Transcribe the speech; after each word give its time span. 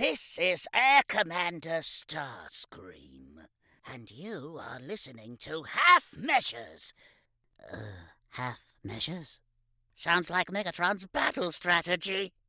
This 0.00 0.38
is 0.40 0.66
Air 0.74 1.02
Commander 1.06 1.82
Starscream, 1.82 3.44
and 3.86 4.10
you 4.10 4.58
are 4.58 4.80
listening 4.80 5.36
to 5.40 5.64
Half 5.64 6.16
Measures. 6.16 6.94
Uh, 7.70 7.76
half 8.30 8.60
measures? 8.82 9.40
Sounds 9.94 10.30
like 10.30 10.46
Megatron's 10.46 11.04
battle 11.04 11.52
strategy. 11.52 12.32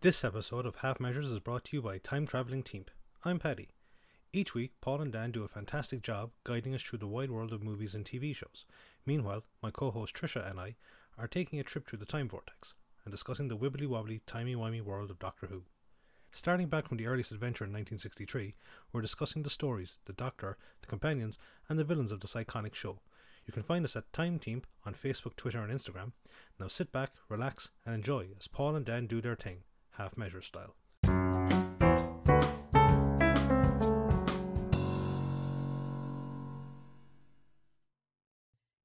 This 0.00 0.22
episode 0.22 0.64
of 0.64 0.76
Half 0.76 1.00
Measures 1.00 1.26
is 1.26 1.40
brought 1.40 1.64
to 1.64 1.76
you 1.76 1.82
by 1.82 1.98
Time 1.98 2.24
Traveling 2.24 2.62
Team. 2.62 2.84
I'm 3.24 3.40
Paddy. 3.40 3.70
Each 4.30 4.52
week, 4.52 4.72
Paul 4.82 5.00
and 5.00 5.10
Dan 5.10 5.30
do 5.30 5.44
a 5.44 5.48
fantastic 5.48 6.02
job 6.02 6.32
guiding 6.44 6.74
us 6.74 6.82
through 6.82 6.98
the 6.98 7.06
wide 7.06 7.30
world 7.30 7.50
of 7.50 7.62
movies 7.62 7.94
and 7.94 8.04
TV 8.04 8.36
shows. 8.36 8.66
Meanwhile, 9.06 9.44
my 9.62 9.70
co 9.70 9.90
host 9.90 10.14
Trisha 10.14 10.48
and 10.48 10.60
I 10.60 10.76
are 11.16 11.26
taking 11.26 11.58
a 11.58 11.64
trip 11.64 11.88
through 11.88 12.00
the 12.00 12.04
time 12.04 12.28
vortex 12.28 12.74
and 13.04 13.10
discussing 13.10 13.48
the 13.48 13.56
wibbly 13.56 13.86
wobbly, 13.86 14.20
timey 14.26 14.54
wimey 14.54 14.82
world 14.82 15.10
of 15.10 15.18
Doctor 15.18 15.46
Who. 15.46 15.62
Starting 16.30 16.68
back 16.68 16.86
from 16.86 16.98
the 16.98 17.06
earliest 17.06 17.32
adventure 17.32 17.64
in 17.64 17.70
1963, 17.70 18.54
we're 18.92 19.00
discussing 19.00 19.44
the 19.44 19.50
stories, 19.50 19.98
the 20.04 20.12
Doctor, 20.12 20.58
the 20.82 20.86
companions, 20.86 21.38
and 21.66 21.78
the 21.78 21.84
villains 21.84 22.12
of 22.12 22.20
this 22.20 22.34
iconic 22.34 22.74
show. 22.74 23.00
You 23.46 23.52
can 23.54 23.62
find 23.62 23.82
us 23.82 23.96
at 23.96 24.12
Time 24.12 24.38
Team 24.38 24.60
on 24.84 24.92
Facebook, 24.92 25.36
Twitter, 25.36 25.62
and 25.62 25.72
Instagram. 25.72 26.12
Now 26.60 26.68
sit 26.68 26.92
back, 26.92 27.12
relax, 27.30 27.70
and 27.86 27.94
enjoy 27.94 28.26
as 28.38 28.46
Paul 28.46 28.76
and 28.76 28.84
Dan 28.84 29.06
do 29.06 29.22
their 29.22 29.36
thing 29.36 29.62
half 29.92 30.18
measure 30.18 30.42
style. 30.42 30.74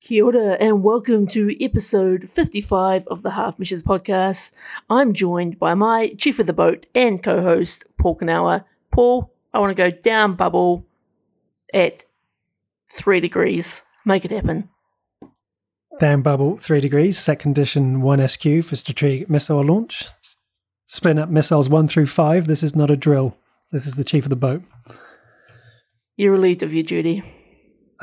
Kia 0.04 0.26
ora 0.26 0.58
and 0.60 0.84
welcome 0.84 1.26
to 1.28 1.56
episode 1.64 2.30
55 2.30 3.08
of 3.08 3.24
the 3.24 3.32
Half 3.32 3.58
Measures 3.58 3.82
podcast. 3.82 4.52
I'm 4.90 5.14
joined 5.14 5.58
by 5.58 5.76
my 5.76 6.10
chief 6.18 6.40
of 6.40 6.46
the 6.46 6.52
boat 6.52 6.88
and 6.94 7.24
co-host, 7.24 7.86
Paul 7.98 8.18
Kanawa. 8.18 8.66
Paul, 8.92 9.34
I 9.54 9.60
want 9.60 9.70
to 9.70 9.82
go 9.82 9.92
down 9.92 10.36
bubble 10.36 10.86
at 11.74 12.04
three 12.92 13.22
degrees. 13.22 13.82
Make 14.06 14.26
it 14.26 14.32
happen. 14.32 14.68
Down 16.02 16.22
bubble, 16.22 16.58
three 16.58 16.82
degrees, 16.82 17.18
set 17.18 17.40
condition 17.40 18.02
1 18.02 18.28
SQ 18.28 18.44
for 18.62 18.76
strategic 18.76 19.30
missile 19.30 19.64
launch. 19.64 20.04
Splitting 20.86 21.24
up 21.24 21.30
missiles 21.30 21.70
1 21.70 21.88
through 21.88 22.08
5. 22.08 22.48
This 22.48 22.62
is 22.62 22.76
not 22.76 22.92
a 22.92 22.98
drill. 22.98 23.38
This 23.72 23.86
is 23.86 23.96
the 23.96 24.04
chief 24.04 24.26
of 24.26 24.30
the 24.30 24.36
boat. 24.36 24.64
You're 26.18 26.34
relieved 26.34 26.62
of 26.62 26.74
your 26.74 26.84
duty. 26.84 27.24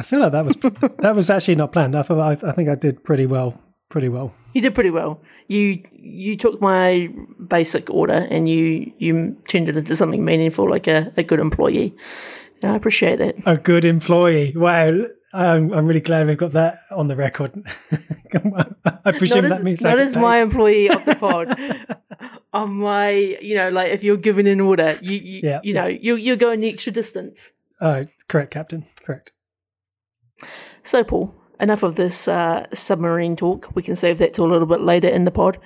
I 0.00 0.02
feel 0.02 0.20
like 0.20 0.32
that 0.32 0.46
was 0.46 0.56
that 1.00 1.14
was 1.14 1.28
actually 1.28 1.56
not 1.56 1.72
planned. 1.72 1.94
I 1.94 2.00
thought 2.00 2.18
I, 2.18 2.48
I 2.48 2.52
think 2.52 2.70
I 2.70 2.74
did 2.74 3.04
pretty 3.04 3.26
well. 3.26 3.60
Pretty 3.90 4.08
well. 4.08 4.32
You 4.54 4.62
did 4.62 4.74
pretty 4.74 4.88
well. 4.88 5.20
You 5.46 5.82
you 5.92 6.38
took 6.38 6.58
my 6.58 7.12
basic 7.48 7.90
order 7.90 8.26
and 8.30 8.48
you 8.48 8.92
you 8.96 9.36
turned 9.46 9.68
it 9.68 9.76
into 9.76 9.94
something 9.94 10.24
meaningful, 10.24 10.70
like 10.70 10.88
a, 10.88 11.12
a 11.18 11.22
good 11.22 11.38
employee. 11.38 11.94
And 12.62 12.72
I 12.72 12.76
appreciate 12.76 13.18
that. 13.18 13.36
A 13.44 13.58
good 13.58 13.84
employee. 13.84 14.54
Wow. 14.56 15.04
I'm, 15.32 15.72
I'm 15.72 15.86
really 15.86 16.00
glad 16.00 16.26
we've 16.26 16.36
got 16.36 16.52
that 16.52 16.80
on 16.90 17.06
the 17.06 17.14
record. 17.14 17.52
I 19.04 19.12
presume 19.12 19.42
not 19.42 19.58
that 19.58 19.62
means 19.62 19.80
not 19.80 19.98
as 19.98 20.16
my 20.16 20.38
employee 20.38 20.90
of 20.90 21.04
the 21.04 21.14
pod. 21.14 21.56
of 22.52 22.68
my, 22.70 23.10
you 23.40 23.54
know, 23.54 23.68
like 23.68 23.92
if 23.92 24.02
you're 24.02 24.16
given 24.16 24.48
an 24.48 24.60
order, 24.60 24.98
you 25.00 25.18
you, 25.18 25.40
Yeah, 25.44 25.60
you 25.62 25.72
know, 25.72 25.86
you 25.86 26.16
you're 26.16 26.36
going 26.36 26.60
the 26.60 26.68
extra 26.68 26.92
distance. 26.92 27.52
Oh, 27.80 28.06
correct, 28.28 28.50
Captain. 28.52 28.86
Correct. 29.04 29.30
So, 30.82 31.04
Paul, 31.04 31.34
enough 31.60 31.82
of 31.82 31.96
this 31.96 32.26
uh, 32.28 32.66
submarine 32.72 33.36
talk. 33.36 33.74
We 33.74 33.82
can 33.82 33.96
save 33.96 34.18
that 34.18 34.34
to 34.34 34.44
a 34.44 34.48
little 34.48 34.66
bit 34.66 34.80
later 34.80 35.08
in 35.08 35.24
the 35.24 35.30
pod. 35.30 35.58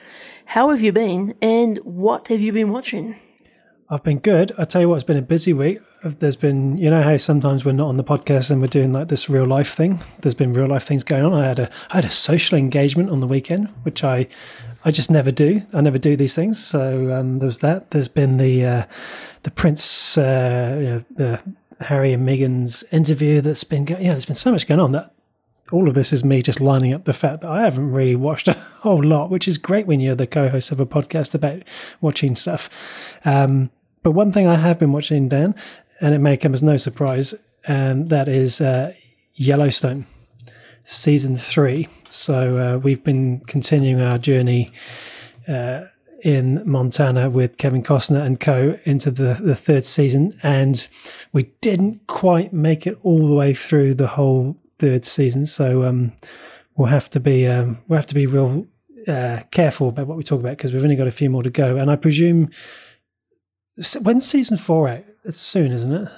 How 0.47 0.71
have 0.71 0.81
you 0.81 0.93
been, 0.93 1.35
and 1.41 1.79
what 1.79 2.29
have 2.29 2.41
you 2.41 2.53
been 2.53 2.71
watching? 2.71 3.17
I've 3.91 4.03
been 4.03 4.19
good. 4.19 4.53
I 4.59 4.65
tell 4.65 4.81
you 4.81 4.89
what, 4.89 4.97
it's 4.97 5.05
been 5.05 5.19
a 5.19 5.23
busy 5.23 5.53
week. 5.53 5.79
There's 6.03 6.37
been, 6.37 6.79
you 6.79 6.91
know, 6.91 7.03
how 7.03 7.17
sometimes 7.19 7.65
we're 7.65 7.73
not 7.73 7.89
on 7.89 7.97
the 7.97 8.05
podcast 8.05 8.51
and 8.51 8.61
we're 8.61 8.67
doing 8.67 8.93
like 8.93 9.09
this 9.09 9.29
real 9.29 9.45
life 9.45 9.73
thing. 9.73 10.01
There's 10.21 10.35
been 10.35 10.53
real 10.53 10.69
life 10.69 10.85
things 10.85 11.05
going 11.05 11.25
on. 11.25 11.35
I 11.35 11.47
had 11.47 11.59
a, 11.59 11.71
I 11.91 11.97
had 11.97 12.05
a 12.05 12.11
social 12.11 12.59
engagement 12.59 13.11
on 13.11 13.21
the 13.21 13.27
weekend, 13.27 13.69
which 13.83 14.03
I, 14.03 14.27
I 14.87 14.91
just 14.91 15.11
never 15.11 15.31
do. 15.31 15.63
I 15.73 15.83
never 15.83 15.99
do 15.99 16.17
these 16.17 16.35
things. 16.35 16.65
So 16.65 17.15
um, 17.15 17.39
there 17.41 17.47
was 17.47 17.59
that. 17.59 17.91
There's 17.91 18.09
been 18.09 18.39
the, 18.39 18.65
uh, 18.65 18.85
the 19.43 19.51
Prince, 19.51 20.17
uh, 20.17 20.77
you 20.79 20.89
know, 20.89 21.05
the 21.15 21.43
Harry 21.81 22.13
and 22.13 22.27
Meghan's 22.27 22.85
interview 22.93 23.41
that's 23.41 23.65
been, 23.65 23.87
yeah. 23.87 23.97
There's 23.97 24.27
been 24.27 24.35
so 24.35 24.53
much 24.53 24.67
going 24.67 24.81
on 24.81 24.93
that 24.93 25.15
all 25.73 25.89
of 25.89 25.95
this 25.95 26.13
is 26.13 26.25
me 26.25 26.43
just 26.43 26.61
lining 26.61 26.93
up 26.93 27.05
the 27.05 27.13
fact 27.13 27.41
that 27.41 27.51
I 27.51 27.63
haven't 27.63 27.91
really 27.91 28.17
watched 28.17 28.49
a 28.49 28.53
whole 28.81 29.03
lot, 29.03 29.31
which 29.31 29.49
is 29.49 29.59
great 29.59 29.87
when 29.87 30.01
you're 30.01 30.15
the 30.15 30.27
co-host 30.27 30.71
of 30.71 30.81
a 30.81 30.87
podcast 30.87 31.35
about 31.35 31.63
watching 32.01 32.37
stuff. 32.37 32.69
Um, 33.25 33.71
but 34.03 34.13
one 34.13 34.33
thing 34.33 34.47
I 34.47 34.57
have 34.57 34.79
been 34.79 34.93
watching, 34.93 35.29
Dan, 35.29 35.55
and 36.01 36.15
it 36.15 36.19
may 36.19 36.37
come 36.37 36.55
as 36.55 36.63
no 36.63 36.77
surprise, 36.77 37.35
and 37.67 38.11
that 38.11 38.29
is 38.29 38.61
uh, 38.61 38.93
Yellowstone, 39.35 40.07
season 40.83 41.37
three. 41.37 41.89
So 42.11 42.59
uh, 42.59 42.79
we've 42.79 43.03
been 43.03 43.41
continuing 43.41 44.03
our 44.03 44.19
journey 44.19 44.73
uh, 45.49 45.85
in 46.25 46.63
Montana 46.65 47.29
with 47.29 47.59
Kevin 47.59 47.83
Costner 47.83 48.23
and 48.23 48.41
co 48.41 48.79
into 48.85 49.11
the, 49.11 49.35
the 49.35 49.55
third 49.55 49.85
season, 49.85 50.37
and 50.43 50.89
we 51.33 51.45
didn't 51.61 52.07
quite 52.07 52.53
make 52.53 52.87
it 52.87 52.99
all 53.03 53.29
the 53.29 53.35
way 53.35 53.53
through 53.53 53.95
the 53.95 54.07
whole 54.07 54.57
third 54.79 55.05
season. 55.05 55.45
So 55.45 55.85
um, 55.85 56.13
we'll 56.77 56.89
have 56.89 57.11
to 57.11 57.21
be 57.21 57.47
um, 57.47 57.79
we'll 57.87 57.99
have 57.99 58.07
to 58.07 58.15
be 58.15 58.27
real 58.27 58.67
uh, 59.07 59.41
careful 59.51 59.91
about 59.91 60.07
what 60.07 60.17
we 60.17 60.25
talk 60.25 60.41
about 60.41 60.57
because 60.57 60.73
we've 60.73 60.83
only 60.83 60.97
got 60.97 61.07
a 61.07 61.13
few 61.13 61.29
more 61.29 61.43
to 61.43 61.51
go. 61.51 61.77
And 61.77 61.91
I 61.91 61.97
presume 61.97 62.51
when's 64.01 64.27
season 64.27 64.57
four 64.57 64.89
out? 64.89 65.05
It's 65.25 65.39
soon, 65.39 65.73
isn't 65.73 65.93
it? 65.93 66.09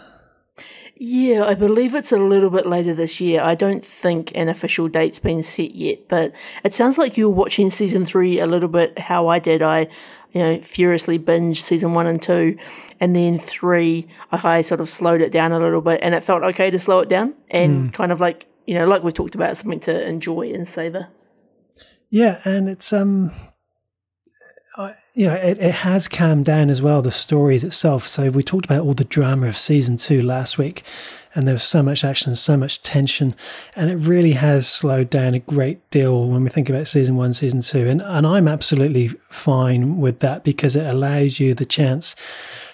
Yeah, 0.98 1.44
I 1.44 1.54
believe 1.54 1.94
it's 1.94 2.10
a 2.10 2.16
little 2.16 2.48
bit 2.48 2.66
later 2.66 2.94
this 2.94 3.20
year. 3.20 3.42
I 3.42 3.54
don't 3.54 3.84
think 3.84 4.32
an 4.34 4.48
official 4.48 4.88
date's 4.88 5.18
been 5.18 5.42
set 5.42 5.74
yet, 5.74 6.08
but 6.08 6.34
it 6.64 6.72
sounds 6.72 6.96
like 6.96 7.18
you're 7.18 7.28
watching 7.28 7.70
season 7.70 8.06
three 8.06 8.38
a 8.38 8.46
little 8.46 8.68
bit 8.68 8.98
how 8.98 9.28
I 9.28 9.38
did. 9.38 9.60
I, 9.60 9.88
you 10.32 10.40
know, 10.40 10.60
furiously 10.62 11.18
binged 11.18 11.58
season 11.58 11.92
one 11.92 12.06
and 12.06 12.22
two, 12.22 12.56
and 12.98 13.14
then 13.14 13.38
three, 13.38 14.08
I 14.32 14.62
sort 14.62 14.80
of 14.80 14.88
slowed 14.88 15.20
it 15.20 15.32
down 15.32 15.52
a 15.52 15.60
little 15.60 15.82
bit, 15.82 16.00
and 16.02 16.14
it 16.14 16.24
felt 16.24 16.42
okay 16.42 16.70
to 16.70 16.78
slow 16.78 17.00
it 17.00 17.10
down 17.10 17.34
and 17.50 17.92
kind 17.92 18.10
of 18.10 18.18
like, 18.20 18.46
you 18.66 18.78
know, 18.78 18.86
like 18.86 19.02
we 19.02 19.12
talked 19.12 19.34
about, 19.34 19.54
something 19.58 19.80
to 19.80 20.08
enjoy 20.08 20.50
and 20.52 20.66
savor. 20.66 21.08
Yeah, 22.08 22.40
and 22.44 22.70
it's 22.70 22.92
um, 22.94 23.32
you 25.16 25.26
know, 25.26 25.34
it, 25.34 25.56
it 25.58 25.72
has 25.76 26.08
calmed 26.08 26.44
down 26.44 26.68
as 26.68 26.82
well. 26.82 27.00
The 27.00 27.10
stories 27.10 27.64
itself. 27.64 28.06
So 28.06 28.28
we 28.28 28.42
talked 28.42 28.66
about 28.66 28.82
all 28.82 28.92
the 28.92 29.02
drama 29.02 29.48
of 29.48 29.56
season 29.56 29.96
two 29.96 30.22
last 30.22 30.58
week, 30.58 30.84
and 31.34 31.46
there 31.46 31.54
was 31.54 31.62
so 31.62 31.82
much 31.82 32.04
action, 32.04 32.36
so 32.36 32.54
much 32.54 32.82
tension, 32.82 33.34
and 33.74 33.90
it 33.90 33.96
really 33.96 34.32
has 34.32 34.68
slowed 34.68 35.08
down 35.08 35.32
a 35.32 35.38
great 35.38 35.90
deal 35.90 36.28
when 36.28 36.44
we 36.44 36.50
think 36.50 36.68
about 36.68 36.86
season 36.86 37.16
one, 37.16 37.32
season 37.32 37.62
two, 37.62 37.88
and 37.88 38.02
and 38.02 38.26
I'm 38.26 38.46
absolutely 38.46 39.08
fine 39.30 39.96
with 39.96 40.20
that 40.20 40.44
because 40.44 40.76
it 40.76 40.86
allows 40.86 41.40
you 41.40 41.54
the 41.54 41.64
chance 41.64 42.14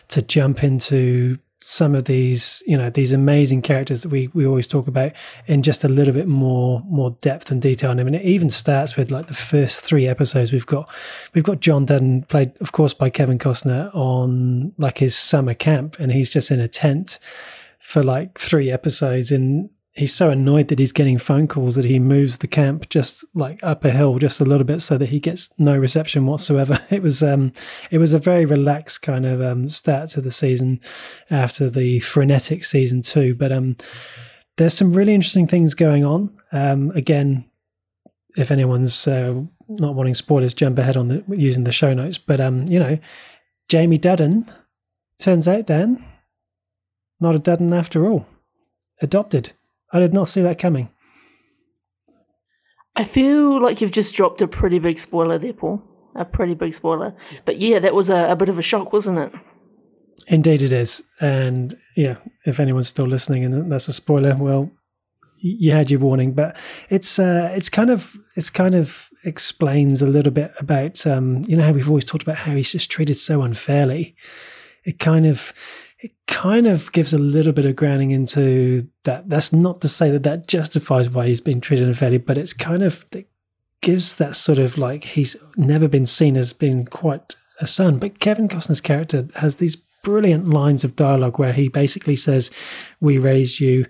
to 0.08 0.20
jump 0.20 0.64
into 0.64 1.38
some 1.62 1.94
of 1.94 2.06
these 2.06 2.62
you 2.66 2.76
know 2.76 2.90
these 2.90 3.12
amazing 3.12 3.62
characters 3.62 4.02
that 4.02 4.08
we 4.08 4.28
we 4.34 4.44
always 4.44 4.66
talk 4.66 4.88
about 4.88 5.12
in 5.46 5.62
just 5.62 5.84
a 5.84 5.88
little 5.88 6.12
bit 6.12 6.26
more 6.26 6.82
more 6.86 7.12
depth 7.20 7.50
and 7.50 7.62
detail. 7.62 7.90
And 7.90 8.00
I 8.00 8.04
mean 8.04 8.14
it 8.14 8.24
even 8.24 8.50
starts 8.50 8.96
with 8.96 9.10
like 9.10 9.26
the 9.26 9.34
first 9.34 9.82
three 9.82 10.06
episodes. 10.08 10.52
We've 10.52 10.66
got 10.66 10.90
we've 11.34 11.44
got 11.44 11.60
John 11.60 11.84
Dutton 11.84 12.24
played 12.24 12.52
of 12.60 12.72
course 12.72 12.92
by 12.94 13.10
Kevin 13.10 13.38
Costner 13.38 13.94
on 13.94 14.72
like 14.76 14.98
his 14.98 15.14
summer 15.16 15.54
camp. 15.54 15.98
And 15.98 16.10
he's 16.10 16.30
just 16.30 16.50
in 16.50 16.60
a 16.60 16.68
tent 16.68 17.18
for 17.78 18.02
like 18.02 18.38
three 18.38 18.70
episodes 18.70 19.30
and 19.30 19.70
he's 19.94 20.14
so 20.14 20.30
annoyed 20.30 20.68
that 20.68 20.78
he's 20.78 20.92
getting 20.92 21.18
phone 21.18 21.46
calls 21.46 21.76
that 21.76 21.84
he 21.84 21.98
moves 21.98 22.38
the 22.38 22.46
camp 22.46 22.88
just 22.88 23.24
like 23.34 23.62
up 23.62 23.84
a 23.84 23.90
hill 23.90 24.18
just 24.18 24.40
a 24.40 24.44
little 24.44 24.64
bit 24.64 24.80
so 24.80 24.96
that 24.96 25.10
he 25.10 25.20
gets 25.20 25.50
no 25.58 25.76
reception 25.76 26.26
whatsoever. 26.26 26.78
It 26.90 27.02
was 27.02 27.22
um 27.22 27.52
it 27.90 27.98
was 27.98 28.12
a 28.12 28.18
very 28.18 28.44
relaxed 28.44 29.02
kind 29.02 29.26
of 29.26 29.40
um 29.40 29.68
start 29.68 30.08
to 30.10 30.20
the 30.20 30.30
season 30.30 30.80
after 31.30 31.70
the 31.70 32.00
frenetic 32.00 32.64
season 32.64 33.02
two 33.02 33.34
but 33.34 33.52
um 33.52 33.76
there's 34.56 34.74
some 34.74 34.92
really 34.92 35.14
interesting 35.14 35.46
things 35.46 35.74
going 35.74 36.04
on. 36.04 36.30
Um 36.52 36.90
again 36.92 37.44
if 38.36 38.50
anyone's 38.50 39.06
uh, 39.06 39.42
not 39.68 39.94
wanting 39.94 40.14
spoilers 40.14 40.54
jump 40.54 40.78
ahead 40.78 40.96
on 40.96 41.08
the 41.08 41.24
using 41.28 41.64
the 41.64 41.72
show 41.72 41.92
notes 41.92 42.18
but 42.18 42.40
um 42.40 42.64
you 42.66 42.78
know 42.78 42.98
jamie 43.68 43.98
Dutton 43.98 44.50
turns 45.18 45.46
out 45.46 45.66
dan 45.66 46.04
not 47.20 47.36
a 47.36 47.38
Dutton 47.38 47.72
after 47.72 48.06
all. 48.06 48.26
Adopted 49.00 49.52
I 49.92 50.00
did 50.00 50.14
not 50.14 50.28
see 50.28 50.42
that 50.42 50.58
coming. 50.58 50.88
I 52.94 53.04
feel 53.04 53.62
like 53.62 53.80
you've 53.80 53.92
just 53.92 54.14
dropped 54.14 54.42
a 54.42 54.48
pretty 54.48 54.78
big 54.78 54.98
spoiler 54.98 55.38
there, 55.38 55.52
Paul. 55.52 55.82
A 56.14 56.24
pretty 56.24 56.54
big 56.54 56.74
spoiler. 56.74 57.14
But 57.44 57.58
yeah, 57.58 57.78
that 57.78 57.94
was 57.94 58.10
a, 58.10 58.30
a 58.30 58.36
bit 58.36 58.48
of 58.48 58.58
a 58.58 58.62
shock, 58.62 58.92
wasn't 58.92 59.18
it? 59.18 59.32
Indeed, 60.26 60.62
it 60.62 60.72
is. 60.72 61.02
And 61.20 61.76
yeah, 61.96 62.16
if 62.44 62.60
anyone's 62.60 62.88
still 62.88 63.06
listening 63.06 63.44
and 63.44 63.72
that's 63.72 63.88
a 63.88 63.92
spoiler, 63.92 64.36
well, 64.36 64.70
you 65.42 65.72
had 65.72 65.90
your 65.90 66.00
warning. 66.00 66.32
But 66.32 66.56
it's 66.90 67.18
uh, 67.18 67.50
it's 67.54 67.68
kind 67.68 67.90
of 67.90 68.16
it's 68.36 68.50
kind 68.50 68.74
of 68.74 69.10
explains 69.24 70.02
a 70.02 70.06
little 70.06 70.32
bit 70.32 70.52
about 70.58 71.06
um, 71.06 71.42
you 71.46 71.56
know 71.56 71.64
how 71.64 71.72
we've 71.72 71.88
always 71.88 72.04
talked 72.04 72.22
about 72.22 72.36
how 72.36 72.54
he's 72.54 72.72
just 72.72 72.90
treated 72.90 73.16
so 73.16 73.42
unfairly. 73.42 74.14
It 74.84 74.98
kind 74.98 75.26
of 75.26 75.52
it 76.02 76.12
kind 76.26 76.66
of 76.66 76.90
gives 76.92 77.14
a 77.14 77.18
little 77.18 77.52
bit 77.52 77.64
of 77.64 77.76
grounding 77.76 78.10
into 78.10 78.88
that. 79.04 79.28
That's 79.28 79.52
not 79.52 79.80
to 79.82 79.88
say 79.88 80.10
that 80.10 80.24
that 80.24 80.48
justifies 80.48 81.08
why 81.08 81.28
he's 81.28 81.40
been 81.40 81.60
treated 81.60 81.86
unfairly, 81.86 82.18
but 82.18 82.36
it's 82.36 82.52
kind 82.52 82.82
of 82.82 83.06
it 83.12 83.28
gives 83.80 84.16
that 84.16 84.34
sort 84.34 84.58
of 84.58 84.76
like 84.76 85.04
he's 85.04 85.36
never 85.56 85.86
been 85.86 86.06
seen 86.06 86.36
as 86.36 86.52
being 86.52 86.84
quite 86.86 87.36
a 87.60 87.66
son. 87.68 87.98
But 87.98 88.18
Kevin 88.18 88.48
Costner's 88.48 88.80
character 88.80 89.28
has 89.36 89.56
these 89.56 89.76
brilliant 90.02 90.48
lines 90.48 90.82
of 90.82 90.96
dialogue 90.96 91.38
where 91.38 91.52
he 91.52 91.68
basically 91.68 92.16
says, 92.16 92.50
"We 93.00 93.18
raised 93.18 93.60
you." 93.60 93.86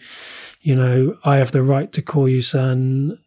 You 0.61 0.77
know, 0.77 1.17
I 1.25 1.37
have 1.37 1.53
the 1.53 1.63
right 1.63 1.91
to 1.93 2.03
call 2.03 2.29
you 2.29 2.43
son. 2.43 3.19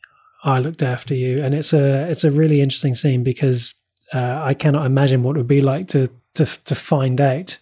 I 0.43 0.59
looked 0.59 0.83
after 0.83 1.15
you, 1.15 1.43
and 1.43 1.55
it's 1.55 1.73
a 1.73 2.07
it's 2.07 2.23
a 2.23 2.29
really 2.29 2.61
interesting 2.61 2.93
scene 2.93 3.23
because 3.23 3.73
uh, 4.13 4.41
I 4.43 4.53
cannot 4.53 4.85
imagine 4.85 5.23
what 5.23 5.35
it 5.35 5.39
would 5.39 5.47
be 5.47 5.61
like 5.61 5.87
to 5.89 6.07
to 6.35 6.45
to 6.45 6.75
find 6.75 7.19
out 7.19 7.57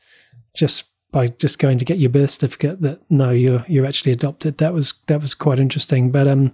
just 0.54 0.84
by 1.14 1.28
just 1.28 1.60
going 1.60 1.78
to 1.78 1.86
get 1.86 2.00
your 2.00 2.10
birth 2.10 2.32
certificate 2.32 2.82
that 2.82 3.00
no 3.10 3.30
you're 3.30 3.64
you're 3.70 3.86
actually 3.86 4.12
adopted. 4.12 4.58
That 4.58 4.74
was 4.74 4.96
that 5.08 5.22
was 5.22 5.34
quite 5.34 5.60
interesting. 5.60 6.12
But 6.12 6.28
um 6.28 6.52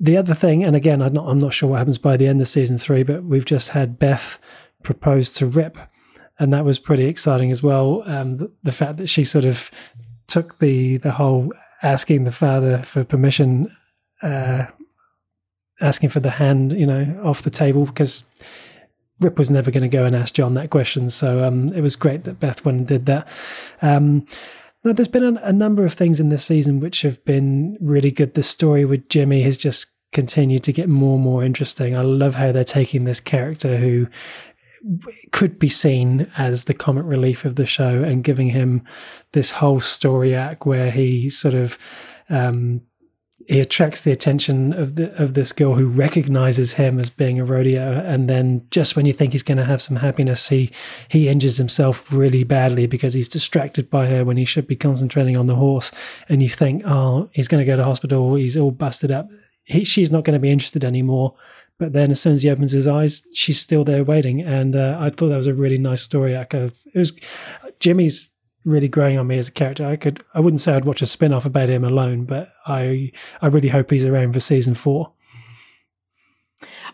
the 0.00 0.16
other 0.16 0.34
thing 0.34 0.64
and 0.64 0.74
again 0.74 1.00
i'm 1.00 1.12
not 1.12 1.26
i'm 1.26 1.38
not 1.38 1.54
sure 1.54 1.68
what 1.68 1.78
happens 1.78 1.98
by 1.98 2.16
the 2.16 2.26
end 2.26 2.40
of 2.40 2.48
season 2.48 2.76
3 2.76 3.04
but 3.04 3.22
we've 3.22 3.44
just 3.44 3.70
had 3.70 3.96
beth 3.96 4.40
propose 4.82 5.32
to 5.32 5.46
rip 5.46 5.78
and 6.38 6.52
that 6.52 6.64
was 6.64 6.80
pretty 6.80 7.04
exciting 7.04 7.52
as 7.52 7.62
well. 7.62 8.02
Um 8.06 8.38
the, 8.38 8.50
the 8.64 8.72
fact 8.72 8.96
that 8.98 9.08
she 9.08 9.24
sort 9.24 9.44
of 9.44 9.70
took 10.26 10.58
the 10.58 10.96
the 10.98 11.12
whole 11.12 11.52
asking 11.82 12.24
the 12.24 12.32
father 12.32 12.82
for 12.82 13.04
permission 13.04 13.74
uh 14.22 14.66
asking 15.80 16.08
for 16.08 16.20
the 16.20 16.30
hand 16.30 16.72
you 16.72 16.86
know 16.86 17.20
off 17.22 17.42
the 17.42 17.50
table 17.50 17.86
because 17.86 18.24
Rip 19.24 19.38
was 19.38 19.50
never 19.50 19.70
going 19.70 19.82
to 19.82 19.88
go 19.88 20.04
and 20.04 20.14
ask 20.14 20.34
John 20.34 20.54
that 20.54 20.70
question. 20.70 21.08
So 21.08 21.42
um, 21.44 21.72
it 21.72 21.80
was 21.80 21.96
great 21.96 22.24
that 22.24 22.38
Beth 22.38 22.64
went 22.64 22.78
and 22.78 22.86
did 22.86 23.06
that. 23.06 23.26
Um, 23.82 24.26
now, 24.84 24.92
there's 24.92 25.08
been 25.08 25.38
a, 25.38 25.40
a, 25.42 25.52
number 25.52 25.84
of 25.84 25.94
things 25.94 26.20
in 26.20 26.28
this 26.28 26.44
season 26.44 26.78
which 26.78 27.00
have 27.02 27.24
been 27.24 27.78
really 27.80 28.10
good. 28.10 28.34
The 28.34 28.42
story 28.42 28.84
with 28.84 29.08
Jimmy 29.08 29.40
has 29.42 29.56
just 29.56 29.86
continued 30.12 30.62
to 30.64 30.72
get 30.72 30.90
more 30.90 31.14
and 31.14 31.24
more 31.24 31.42
interesting. 31.42 31.96
I 31.96 32.02
love 32.02 32.34
how 32.34 32.52
they're 32.52 32.64
taking 32.64 33.04
this 33.04 33.18
character 33.18 33.78
who 33.78 34.08
could 35.32 35.58
be 35.58 35.70
seen 35.70 36.30
as 36.36 36.64
the 36.64 36.74
comic 36.74 37.04
relief 37.06 37.46
of 37.46 37.56
the 37.56 37.64
show 37.64 38.02
and 38.02 38.22
giving 38.22 38.50
him 38.50 38.82
this 39.32 39.52
whole 39.52 39.80
story 39.80 40.36
arc 40.36 40.66
where 40.66 40.90
he 40.90 41.30
sort 41.30 41.54
of 41.54 41.78
um, 42.28 42.82
he 43.46 43.60
attracts 43.60 44.00
the 44.00 44.10
attention 44.10 44.72
of 44.72 44.96
the 44.96 45.14
of 45.22 45.34
this 45.34 45.52
girl 45.52 45.74
who 45.74 45.86
recognizes 45.86 46.74
him 46.74 46.98
as 46.98 47.10
being 47.10 47.38
a 47.38 47.44
rodeo 47.44 48.02
and 48.04 48.28
then 48.28 48.66
just 48.70 48.96
when 48.96 49.06
you 49.06 49.12
think 49.12 49.32
he's 49.32 49.42
going 49.42 49.58
to 49.58 49.64
have 49.64 49.82
some 49.82 49.96
happiness 49.96 50.48
he 50.48 50.70
he 51.08 51.28
injures 51.28 51.58
himself 51.58 52.12
really 52.12 52.44
badly 52.44 52.86
because 52.86 53.14
he's 53.14 53.28
distracted 53.28 53.90
by 53.90 54.06
her 54.06 54.24
when 54.24 54.36
he 54.36 54.44
should 54.44 54.66
be 54.66 54.76
concentrating 54.76 55.36
on 55.36 55.46
the 55.46 55.56
horse 55.56 55.92
and 56.28 56.42
you 56.42 56.48
think 56.48 56.82
oh 56.86 57.28
he's 57.32 57.48
going 57.48 57.60
to 57.60 57.66
go 57.66 57.76
to 57.76 57.84
hospital 57.84 58.34
he's 58.34 58.56
all 58.56 58.70
busted 58.70 59.10
up. 59.10 59.28
He, 59.66 59.82
she's 59.84 60.10
not 60.10 60.24
going 60.24 60.34
to 60.34 60.40
be 60.40 60.50
interested 60.50 60.84
anymore 60.84 61.34
but 61.78 61.92
then 61.92 62.10
as 62.10 62.20
soon 62.20 62.34
as 62.34 62.42
he 62.42 62.50
opens 62.50 62.72
his 62.72 62.86
eyes 62.86 63.22
she's 63.32 63.60
still 63.60 63.84
there 63.84 64.04
waiting 64.04 64.40
and 64.40 64.76
uh, 64.76 64.96
i 65.00 65.10
thought 65.10 65.28
that 65.28 65.36
was 65.36 65.46
a 65.46 65.54
really 65.54 65.78
nice 65.78 66.02
story. 66.02 66.34
It 66.34 66.78
was 66.94 67.12
jimmy's 67.80 68.30
really 68.64 68.88
growing 68.88 69.18
on 69.18 69.26
me 69.26 69.38
as 69.38 69.48
a 69.48 69.52
character. 69.52 69.86
I 69.86 69.96
could 69.96 70.22
I 70.34 70.40
wouldn't 70.40 70.60
say 70.60 70.74
I'd 70.74 70.84
watch 70.84 71.02
a 71.02 71.06
spin 71.06 71.32
off 71.32 71.46
about 71.46 71.68
him 71.68 71.84
alone, 71.84 72.24
but 72.24 72.52
I 72.66 73.12
I 73.40 73.48
really 73.48 73.68
hope 73.68 73.90
he's 73.90 74.06
around 74.06 74.32
for 74.32 74.40
season 74.40 74.74
four. 74.74 75.12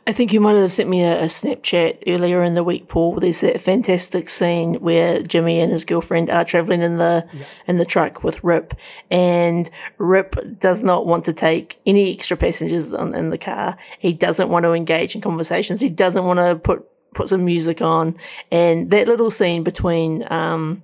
I 0.07 0.13
think 0.13 0.33
you 0.33 0.41
might 0.41 0.57
have 0.57 0.73
sent 0.73 0.89
me 0.89 1.03
a, 1.03 1.23
a, 1.23 1.27
Snapchat 1.27 2.03
earlier 2.07 2.43
in 2.43 2.55
the 2.55 2.65
week, 2.65 2.89
Paul. 2.89 3.21
There's 3.21 3.43
that 3.43 3.61
fantastic 3.61 4.29
scene 4.29 4.75
where 4.77 5.23
Jimmy 5.23 5.61
and 5.61 5.71
his 5.71 5.85
girlfriend 5.85 6.31
are 6.31 6.45
traveling 6.45 6.83
in 6.83 6.97
the 6.97 7.29
yeah. 7.33 7.45
in 7.67 7.79
the 7.79 7.85
truck 7.85 8.25
with 8.25 8.43
Rip, 8.43 8.75
and 9.11 9.71
Rip 9.99 10.59
does 10.59 10.83
not 10.83 11.07
want 11.07 11.25
to 11.27 11.33
take 11.33 11.81
any 11.87 12.13
extra 12.13 12.37
passengers 12.37 12.93
on, 12.95 13.15
in 13.15 13.31
the 13.31 13.39
car. 13.39 13.77
He 13.99 14.13
doesn't 14.13 14.49
want 14.49 14.65
to 14.65 14.73
engage 14.73 15.15
in 15.15 15.21
conversations. 15.21 15.81
He 15.81 15.91
doesn't 15.91 16.25
want 16.25 16.39
to 16.39 16.57
put 16.57 16.87
put 17.15 17.29
some 17.29 17.45
music 17.45 17.83
on, 17.83 18.17
and 18.51 18.91
that 18.91 19.07
little 19.07 19.31
scene 19.31 19.63
between 19.63 20.25
um, 20.33 20.83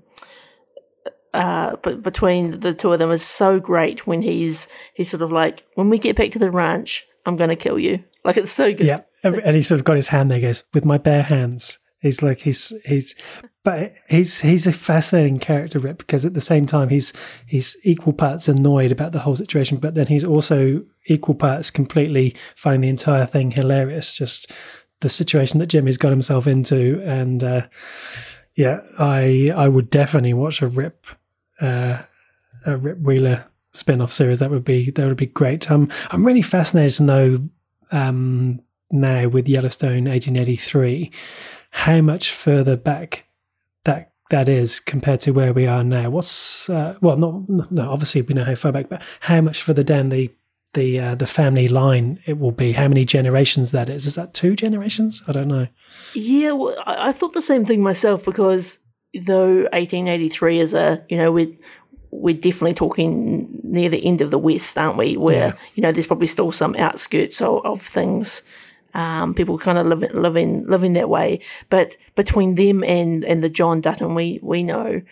uh, 1.37 1.77
but 1.83 2.03
between 2.03 2.61
the 2.61 2.73
two 2.73 2.93
of 2.93 2.99
them 2.99 3.11
is 3.11 3.23
so 3.23 3.61
great 3.61 4.07
when 4.07 4.23
he's 4.23 4.69
he's 4.95 5.11
sort 5.11 5.23
of 5.23 5.31
like, 5.31 5.65
when 5.75 5.91
we 5.91 5.99
get 5.99 6.17
back 6.17 6.31
to 6.31 6.39
the 6.39 6.51
ranch, 6.51 7.07
I'm 7.27 7.37
going 7.37 7.51
to 7.51 7.57
kill 7.57 7.79
you. 7.79 8.03
Like 8.25 8.39
it's 8.39 8.51
so 8.51 8.73
good. 8.73 8.87
Yeah, 8.87 9.03
and 9.23 9.55
he 9.55 9.63
sort 9.63 9.79
of 9.79 9.85
got 9.85 9.97
his 9.97 10.09
hand 10.09 10.31
there. 10.31 10.41
Goes 10.41 10.63
with 10.73 10.87
my 10.87 10.97
bare 10.97 11.23
hands. 11.23 11.79
He's 12.01 12.23
like 12.23 12.41
he's 12.41 12.73
he's, 12.87 13.15
but 13.65 13.95
he's 14.09 14.41
he's 14.41 14.67
a 14.67 14.73
fascinating 14.73 15.39
character, 15.39 15.79
Rip, 15.79 15.99
because 15.99 16.25
at 16.25 16.33
the 16.33 16.41
same 16.41 16.65
time 16.65 16.89
he's 16.89 17.13
he's 17.47 17.77
equal 17.85 18.15
parts 18.15 18.49
annoyed 18.49 18.91
about 18.91 19.13
the 19.13 19.21
whole 19.21 19.37
situation, 19.37 19.77
but 19.77 19.95
then 19.95 20.07
he's 20.07 20.25
also 20.25 20.83
equal 21.07 21.35
parts 21.35 21.71
completely 21.71 22.35
finding 22.57 22.81
the 22.81 22.89
entire 22.89 23.27
thing 23.27 23.51
hilarious. 23.51 24.17
Just 24.17 24.51
the 25.01 25.11
situation 25.11 25.59
that 25.59 25.67
Jimmy's 25.67 25.99
got 25.99 26.11
himself 26.11 26.47
into, 26.47 27.03
and 27.05 27.45
uh, 27.45 27.67
yeah, 28.55 28.81
I 28.99 29.53
I 29.55 29.69
would 29.69 29.91
definitely 29.91 30.35
watch 30.35 30.63
a 30.63 30.67
Rip 30.67 31.05
uh, 31.61 31.99
a 32.65 32.77
Rip 32.77 32.99
Wheeler 32.99 33.47
spin-off 33.73 34.13
series, 34.13 34.39
that 34.39 34.51
would 34.51 34.65
be 34.65 34.91
that 34.91 35.07
would 35.07 35.17
be 35.17 35.27
great. 35.27 35.71
Um, 35.71 35.89
I'm 36.11 36.27
really 36.27 36.43
fascinated 36.43 36.97
to 36.97 37.03
know 37.03 37.49
um, 37.93 38.61
now 38.91 39.29
with 39.29 39.49
Yellowstone 39.49 40.05
1883 40.05 41.11
how 41.71 42.01
much 42.01 42.31
further 42.31 42.77
back 42.77 43.25
that 43.85 44.13
that 44.31 44.49
is 44.49 44.81
compared 44.81 45.21
to 45.21 45.33
where 45.33 45.53
we 45.53 45.67
are 45.67 45.85
now. 45.85 46.11
What's 46.11 46.69
uh, 46.69 46.97
well, 47.01 47.17
not 47.17 47.71
no, 47.71 47.91
obviously 47.91 48.23
we 48.23 48.35
know 48.35 48.45
how 48.45 48.55
far 48.55 48.73
back, 48.73 48.89
but 48.89 49.03
how 49.21 49.41
much 49.41 49.63
further 49.63 49.85
down 49.85 50.09
the 50.09 50.31
the 50.75 50.99
uh, 50.99 51.15
the 51.15 51.27
family 51.27 51.69
line 51.69 52.21
it 52.27 52.39
will 52.39 52.53
be? 52.53 52.73
How 52.73 52.89
many 52.89 53.05
generations 53.05 53.73
that 53.73 53.89
is? 53.89 54.07
Is 54.07 54.15
that 54.15 54.35
two 54.35 54.57
generations? 54.57 55.23
I 55.29 55.33
don't 55.33 55.49
know. 55.49 55.69
Yeah, 56.15 56.53
well, 56.53 56.75
I, 56.87 57.09
I 57.09 57.13
thought 57.13 57.35
the 57.35 57.43
same 57.43 57.65
thing 57.65 57.83
myself 57.83 58.25
because 58.25 58.81
though 59.15 59.63
1883 59.73 60.59
is 60.59 60.75
a, 60.75 61.05
you 61.09 61.17
know, 61.17 61.33
we're, 61.33 61.53
we're 62.11 62.35
definitely 62.35 62.75
talking 62.75 63.61
near 63.63 63.89
the 63.89 64.05
end 64.05 64.21
of 64.21 64.31
the 64.31 64.39
West, 64.39 64.77
aren't 64.79 64.97
we? 64.97 65.17
Where, 65.17 65.49
yeah. 65.49 65.53
you 65.75 65.83
know, 65.83 65.93
there's 65.93 66.07
probably 66.07 66.27
still 66.27 66.53
some 66.53 66.75
outskirts 66.77 67.41
of, 67.41 67.65
of 67.65 67.81
things. 67.81 68.43
Um, 68.95 69.35
people 69.35 69.59
kind 69.59 69.79
of 69.79 69.87
live, 69.87 70.15
living, 70.15 70.67
living 70.67 70.95
that 70.95 71.09
way. 71.09 71.41
But 71.69 71.97
between 72.15 72.55
them 72.55 72.83
and, 72.83 73.25
and 73.25 73.43
the 73.43 73.51
John 73.51 73.81
Dutton 73.81 74.15
we, 74.15 74.41
we 74.43 74.63
know, 74.63 75.03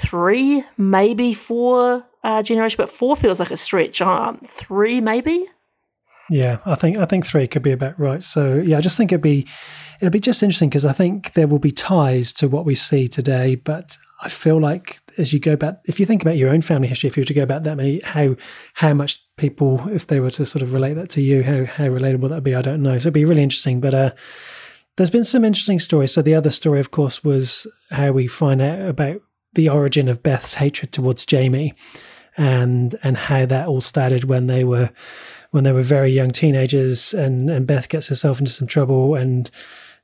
three, 0.00 0.64
maybe 0.76 1.34
four 1.34 2.06
uh, 2.22 2.42
generations, 2.42 2.76
but 2.76 2.90
four 2.90 3.16
feels 3.16 3.40
like 3.40 3.50
a 3.50 3.56
stretch. 3.56 4.00
Um, 4.00 4.38
three, 4.38 5.00
maybe? 5.00 5.46
Yeah, 6.30 6.58
I 6.64 6.74
think 6.74 6.96
I 6.96 7.04
think 7.04 7.26
three 7.26 7.46
could 7.46 7.62
be 7.62 7.72
about 7.72 7.98
right. 8.00 8.22
So 8.22 8.54
yeah, 8.54 8.78
I 8.78 8.80
just 8.80 8.96
think 8.96 9.12
it'd 9.12 9.22
be 9.22 9.46
it'll 10.00 10.10
be 10.10 10.20
just 10.20 10.42
interesting 10.42 10.68
because 10.68 10.86
I 10.86 10.92
think 10.92 11.32
there 11.34 11.46
will 11.46 11.58
be 11.58 11.72
ties 11.72 12.32
to 12.34 12.48
what 12.48 12.64
we 12.64 12.74
see 12.74 13.08
today. 13.08 13.54
But 13.54 13.96
I 14.22 14.28
feel 14.28 14.60
like 14.60 15.00
as 15.18 15.32
you 15.32 15.38
go 15.38 15.56
back, 15.56 15.80
if 15.84 16.00
you 16.00 16.06
think 16.06 16.22
about 16.22 16.36
your 16.36 16.50
own 16.50 16.62
family 16.62 16.88
history, 16.88 17.08
if 17.08 17.16
you 17.16 17.22
were 17.22 17.26
to 17.26 17.34
go 17.34 17.46
back 17.46 17.62
that 17.62 17.76
many, 17.76 18.00
how 18.00 18.36
how 18.74 18.94
much 18.94 19.20
people, 19.36 19.88
if 19.88 20.06
they 20.06 20.20
were 20.20 20.30
to 20.32 20.46
sort 20.46 20.62
of 20.62 20.72
relate 20.72 20.94
that 20.94 21.10
to 21.10 21.22
you, 21.22 21.42
how 21.42 21.64
how 21.64 21.84
relatable 21.84 22.28
that'd 22.28 22.44
be, 22.44 22.54
I 22.54 22.62
don't 22.62 22.82
know. 22.82 22.98
So 22.98 23.04
it'd 23.04 23.14
be 23.14 23.24
really 23.24 23.42
interesting. 23.42 23.80
But 23.80 23.94
uh, 23.94 24.10
there's 24.96 25.10
been 25.10 25.24
some 25.24 25.44
interesting 25.44 25.78
stories. 25.78 26.12
So 26.12 26.22
the 26.22 26.34
other 26.34 26.50
story, 26.50 26.80
of 26.80 26.90
course, 26.90 27.24
was 27.24 27.66
how 27.90 28.12
we 28.12 28.26
find 28.26 28.62
out 28.62 28.88
about 28.88 29.22
the 29.54 29.68
origin 29.68 30.08
of 30.08 30.22
Beth's 30.22 30.54
hatred 30.54 30.92
towards 30.92 31.26
Jamie, 31.26 31.74
and 32.36 32.96
and 33.02 33.16
how 33.16 33.46
that 33.46 33.68
all 33.68 33.80
started 33.80 34.24
when 34.24 34.46
they 34.46 34.64
were 34.64 34.90
when 35.50 35.64
they 35.64 35.72
were 35.72 35.82
very 35.82 36.10
young 36.10 36.32
teenagers, 36.32 37.14
and 37.14 37.48
and 37.50 37.66
Beth 37.66 37.88
gets 37.88 38.08
herself 38.08 38.40
into 38.40 38.52
some 38.52 38.66
trouble, 38.66 39.14
and 39.14 39.50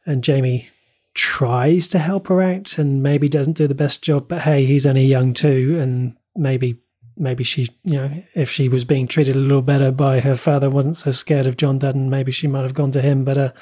and 0.07 0.25
Jamie 0.25 0.69
tries 1.15 1.89
to 1.89 1.99
help 1.99 2.29
her 2.29 2.43
out, 2.43 2.79
and 2.79 3.03
maybe 3.03 3.29
doesn't 3.29 3.57
do 3.57 3.67
the 3.67 3.75
best 3.75 4.03
job. 4.03 4.29
But 4.29 4.43
hey, 4.43 4.65
he's 4.67 4.87
only 4.87 5.07
young 5.07 5.35
too, 5.35 5.79
and 5.81 6.17
maybe 6.37 6.79
maybe 7.17 7.45
she, 7.45 7.69
you 7.85 7.97
know, 7.97 8.23
if 8.35 8.51
she 8.51 8.69
was 8.69 8.85
being 8.85 9.07
treated 9.07 9.37
a 9.37 9.39
little 9.39 9.63
better 9.63 9.93
by 9.93 10.21
her 10.21 10.35
father, 10.35 10.71
wasn't 10.71 10.97
so 10.97 11.11
scared 11.11 11.47
of 11.47 11.57
John 11.57 11.79
Dutton, 11.79 12.09
maybe 12.09 12.33
she 12.33 12.47
might 12.47 12.63
have 12.63 12.75
gone 12.75 12.91
to 12.93 13.03
him. 13.03 13.25
But 13.25 13.39
uh, 13.39 13.53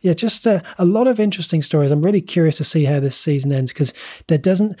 yeah, 0.00 0.12
just 0.12 0.46
uh, 0.46 0.62
a 0.78 0.84
lot 0.84 1.08
of 1.08 1.18
interesting 1.18 1.62
stories. 1.62 1.90
I'm 1.90 2.02
really 2.02 2.20
curious 2.20 2.56
to 2.58 2.64
see 2.64 2.84
how 2.84 3.00
this 3.00 3.16
season 3.16 3.52
ends 3.52 3.72
because 3.72 3.92
there 4.28 4.38
doesn't. 4.38 4.78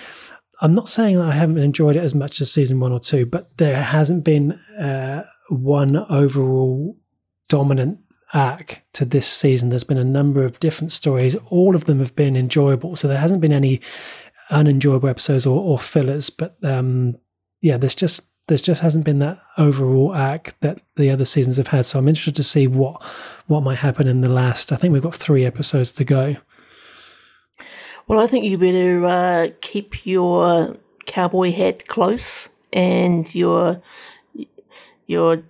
I'm 0.60 0.74
not 0.74 0.88
saying 0.88 1.16
that 1.16 1.26
I 1.26 1.32
haven't 1.32 1.58
enjoyed 1.58 1.96
it 1.96 2.04
as 2.04 2.14
much 2.14 2.40
as 2.40 2.52
season 2.52 2.78
one 2.78 2.92
or 2.92 3.00
two, 3.00 3.26
but 3.26 3.56
there 3.58 3.82
hasn't 3.82 4.22
been 4.22 4.52
uh, 4.78 5.24
one 5.48 5.96
overall 5.96 6.96
dominant 7.48 7.98
arc 8.32 8.80
to 8.94 9.04
this 9.04 9.26
season. 9.26 9.68
There's 9.68 9.84
been 9.84 9.98
a 9.98 10.04
number 10.04 10.44
of 10.44 10.60
different 10.60 10.92
stories. 10.92 11.36
All 11.50 11.74
of 11.74 11.84
them 11.84 11.98
have 11.98 12.14
been 12.14 12.36
enjoyable. 12.36 12.96
So 12.96 13.08
there 13.08 13.18
hasn't 13.18 13.40
been 13.40 13.52
any 13.52 13.80
unenjoyable 14.50 15.08
episodes 15.08 15.46
or, 15.46 15.60
or 15.60 15.78
fillers. 15.78 16.30
But 16.30 16.56
um, 16.62 17.16
yeah, 17.60 17.76
there's 17.76 17.94
just 17.94 18.22
there's 18.48 18.62
just 18.62 18.80
hasn't 18.80 19.04
been 19.04 19.20
that 19.20 19.40
overall 19.56 20.12
arc 20.12 20.58
that 20.60 20.80
the 20.96 21.10
other 21.10 21.24
seasons 21.24 21.58
have 21.58 21.68
had. 21.68 21.84
So 21.84 21.98
I'm 21.98 22.08
interested 22.08 22.36
to 22.36 22.42
see 22.42 22.66
what 22.66 23.02
what 23.46 23.62
might 23.62 23.78
happen 23.78 24.06
in 24.06 24.20
the 24.20 24.28
last. 24.28 24.72
I 24.72 24.76
think 24.76 24.92
we've 24.92 25.02
got 25.02 25.14
three 25.14 25.44
episodes 25.44 25.92
to 25.94 26.04
go. 26.04 26.36
Well, 28.08 28.18
I 28.18 28.26
think 28.26 28.44
you 28.44 28.58
better 28.58 29.06
uh, 29.06 29.48
keep 29.60 30.04
your 30.04 30.76
cowboy 31.06 31.52
hat 31.52 31.86
close 31.86 32.48
and 32.72 33.32
your 33.34 33.80
your 35.06 35.42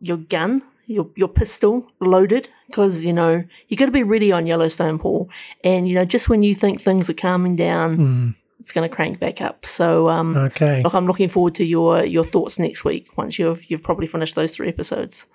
your 0.00 0.16
gun, 0.16 0.62
your 0.90 1.10
your 1.16 1.28
pistol 1.28 1.86
loaded, 2.00 2.48
because 2.66 3.04
you 3.04 3.12
know 3.12 3.44
you 3.68 3.76
got 3.76 3.86
to 3.86 3.92
be 3.92 4.02
ready 4.02 4.32
on 4.32 4.46
Yellowstone, 4.46 4.98
Paul. 4.98 5.30
And 5.62 5.88
you 5.88 5.94
know, 5.94 6.04
just 6.04 6.28
when 6.28 6.42
you 6.42 6.54
think 6.54 6.80
things 6.80 7.08
are 7.08 7.14
calming 7.14 7.56
down, 7.56 7.98
Mm, 7.98 8.34
it's 8.58 8.72
going 8.72 8.88
to 8.88 8.94
crank 8.94 9.18
back 9.18 9.40
up. 9.40 9.64
So, 9.64 10.08
um, 10.08 10.36
okay. 10.36 10.82
look, 10.82 10.94
I'm 10.94 11.06
looking 11.06 11.28
forward 11.28 11.54
to 11.56 11.64
your 11.64 12.04
your 12.04 12.24
thoughts 12.24 12.58
next 12.58 12.84
week 12.84 13.16
once 13.16 13.38
you've 13.38 13.70
you've 13.70 13.82
probably 13.82 14.06
finished 14.06 14.34
those 14.34 14.54
three 14.54 14.68
episodes. 14.68 15.26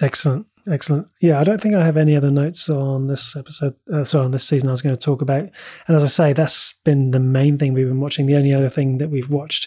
Excellent, 0.00 0.46
excellent. 0.70 1.08
Yeah, 1.20 1.40
I 1.40 1.44
don't 1.44 1.60
think 1.60 1.74
I 1.74 1.84
have 1.84 1.96
any 1.96 2.16
other 2.16 2.30
notes 2.30 2.68
on 2.70 3.08
this 3.08 3.34
episode. 3.36 3.74
Uh, 3.92 4.04
sorry, 4.04 4.26
on 4.26 4.30
this 4.30 4.46
season, 4.46 4.68
I 4.68 4.72
was 4.72 4.82
going 4.82 4.94
to 4.94 5.00
talk 5.00 5.22
about. 5.22 5.48
And 5.86 5.96
as 5.96 6.04
I 6.04 6.06
say, 6.06 6.32
that's 6.32 6.74
been 6.84 7.10
the 7.10 7.20
main 7.20 7.58
thing 7.58 7.72
we've 7.74 7.88
been 7.88 8.00
watching. 8.00 8.26
The 8.26 8.36
only 8.36 8.54
other 8.54 8.68
thing 8.68 8.98
that 8.98 9.10
we've 9.10 9.30
watched, 9.30 9.66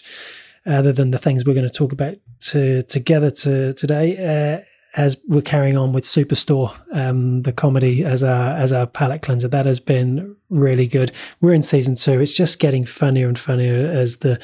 other 0.64 0.92
than 0.92 1.10
the 1.10 1.18
things 1.18 1.44
we're 1.44 1.54
going 1.54 1.68
to 1.68 1.74
talk 1.74 1.92
about 1.92 2.16
to, 2.52 2.82
together 2.84 3.30
to 3.30 3.74
today, 3.74 4.16
uh, 4.16 4.64
as 4.94 5.16
we're 5.26 5.40
carrying 5.40 5.76
on 5.76 5.92
with 5.92 6.04
Superstore, 6.04 6.74
um, 6.92 7.42
the 7.42 7.52
comedy 7.52 8.04
as 8.04 8.22
our 8.22 8.56
as 8.56 8.72
our 8.72 8.86
palate 8.86 9.22
cleanser, 9.22 9.48
that 9.48 9.64
has 9.64 9.80
been 9.80 10.36
really 10.50 10.86
good. 10.86 11.12
We're 11.40 11.54
in 11.54 11.62
season 11.62 11.96
two. 11.96 12.20
It's 12.20 12.32
just 12.32 12.58
getting 12.58 12.84
funnier 12.84 13.28
and 13.28 13.38
funnier 13.38 13.90
as 13.90 14.18
the 14.18 14.38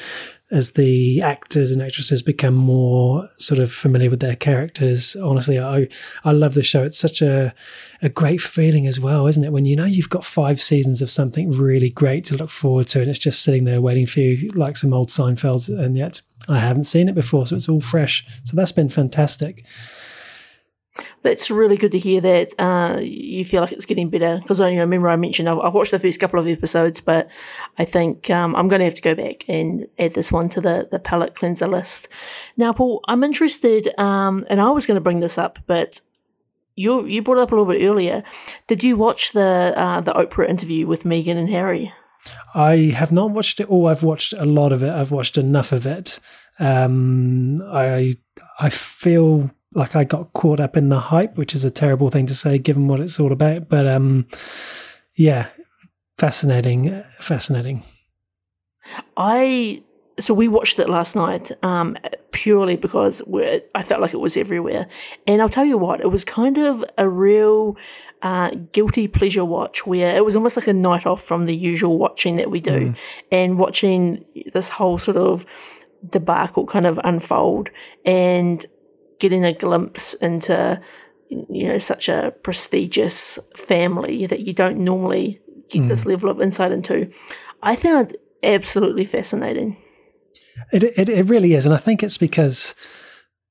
as 0.51 0.71
the 0.71 1.21
actors 1.21 1.71
and 1.71 1.79
actresses 1.79 2.23
become 2.23 2.55
more 2.55 3.29
sort 3.37 3.59
of 3.59 3.71
familiar 3.71 4.09
with 4.09 4.21
their 4.21 4.35
characters. 4.35 5.15
Honestly, 5.15 5.59
I 5.59 5.87
I 6.23 6.31
love 6.31 6.55
the 6.55 6.63
show. 6.63 6.83
It's 6.83 6.97
such 6.97 7.21
a 7.21 7.53
a 8.01 8.09
great 8.09 8.41
feeling 8.41 8.87
as 8.87 8.99
well, 8.99 9.27
isn't 9.27 9.43
it? 9.43 9.51
When 9.51 9.65
you 9.65 9.75
know 9.75 9.85
you've 9.85 10.09
got 10.09 10.25
five 10.25 10.59
seasons 10.59 11.03
of 11.03 11.11
something 11.11 11.51
really 11.51 11.91
great 11.91 12.25
to 12.25 12.35
look 12.35 12.49
forward 12.49 12.87
to, 12.87 13.01
and 13.01 13.09
it's 13.09 13.19
just 13.19 13.43
sitting 13.43 13.65
there 13.65 13.81
waiting 13.81 14.07
for 14.07 14.21
you, 14.21 14.51
like 14.53 14.77
some 14.77 14.95
old 14.95 15.09
Seinfeld, 15.09 15.69
and 15.69 15.95
yet 15.95 16.21
I 16.47 16.57
haven't 16.57 16.85
seen 16.85 17.07
it 17.07 17.15
before, 17.15 17.45
so 17.45 17.55
it's 17.55 17.69
all 17.69 17.81
fresh. 17.81 18.25
So 18.45 18.55
that's 18.55 18.71
been 18.71 18.89
fantastic. 18.89 19.63
That's 21.21 21.51
really 21.51 21.77
good 21.77 21.91
to 21.91 21.99
hear 21.99 22.19
that 22.21 22.53
uh, 22.59 22.99
you 22.99 23.45
feel 23.45 23.61
like 23.61 23.71
it's 23.71 23.85
getting 23.85 24.09
better. 24.09 24.39
Because 24.39 24.59
I 24.59 24.73
remember 24.73 25.09
I 25.09 25.15
mentioned 25.15 25.47
I've 25.47 25.73
watched 25.73 25.91
the 25.91 25.99
first 25.99 26.19
couple 26.19 26.39
of 26.39 26.47
episodes, 26.47 26.99
but 26.99 27.29
I 27.77 27.85
think 27.85 28.29
um, 28.29 28.55
I'm 28.55 28.67
going 28.67 28.79
to 28.79 28.85
have 28.85 28.95
to 28.95 29.01
go 29.01 29.15
back 29.15 29.45
and 29.47 29.87
add 29.97 30.13
this 30.13 30.31
one 30.31 30.49
to 30.49 30.61
the, 30.61 30.87
the 30.91 30.99
palate 30.99 31.35
cleanser 31.35 31.67
list. 31.67 32.07
Now, 32.57 32.73
Paul, 32.73 33.01
I'm 33.07 33.23
interested, 33.23 33.97
um, 33.99 34.45
and 34.49 34.59
I 34.59 34.71
was 34.71 34.85
going 34.85 34.95
to 34.95 35.01
bring 35.01 35.19
this 35.19 35.37
up, 35.37 35.59
but 35.67 36.01
you 36.75 37.05
you 37.05 37.21
brought 37.21 37.39
it 37.39 37.41
up 37.41 37.51
a 37.51 37.55
little 37.55 37.71
bit 37.71 37.85
earlier. 37.85 38.23
Did 38.67 38.83
you 38.83 38.95
watch 38.97 39.33
the 39.33 39.73
uh, 39.75 40.01
the 40.01 40.13
Oprah 40.13 40.47
interview 40.49 40.87
with 40.87 41.03
Meghan 41.03 41.37
and 41.37 41.49
Harry? 41.49 41.93
I 42.53 42.91
have 42.95 43.11
not 43.11 43.31
watched 43.31 43.59
it 43.59 43.69
all. 43.69 43.87
I've 43.87 44.03
watched 44.03 44.33
a 44.33 44.45
lot 44.45 44.71
of 44.71 44.83
it. 44.83 44.89
I've 44.89 45.11
watched 45.11 45.37
enough 45.37 45.71
of 45.71 45.85
it. 45.85 46.19
Um, 46.57 47.61
I 47.63 48.13
I 48.59 48.69
feel 48.69 49.51
like 49.73 49.95
I 49.95 50.03
got 50.03 50.33
caught 50.33 50.59
up 50.59 50.75
in 50.75 50.89
the 50.89 50.99
hype, 50.99 51.37
which 51.37 51.53
is 51.53 51.63
a 51.63 51.71
terrible 51.71 52.09
thing 52.09 52.25
to 52.27 52.35
say 52.35 52.57
given 52.57 52.87
what 52.87 52.99
it's 52.99 53.19
all 53.19 53.31
about. 53.31 53.69
But 53.69 53.87
um, 53.87 54.27
yeah, 55.15 55.47
fascinating, 56.17 57.03
fascinating. 57.19 57.83
I 59.15 59.83
so 60.19 60.33
we 60.33 60.47
watched 60.47 60.79
it 60.79 60.89
last 60.89 61.15
night 61.15 61.51
um, 61.63 61.97
purely 62.31 62.75
because 62.75 63.21
we're, 63.25 63.61
I 63.73 63.81
felt 63.81 64.01
like 64.01 64.13
it 64.13 64.19
was 64.19 64.35
everywhere, 64.35 64.87
and 65.25 65.41
I'll 65.41 65.49
tell 65.49 65.65
you 65.65 65.77
what, 65.77 66.01
it 66.01 66.11
was 66.11 66.25
kind 66.25 66.57
of 66.57 66.83
a 66.97 67.07
real 67.07 67.77
uh, 68.21 68.51
guilty 68.73 69.07
pleasure 69.07 69.45
watch 69.45 69.87
where 69.87 70.15
it 70.15 70.25
was 70.25 70.35
almost 70.35 70.57
like 70.57 70.67
a 70.67 70.73
night 70.73 71.05
off 71.05 71.21
from 71.21 71.45
the 71.45 71.55
usual 71.55 71.97
watching 71.97 72.35
that 72.35 72.51
we 72.51 72.59
do, 72.59 72.93
and 73.31 73.59
watching 73.59 74.25
this 74.53 74.69
whole 74.69 74.97
sort 74.97 75.17
of 75.17 75.45
debacle 76.09 76.65
kind 76.65 76.85
of 76.85 76.99
unfold 77.03 77.69
and 78.05 78.65
getting 79.19 79.45
a 79.45 79.53
glimpse 79.53 80.13
into 80.15 80.81
you 81.29 81.67
know 81.67 81.77
such 81.77 82.09
a 82.09 82.33
prestigious 82.43 83.37
family 83.55 84.25
that 84.25 84.41
you 84.41 84.53
don't 84.53 84.77
normally 84.77 85.39
get 85.69 85.87
this 85.87 86.05
level 86.05 86.29
of 86.29 86.41
insight 86.41 86.71
into. 86.71 87.11
I 87.61 87.75
found 87.75 88.15
absolutely 88.43 89.05
fascinating. 89.05 89.77
It, 90.71 90.83
it 90.83 91.09
it 91.09 91.23
really 91.27 91.53
is, 91.53 91.65
and 91.65 91.75
I 91.75 91.77
think 91.77 92.03
it's 92.03 92.17
because 92.17 92.73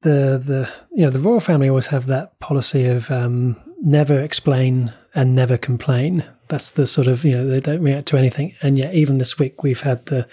the 0.02 0.40
the 0.44 0.72
you 0.90 1.04
know 1.04 1.10
the 1.10 1.18
royal 1.18 1.40
family 1.40 1.68
always 1.68 1.87
have 1.87 2.06
that 2.06 2.38
policy 2.40 2.87
of 2.87 3.10
um, 3.10 3.56
never 3.82 4.20
explain 4.20 4.92
and 5.14 5.34
never 5.34 5.56
complain. 5.56 6.25
That's 6.48 6.70
the 6.70 6.87
sort 6.87 7.06
of 7.06 7.25
you 7.25 7.32
know 7.32 7.48
they 7.48 7.60
don't 7.60 7.82
react 7.82 8.08
to 8.08 8.16
anything, 8.16 8.54
and 8.62 8.78
yet 8.78 8.94
even 8.94 9.18
this 9.18 9.38
week 9.38 9.62
we've 9.62 9.80
had 9.80 10.06
the 10.06 10.26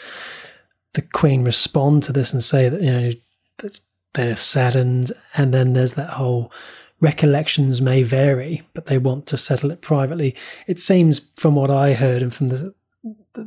the 0.94 1.02
queen 1.02 1.44
respond 1.44 2.04
to 2.04 2.14
this 2.14 2.34
and 2.34 2.44
say 2.44 2.70
that 2.70 2.82
you 2.82 2.92
know 2.92 3.12
that 3.60 3.80
they're 4.16 4.36
saddened, 4.36 5.12
and 5.36 5.54
then 5.54 5.74
there's 5.74 5.94
that 5.94 6.12
whole 6.12 6.52
recollections 7.00 7.82
may 7.82 8.04
vary, 8.04 8.64
but 8.74 8.88
they 8.88 8.98
want 8.98 9.26
to 9.28 9.38
settle 9.38 9.72
it 9.72 9.82
privately. 9.82 10.36
It 10.68 10.82
seems 10.82 11.22
from 11.36 11.56
what 11.56 11.70
I 11.70 11.94
heard 11.94 12.22
and 12.22 12.34
from 12.34 12.48
the 12.48 12.74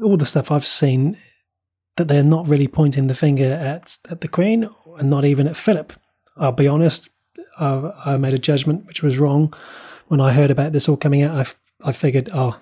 all 0.02 0.16
the 0.16 0.26
stuff 0.26 0.50
I've 0.50 0.66
seen 0.66 1.16
that 1.96 2.08
they're 2.08 2.22
not 2.22 2.46
really 2.46 2.68
pointing 2.68 3.08
the 3.08 3.14
finger 3.14 3.52
at, 3.52 3.96
at 4.08 4.20
the 4.20 4.28
Queen 4.28 4.70
and 4.98 5.10
not 5.10 5.24
even 5.24 5.48
at 5.48 5.56
Philip. 5.56 5.92
I'll 6.36 6.52
be 6.52 6.68
honest, 6.68 7.10
I, 7.58 7.92
I 8.04 8.16
made 8.16 8.34
a 8.34 8.38
judgment 8.38 8.86
which 8.86 9.02
was 9.02 9.18
wrong. 9.18 9.52
When 10.06 10.20
I 10.20 10.32
heard 10.32 10.50
about 10.50 10.72
this 10.72 10.88
all 10.88 10.96
coming 10.96 11.22
out, 11.22 11.34
I, 11.82 11.88
I 11.88 11.92
figured, 11.92 12.30
oh, 12.32 12.56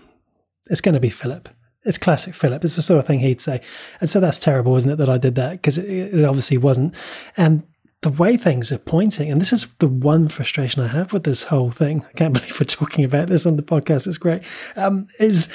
it's 0.70 0.80
going 0.80 0.94
to 0.94 1.00
be 1.00 1.10
Philip. 1.10 1.48
It's 1.84 1.98
classic 1.98 2.34
Philip. 2.34 2.64
It's 2.64 2.76
the 2.76 2.82
sort 2.82 2.98
of 2.98 3.06
thing 3.06 3.20
he'd 3.20 3.40
say. 3.40 3.60
And 4.00 4.08
so 4.08 4.18
that's 4.18 4.38
terrible, 4.38 4.74
isn't 4.76 4.90
it, 4.90 4.96
that 4.96 5.08
I 5.08 5.18
did 5.18 5.34
that? 5.36 5.52
Because 5.52 5.78
it, 5.78 5.84
it 5.86 6.24
obviously 6.24 6.56
wasn't. 6.56 6.94
And 7.36 7.62
the 8.02 8.10
way 8.10 8.36
things 8.36 8.70
are 8.70 8.78
pointing, 8.78 9.30
and 9.30 9.40
this 9.40 9.52
is 9.52 9.66
the 9.78 9.88
one 9.88 10.28
frustration 10.28 10.82
I 10.82 10.88
have 10.88 11.12
with 11.12 11.24
this 11.24 11.44
whole 11.44 11.70
thing. 11.70 12.04
I 12.08 12.12
can't 12.12 12.32
believe 12.34 12.58
we're 12.60 12.66
talking 12.66 13.04
about 13.04 13.28
this 13.28 13.46
on 13.46 13.56
the 13.56 13.62
podcast. 13.62 14.06
It's 14.06 14.18
great. 14.18 14.42
Um, 14.76 15.08
is 15.18 15.48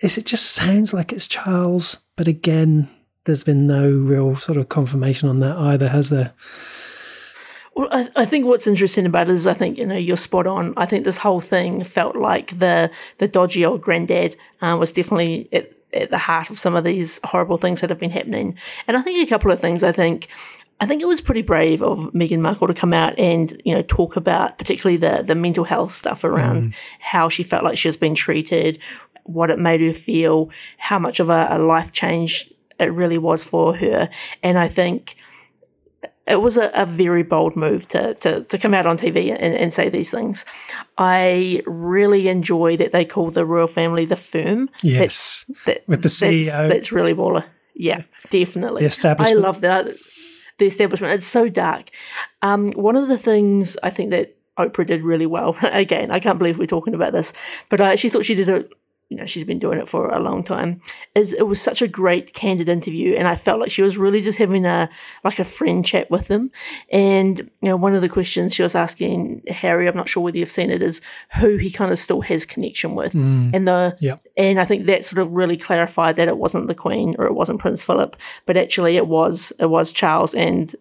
is 0.00 0.18
it 0.18 0.26
just 0.26 0.50
sounds 0.52 0.92
like 0.92 1.12
it's 1.12 1.28
Charles, 1.28 1.98
but 2.16 2.28
again, 2.28 2.88
there's 3.24 3.44
been 3.44 3.66
no 3.66 3.88
real 3.88 4.36
sort 4.36 4.58
of 4.58 4.68
confirmation 4.68 5.28
on 5.28 5.40
that 5.40 5.56
either, 5.56 5.88
has 5.88 6.10
there? 6.10 6.32
Well, 7.74 7.88
I, 7.90 8.08
I 8.16 8.24
think 8.26 8.44
what's 8.44 8.66
interesting 8.66 9.06
about 9.06 9.28
it 9.28 9.34
is 9.34 9.46
I 9.46 9.54
think 9.54 9.78
you 9.78 9.86
know 9.86 9.96
you're 9.96 10.16
spot 10.16 10.46
on. 10.46 10.74
I 10.76 10.86
think 10.86 11.04
this 11.04 11.18
whole 11.18 11.40
thing 11.40 11.84
felt 11.84 12.16
like 12.16 12.58
the 12.58 12.90
the 13.18 13.28
dodgy 13.28 13.64
old 13.64 13.80
granddad 13.80 14.36
uh, 14.60 14.76
was 14.78 14.92
definitely 14.92 15.48
at, 15.52 15.72
at 15.94 16.10
the 16.10 16.18
heart 16.18 16.50
of 16.50 16.58
some 16.58 16.74
of 16.74 16.84
these 16.84 17.18
horrible 17.24 17.56
things 17.56 17.80
that 17.80 17.90
have 17.90 18.00
been 18.00 18.10
happening. 18.10 18.58
And 18.86 18.96
I 18.96 19.02
think 19.02 19.26
a 19.26 19.30
couple 19.30 19.50
of 19.50 19.60
things. 19.60 19.82
I 19.82 19.92
think 19.92 20.28
I 20.82 20.86
think 20.86 21.00
it 21.00 21.06
was 21.06 21.20
pretty 21.20 21.42
brave 21.42 21.80
of 21.80 22.12
Meghan 22.12 22.40
Markle 22.40 22.66
to 22.66 22.74
come 22.74 22.92
out 22.92 23.16
and 23.16 23.60
you 23.64 23.72
know 23.72 23.82
talk 23.82 24.16
about 24.16 24.58
particularly 24.58 24.96
the 24.96 25.22
the 25.22 25.36
mental 25.36 25.62
health 25.62 25.92
stuff 25.92 26.24
around 26.24 26.66
mm. 26.66 26.76
how 26.98 27.28
she 27.28 27.44
felt 27.44 27.62
like 27.62 27.78
she 27.78 27.86
was 27.86 27.96
being 27.96 28.16
treated, 28.16 28.80
what 29.22 29.48
it 29.48 29.60
made 29.60 29.80
her 29.80 29.92
feel, 29.92 30.50
how 30.78 30.98
much 30.98 31.20
of 31.20 31.30
a, 31.30 31.46
a 31.50 31.58
life 31.58 31.92
change 31.92 32.52
it 32.80 32.92
really 32.92 33.16
was 33.16 33.44
for 33.44 33.76
her. 33.76 34.10
And 34.42 34.58
I 34.58 34.66
think 34.66 35.14
it 36.26 36.40
was 36.40 36.56
a, 36.56 36.68
a 36.74 36.84
very 36.84 37.22
bold 37.22 37.54
move 37.54 37.86
to, 37.88 38.14
to, 38.14 38.42
to 38.42 38.58
come 38.58 38.74
out 38.74 38.84
on 38.84 38.96
TV 38.96 39.30
and, 39.30 39.54
and 39.54 39.72
say 39.72 39.88
these 39.88 40.10
things. 40.10 40.44
I 40.98 41.62
really 41.64 42.26
enjoy 42.26 42.76
that 42.78 42.90
they 42.90 43.04
call 43.04 43.30
the 43.30 43.44
royal 43.44 43.68
family 43.68 44.04
the 44.04 44.16
firm. 44.16 44.68
Yes. 44.82 45.44
That's, 45.48 45.64
that, 45.66 45.88
With 45.88 46.02
the 46.02 46.08
that's, 46.08 46.20
CEO. 46.20 46.68
That's 46.68 46.90
really 46.90 47.14
baller. 47.14 47.44
Yeah, 47.74 48.02
definitely. 48.30 48.82
The 48.82 48.88
establishment. 48.88 49.38
I 49.38 49.40
love 49.40 49.60
that. 49.62 49.88
The 50.62 50.68
establishment. 50.68 51.12
It's 51.12 51.26
so 51.26 51.48
dark. 51.48 51.90
Um, 52.40 52.70
one 52.74 52.94
of 52.94 53.08
the 53.08 53.18
things 53.18 53.76
I 53.82 53.90
think 53.90 54.12
that 54.12 54.36
Oprah 54.56 54.86
did 54.86 55.02
really 55.02 55.26
well, 55.26 55.56
again, 55.72 56.12
I 56.12 56.20
can't 56.20 56.38
believe 56.38 56.56
we're 56.56 56.66
talking 56.66 56.94
about 56.94 57.12
this, 57.12 57.32
but 57.68 57.80
I 57.80 57.92
actually 57.92 58.10
thought 58.10 58.24
she 58.24 58.36
did 58.36 58.48
it 58.48 58.72
you 59.12 59.18
know, 59.18 59.26
she's 59.26 59.44
been 59.44 59.58
doing 59.58 59.78
it 59.78 59.90
for 59.90 60.08
a 60.08 60.18
long 60.18 60.42
time. 60.42 60.80
Is 61.14 61.34
it 61.34 61.42
was 61.42 61.60
such 61.60 61.82
a 61.82 61.86
great 61.86 62.32
candid 62.32 62.66
interview, 62.66 63.14
and 63.14 63.28
I 63.28 63.36
felt 63.36 63.60
like 63.60 63.70
she 63.70 63.82
was 63.82 63.98
really 63.98 64.22
just 64.22 64.38
having 64.38 64.64
a 64.64 64.88
like 65.22 65.38
a 65.38 65.44
friend 65.44 65.84
chat 65.84 66.10
with 66.10 66.28
them. 66.28 66.50
And 66.90 67.40
you 67.60 67.68
know, 67.68 67.76
one 67.76 67.94
of 67.94 68.00
the 68.00 68.08
questions 68.08 68.54
she 68.54 68.62
was 68.62 68.74
asking 68.74 69.42
Harry, 69.48 69.86
I'm 69.86 69.94
not 69.94 70.08
sure 70.08 70.22
whether 70.22 70.38
you've 70.38 70.48
seen 70.48 70.70
it, 70.70 70.80
is 70.80 71.02
who 71.38 71.58
he 71.58 71.70
kind 71.70 71.92
of 71.92 71.98
still 71.98 72.22
has 72.22 72.46
connection 72.46 72.94
with, 72.94 73.12
mm. 73.12 73.54
and 73.54 73.68
the 73.68 73.98
Yeah. 74.00 74.16
and 74.38 74.58
I 74.58 74.64
think 74.64 74.86
that 74.86 75.04
sort 75.04 75.20
of 75.20 75.30
really 75.30 75.58
clarified 75.58 76.16
that 76.16 76.28
it 76.28 76.38
wasn't 76.38 76.68
the 76.68 76.74
Queen 76.74 77.14
or 77.18 77.26
it 77.26 77.34
wasn't 77.34 77.60
Prince 77.60 77.82
Philip, 77.82 78.16
but 78.46 78.56
actually 78.56 78.96
it 78.96 79.06
was 79.06 79.52
it 79.60 79.66
was 79.66 79.92
Charles 79.92 80.34
and 80.34 80.74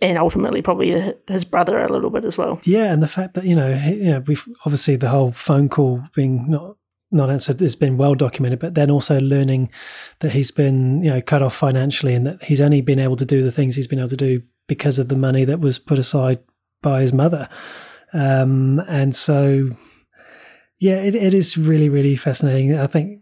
and 0.00 0.16
ultimately 0.16 0.62
probably 0.62 1.12
his 1.26 1.44
brother 1.44 1.78
a 1.78 1.90
little 1.90 2.10
bit 2.10 2.24
as 2.24 2.38
well. 2.38 2.60
Yeah, 2.62 2.92
and 2.92 3.02
the 3.02 3.08
fact 3.08 3.34
that 3.34 3.44
you 3.44 3.56
know, 3.56 3.74
you 3.74 4.12
know, 4.12 4.20
we've 4.20 4.46
obviously 4.64 4.94
the 4.94 5.08
whole 5.08 5.32
phone 5.32 5.68
call 5.68 6.04
being 6.14 6.48
not 6.48 6.76
not 7.10 7.30
answered 7.30 7.60
has 7.60 7.76
been 7.76 7.96
well 7.96 8.14
documented, 8.14 8.58
but 8.58 8.74
then 8.74 8.90
also 8.90 9.20
learning 9.20 9.70
that 10.20 10.32
he's 10.32 10.50
been 10.50 11.02
you 11.02 11.10
know 11.10 11.20
cut 11.20 11.42
off 11.42 11.54
financially 11.54 12.14
and 12.14 12.26
that 12.26 12.42
he's 12.44 12.60
only 12.60 12.80
been 12.80 12.98
able 12.98 13.16
to 13.16 13.24
do 13.24 13.42
the 13.42 13.52
things 13.52 13.76
he's 13.76 13.86
been 13.86 13.98
able 13.98 14.08
to 14.08 14.16
do 14.16 14.42
because 14.66 14.98
of 14.98 15.08
the 15.08 15.16
money 15.16 15.44
that 15.44 15.60
was 15.60 15.78
put 15.78 15.98
aside 15.98 16.38
by 16.82 17.00
his 17.00 17.12
mother, 17.12 17.48
um, 18.12 18.80
and 18.88 19.14
so 19.14 19.70
yeah, 20.78 20.96
it, 20.96 21.14
it 21.14 21.34
is 21.34 21.56
really 21.56 21.88
really 21.88 22.16
fascinating. 22.16 22.78
I 22.78 22.86
think 22.86 23.20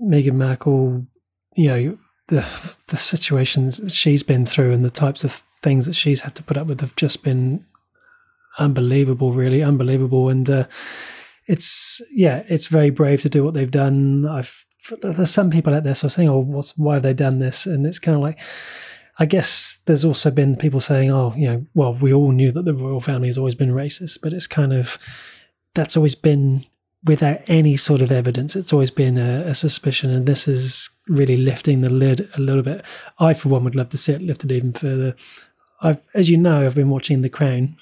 Meghan 0.00 0.34
Markle, 0.34 1.06
you 1.54 1.68
know, 1.68 1.98
the 2.28 2.44
the 2.88 2.96
situations 2.96 3.80
she's 3.94 4.22
been 4.22 4.46
through 4.46 4.72
and 4.72 4.84
the 4.84 4.90
types 4.90 5.24
of 5.24 5.42
things 5.62 5.86
that 5.86 5.94
she's 5.94 6.20
had 6.20 6.34
to 6.36 6.42
put 6.42 6.56
up 6.56 6.66
with 6.66 6.80
have 6.80 6.96
just 6.96 7.22
been 7.22 7.64
unbelievable, 8.58 9.32
really 9.32 9.62
unbelievable. 9.62 10.28
And 10.28 10.48
uh, 10.48 10.64
it's 11.46 12.00
yeah, 12.10 12.42
it's 12.48 12.66
very 12.66 12.90
brave 12.90 13.22
to 13.22 13.28
do 13.28 13.44
what 13.44 13.54
they've 13.54 13.70
done. 13.70 14.26
I've 14.26 14.64
there's 15.02 15.32
some 15.32 15.50
people 15.50 15.74
out 15.74 15.84
there 15.84 15.94
so 15.94 16.08
saying, 16.08 16.28
"Oh, 16.28 16.38
what's 16.38 16.76
why 16.76 16.94
have 16.94 17.02
they 17.02 17.14
done 17.14 17.38
this?" 17.38 17.66
And 17.66 17.86
it's 17.86 17.98
kind 17.98 18.16
of 18.16 18.22
like. 18.22 18.38
I 19.18 19.24
guess 19.24 19.78
there's 19.86 20.04
also 20.04 20.30
been 20.30 20.56
people 20.56 20.78
saying, 20.78 21.10
"Oh, 21.10 21.32
you 21.34 21.46
know, 21.46 21.66
well, 21.72 21.94
we 21.94 22.12
all 22.12 22.32
knew 22.32 22.52
that 22.52 22.66
the 22.66 22.74
royal 22.74 23.00
family 23.00 23.28
has 23.28 23.38
always 23.38 23.54
been 23.54 23.70
racist, 23.70 24.18
but 24.22 24.34
it's 24.34 24.46
kind 24.46 24.74
of 24.74 24.98
that's 25.72 25.96
always 25.96 26.14
been 26.14 26.66
without 27.06 27.40
any 27.46 27.76
sort 27.76 28.02
of 28.02 28.10
evidence. 28.10 28.56
It's 28.56 28.72
always 28.72 28.90
been 28.90 29.16
a, 29.16 29.48
a, 29.48 29.54
suspicion, 29.54 30.10
and 30.10 30.26
this 30.26 30.48
is 30.48 30.90
really 31.06 31.36
lifting 31.36 31.80
the 31.80 31.88
lid 31.88 32.28
a 32.34 32.40
little 32.40 32.62
bit. 32.62 32.84
I, 33.18 33.32
for 33.32 33.48
one, 33.48 33.64
would 33.64 33.76
love 33.76 33.90
to 33.90 33.98
see 33.98 34.12
it 34.12 34.22
lifted 34.22 34.50
even 34.50 34.72
further. 34.72 35.14
I've, 35.80 36.02
as 36.14 36.28
you 36.28 36.36
know, 36.36 36.66
I've 36.66 36.74
been 36.74 36.90
watching 36.90 37.22
The 37.22 37.28
Crown, 37.28 37.76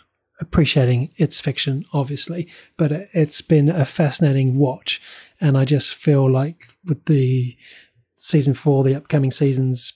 appreciating 0.44 1.10
its 1.16 1.40
fiction, 1.40 1.84
obviously, 1.92 2.48
but 2.76 2.92
it's 2.92 3.40
been 3.40 3.68
a 3.68 3.84
fascinating 3.84 4.56
watch, 4.56 5.00
and 5.40 5.56
I 5.56 5.64
just 5.64 5.94
feel 5.94 6.30
like 6.30 6.68
with 6.84 7.04
the 7.06 7.56
season 8.14 8.54
four, 8.54 8.84
the 8.84 8.94
upcoming 8.94 9.30
seasons, 9.30 9.94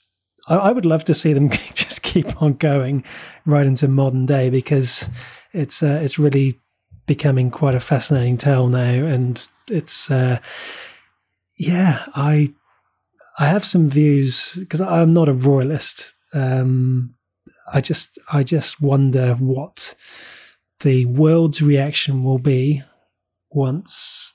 I, 0.48 0.56
I 0.56 0.72
would 0.72 0.86
love 0.86 1.04
to 1.04 1.14
see 1.14 1.32
them 1.32 1.50
just 1.74 2.02
keep 2.02 2.42
on 2.42 2.54
going 2.54 3.04
right 3.46 3.66
into 3.66 3.88
modern 3.88 4.26
day 4.26 4.50
because 4.50 5.08
it's 5.52 5.82
uh, 5.82 6.00
it's 6.02 6.18
really 6.18 6.58
becoming 7.06 7.50
quite 7.50 7.74
a 7.74 7.80
fascinating 7.80 8.36
tale 8.36 8.68
now, 8.68 9.04
and 9.06 9.46
it's 9.68 10.10
uh, 10.10 10.38
yeah, 11.56 12.06
I 12.14 12.54
I 13.38 13.46
have 13.46 13.64
some 13.64 13.88
views 13.88 14.52
because 14.58 14.80
I'm 14.80 15.12
not 15.12 15.28
a 15.28 15.34
royalist. 15.34 16.14
Um, 16.32 17.14
I 17.72 17.80
just 17.80 18.18
I 18.32 18.42
just 18.42 18.80
wonder 18.80 19.34
what 19.34 19.94
the 20.80 21.06
world's 21.06 21.60
reaction 21.60 22.22
will 22.22 22.38
be 22.38 22.82
once 23.50 24.34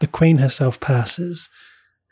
the 0.00 0.06
Queen 0.06 0.38
herself 0.38 0.80
passes 0.80 1.48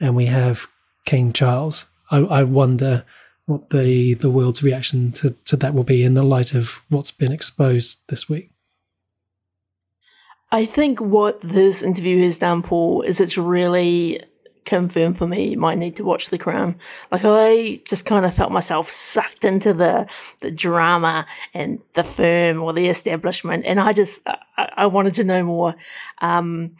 and 0.00 0.14
we 0.14 0.26
have 0.26 0.66
King 1.04 1.32
Charles. 1.32 1.86
I, 2.10 2.18
I 2.18 2.42
wonder 2.44 3.04
what 3.46 3.70
the 3.70 4.14
the 4.14 4.30
world's 4.30 4.62
reaction 4.62 5.12
to, 5.12 5.30
to 5.46 5.56
that 5.56 5.74
will 5.74 5.84
be 5.84 6.02
in 6.02 6.14
the 6.14 6.22
light 6.22 6.54
of 6.54 6.84
what's 6.88 7.12
been 7.12 7.32
exposed 7.32 7.98
this 8.08 8.28
week. 8.28 8.50
I 10.52 10.64
think 10.64 11.00
what 11.00 11.40
this 11.40 11.82
interview 11.82 12.22
has 12.24 12.38
done, 12.38 12.62
Paul, 12.62 13.02
is 13.02 13.20
it's 13.20 13.38
really 13.38 14.20
confirm 14.66 15.14
for 15.14 15.26
me 15.26 15.56
my 15.56 15.74
need 15.74 15.96
to 15.96 16.04
watch 16.04 16.30
The 16.30 16.38
Crown. 16.38 16.76
Like 17.10 17.22
I 17.24 17.80
just 17.86 18.04
kind 18.04 18.26
of 18.26 18.34
felt 18.34 18.52
myself 18.52 18.90
sucked 18.90 19.44
into 19.44 19.72
the 19.72 20.08
the 20.40 20.50
drama 20.50 21.26
and 21.54 21.80
the 21.94 22.04
firm 22.04 22.62
or 22.62 22.72
the 22.72 22.88
establishment, 22.88 23.64
and 23.64 23.80
I 23.80 23.92
just 23.92 24.26
I, 24.26 24.70
I 24.76 24.86
wanted 24.86 25.14
to 25.14 25.24
know 25.24 25.42
more. 25.42 25.74
Um, 26.20 26.72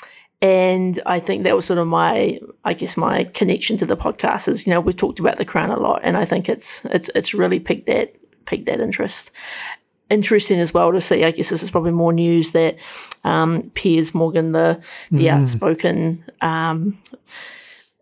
and 0.42 1.00
I 1.06 1.18
think 1.18 1.44
that 1.44 1.56
was 1.56 1.64
sort 1.64 1.78
of 1.78 1.86
my, 1.86 2.38
I 2.62 2.74
guess, 2.74 2.98
my 2.98 3.24
connection 3.24 3.78
to 3.78 3.86
the 3.86 3.96
podcast 3.96 4.48
is, 4.48 4.66
you 4.66 4.72
know, 4.74 4.82
we've 4.82 4.94
talked 4.94 5.18
about 5.18 5.38
the 5.38 5.46
crown 5.46 5.70
a 5.70 5.78
lot, 5.78 6.02
and 6.04 6.16
I 6.16 6.26
think 6.26 6.48
it's 6.48 6.84
it's 6.86 7.10
it's 7.14 7.32
really 7.32 7.58
piqued 7.58 7.86
that 7.86 8.14
piqued 8.44 8.66
that 8.66 8.80
interest 8.80 9.30
interesting 10.10 10.60
as 10.60 10.72
well 10.72 10.92
to 10.92 11.00
see. 11.00 11.24
I 11.24 11.30
guess 11.30 11.50
this 11.50 11.62
is 11.62 11.70
probably 11.70 11.92
more 11.92 12.12
news 12.12 12.52
that 12.52 12.78
um, 13.24 13.70
Piers 13.74 14.14
Morgan, 14.14 14.52
the 14.52 14.82
the 15.10 15.26
mm. 15.26 15.40
outspoken 15.40 16.24
um, 16.40 16.98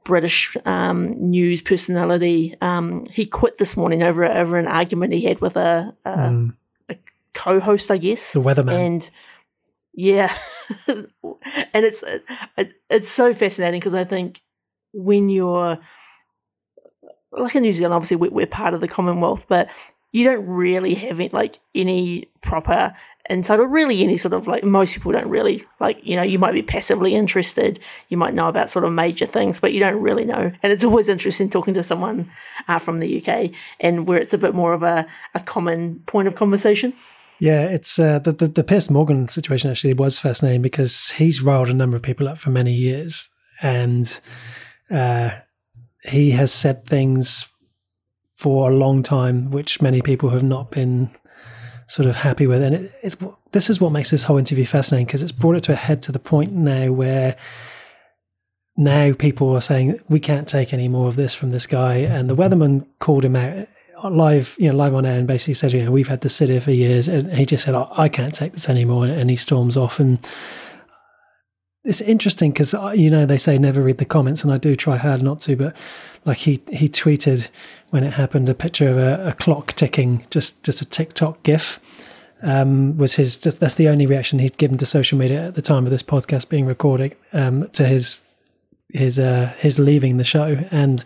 British 0.04 0.56
um, 0.64 1.30
news 1.30 1.62
personality. 1.62 2.54
Um, 2.60 3.06
he 3.06 3.26
quit 3.26 3.58
this 3.58 3.76
morning 3.76 4.02
over 4.02 4.24
over 4.24 4.58
an 4.58 4.66
argument 4.66 5.12
he 5.12 5.24
had 5.24 5.40
with 5.40 5.56
a, 5.56 5.96
a, 6.04 6.10
mm. 6.10 6.54
a 6.88 6.96
co-host, 7.32 7.90
I 7.90 7.96
guess, 7.96 8.32
the 8.32 8.40
weatherman, 8.40 8.72
and 8.72 9.10
yeah, 9.94 10.34
and 10.86 11.08
it's 11.74 12.02
it, 12.02 12.74
it's 12.90 13.08
so 13.08 13.32
fascinating 13.32 13.80
because 13.80 13.94
I 13.94 14.04
think 14.04 14.42
when 14.92 15.28
you're 15.28 15.78
like 17.32 17.56
in 17.56 17.62
New 17.62 17.72
Zealand, 17.72 17.94
obviously 17.94 18.16
we're, 18.16 18.30
we're 18.30 18.46
part 18.46 18.74
of 18.74 18.80
the 18.80 18.88
Commonwealth, 18.88 19.46
but 19.48 19.68
you 20.14 20.22
don't 20.22 20.46
really 20.46 20.94
have 20.94 21.18
it, 21.18 21.32
like 21.32 21.58
any 21.74 22.26
proper 22.40 22.94
insight 23.28 23.58
or 23.58 23.68
really 23.68 24.02
any 24.04 24.16
sort 24.16 24.32
of 24.32 24.46
like 24.46 24.62
most 24.62 24.94
people 24.94 25.10
don't 25.10 25.28
really 25.28 25.62
like 25.80 25.98
you 26.02 26.14
know 26.14 26.22
you 26.22 26.38
might 26.38 26.52
be 26.52 26.62
passively 26.62 27.14
interested 27.14 27.80
you 28.10 28.18
might 28.18 28.34
know 28.34 28.48
about 28.48 28.68
sort 28.68 28.84
of 28.84 28.92
major 28.92 29.24
things 29.24 29.60
but 29.60 29.72
you 29.72 29.80
don't 29.80 30.00
really 30.00 30.24
know. 30.24 30.52
And 30.62 30.72
it's 30.72 30.84
always 30.84 31.08
interesting 31.08 31.50
talking 31.50 31.74
to 31.74 31.82
someone 31.82 32.30
uh, 32.68 32.78
from 32.78 33.00
the 33.00 33.20
uk 33.20 33.50
and 33.80 34.06
where 34.06 34.20
it's 34.20 34.32
a 34.32 34.38
bit 34.38 34.54
more 34.54 34.72
of 34.72 34.82
a, 34.84 35.06
a 35.34 35.40
common 35.40 36.00
point 36.06 36.28
of 36.28 36.36
conversation. 36.36 36.92
Yeah, 37.40 37.62
it's 37.62 37.98
uh, 37.98 38.20
the, 38.20 38.30
the 38.30 38.46
the 38.46 38.62
Piers 38.62 38.88
Morgan 38.88 39.28
situation 39.28 39.68
actually 39.68 39.94
was 39.94 40.20
fascinating 40.20 40.62
because 40.62 41.10
he's 41.10 41.42
riled 41.42 41.68
a 41.68 41.74
number 41.74 41.96
of 41.96 42.02
people 42.02 42.28
up 42.28 42.38
for 42.38 42.50
many 42.50 42.72
years, 42.72 43.28
and 43.60 44.20
uh, 44.88 45.30
he 46.04 46.30
has 46.30 46.52
said 46.52 46.86
things 46.86 47.50
for 48.34 48.70
a 48.70 48.74
long 48.74 49.02
time 49.02 49.50
which 49.50 49.80
many 49.80 50.02
people 50.02 50.30
have 50.30 50.42
not 50.42 50.70
been 50.70 51.10
sort 51.86 52.08
of 52.08 52.16
happy 52.16 52.46
with. 52.46 52.62
And 52.62 52.74
it, 52.74 52.92
it's 53.02 53.16
this 53.52 53.70
is 53.70 53.80
what 53.80 53.92
makes 53.92 54.10
this 54.10 54.24
whole 54.24 54.38
interview 54.38 54.66
fascinating 54.66 55.06
because 55.06 55.22
it's 55.22 55.32
brought 55.32 55.56
it 55.56 55.62
to 55.64 55.72
a 55.72 55.76
head 55.76 56.02
to 56.04 56.12
the 56.12 56.18
point 56.18 56.52
now 56.52 56.90
where 56.92 57.36
now 58.76 59.12
people 59.12 59.54
are 59.54 59.60
saying 59.60 60.00
we 60.08 60.18
can't 60.20 60.48
take 60.48 60.72
any 60.72 60.88
more 60.88 61.08
of 61.08 61.16
this 61.16 61.34
from 61.34 61.50
this 61.50 61.66
guy, 61.66 61.96
and 61.96 62.28
the 62.28 62.36
weatherman 62.36 62.86
called 62.98 63.24
him 63.24 63.36
out 63.36 63.68
uh, 64.02 64.10
live, 64.10 64.56
you 64.58 64.68
know, 64.68 64.76
live 64.76 64.94
on 64.94 65.06
air, 65.06 65.16
and 65.16 65.28
basically 65.28 65.54
said, 65.54 65.72
know, 65.72 65.90
we've 65.90 66.08
had 66.08 66.22
this 66.22 66.34
sit 66.34 66.48
here 66.48 66.60
for 66.60 66.72
years, 66.72 67.06
and 67.06 67.32
he 67.32 67.46
just 67.46 67.64
said, 67.64 67.74
oh, 67.74 67.88
I 67.92 68.08
can't 68.08 68.34
take 68.34 68.52
this 68.52 68.68
anymore, 68.68 69.06
and 69.06 69.30
he 69.30 69.36
storms 69.36 69.76
off 69.76 70.00
and. 70.00 70.18
It's 71.84 72.00
interesting 72.00 72.52
because 72.52 72.72
you 72.96 73.10
know 73.10 73.26
they 73.26 73.36
say 73.36 73.58
never 73.58 73.82
read 73.82 73.98
the 73.98 74.04
comments, 74.06 74.42
and 74.42 74.52
I 74.52 74.56
do 74.56 74.74
try 74.74 74.96
hard 74.96 75.22
not 75.22 75.40
to. 75.42 75.54
But 75.54 75.76
like 76.24 76.38
he 76.38 76.62
he 76.72 76.88
tweeted 76.88 77.48
when 77.90 78.04
it 78.04 78.14
happened, 78.14 78.48
a 78.48 78.54
picture 78.54 78.88
of 78.88 78.96
a, 78.96 79.28
a 79.28 79.32
clock 79.32 79.74
ticking, 79.74 80.26
just 80.30 80.62
just 80.62 80.80
a 80.80 80.84
TikTok 80.84 81.42
GIF. 81.42 81.80
Um, 82.42 82.98
was 82.98 83.14
his 83.14 83.38
that's 83.38 83.76
the 83.76 83.88
only 83.88 84.04
reaction 84.04 84.38
he'd 84.38 84.58
given 84.58 84.76
to 84.78 84.86
social 84.86 85.16
media 85.16 85.46
at 85.46 85.54
the 85.54 85.62
time 85.62 85.84
of 85.84 85.90
this 85.90 86.02
podcast 86.02 86.50
being 86.50 86.66
recorded 86.66 87.16
um, 87.32 87.68
to 87.70 87.86
his 87.86 88.20
his 88.92 89.18
uh, 89.18 89.54
his 89.58 89.78
leaving 89.78 90.18
the 90.18 90.24
show 90.24 90.58
and 90.70 91.04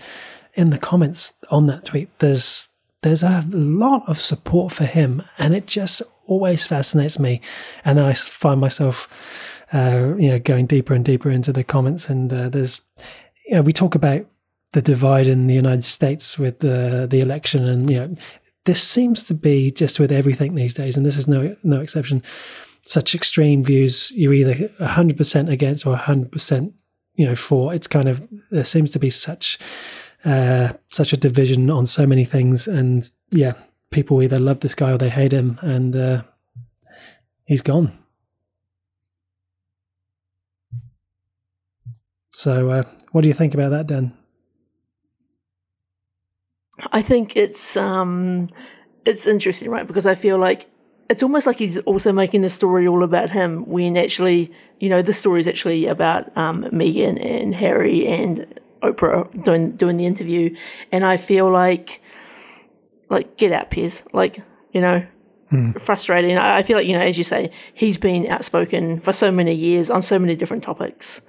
in 0.54 0.70
the 0.70 0.78
comments 0.78 1.34
on 1.50 1.68
that 1.68 1.84
tweet 1.84 2.08
there's 2.18 2.70
there's 3.02 3.22
a 3.22 3.44
lot 3.50 4.02
of 4.08 4.20
support 4.20 4.72
for 4.72 4.84
him 4.84 5.22
and 5.38 5.54
it 5.54 5.66
just 5.66 6.02
always 6.26 6.66
fascinates 6.66 7.20
me 7.20 7.40
and 7.84 7.98
then 7.98 8.04
I 8.04 8.14
find 8.14 8.60
myself 8.60 9.08
uh, 9.72 10.14
you 10.18 10.28
know 10.28 10.38
going 10.38 10.66
deeper 10.66 10.94
and 10.94 11.04
deeper 11.04 11.30
into 11.30 11.52
the 11.52 11.64
comments 11.64 12.08
and 12.08 12.32
uh, 12.32 12.48
there's 12.48 12.82
you 13.46 13.54
know 13.54 13.62
we 13.62 13.72
talk 13.72 13.94
about 13.94 14.26
the 14.72 14.82
divide 14.82 15.26
in 15.26 15.46
the 15.46 15.54
United 15.54 15.84
States 15.84 16.38
with 16.38 16.60
the 16.60 17.06
the 17.08 17.20
election, 17.20 17.66
and 17.66 17.90
you 17.90 17.98
know, 17.98 18.14
this 18.64 18.82
seems 18.82 19.26
to 19.26 19.34
be 19.34 19.70
just 19.70 19.98
with 19.98 20.12
everything 20.12 20.54
these 20.54 20.74
days, 20.74 20.96
and 20.96 21.06
this 21.06 21.16
is 21.16 21.28
no 21.28 21.56
no 21.62 21.80
exception. 21.80 22.22
Such 22.84 23.14
extreme 23.14 23.62
views, 23.62 24.10
you're 24.12 24.32
either 24.32 24.70
hundred 24.80 25.16
percent 25.16 25.48
against 25.48 25.86
or 25.86 25.96
hundred 25.96 26.32
percent, 26.32 26.74
you 27.14 27.26
know, 27.26 27.34
for. 27.34 27.74
It's 27.74 27.86
kind 27.86 28.08
of 28.08 28.26
there 28.50 28.64
seems 28.64 28.90
to 28.92 28.98
be 28.98 29.10
such 29.10 29.58
uh, 30.24 30.72
such 30.88 31.12
a 31.12 31.16
division 31.16 31.70
on 31.70 31.86
so 31.86 32.06
many 32.06 32.24
things, 32.24 32.68
and 32.68 33.10
yeah, 33.30 33.54
people 33.90 34.22
either 34.22 34.38
love 34.38 34.60
this 34.60 34.74
guy 34.74 34.92
or 34.92 34.98
they 34.98 35.10
hate 35.10 35.32
him, 35.32 35.58
and 35.62 35.96
uh, 35.96 36.22
he's 37.46 37.62
gone. 37.62 37.98
So, 42.38 42.70
uh, 42.70 42.84
what 43.10 43.22
do 43.22 43.28
you 43.28 43.34
think 43.34 43.52
about 43.52 43.70
that, 43.70 43.88
Dan? 43.88 44.16
I 46.92 47.02
think 47.02 47.36
it's 47.36 47.76
um, 47.76 48.48
it's 49.04 49.26
interesting, 49.26 49.70
right? 49.70 49.84
Because 49.84 50.06
I 50.06 50.14
feel 50.14 50.38
like 50.38 50.70
it's 51.10 51.24
almost 51.24 51.48
like 51.48 51.58
he's 51.58 51.78
also 51.78 52.12
making 52.12 52.42
the 52.42 52.48
story 52.50 52.86
all 52.86 53.02
about 53.02 53.30
him 53.30 53.66
when 53.66 53.96
actually, 53.96 54.52
you 54.78 54.88
know, 54.88 55.02
the 55.02 55.12
story 55.12 55.40
is 55.40 55.48
actually 55.48 55.86
about 55.86 56.30
um, 56.36 56.62
Meghan 56.70 57.20
and 57.20 57.56
Harry 57.56 58.06
and 58.06 58.46
Oprah 58.84 59.26
doing 59.42 59.72
doing 59.72 59.96
the 59.96 60.06
interview, 60.06 60.54
and 60.92 61.04
I 61.04 61.16
feel 61.16 61.50
like, 61.50 62.00
like, 63.10 63.36
get 63.36 63.50
out, 63.50 63.70
Piers. 63.70 64.04
Like, 64.12 64.38
you 64.72 64.80
know, 64.80 65.04
frustrating. 65.80 66.38
I 66.38 66.58
I 66.58 66.62
feel 66.62 66.76
like, 66.76 66.86
you 66.86 66.92
know, 66.92 67.02
as 67.02 67.18
you 67.18 67.24
say, 67.24 67.50
he's 67.74 67.98
been 67.98 68.28
outspoken 68.28 69.00
for 69.00 69.12
so 69.12 69.32
many 69.32 69.54
years 69.54 69.90
on 69.90 70.02
so 70.02 70.20
many 70.20 70.36
different 70.36 70.62
topics. 70.62 71.22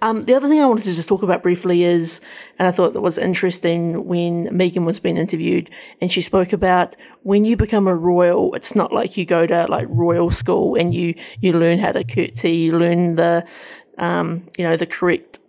Um, 0.00 0.24
the 0.26 0.34
other 0.34 0.48
thing 0.48 0.60
I 0.60 0.66
wanted 0.66 0.84
to 0.84 0.92
just 0.92 1.08
talk 1.08 1.22
about 1.22 1.42
briefly 1.42 1.82
is, 1.82 2.20
and 2.58 2.68
I 2.68 2.70
thought 2.70 2.92
that 2.92 3.00
was 3.00 3.18
interesting 3.18 4.06
when 4.06 4.46
Meghan 4.46 4.84
was 4.84 5.00
being 5.00 5.16
interviewed 5.16 5.70
and 6.00 6.12
she 6.12 6.20
spoke 6.20 6.52
about 6.52 6.94
when 7.22 7.44
you 7.44 7.56
become 7.56 7.88
a 7.88 7.94
royal, 7.94 8.54
it's 8.54 8.76
not 8.76 8.92
like 8.92 9.16
you 9.16 9.24
go 9.24 9.46
to 9.46 9.66
like 9.66 9.86
royal 9.88 10.30
school 10.30 10.76
and 10.76 10.94
you, 10.94 11.14
you 11.40 11.52
learn 11.52 11.78
how 11.78 11.92
to 11.92 12.04
curtsy, 12.04 12.52
you 12.52 12.78
learn 12.78 13.16
the, 13.16 13.46
um, 13.98 14.48
you 14.56 14.64
know, 14.64 14.76
the 14.76 14.86
correct 14.86 15.40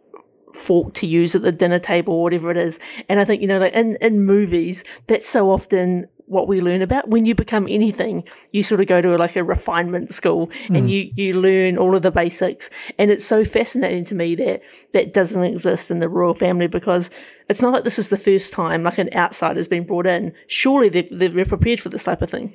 fork 0.54 0.94
to 0.96 1.06
use 1.06 1.36
at 1.36 1.44
the 1.44 1.52
dinner 1.52 1.80
table 1.80 2.16
or 2.16 2.24
whatever 2.24 2.50
it 2.50 2.58
is. 2.58 2.80
And 3.08 3.20
I 3.20 3.26
think, 3.26 3.42
you 3.42 3.48
know, 3.48 3.60
like 3.60 3.74
in, 3.74 3.98
in 4.02 4.26
movies, 4.26 4.84
that's 5.08 5.28
so 5.28 5.52
often 5.52 6.08
what 6.30 6.48
we 6.48 6.62
learn 6.62 6.82
about 6.82 7.10
when 7.10 7.26
you 7.26 7.36
become 7.36 7.68
anything 7.70 8.24
you 8.52 8.63
sort 8.63 8.80
of 8.80 8.88
go 8.88 9.02
to 9.02 9.18
like 9.18 9.36
a 9.36 9.44
refinement 9.44 10.12
school 10.12 10.50
and 10.70 10.88
mm. 10.88 10.89
you 10.89 11.12
you 11.15 11.39
learn 11.39 11.78
all 11.78 11.96
of 11.96 12.02
the 12.02 12.12
basics 12.12 12.70
and 12.98 13.12
it's 13.12 13.26
so 13.26 13.44
fascinating 13.44 14.06
to 14.06 14.15
me 14.15 14.36
that 14.36 14.62
that 14.94 15.13
doesn't 15.13 15.44
exist 15.44 15.92
in 15.92 16.00
the 16.00 16.10
royal 16.10 16.34
family 16.34 16.68
because 16.68 17.10
it's 17.50 17.62
not 17.62 17.74
like 17.74 17.84
this 17.84 18.00
is 18.00 18.10
the 18.10 18.18
first 18.18 18.54
time 18.54 18.84
like 18.84 18.98
an 18.98 19.10
outsider's 19.15 19.68
been 19.68 19.86
brought 19.86 20.08
in 20.08 20.34
surely 20.48 20.89
they're, 20.89 21.30
they're 21.30 21.46
prepared 21.46 21.80
for 21.80 21.89
this 21.89 22.04
type 22.04 22.22
of 22.22 22.30
thing 22.30 22.54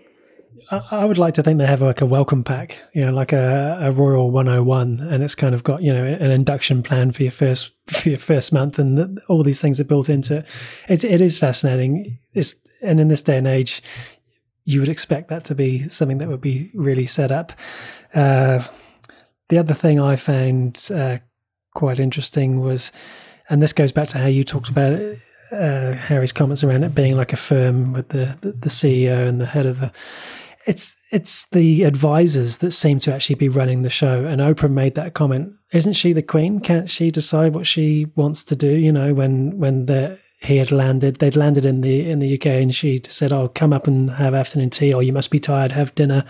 I, 0.71 1.05
would 1.05 1.19
like 1.19 1.35
to 1.35 1.43
think 1.43 1.59
they 1.59 1.67
have 1.67 1.83
like 1.83 2.01
a 2.01 2.07
welcome 2.07 2.43
pack, 2.43 2.81
you 2.95 3.05
know, 3.05 3.13
like 3.13 3.33
a, 3.33 3.79
a 3.81 3.93
Royal 3.93 4.31
101, 4.31 5.01
and 5.01 5.23
it's 5.23 5.35
kind 5.35 5.55
of 5.55 5.63
got 5.63 5.83
you 5.83 5.93
know 5.93 6.05
an 6.05 6.31
induction 6.31 6.83
plan 6.83 7.13
for 7.13 7.23
your 7.23 7.33
first 7.33 7.73
for 7.87 8.09
your 8.09 8.19
first 8.19 8.53
month, 8.53 8.79
and 8.79 9.21
all 9.29 9.43
these 9.43 9.61
things 9.61 9.81
are 9.81 9.85
built 9.85 10.09
into 10.09 10.39
it. 10.39 10.47
It's 10.89 11.05
it 11.05 11.21
is 11.21 11.39
fascinating. 11.39 12.19
It's 12.33 12.57
and 12.85 13.01
in 13.01 13.09
this 13.09 13.23
day 13.23 13.39
and 13.39 13.47
age, 13.47 13.83
you 14.65 14.81
would 14.81 14.89
expect 14.89 15.29
that 15.29 15.45
to 15.45 15.55
be 15.55 15.89
something 15.89 16.19
that 16.19 16.29
would 16.29 16.41
be 16.41 16.71
really 16.75 17.07
set 17.07 17.31
up. 17.31 17.53
Uh, 18.15 18.65
the 19.49 19.59
other 19.59 19.75
thing 19.75 20.01
I 20.01 20.17
found 20.17 20.89
uh, 20.95 21.19
quite 21.75 22.01
interesting 22.01 22.61
was, 22.61 22.93
and 23.49 23.63
this 23.63 23.73
goes 23.73 23.93
back 23.93 24.09
to 24.09 24.19
how 24.19 24.27
you 24.27 24.45
talked 24.45 24.69
about 24.69 24.93
it, 24.93 25.21
uh, 25.53 25.93
Harry's 25.93 26.33
comments 26.33 26.65
around 26.65 26.85
it 26.85 26.95
being 26.95 27.17
like 27.17 27.33
a 27.33 27.37
firm 27.37 27.93
with 27.93 28.09
the, 28.09 28.37
the, 28.41 28.69
CEO 28.69 29.29
and 29.29 29.41
the 29.41 29.47
head 29.47 29.67
of 29.67 29.81
the. 29.81 29.93
It's 30.67 30.95
it's 31.13 31.47
the 31.49 31.85
advisors 31.85 32.57
that 32.57 32.73
seem 32.73 32.99
to 33.01 33.15
actually 33.15 33.37
be 33.37 33.49
running 33.49 33.83
the 33.83 33.91
show. 33.91 34.25
And 34.25 34.41
Oprah 34.41 34.71
made 34.71 34.95
that 34.95 35.15
comment. 35.15 35.53
Isn't 35.73 35.93
she 35.93 36.13
the 36.13 36.23
queen? 36.23 36.59
Can't 36.61 36.89
she 36.91 37.11
decide 37.11 37.55
what 37.55 37.67
she 37.67 38.07
wants 38.17 38.43
to 38.45 38.57
do? 38.57 38.71
You 38.71 38.91
know, 38.91 39.15
when 39.15 39.59
when 39.59 39.87
the 39.87 40.19
he 40.45 40.59
had 40.59 40.71
landed, 40.71 41.17
they'd 41.17 41.37
landed 41.37 41.65
in 41.65 41.81
the 41.81 42.09
in 42.09 42.19
the 42.19 42.35
UK, 42.35 42.47
and 42.47 42.75
she 42.75 43.03
said, 43.09 43.33
"Oh, 43.33 43.49
come 43.49 43.73
up 43.73 43.87
and 43.87 44.11
have 44.11 44.35
afternoon 44.35 44.71
tea, 44.71 44.93
or 44.93 45.03
you 45.03 45.13
must 45.13 45.31
be 45.31 45.39
tired, 45.39 45.73
have 45.73 45.95
dinner." 45.95 46.25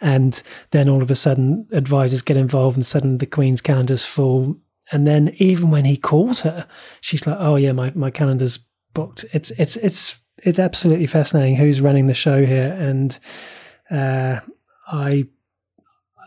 And 0.00 0.40
then 0.70 0.88
all 0.88 1.02
of 1.02 1.10
a 1.10 1.14
sudden, 1.14 1.66
advisors 1.72 2.22
get 2.22 2.36
involved, 2.36 2.76
and 2.76 2.86
suddenly 2.86 3.16
the 3.16 3.26
queen's 3.26 3.60
calendar's 3.60 4.04
full. 4.04 4.56
And 4.92 5.06
then 5.06 5.34
even 5.38 5.70
when 5.70 5.84
he 5.84 5.96
calls 5.96 6.40
her, 6.40 6.66
she's 7.00 7.26
like, 7.26 7.38
"Oh 7.40 7.56
yeah, 7.56 7.72
my, 7.72 7.90
my 7.94 8.10
calendar's 8.10 8.58
booked." 8.94 9.24
It's 9.32 9.50
it's 9.52 9.76
it's 9.76 10.20
it's 10.38 10.58
absolutely 10.58 11.06
fascinating 11.06 11.56
who's 11.56 11.80
running 11.80 12.06
the 12.06 12.14
show 12.14 12.44
here, 12.44 12.72
and 12.72 13.18
uh, 13.90 14.40
I 14.86 15.24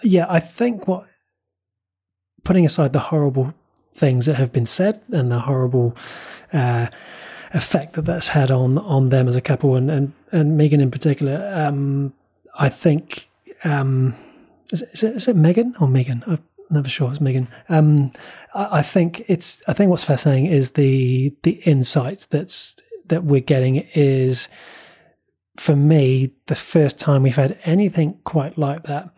yeah, 0.04 0.26
I 0.30 0.40
think 0.40 0.88
what 0.88 1.08
putting 2.44 2.66
aside 2.66 2.94
the 2.94 3.00
horrible 3.00 3.54
things 3.94 4.26
that 4.26 4.36
have 4.36 4.52
been 4.52 4.66
said 4.66 5.02
and 5.12 5.32
the 5.32 5.40
horrible 5.40 5.96
uh, 6.54 6.88
effect 7.54 7.94
that 7.94 8.06
that's 8.06 8.30
had 8.30 8.50
on 8.50 8.78
on 8.78 9.10
them 9.10 9.28
as 9.28 9.36
a 9.36 9.42
couple 9.42 9.76
and 9.76 9.92
and, 9.92 10.14
and 10.32 10.60
Meghan 10.60 10.82
in 10.82 10.92
particular, 10.92 11.52
um, 11.54 12.14
I 12.58 12.70
think 12.70 13.30
um, 13.64 14.16
is, 14.72 14.82
is 14.94 15.04
it 15.04 15.16
is 15.16 15.28
it 15.28 15.36
Megan 15.36 15.76
or 15.80 15.88
Megan? 15.88 16.24
I'm 16.28 16.40
never 16.70 16.90
sure. 16.90 17.12
It's 17.12 17.22
Megan. 17.22 17.48
Um, 17.70 18.12
I, 18.54 18.80
I 18.80 18.82
think 18.82 19.24
it's. 19.28 19.62
I 19.68 19.74
think 19.74 19.90
what's 19.90 20.04
fascinating 20.04 20.46
is 20.48 20.72
the 20.72 21.34
the 21.44 21.62
insight 21.66 22.28
that's 22.30 22.76
that 23.08 23.24
we're 23.24 23.42
getting 23.42 23.88
is 23.94 24.48
for 25.58 25.76
me 25.76 26.32
the 26.48 26.56
first 26.56 27.00
time 27.00 27.24
we've 27.24 27.36
had 27.36 27.60
anything 27.66 28.18
quite 28.24 28.58
like 28.58 28.84
that 28.84 29.10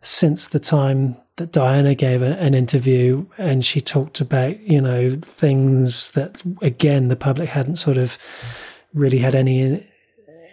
since 0.00 0.48
the 0.48 0.58
time 0.58 1.16
that 1.38 1.52
Diana 1.52 1.94
gave 1.94 2.22
a, 2.22 2.36
an 2.38 2.54
interview 2.54 3.26
and 3.38 3.64
she 3.64 3.80
talked 3.80 4.20
about 4.20 4.60
you 4.60 4.80
know 4.80 5.18
things 5.22 6.12
that 6.12 6.42
again 6.62 7.08
the 7.08 7.16
public 7.16 7.48
hadn't 7.48 7.76
sort 7.76 7.96
of 7.96 8.18
really 8.92 9.18
had 9.18 9.34
any 9.34 9.84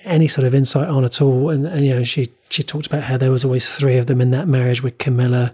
any 0.05 0.27
sort 0.27 0.45
of 0.45 0.55
insight 0.55 0.87
on 0.87 1.03
at 1.03 1.21
all. 1.21 1.49
And, 1.49 1.65
and 1.65 1.85
you 1.85 1.93
know 1.93 2.03
she 2.03 2.31
she 2.49 2.63
talked 2.63 2.87
about 2.87 3.03
how 3.03 3.17
there 3.17 3.31
was 3.31 3.43
always 3.43 3.71
three 3.71 3.97
of 3.97 4.05
them 4.05 4.21
in 4.21 4.31
that 4.31 4.47
marriage 4.47 4.81
with 4.81 4.97
Camilla. 4.97 5.51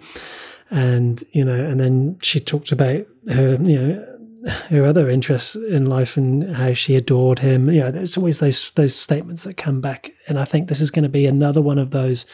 And 0.70 1.24
you 1.32 1.44
know 1.44 1.60
and 1.60 1.80
then 1.80 2.18
she 2.22 2.40
talked 2.40 2.72
about 2.72 3.06
her 3.30 3.58
you 3.62 3.80
know 3.80 4.11
her 4.70 4.86
other 4.86 5.10
interests 5.10 5.56
in 5.56 5.86
life 5.86 6.18
and 6.18 6.56
how 6.56 6.74
she 6.74 6.96
adored 6.96 7.40
him. 7.40 7.70
You 7.70 7.82
know 7.82 7.92
there's 7.92 8.18
always 8.18 8.40
those 8.40 8.72
those 8.72 8.96
statements 8.96 9.44
that 9.44 9.58
come 9.58 9.82
back. 9.82 10.12
And 10.28 10.40
I 10.40 10.46
think 10.46 10.68
this 10.68 10.82
is 10.82 10.92
going 10.92 11.04
to 11.04 11.10
be 11.10 11.26
another 11.26 11.62
one 11.62 11.78
of 11.78 11.92
those 11.92 12.26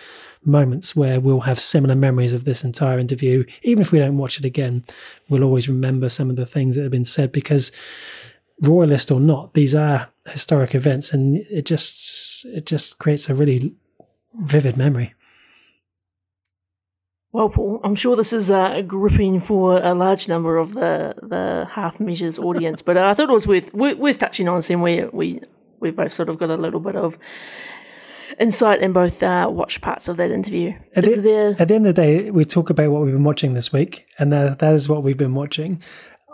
moments 0.44 0.96
where 0.96 1.20
we'll 1.20 1.42
have 1.42 1.60
similar 1.60 1.96
memories 1.96 2.32
of 2.32 2.46
this 2.46 2.64
entire 2.64 3.00
interview. 3.00 3.44
Even 3.64 3.82
if 3.82 3.92
we 3.92 4.00
don't 4.00 4.18
watch 4.18 4.40
it 4.40 4.46
again 4.46 4.84
we'll 5.30 5.44
always 5.44 5.68
remember 5.68 6.10
some 6.10 6.30
of 6.30 6.36
the 6.36 6.46
things 6.46 6.76
that 6.76 6.84
have 6.84 6.92
been 6.92 7.06
said 7.06 7.32
because 7.32 7.72
royalist 8.62 9.12
or 9.12 9.20
not 9.20 9.54
these 9.54 9.76
are 9.76 10.10
historic 10.26 10.74
events 10.74 11.14
and 11.14 11.38
it 11.52 11.66
just 11.66 12.46
it 12.46 12.66
just 12.66 12.98
creates 12.98 13.30
a 13.30 13.36
really 13.36 13.76
vivid 14.42 14.76
memory 14.76 15.14
Well, 17.38 17.50
Paul, 17.50 17.80
I'm 17.84 17.94
sure 17.94 18.16
this 18.16 18.34
is 18.34 18.50
uh, 18.50 18.82
gripping 18.82 19.40
for 19.42 19.78
a 19.78 19.94
large 19.94 20.28
number 20.28 20.58
of 20.58 20.74
the 20.74 21.14
the 21.22 21.68
half 21.70 22.00
measures 22.00 22.40
audience, 22.40 22.82
but 22.82 22.98
I 22.98 23.14
thought 23.14 23.30
it 23.30 23.34
was 23.34 23.48
worth 23.48 23.72
worth, 23.76 24.00
worth 24.00 24.18
touching 24.18 24.48
on. 24.50 24.64
Seeing 24.64 24.82
we 24.82 25.04
we 25.14 25.42
we 25.80 25.92
both 25.92 26.14
sort 26.14 26.30
of 26.30 26.40
got 26.40 26.50
a 26.50 26.58
little 26.58 26.80
bit 26.80 26.96
of 26.96 27.20
insight 28.40 28.82
in 28.82 28.92
both 28.92 29.22
uh, 29.22 29.48
watched 29.52 29.82
parts 29.82 30.08
of 30.08 30.18
that 30.18 30.32
interview. 30.32 30.74
At 30.96 31.06
Is 31.06 31.18
the, 31.18 31.22
there? 31.22 31.56
at 31.60 31.68
the 31.68 31.76
end 31.76 31.86
of 31.86 31.94
the 31.94 32.02
day, 32.02 32.32
we 32.32 32.44
talk 32.44 32.72
about 32.72 32.90
what 32.90 33.04
we've 33.04 33.14
been 33.14 33.24
watching 33.24 33.54
this 33.54 33.72
week, 33.72 34.08
and 34.18 34.34
that, 34.34 34.58
that 34.58 34.74
is 34.74 34.90
what 34.90 35.04
we've 35.04 35.16
been 35.16 35.36
watching. 35.36 35.80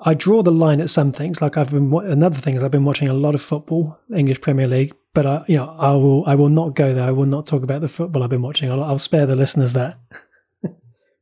I 0.05 0.13
draw 0.13 0.41
the 0.41 0.53
line 0.53 0.79
at 0.79 0.89
some 0.89 1.11
things. 1.11 1.41
Like 1.41 1.57
I've 1.57 1.71
been 1.71 1.93
another 1.93 2.39
thing 2.39 2.55
is 2.55 2.63
I've 2.63 2.71
been 2.71 2.85
watching 2.85 3.09
a 3.09 3.13
lot 3.13 3.35
of 3.35 3.41
football, 3.41 3.99
English 4.15 4.39
Premier 4.39 4.69
League. 4.69 4.93
But 5.13 5.25
I, 5.25 5.43
you 5.49 5.57
know, 5.57 5.75
I 5.77 5.91
will 5.91 6.23
I 6.25 6.35
will 6.35 6.47
not 6.49 6.75
go 6.75 6.93
there. 6.93 7.03
I 7.03 7.11
will 7.11 7.25
not 7.25 7.45
talk 7.45 7.61
about 7.61 7.81
the 7.81 7.89
football 7.89 8.23
I've 8.23 8.29
been 8.29 8.41
watching. 8.41 8.71
I'll, 8.71 8.81
I'll 8.81 8.97
spare 8.97 9.25
the 9.25 9.35
listeners 9.35 9.73
that. 9.73 9.99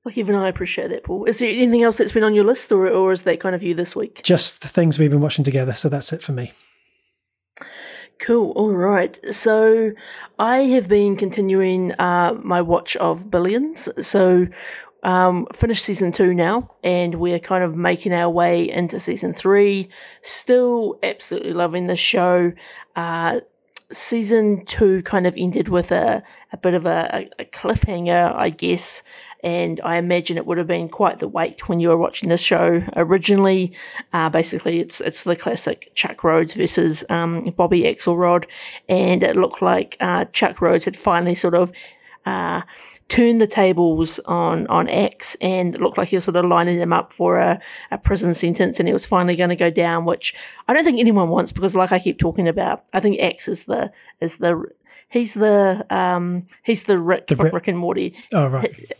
Like 0.03 0.17
even 0.17 0.35
I 0.35 0.47
appreciate 0.47 0.89
that, 0.89 1.03
Paul. 1.03 1.25
Is 1.25 1.39
there 1.39 1.49
anything 1.49 1.83
else 1.83 1.97
that's 1.97 2.11
been 2.11 2.23
on 2.23 2.33
your 2.33 2.43
list, 2.43 2.71
or 2.71 2.87
or 2.87 3.11
is 3.11 3.23
that 3.23 3.39
kind 3.39 3.53
of 3.53 3.61
you 3.61 3.75
this 3.75 3.95
week? 3.95 4.21
Just 4.23 4.61
the 4.61 4.67
things 4.67 4.97
we've 4.97 5.11
been 5.11 5.21
watching 5.21 5.45
together. 5.45 5.73
So 5.73 5.89
that's 5.89 6.11
it 6.11 6.23
for 6.23 6.31
me. 6.31 6.53
Cool. 8.19 8.51
All 8.51 8.73
right. 8.73 9.17
So 9.31 9.91
I 10.37 10.57
have 10.57 10.87
been 10.87 11.17
continuing 11.17 11.91
uh, 11.93 12.35
my 12.43 12.61
watch 12.61 12.95
of 12.97 13.31
Billions. 13.31 13.89
So 14.05 14.47
um, 15.03 15.47
finished 15.53 15.83
season 15.83 16.11
two 16.11 16.33
now, 16.33 16.75
and 16.83 17.15
we're 17.15 17.39
kind 17.39 17.63
of 17.63 17.75
making 17.75 18.13
our 18.13 18.29
way 18.29 18.69
into 18.69 18.99
season 18.99 19.33
three. 19.33 19.89
Still 20.21 20.99
absolutely 21.01 21.53
loving 21.53 21.87
the 21.87 21.95
show. 21.95 22.51
Uh, 22.95 23.41
season 23.91 24.65
two 24.65 25.01
kind 25.03 25.27
of 25.27 25.33
ended 25.37 25.67
with 25.67 25.91
a, 25.91 26.23
a 26.51 26.57
bit 26.57 26.73
of 26.73 26.85
a, 26.85 27.29
a 27.39 27.45
cliffhanger, 27.45 28.33
I 28.35 28.49
guess. 28.49 29.03
And 29.43 29.79
I 29.83 29.97
imagine 29.97 30.37
it 30.37 30.45
would 30.45 30.57
have 30.57 30.67
been 30.67 30.87
quite 30.89 31.19
the 31.19 31.27
wait 31.27 31.67
when 31.67 31.79
you 31.79 31.89
were 31.89 31.97
watching 31.97 32.29
this 32.29 32.41
show 32.41 32.83
originally. 32.95 33.73
Uh, 34.13 34.29
basically, 34.29 34.79
it's 34.79 35.01
it's 35.01 35.23
the 35.23 35.35
classic 35.35 35.91
Chuck 35.95 36.23
Rhodes 36.23 36.53
versus 36.53 37.03
um, 37.09 37.43
Bobby 37.57 37.83
Axelrod, 37.83 38.45
and 38.87 39.23
it 39.23 39.35
looked 39.35 39.61
like 39.61 39.97
uh, 39.99 40.25
Chuck 40.25 40.61
Rhodes 40.61 40.85
had 40.85 40.95
finally 40.97 41.35
sort 41.35 41.55
of 41.55 41.71
uh, 42.25 42.61
turned 43.07 43.41
the 43.41 43.47
tables 43.47 44.19
on 44.25 44.67
on 44.67 44.87
Axe, 44.87 45.35
and 45.41 45.73
it 45.73 45.81
looked 45.81 45.97
like 45.97 46.09
he 46.09 46.17
was 46.17 46.25
sort 46.25 46.37
of 46.37 46.45
lining 46.45 46.77
them 46.77 46.93
up 46.93 47.11
for 47.11 47.39
a, 47.39 47.59
a 47.89 47.97
prison 47.97 48.33
sentence, 48.35 48.79
and 48.79 48.87
he 48.87 48.93
was 48.93 49.05
finally 49.07 49.35
going 49.35 49.49
to 49.49 49.55
go 49.55 49.71
down, 49.71 50.05
which 50.05 50.35
I 50.67 50.73
don't 50.73 50.83
think 50.83 50.99
anyone 50.99 51.29
wants 51.29 51.51
because, 51.51 51.75
like 51.75 51.91
I 51.91 51.97
keep 51.99 52.19
talking 52.19 52.47
about, 52.47 52.83
I 52.93 52.99
think 52.99 53.19
Axe 53.19 53.47
is 53.47 53.65
the 53.65 53.91
is 54.19 54.37
the 54.37 54.63
he's 55.09 55.33
the 55.33 55.83
um 55.89 56.45
he's 56.63 56.83
the 56.83 56.99
Rick 56.99 57.27
The 57.27 57.35
from 57.35 57.45
Rick- 57.45 57.53
Rick 57.53 57.67
and 57.69 57.77
Morty. 57.79 58.13
Oh 58.31 58.45
right. 58.45 58.91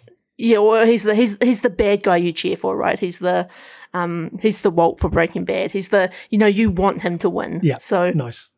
Yeah, 0.42 0.58
well, 0.58 0.86
he's 0.86 1.04
the 1.04 1.14
he's 1.14 1.38
he's 1.42 1.62
the 1.62 1.70
bad 1.70 2.04
guy 2.04 2.18
you 2.18 2.34
cheer 2.34 2.56
for, 2.56 2.76
right? 2.76 2.98
He's 3.00 3.20
the 3.20 3.48
um 3.94 4.38
he's 4.42 4.62
the 4.62 4.72
Walt 4.72 5.00
for 5.00 5.10
Breaking 5.10 5.46
Bad. 5.46 5.72
He's 5.72 5.90
the 5.90 6.12
you 6.30 6.38
know 6.38 6.48
you 6.48 6.72
want 6.72 7.02
him 7.02 7.18
to 7.20 7.30
win. 7.30 7.60
Yeah. 7.64 7.78
So 7.80 8.12
Nice. 8.12 8.52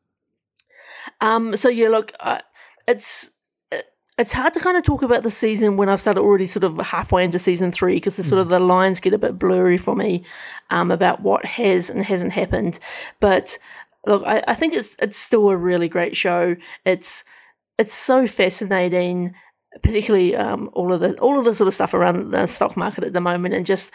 um, 1.21 1.55
so 1.57 1.69
yeah, 1.69 1.89
look, 1.89 2.13
uh, 2.19 2.39
it's 2.87 3.31
it's 4.17 4.33
hard 4.33 4.53
to 4.53 4.59
kind 4.59 4.77
of 4.77 4.83
talk 4.83 5.01
about 5.01 5.23
the 5.23 5.31
season 5.31 5.75
when 5.75 5.89
I've 5.89 5.99
started 6.01 6.21
already 6.21 6.45
sort 6.45 6.63
of 6.63 6.77
halfway 6.77 7.23
into 7.23 7.39
season 7.39 7.71
three 7.71 7.95
because 7.95 8.15
the 8.15 8.23
sort 8.23 8.39
of 8.41 8.49
the 8.49 8.59
lines 8.59 8.99
get 8.99 9.13
a 9.13 9.17
bit 9.17 9.39
blurry 9.39 9.77
for 9.77 9.95
me 9.95 10.23
um, 10.69 10.91
about 10.91 11.21
what 11.21 11.45
has 11.45 11.89
and 11.89 12.03
hasn't 12.03 12.33
happened. 12.33 12.79
But 13.19 13.57
look, 14.05 14.23
I, 14.25 14.43
I 14.47 14.53
think 14.53 14.73
it's 14.73 14.95
it's 14.99 15.17
still 15.17 15.49
a 15.49 15.57
really 15.57 15.87
great 15.87 16.15
show. 16.15 16.55
It's 16.85 17.23
it's 17.79 17.93
so 17.93 18.27
fascinating, 18.27 19.33
particularly 19.81 20.35
um, 20.35 20.69
all 20.73 20.93
of 20.93 20.99
the 20.99 21.17
all 21.19 21.39
of 21.39 21.45
the 21.45 21.53
sort 21.53 21.67
of 21.67 21.73
stuff 21.73 21.93
around 21.93 22.31
the 22.31 22.47
stock 22.47 22.77
market 22.77 23.03
at 23.03 23.13
the 23.13 23.21
moment, 23.21 23.53
and 23.53 23.65
just 23.65 23.91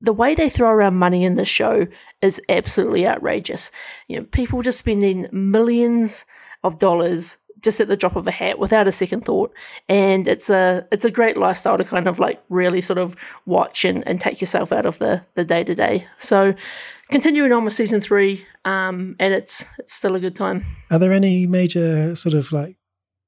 the 0.00 0.12
way 0.12 0.34
they 0.34 0.48
throw 0.48 0.70
around 0.70 0.96
money 0.96 1.24
in 1.24 1.36
the 1.36 1.44
show 1.44 1.86
is 2.20 2.40
absolutely 2.48 3.06
outrageous. 3.06 3.70
You 4.08 4.18
know, 4.18 4.24
people 4.24 4.62
just 4.62 4.78
spending 4.78 5.28
millions 5.30 6.26
of 6.64 6.78
dollars 6.78 7.36
just 7.62 7.80
at 7.80 7.88
the 7.88 7.96
drop 7.96 8.16
of 8.16 8.26
a 8.26 8.32
hat 8.32 8.58
without 8.58 8.88
a 8.88 8.92
second 8.92 9.24
thought. 9.24 9.54
And 9.88 10.26
it's 10.28 10.50
a 10.50 10.86
it's 10.90 11.04
a 11.04 11.10
great 11.10 11.36
lifestyle 11.36 11.78
to 11.78 11.84
kind 11.84 12.08
of 12.08 12.18
like 12.18 12.42
really 12.48 12.80
sort 12.80 12.98
of 12.98 13.14
watch 13.46 13.84
and, 13.84 14.06
and 14.06 14.20
take 14.20 14.40
yourself 14.40 14.72
out 14.72 14.84
of 14.84 14.98
the 14.98 15.24
the 15.34 15.44
day 15.44 15.64
to 15.64 15.74
day. 15.74 16.06
So 16.18 16.54
continuing 17.10 17.52
on 17.52 17.64
with 17.64 17.72
season 17.72 18.00
three, 18.00 18.44
um, 18.64 19.16
and 19.18 19.32
it's 19.32 19.66
it's 19.78 19.94
still 19.94 20.16
a 20.16 20.20
good 20.20 20.36
time. 20.36 20.64
Are 20.90 20.98
there 20.98 21.12
any 21.12 21.46
major 21.46 22.14
sort 22.14 22.34
of 22.34 22.52
like 22.52 22.76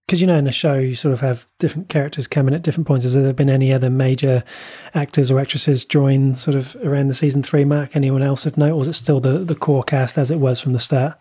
because 0.06 0.20
you 0.20 0.26
know 0.26 0.36
in 0.36 0.44
the 0.44 0.52
show 0.52 0.74
you 0.74 0.94
sort 0.94 1.12
of 1.12 1.20
have 1.20 1.46
different 1.58 1.88
characters 1.88 2.26
coming 2.26 2.54
at 2.54 2.62
different 2.62 2.86
points. 2.86 3.04
Has 3.04 3.14
there 3.14 3.32
been 3.32 3.50
any 3.50 3.72
other 3.72 3.90
major 3.90 4.44
actors 4.92 5.30
or 5.30 5.40
actresses 5.40 5.84
join 5.84 6.36
sort 6.36 6.56
of 6.56 6.76
around 6.82 7.08
the 7.08 7.14
season 7.14 7.42
three 7.42 7.64
mark? 7.64 7.96
Anyone 7.96 8.22
else 8.22 8.46
of 8.46 8.58
note, 8.58 8.72
or 8.72 8.78
was 8.78 8.88
it 8.88 8.94
still 8.94 9.20
the 9.20 9.38
the 9.38 9.54
core 9.54 9.84
cast 9.84 10.18
as 10.18 10.30
it 10.30 10.38
was 10.38 10.60
from 10.60 10.72
the 10.72 10.78
start? 10.78 11.18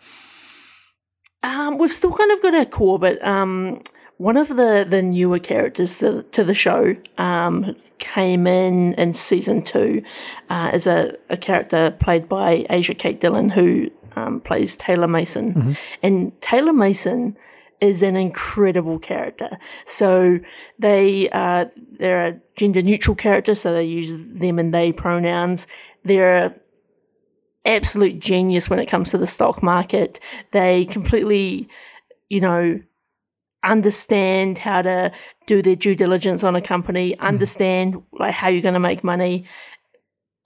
Um, 1.42 1.78
we've 1.78 1.92
still 1.92 2.16
kind 2.16 2.32
of 2.32 2.42
got 2.42 2.54
a 2.54 2.64
core, 2.64 2.98
but 2.98 3.22
um, 3.22 3.82
one 4.16 4.36
of 4.36 4.48
the, 4.48 4.86
the 4.88 5.02
newer 5.02 5.38
characters 5.38 5.98
to, 5.98 6.22
to 6.22 6.42
the 6.42 6.54
show 6.54 6.96
um, 7.18 7.76
came 7.98 8.46
in 8.46 8.94
in 8.94 9.12
season 9.12 9.62
two 9.62 10.02
uh, 10.48 10.70
as 10.72 10.86
a, 10.86 11.16
a 11.28 11.36
character 11.36 11.90
played 11.90 12.28
by 12.28 12.64
Asia 12.70 12.94
Kate 12.94 13.20
Dillon, 13.20 13.50
who 13.50 13.90
um, 14.16 14.40
plays 14.40 14.76
Taylor 14.76 15.08
Mason. 15.08 15.54
Mm-hmm. 15.54 15.72
And 16.02 16.40
Taylor 16.40 16.72
Mason 16.72 17.36
is 17.80 18.02
an 18.02 18.16
incredible 18.16 18.98
character. 18.98 19.58
So 19.86 20.40
they 20.78 21.28
uh, 21.30 21.66
they're 21.98 22.26
a 22.26 22.40
gender 22.56 22.82
neutral 22.82 23.14
character, 23.14 23.54
so 23.54 23.72
they 23.72 23.84
use 23.84 24.10
them 24.16 24.58
and 24.58 24.72
they 24.72 24.92
pronouns. 24.92 25.66
They're 26.04 26.56
absolute 27.64 28.18
genius 28.18 28.68
when 28.68 28.78
it 28.78 28.86
comes 28.86 29.10
to 29.10 29.18
the 29.18 29.26
stock 29.26 29.62
market. 29.62 30.20
They 30.50 30.84
completely, 30.84 31.68
you 32.28 32.40
know, 32.40 32.80
understand 33.62 34.58
how 34.58 34.82
to 34.82 35.10
do 35.46 35.62
their 35.62 35.76
due 35.76 35.94
diligence 35.94 36.44
on 36.44 36.54
a 36.54 36.60
company, 36.60 37.12
mm. 37.12 37.20
understand 37.20 38.02
like 38.12 38.32
how 38.32 38.48
you're 38.48 38.62
going 38.62 38.74
to 38.74 38.80
make 38.80 39.02
money. 39.02 39.44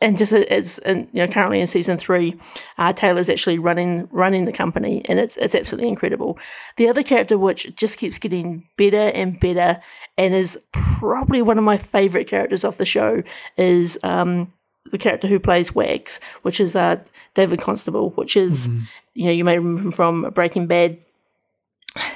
And 0.01 0.17
just 0.17 0.33
as 0.33 0.79
and 0.81 1.09
you 1.13 1.23
know, 1.23 1.33
currently 1.33 1.61
in 1.61 1.67
season 1.67 1.99
three, 1.99 2.39
uh, 2.79 2.93
Taylor's 2.93 3.29
actually 3.29 3.59
running 3.59 4.09
running 4.13 4.45
the 4.45 4.53
company, 4.53 5.03
and 5.07 5.19
it's 5.19 5.37
it's 5.39 5.57
absolutely 5.57 5.89
incredible. 5.89 6.39
The 6.77 6.89
other 6.89 7.03
character, 7.03 7.37
which 7.37 7.75
just 7.75 7.99
keeps 7.99 8.19
getting 8.19 8.69
better 8.77 9.09
and 9.09 9.41
better, 9.41 9.81
and 10.17 10.35
is 10.35 10.57
probably 10.73 11.43
one 11.43 11.59
of 11.59 11.65
my 11.65 11.79
favorite 11.79 12.29
characters 12.29 12.63
of 12.63 12.77
the 12.77 12.87
show, 12.87 13.25
is 13.57 13.99
um, 14.05 14.53
the 14.91 14.99
character 14.99 15.27
who 15.27 15.41
plays 15.41 15.75
Wags, 15.75 16.21
which 16.43 16.61
is 16.61 16.77
uh, 16.77 17.03
David 17.35 17.59
Costabile, 17.59 18.17
which 18.17 18.37
is 18.37 18.69
mm-hmm. 18.69 18.85
you 19.15 19.27
know 19.27 19.33
you 19.33 19.45
may 19.45 19.59
remember 19.59 19.83
him 19.83 19.93
from 19.93 20.31
Breaking 20.31 20.69
Bad. 20.69 20.99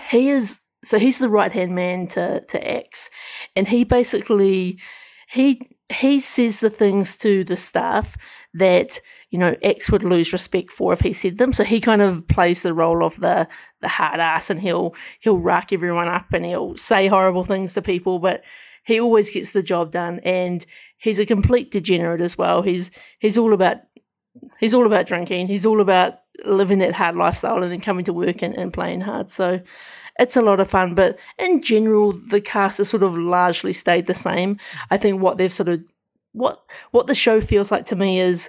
He 0.08 0.28
is 0.28 0.60
so 0.84 0.98
he's 0.98 1.18
the 1.18 1.28
right 1.28 1.52
hand 1.52 1.74
man 1.74 2.06
to 2.08 2.40
to 2.40 2.70
Axe, 2.70 3.10
and 3.56 3.68
he 3.68 3.84
basically 3.84 4.78
he 5.28 5.71
he 5.92 6.20
says 6.20 6.60
the 6.60 6.70
things 6.70 7.16
to 7.18 7.44
the 7.44 7.56
staff 7.56 8.16
that 8.54 9.00
you 9.30 9.38
know 9.38 9.56
Axe 9.64 9.90
would 9.90 10.02
lose 10.02 10.32
respect 10.32 10.70
for 10.70 10.92
if 10.92 11.00
he 11.00 11.12
said 11.12 11.38
them. 11.38 11.52
So 11.52 11.64
he 11.64 11.80
kind 11.80 12.02
of 12.02 12.26
plays 12.28 12.62
the 12.62 12.74
role 12.74 13.04
of 13.04 13.20
the 13.20 13.48
the 13.80 13.88
hard 13.88 14.20
ass, 14.20 14.50
and 14.50 14.60
he'll 14.60 14.94
he'll 15.20 15.38
rack 15.38 15.72
everyone 15.72 16.08
up 16.08 16.32
and 16.32 16.44
he'll 16.44 16.76
say 16.76 17.06
horrible 17.06 17.44
things 17.44 17.74
to 17.74 17.82
people, 17.82 18.18
but 18.18 18.42
he 18.84 19.00
always 19.00 19.30
gets 19.30 19.52
the 19.52 19.62
job 19.62 19.92
done. 19.92 20.20
And 20.24 20.66
he's 20.98 21.20
a 21.20 21.26
complete 21.26 21.70
degenerate 21.70 22.20
as 22.20 22.36
well. 22.36 22.62
He's 22.62 22.90
he's 23.18 23.38
all 23.38 23.52
about 23.52 23.78
he's 24.58 24.74
all 24.74 24.86
about 24.86 25.06
drinking. 25.06 25.48
He's 25.48 25.66
all 25.66 25.80
about 25.80 26.20
living 26.44 26.78
that 26.78 26.94
hard 26.94 27.16
lifestyle 27.16 27.62
and 27.62 27.70
then 27.70 27.80
coming 27.80 28.04
to 28.06 28.12
work 28.12 28.42
and, 28.42 28.54
and 28.54 28.72
playing 28.72 29.02
hard. 29.02 29.30
So 29.30 29.60
it's 30.22 30.36
a 30.36 30.42
lot 30.42 30.60
of 30.60 30.70
fun. 30.70 30.94
But 30.94 31.18
in 31.38 31.62
general, 31.62 32.12
the 32.12 32.40
cast 32.40 32.78
has 32.78 32.88
sort 32.88 33.02
of 33.02 33.16
largely 33.16 33.72
stayed 33.72 34.06
the 34.06 34.14
same. 34.14 34.58
I 34.90 34.96
think 34.96 35.20
what 35.20 35.36
they've 35.36 35.52
sort 35.52 35.68
of 35.68 35.82
what 36.32 36.62
what 36.92 37.06
the 37.08 37.14
show 37.14 37.40
feels 37.40 37.70
like 37.70 37.84
to 37.86 37.96
me 37.96 38.20
is 38.20 38.48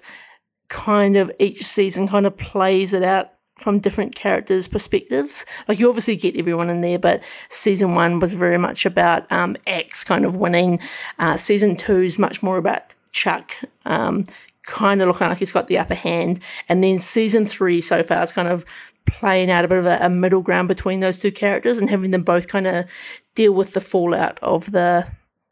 kind 0.69 1.17
of 1.17 1.31
each 1.39 1.63
season 1.63 2.07
kind 2.07 2.25
of 2.25 2.37
plays 2.37 2.93
it 2.93 3.03
out 3.03 3.31
from 3.57 3.79
different 3.79 4.15
characters' 4.15 4.67
perspectives. 4.67 5.45
Like 5.67 5.79
you 5.79 5.87
obviously 5.89 6.15
get 6.15 6.37
everyone 6.37 6.69
in 6.69 6.81
there, 6.81 6.99
but 6.99 7.23
season 7.49 7.95
one 7.95 8.19
was 8.19 8.33
very 8.33 8.57
much 8.57 8.85
about 8.85 9.31
um, 9.31 9.57
Axe 9.67 10.03
kind 10.03 10.25
of 10.25 10.35
winning. 10.35 10.79
Uh, 11.19 11.37
season 11.37 11.75
two 11.75 11.97
is 11.97 12.17
much 12.17 12.41
more 12.41 12.57
about 12.57 12.95
Chuck 13.11 13.51
um, 13.85 14.27
kind 14.63 15.01
of 15.01 15.07
looking 15.07 15.27
like 15.27 15.37
he's 15.37 15.51
got 15.51 15.67
the 15.67 15.77
upper 15.77 15.95
hand, 15.95 16.39
and 16.69 16.83
then 16.83 16.99
season 16.99 17.45
three 17.45 17.81
so 17.81 18.01
far 18.03 18.23
is 18.23 18.31
kind 18.31 18.47
of 18.47 18.65
playing 19.05 19.51
out 19.51 19.65
a 19.65 19.67
bit 19.67 19.79
of 19.79 19.85
a, 19.85 19.97
a 20.01 20.09
middle 20.09 20.41
ground 20.41 20.67
between 20.67 20.99
those 20.99 21.17
two 21.17 21.31
characters 21.31 21.77
and 21.77 21.89
having 21.89 22.11
them 22.11 22.23
both 22.23 22.47
kind 22.47 22.67
of 22.67 22.85
deal 23.35 23.53
with 23.53 23.73
the 23.73 23.81
fallout 23.81 24.39
of 24.41 24.71
the 24.71 25.07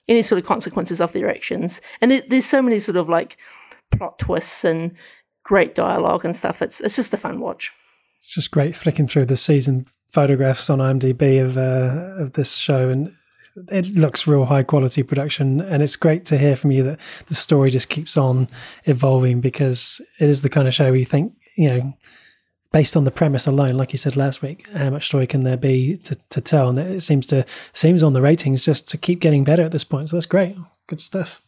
any 0.08 0.22
sort 0.22 0.42
of 0.42 0.48
consequences 0.48 1.00
of 1.00 1.14
their 1.14 1.30
actions. 1.30 1.80
And 2.02 2.12
there, 2.12 2.24
there's 2.28 2.46
so 2.46 2.62
many 2.62 2.80
sort 2.80 2.98
of 2.98 3.08
like 3.08 3.38
plot 3.92 4.20
twists 4.20 4.64
and 4.64 4.96
great 5.44 5.76
dialogue 5.76 6.26
and 6.26 6.36
stuff. 6.36 6.62
It's 6.62 6.82
it's 6.82 6.96
just 6.96 7.14
a 7.14 7.18
fun 7.18 7.40
watch 7.40 7.72
it's 8.22 8.30
just 8.30 8.52
great 8.52 8.76
flicking 8.76 9.08
through 9.08 9.26
the 9.26 9.36
season 9.36 9.84
photographs 10.10 10.70
on 10.70 10.78
IMDb 10.78 11.44
of 11.44 11.58
uh, 11.58 12.22
of 12.22 12.34
this 12.34 12.56
show, 12.56 12.90
and 12.90 13.16
it 13.72 13.88
looks 13.96 14.28
real 14.28 14.46
high 14.46 14.62
quality 14.62 15.02
production. 15.02 15.60
And 15.60 15.82
it's 15.82 15.96
great 15.96 16.26
to 16.26 16.38
hear 16.38 16.56
from 16.56 16.70
you 16.70 16.84
that 16.84 17.00
the 17.28 17.36
story 17.36 17.72
just 17.72 17.90
keeps 17.90 18.18
on 18.18 18.48
evolving 18.86 19.42
because 19.42 20.00
it 20.20 20.30
is 20.30 20.44
the 20.44 20.50
kind 20.50 20.68
of 20.68 20.74
show 20.76 20.86
where 20.86 20.98
you 20.98 21.06
think, 21.06 21.34
you 21.56 21.70
know, 21.70 21.94
based 22.72 22.96
on 22.96 23.04
the 23.04 23.12
premise 23.12 23.48
alone, 23.48 23.76
like 23.76 23.92
you 23.92 23.98
said 23.98 24.16
last 24.16 24.42
week, 24.42 24.68
how 24.70 24.90
much 24.90 25.08
story 25.08 25.28
can 25.28 25.44
there 25.44 25.58
be 25.58 25.98
to, 25.98 26.16
to 26.30 26.42
tell? 26.42 26.70
And 26.70 26.78
it 26.78 27.02
seems 27.02 27.28
to 27.28 27.46
seems 27.74 28.04
on 28.04 28.14
the 28.14 28.22
ratings 28.22 28.66
just 28.66 28.90
to 28.90 28.98
keep 28.98 29.20
getting 29.20 29.44
better 29.44 29.64
at 29.64 29.72
this 29.72 29.84
point. 29.84 30.10
So 30.10 30.16
that's 30.16 30.26
great, 30.26 30.56
good 30.88 31.02
stuff. 31.02 31.42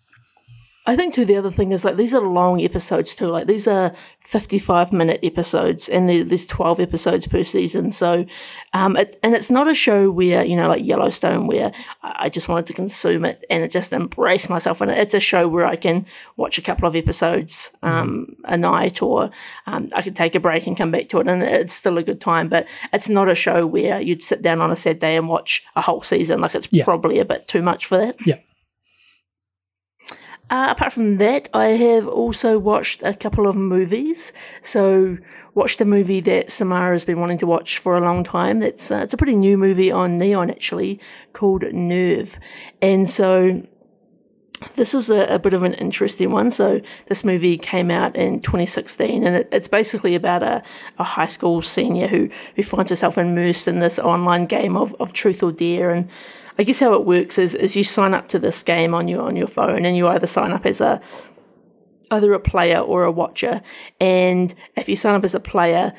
I 0.86 0.98
think 0.98 1.14
too 1.14 1.24
the 1.24 1.38
other 1.38 1.52
thing 1.52 1.72
is 1.72 1.86
like 1.86 1.96
these 1.96 2.14
are 2.14 2.20
long 2.20 2.62
episodes 2.62 3.16
too. 3.16 3.28
Like 3.28 3.48
these 3.48 3.70
are 3.70 3.96
fifty-five 4.20 4.92
minute 4.92 5.22
episodes, 5.24 5.88
and 5.88 6.10
there's 6.10 6.46
twelve 6.46 6.82
episodes 6.82 7.26
per 7.26 7.44
season. 7.44 7.92
So, 7.92 8.26
um, 8.74 8.98
it, 8.98 9.18
and 9.24 9.34
it's 9.34 9.50
not 9.50 9.70
a 9.70 9.74
show 9.74 10.12
where 10.12 10.44
you 10.44 10.58
know 10.58 10.68
like 10.68 10.84
Yellowstone 10.84 11.48
where 11.48 11.72
I 12.02 12.28
just 12.28 12.50
wanted 12.50 12.66
to 12.66 12.74
consume 12.74 13.24
it 13.24 13.46
and 13.50 13.70
just 13.72 13.94
embrace 13.94 14.50
myself 14.50 14.82
in 14.82 14.90
it. 14.90 14.98
It's 14.98 15.14
a 15.14 15.22
show 15.22 15.48
where 15.48 15.66
I 15.66 15.78
can 15.78 16.06
watch 16.36 16.58
a 16.58 16.62
couple 16.62 16.86
of 16.86 16.98
episodes 16.98 17.72
um, 17.82 18.36
a 18.44 18.58
night, 18.58 19.02
or 19.02 19.32
um, 19.68 19.90
I 19.96 20.02
can 20.02 20.14
take 20.14 20.36
a 20.36 20.42
break 20.42 20.68
and 20.68 20.76
come 20.76 20.92
back 20.92 21.08
to 21.10 21.20
it, 21.22 21.30
and 21.30 21.42
it's 21.42 21.74
still 21.74 21.98
a 21.98 22.04
good 22.04 22.20
time. 22.20 22.50
But 22.50 22.68
it's 22.92 23.08
not 23.08 23.30
a 23.30 23.36
show 23.36 23.66
where 23.66 24.02
you'd 24.02 24.22
sit 24.22 24.42
down 24.42 24.60
on 24.60 24.70
a 24.70 24.76
Saturday 24.76 25.16
and 25.16 25.30
watch 25.30 25.66
a 25.78 25.82
whole 25.82 26.02
season. 26.02 26.42
Like 26.42 26.56
it's 26.56 26.68
yeah. 26.72 26.84
probably 26.84 27.20
a 27.20 27.26
bit 27.26 27.48
too 27.48 27.62
much 27.62 27.86
for 27.86 27.98
that. 27.98 28.18
Yeah. 28.26 28.40
Uh, 30.54 30.68
apart 30.70 30.94
from 30.94 31.18
that, 31.18 31.50
I 31.52 31.70
have 31.70 32.08
also 32.08 32.60
watched 32.60 33.02
a 33.02 33.16
couple 33.16 33.48
of 33.48 33.56
movies. 33.56 34.32
So, 34.62 35.18
watched 35.56 35.82
a 35.82 35.86
movie 35.86 36.20
that 36.20 36.52
Samara 36.52 36.94
has 36.94 37.04
been 37.04 37.20
wanting 37.20 37.40
to 37.40 37.48
watch 37.48 37.80
for 37.80 37.98
a 37.98 38.02
long 38.02 38.24
time. 38.24 38.60
That's 38.60 38.92
uh, 38.92 38.98
it's 38.98 39.16
a 39.16 39.18
pretty 39.18 39.36
new 39.36 39.58
movie 39.58 39.92
on 39.92 40.20
Neon 40.20 40.52
actually 40.52 41.00
called 41.34 41.64
Nerve, 41.74 42.38
and 42.84 43.10
so 43.10 43.64
this 44.76 44.94
was 44.94 45.10
a, 45.10 45.26
a, 45.26 45.40
bit 45.40 45.56
of 45.56 45.64
an 45.64 45.74
interesting 45.74 46.30
one. 46.30 46.52
So 46.52 46.82
this 47.08 47.24
movie 47.24 47.58
came 47.58 47.90
out 47.90 48.16
in 48.16 48.40
2016, 48.40 49.26
and 49.26 49.36
it, 49.36 49.50
it's 49.52 49.68
basically 49.68 50.14
about 50.14 50.44
a, 50.44 50.62
a 51.00 51.04
high 51.04 51.26
school 51.26 51.64
senior 51.64 52.06
who 52.06 52.30
who 52.56 52.62
finds 52.62 52.92
herself 52.92 53.18
immersed 53.18 53.68
in 53.68 53.80
this 53.80 53.98
online 53.98 54.46
game 54.46 54.78
of, 54.78 54.94
of 55.00 55.14
truth 55.14 55.42
or 55.42 55.52
dare, 55.52 55.90
and 55.90 56.12
I 56.58 56.64
guess 56.64 56.80
how 56.80 56.94
it 56.94 57.06
works 57.06 57.38
is, 57.38 57.56
is 57.56 57.76
you 57.76 57.84
sign 57.84 58.14
up 58.14 58.28
to 58.30 58.40
this 58.40 58.62
game 58.64 58.94
on 58.94 59.08
your 59.08 59.22
on 59.22 59.36
your 59.36 59.48
phone, 59.48 59.86
and 59.86 59.98
you 59.98 60.08
either 60.08 60.28
sign 60.28 60.52
up 60.52 60.66
as 60.66 60.82
a 60.82 61.02
either 62.12 62.34
a 62.34 62.40
player 62.40 62.80
or 62.80 63.04
a 63.04 63.12
watcher. 63.12 63.62
And 64.00 64.54
if 64.76 64.88
you 64.88 64.96
sign 64.96 65.16
up 65.16 65.24
as 65.24 65.34
a 65.34 65.40
player, 65.40 65.94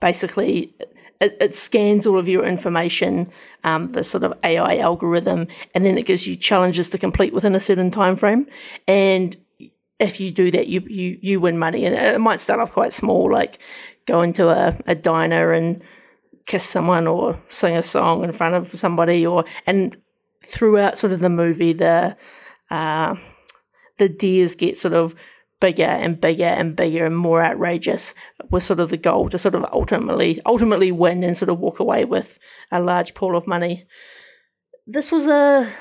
basically 0.00 0.74
it, 1.22 1.36
it 1.40 1.54
scans 1.54 2.04
all 2.06 2.18
of 2.18 2.26
your 2.26 2.44
information, 2.44 3.30
um, 3.62 3.92
the 3.92 4.02
sort 4.02 4.24
of 4.24 4.34
AI 4.42 4.78
algorithm, 4.78 5.46
and 5.72 5.86
then 5.86 5.96
it 5.96 6.04
gives 6.04 6.26
you 6.26 6.34
challenges 6.34 6.88
to 6.90 6.98
complete 6.98 7.32
within 7.32 7.54
a 7.54 7.60
certain 7.60 7.92
time 7.92 8.16
frame. 8.16 8.46
And 8.88 9.36
if 10.00 10.18
you 10.18 10.32
do 10.32 10.50
that, 10.50 10.66
you 10.66 10.80
you 10.88 11.18
you 11.22 11.40
win 11.40 11.58
money, 11.58 11.86
and 11.86 11.94
it 11.94 12.20
might 12.20 12.40
start 12.40 12.58
off 12.58 12.72
quite 12.72 12.92
small, 12.92 13.30
like 13.30 13.60
go 14.06 14.20
into 14.20 14.48
a, 14.48 14.76
a 14.86 14.96
diner 14.96 15.52
and 15.52 15.80
kiss 16.46 16.64
someone 16.64 17.06
or 17.06 17.40
sing 17.48 17.76
a 17.76 17.82
song 17.82 18.24
in 18.24 18.32
front 18.32 18.54
of 18.54 18.66
somebody 18.66 19.26
or 19.26 19.44
and 19.66 19.96
throughout 20.44 20.98
sort 20.98 21.12
of 21.12 21.20
the 21.20 21.30
movie 21.30 21.72
the 21.72 22.16
uh, 22.70 23.14
the 23.98 24.08
dares 24.08 24.54
get 24.54 24.78
sort 24.78 24.94
of 24.94 25.14
bigger 25.60 25.84
and 25.84 26.20
bigger 26.20 26.44
and 26.44 26.74
bigger 26.74 27.06
and 27.06 27.16
more 27.16 27.44
outrageous 27.44 28.14
with 28.50 28.64
sort 28.64 28.80
of 28.80 28.90
the 28.90 28.96
goal 28.96 29.28
to 29.28 29.38
sort 29.38 29.54
of 29.54 29.64
ultimately 29.72 30.40
ultimately 30.44 30.90
win 30.90 31.22
and 31.22 31.38
sort 31.38 31.48
of 31.48 31.60
walk 31.60 31.78
away 31.78 32.04
with 32.04 32.36
a 32.72 32.80
large 32.80 33.14
pool 33.14 33.36
of 33.36 33.46
money. 33.46 33.86
This 34.86 35.12
was 35.12 35.28
a 35.28 35.72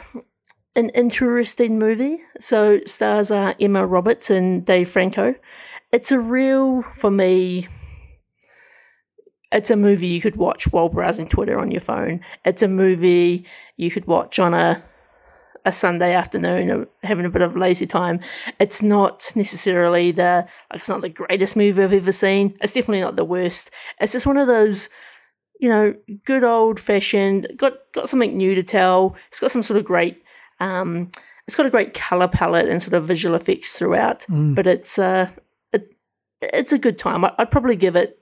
an 0.76 0.90
interesting 0.90 1.80
movie. 1.80 2.20
So 2.40 2.80
stars 2.86 3.32
are 3.32 3.56
Emma 3.60 3.86
Roberts 3.86 4.30
and 4.30 4.66
Dave 4.66 4.90
Franco. 4.90 5.36
It's 5.92 6.12
a 6.12 6.20
real 6.20 6.84
for 6.84 7.10
me 7.10 7.68
it's 9.52 9.70
a 9.70 9.76
movie 9.76 10.08
you 10.08 10.22
could 10.22 10.36
watch 10.36 10.72
while 10.72 10.90
browsing 10.90 11.28
Twitter 11.28 11.60
on 11.60 11.72
your 11.72 11.82
phone. 11.82 12.22
It's 12.46 12.62
a 12.62 12.68
movie 12.68 13.46
you 13.78 13.92
could 13.92 14.06
watch 14.06 14.40
on 14.40 14.54
a 14.54 14.84
a 15.64 15.72
Sunday 15.72 16.14
afternoon 16.14 16.72
or 16.72 16.88
having 17.04 17.26
a 17.26 17.30
bit 17.30 17.42
of 17.42 17.56
lazy 17.56 17.86
time. 17.86 18.20
It's 18.60 18.82
not 18.82 19.32
necessarily 19.36 20.12
the 20.12 20.48
like 20.72 20.80
it's 20.80 20.90
not 20.90 21.02
the 21.02 21.10
greatest 21.10 21.56
movie 21.56 21.84
I've 21.84 21.94
ever 21.94 22.12
seen. 22.12 22.58
It's 22.62 22.74
definitely 22.74 23.02
not 23.02 23.16
the 23.16 23.26
worst. 23.26 23.70
It's 24.00 24.14
just 24.14 24.26
one 24.26 24.38
of 24.38 24.48
those, 24.48 24.90
you 25.60 25.70
know, 25.70 25.94
good 26.26 26.44
old 26.44 26.80
fashioned. 26.80 27.48
Got 27.58 27.74
got 27.94 28.10
something 28.10 28.36
new 28.36 28.56
to 28.56 28.64
tell. 28.64 29.16
It's 29.28 29.40
got 29.40 29.52
some 29.52 29.64
sort 29.64 29.78
of 29.78 29.86
great. 29.86 30.24
Um, 30.60 31.12
it's 31.48 31.56
got 31.56 31.66
a 31.66 31.72
great 31.72 31.94
color 31.94 32.28
palette 32.28 32.70
and 32.70 32.82
sort 32.82 32.94
of 32.94 33.06
visual 33.06 33.36
effects 33.36 33.78
throughout. 33.78 34.22
Mm. 34.22 34.56
But 34.56 34.68
it's 34.68 34.98
uh, 34.98 35.30
it, 35.72 35.86
it's 36.42 36.72
a 36.72 36.80
good 36.80 36.98
time. 36.98 37.26
I, 37.26 37.34
I'd 37.38 37.52
probably 37.52 37.76
give 37.76 37.96
it 37.96 38.21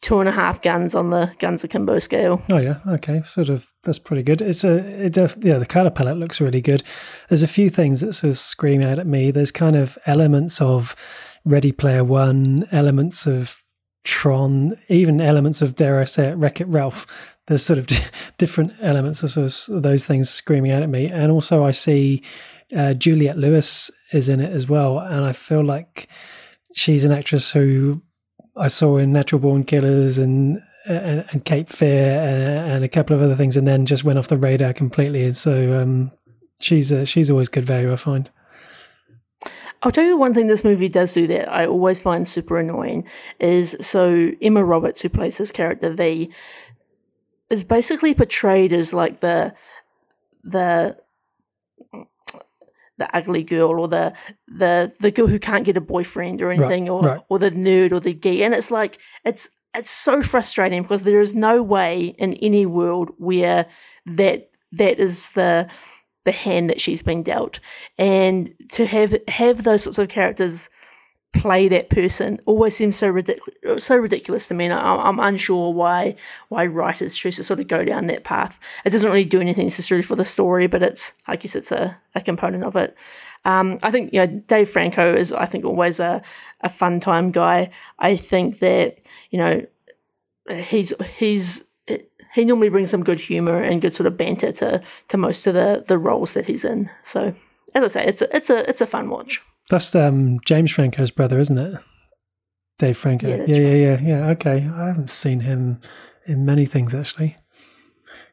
two 0.00 0.20
and 0.20 0.28
a 0.28 0.32
half 0.32 0.62
guns 0.62 0.94
on 0.94 1.10
the 1.10 1.32
guns 1.38 1.64
akimbo 1.64 1.98
scale. 1.98 2.42
Oh 2.48 2.58
yeah, 2.58 2.78
okay, 2.86 3.22
sort 3.24 3.48
of. 3.48 3.72
That's 3.82 3.98
pretty 3.98 4.22
good. 4.22 4.40
It's 4.40 4.64
a 4.64 4.76
it 5.06 5.12
def, 5.12 5.36
yeah. 5.40 5.58
The 5.58 5.66
color 5.66 5.90
palette 5.90 6.18
looks 6.18 6.40
really 6.40 6.60
good. 6.60 6.82
There's 7.28 7.42
a 7.42 7.48
few 7.48 7.70
things 7.70 8.00
that 8.00 8.14
sort 8.14 8.30
of 8.30 8.38
scream 8.38 8.82
out 8.82 8.98
at 8.98 9.06
me. 9.06 9.30
There's 9.30 9.50
kind 9.50 9.76
of 9.76 9.98
elements 10.06 10.60
of 10.60 10.94
Ready 11.44 11.72
Player 11.72 12.04
One, 12.04 12.66
elements 12.72 13.26
of 13.26 13.62
Tron, 14.04 14.76
even 14.88 15.20
elements 15.20 15.62
of 15.62 15.74
dare 15.74 16.00
I 16.00 16.04
say 16.04 16.28
it, 16.28 16.36
Wreck 16.36 16.60
It 16.60 16.68
Ralph. 16.68 17.06
There's 17.46 17.64
sort 17.64 17.78
of 17.78 17.88
different 18.38 18.72
elements 18.80 19.22
of, 19.22 19.30
sort 19.30 19.76
of 19.76 19.82
those 19.82 20.04
things 20.04 20.30
screaming 20.30 20.72
out 20.72 20.82
at 20.82 20.88
me, 20.88 21.06
and 21.06 21.30
also 21.30 21.64
I 21.64 21.72
see 21.72 22.22
uh, 22.76 22.94
Lewis 23.04 23.90
is 24.12 24.28
in 24.28 24.40
it 24.40 24.52
as 24.52 24.68
well, 24.68 24.98
and 24.98 25.24
I 25.24 25.32
feel 25.32 25.64
like 25.64 26.08
she's 26.74 27.04
an 27.04 27.12
actress 27.12 27.52
who 27.52 28.02
I 28.58 28.68
saw 28.68 28.96
in 28.96 29.12
Natural 29.12 29.40
Born 29.40 29.64
Killers 29.64 30.18
and 30.18 30.62
and, 30.86 31.24
and 31.32 31.44
Cape 31.44 31.68
Fear 31.68 32.18
and, 32.20 32.72
and, 32.72 32.84
a 32.84 32.88
couple 32.88 33.14
of 33.14 33.20
other 33.22 33.34
things, 33.34 33.56
and 33.56 33.68
then 33.68 33.84
just 33.84 34.04
went 34.04 34.18
off 34.18 34.28
the 34.28 34.38
radar 34.38 34.72
completely. 34.72 35.24
And 35.24 35.36
so 35.36 35.80
um, 35.80 36.12
she's 36.60 36.92
uh, 36.92 37.04
she's 37.04 37.30
always 37.30 37.48
good 37.48 37.64
value, 37.64 37.92
I 37.92 37.96
find. 37.96 38.30
I'll 39.82 39.92
tell 39.92 40.04
you 40.04 40.16
one 40.16 40.34
thing 40.34 40.48
this 40.48 40.64
movie 40.64 40.88
does 40.88 41.12
do 41.12 41.26
that 41.28 41.52
I 41.52 41.66
always 41.66 42.00
find 42.00 42.26
super 42.26 42.58
annoying 42.58 43.06
is 43.38 43.76
so 43.80 44.32
Emma 44.42 44.64
Roberts, 44.64 45.02
who 45.02 45.08
plays 45.08 45.38
this 45.38 45.52
character 45.52 45.90
V, 45.90 46.32
is 47.48 47.64
basically 47.64 48.14
portrayed 48.14 48.72
as 48.72 48.92
like 48.92 49.20
the 49.20 49.54
the 50.42 50.96
the 52.98 53.16
ugly 53.16 53.42
girl 53.42 53.70
or 53.80 53.88
the 53.88 54.12
the 54.46 54.92
the 55.00 55.10
girl 55.10 55.26
who 55.26 55.38
can't 55.38 55.64
get 55.64 55.76
a 55.76 55.80
boyfriend 55.80 56.42
or 56.42 56.50
anything 56.50 56.84
right, 56.84 56.90
or 56.90 57.02
right. 57.02 57.20
or 57.28 57.38
the 57.38 57.50
nerd 57.50 57.92
or 57.92 58.00
the 58.00 58.12
geek 58.12 58.40
and 58.40 58.54
it's 58.54 58.70
like 58.70 58.98
it's 59.24 59.50
it's 59.74 59.90
so 59.90 60.22
frustrating 60.22 60.82
because 60.82 61.04
there 61.04 61.20
is 61.20 61.34
no 61.34 61.62
way 61.62 62.14
in 62.18 62.34
any 62.34 62.66
world 62.66 63.10
where 63.16 63.66
that 64.06 64.50
that 64.72 64.98
is 64.98 65.30
the 65.32 65.68
the 66.24 66.32
hand 66.32 66.68
that 66.68 66.80
she's 66.80 67.02
been 67.02 67.22
dealt 67.22 67.60
and 67.96 68.52
to 68.70 68.86
have 68.86 69.16
have 69.28 69.64
those 69.64 69.84
sorts 69.84 69.98
of 69.98 70.08
characters 70.08 70.68
play 71.32 71.68
that 71.68 71.90
person. 71.90 72.38
Always 72.46 72.76
seems 72.76 72.96
so 72.96 73.08
ridiculous 73.08 73.84
so 73.84 73.96
ridiculous 73.96 74.48
to 74.48 74.54
me 74.54 74.64
and 74.64 74.74
I, 74.74 74.96
I'm 74.96 75.18
unsure 75.18 75.72
why 75.72 76.16
why 76.48 76.66
writers 76.66 77.16
choose 77.16 77.36
to 77.36 77.42
sort 77.42 77.60
of 77.60 77.68
go 77.68 77.84
down 77.84 78.06
that 78.06 78.24
path. 78.24 78.58
It 78.84 78.90
doesn't 78.90 79.10
really 79.10 79.24
do 79.24 79.40
anything 79.40 79.66
necessarily 79.66 80.02
for 80.02 80.16
the 80.16 80.24
story 80.24 80.66
but 80.66 80.82
it's 80.82 81.12
I 81.26 81.36
guess 81.36 81.54
it's 81.54 81.70
a, 81.70 81.98
a 82.14 82.20
component 82.20 82.64
of 82.64 82.76
it. 82.76 82.96
Um, 83.44 83.78
I 83.82 83.90
think 83.90 84.12
you 84.12 84.20
know 84.20 84.26
Dave 84.26 84.68
Franco 84.68 85.14
is 85.14 85.32
I 85.32 85.46
think 85.46 85.64
always 85.64 86.00
a, 86.00 86.22
a 86.62 86.68
fun 86.68 86.98
time 87.00 87.30
guy. 87.30 87.70
I 87.98 88.16
think 88.16 88.60
that 88.60 88.98
you 89.30 89.38
know 89.38 89.66
he's 90.50 90.92
he's 91.18 91.64
he 92.34 92.44
normally 92.44 92.68
brings 92.68 92.90
some 92.90 93.04
good 93.04 93.20
humor 93.20 93.62
and 93.62 93.82
good 93.82 93.94
sort 93.94 94.06
of 94.06 94.16
banter 94.16 94.52
to 94.52 94.82
to 95.08 95.16
most 95.16 95.46
of 95.46 95.54
the 95.54 95.84
the 95.86 95.98
roles 95.98 96.34
that 96.34 96.46
he's 96.46 96.64
in. 96.64 96.90
So 97.04 97.34
as 97.74 97.84
I 97.84 98.00
say 98.00 98.06
it's 98.06 98.22
a, 98.22 98.36
it's 98.36 98.50
a 98.50 98.68
it's 98.68 98.80
a 98.80 98.86
fun 98.86 99.10
watch 99.10 99.42
That's 99.70 99.94
um, 99.94 100.38
James 100.44 100.70
Franco's 100.72 101.10
brother, 101.10 101.38
isn't 101.38 101.58
it? 101.58 101.78
Dave 102.78 102.96
Franco. 102.96 103.28
Yeah, 103.28 103.44
Yeah, 103.46 103.56
yeah, 103.60 103.74
yeah, 103.74 104.00
yeah. 104.00 104.26
Okay, 104.30 104.68
I 104.72 104.86
haven't 104.86 105.10
seen 105.10 105.40
him 105.40 105.80
in 106.26 106.44
many 106.44 106.64
things 106.66 106.94
actually. 106.94 107.36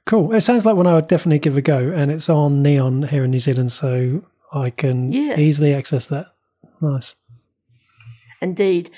Cool. 0.05 0.33
It 0.33 0.41
sounds 0.41 0.65
like 0.65 0.75
one 0.75 0.85
I 0.85 0.93
would 0.93 1.07
definitely 1.07 1.39
give 1.39 1.57
a 1.57 1.61
go, 1.61 1.77
and 1.79 2.11
it's 2.11 2.29
on 2.29 2.61
Neon 2.61 3.07
here 3.07 3.23
in 3.23 3.31
New 3.31 3.39
Zealand, 3.39 3.71
so 3.71 4.23
I 4.53 4.69
can 4.69 5.11
Yeah. 5.11 5.39
easily 5.39 5.73
access 5.73 6.05
that. 6.07 6.27
Nice. 6.79 7.15
Indeed. 8.41 8.91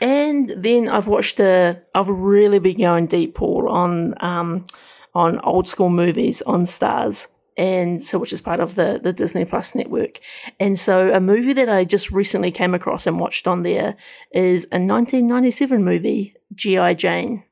And 0.00 0.50
then 0.56 0.88
I've 0.88 1.08
watched 1.08 1.40
a, 1.40 1.82
I've 1.94 2.08
really 2.08 2.60
been 2.60 2.78
going 2.78 3.06
deep, 3.06 3.34
Paul, 3.34 3.68
on, 3.68 4.14
um, 4.22 4.64
on 5.12 5.40
old 5.40 5.68
school 5.68 5.90
movies 5.90 6.40
on 6.42 6.66
Stars. 6.66 7.26
And 7.56 8.02
so, 8.02 8.18
which 8.18 8.32
is 8.32 8.40
part 8.40 8.60
of 8.60 8.74
the, 8.74 8.98
the 9.02 9.12
Disney 9.12 9.44
Plus 9.44 9.74
network. 9.74 10.20
And 10.58 10.78
so 10.78 11.14
a 11.14 11.20
movie 11.20 11.52
that 11.52 11.68
I 11.68 11.84
just 11.84 12.10
recently 12.10 12.50
came 12.50 12.74
across 12.74 13.06
and 13.06 13.20
watched 13.20 13.46
on 13.46 13.62
there 13.62 13.96
is 14.32 14.64
a 14.66 14.80
1997 14.80 15.84
movie, 15.84 16.34
G.I. 16.54 16.94
Jane. 16.94 17.44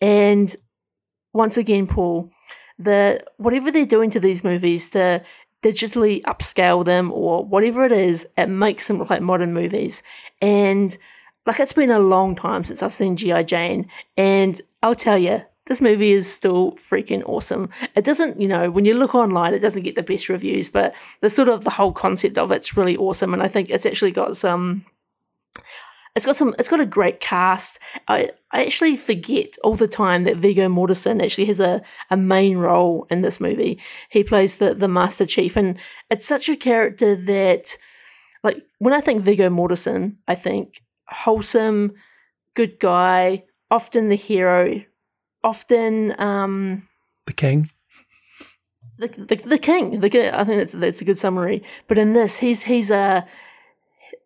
And 0.00 0.54
once 1.32 1.56
again, 1.56 1.86
Paul, 1.88 2.30
the, 2.78 3.24
whatever 3.36 3.72
they're 3.72 3.86
doing 3.86 4.10
to 4.10 4.20
these 4.20 4.44
movies 4.44 4.90
to 4.90 5.24
digitally 5.64 6.20
upscale 6.22 6.84
them 6.84 7.10
or 7.10 7.44
whatever 7.44 7.84
it 7.84 7.92
is, 7.92 8.28
it 8.36 8.48
makes 8.48 8.86
them 8.86 8.98
look 8.98 9.10
like 9.10 9.22
modern 9.22 9.52
movies. 9.52 10.02
And 10.40 10.96
like 11.46 11.60
it's 11.60 11.72
been 11.72 11.90
a 11.90 11.98
long 11.98 12.34
time 12.34 12.64
since 12.64 12.82
I've 12.82 12.92
seen 12.92 13.16
G.I. 13.16 13.42
Jane, 13.44 13.88
and 14.16 14.60
I'll 14.82 14.94
tell 14.94 15.18
you, 15.18 15.42
this 15.66 15.80
movie 15.80 16.12
is 16.12 16.32
still 16.32 16.72
freaking 16.72 17.22
awesome. 17.26 17.70
It 17.94 18.04
doesn't, 18.04 18.40
you 18.40 18.48
know, 18.48 18.70
when 18.70 18.84
you 18.84 18.94
look 18.94 19.14
online, 19.14 19.54
it 19.54 19.60
doesn't 19.60 19.82
get 19.82 19.94
the 19.94 20.02
best 20.02 20.28
reviews, 20.28 20.68
but 20.68 20.94
the 21.20 21.30
sort 21.30 21.48
of 21.48 21.64
the 21.64 21.70
whole 21.70 21.92
concept 21.92 22.36
of 22.36 22.50
it's 22.50 22.76
really 22.76 22.96
awesome, 22.96 23.32
and 23.32 23.42
I 23.42 23.48
think 23.48 23.70
it's 23.70 23.86
actually 23.86 24.12
got 24.12 24.36
some. 24.36 24.84
It's 26.14 26.26
got 26.26 26.36
some. 26.36 26.54
It's 26.58 26.68
got 26.68 26.80
a 26.80 26.86
great 26.86 27.18
cast. 27.18 27.80
I 28.06 28.30
I 28.52 28.64
actually 28.64 28.94
forget 28.96 29.56
all 29.64 29.74
the 29.74 29.88
time 29.88 30.24
that 30.24 30.36
Viggo 30.36 30.68
Mortensen 30.68 31.22
actually 31.22 31.46
has 31.46 31.58
a, 31.58 31.82
a 32.10 32.16
main 32.16 32.58
role 32.58 33.06
in 33.10 33.22
this 33.22 33.40
movie. 33.40 33.80
He 34.10 34.22
plays 34.22 34.58
the 34.58 34.74
the 34.74 34.86
Master 34.86 35.26
Chief, 35.26 35.56
and 35.56 35.76
it's 36.10 36.26
such 36.26 36.48
a 36.48 36.56
character 36.56 37.16
that, 37.16 37.76
like, 38.44 38.62
when 38.78 38.94
I 38.94 39.00
think 39.00 39.22
Viggo 39.22 39.48
Mortensen, 39.48 40.16
I 40.28 40.36
think 40.36 40.82
wholesome, 41.08 41.94
good 42.54 42.78
guy, 42.78 43.44
often 43.68 44.08
the 44.08 44.14
hero, 44.14 44.84
often 45.44 46.18
um, 46.20 46.88
The 47.26 47.32
King. 47.34 47.68
the, 48.98 49.08
the, 49.08 49.36
the 49.36 49.58
king. 49.58 50.00
The, 50.00 50.10
ki- 50.10 50.28
I 50.28 50.44
think 50.44 50.58
that's 50.58 50.72
that's 50.72 51.00
a 51.00 51.04
good 51.04 51.18
summary. 51.18 51.62
But 51.86 51.98
in 51.98 52.12
this, 52.14 52.38
he's 52.38 52.64
he's 52.64 52.90
a 52.90 53.26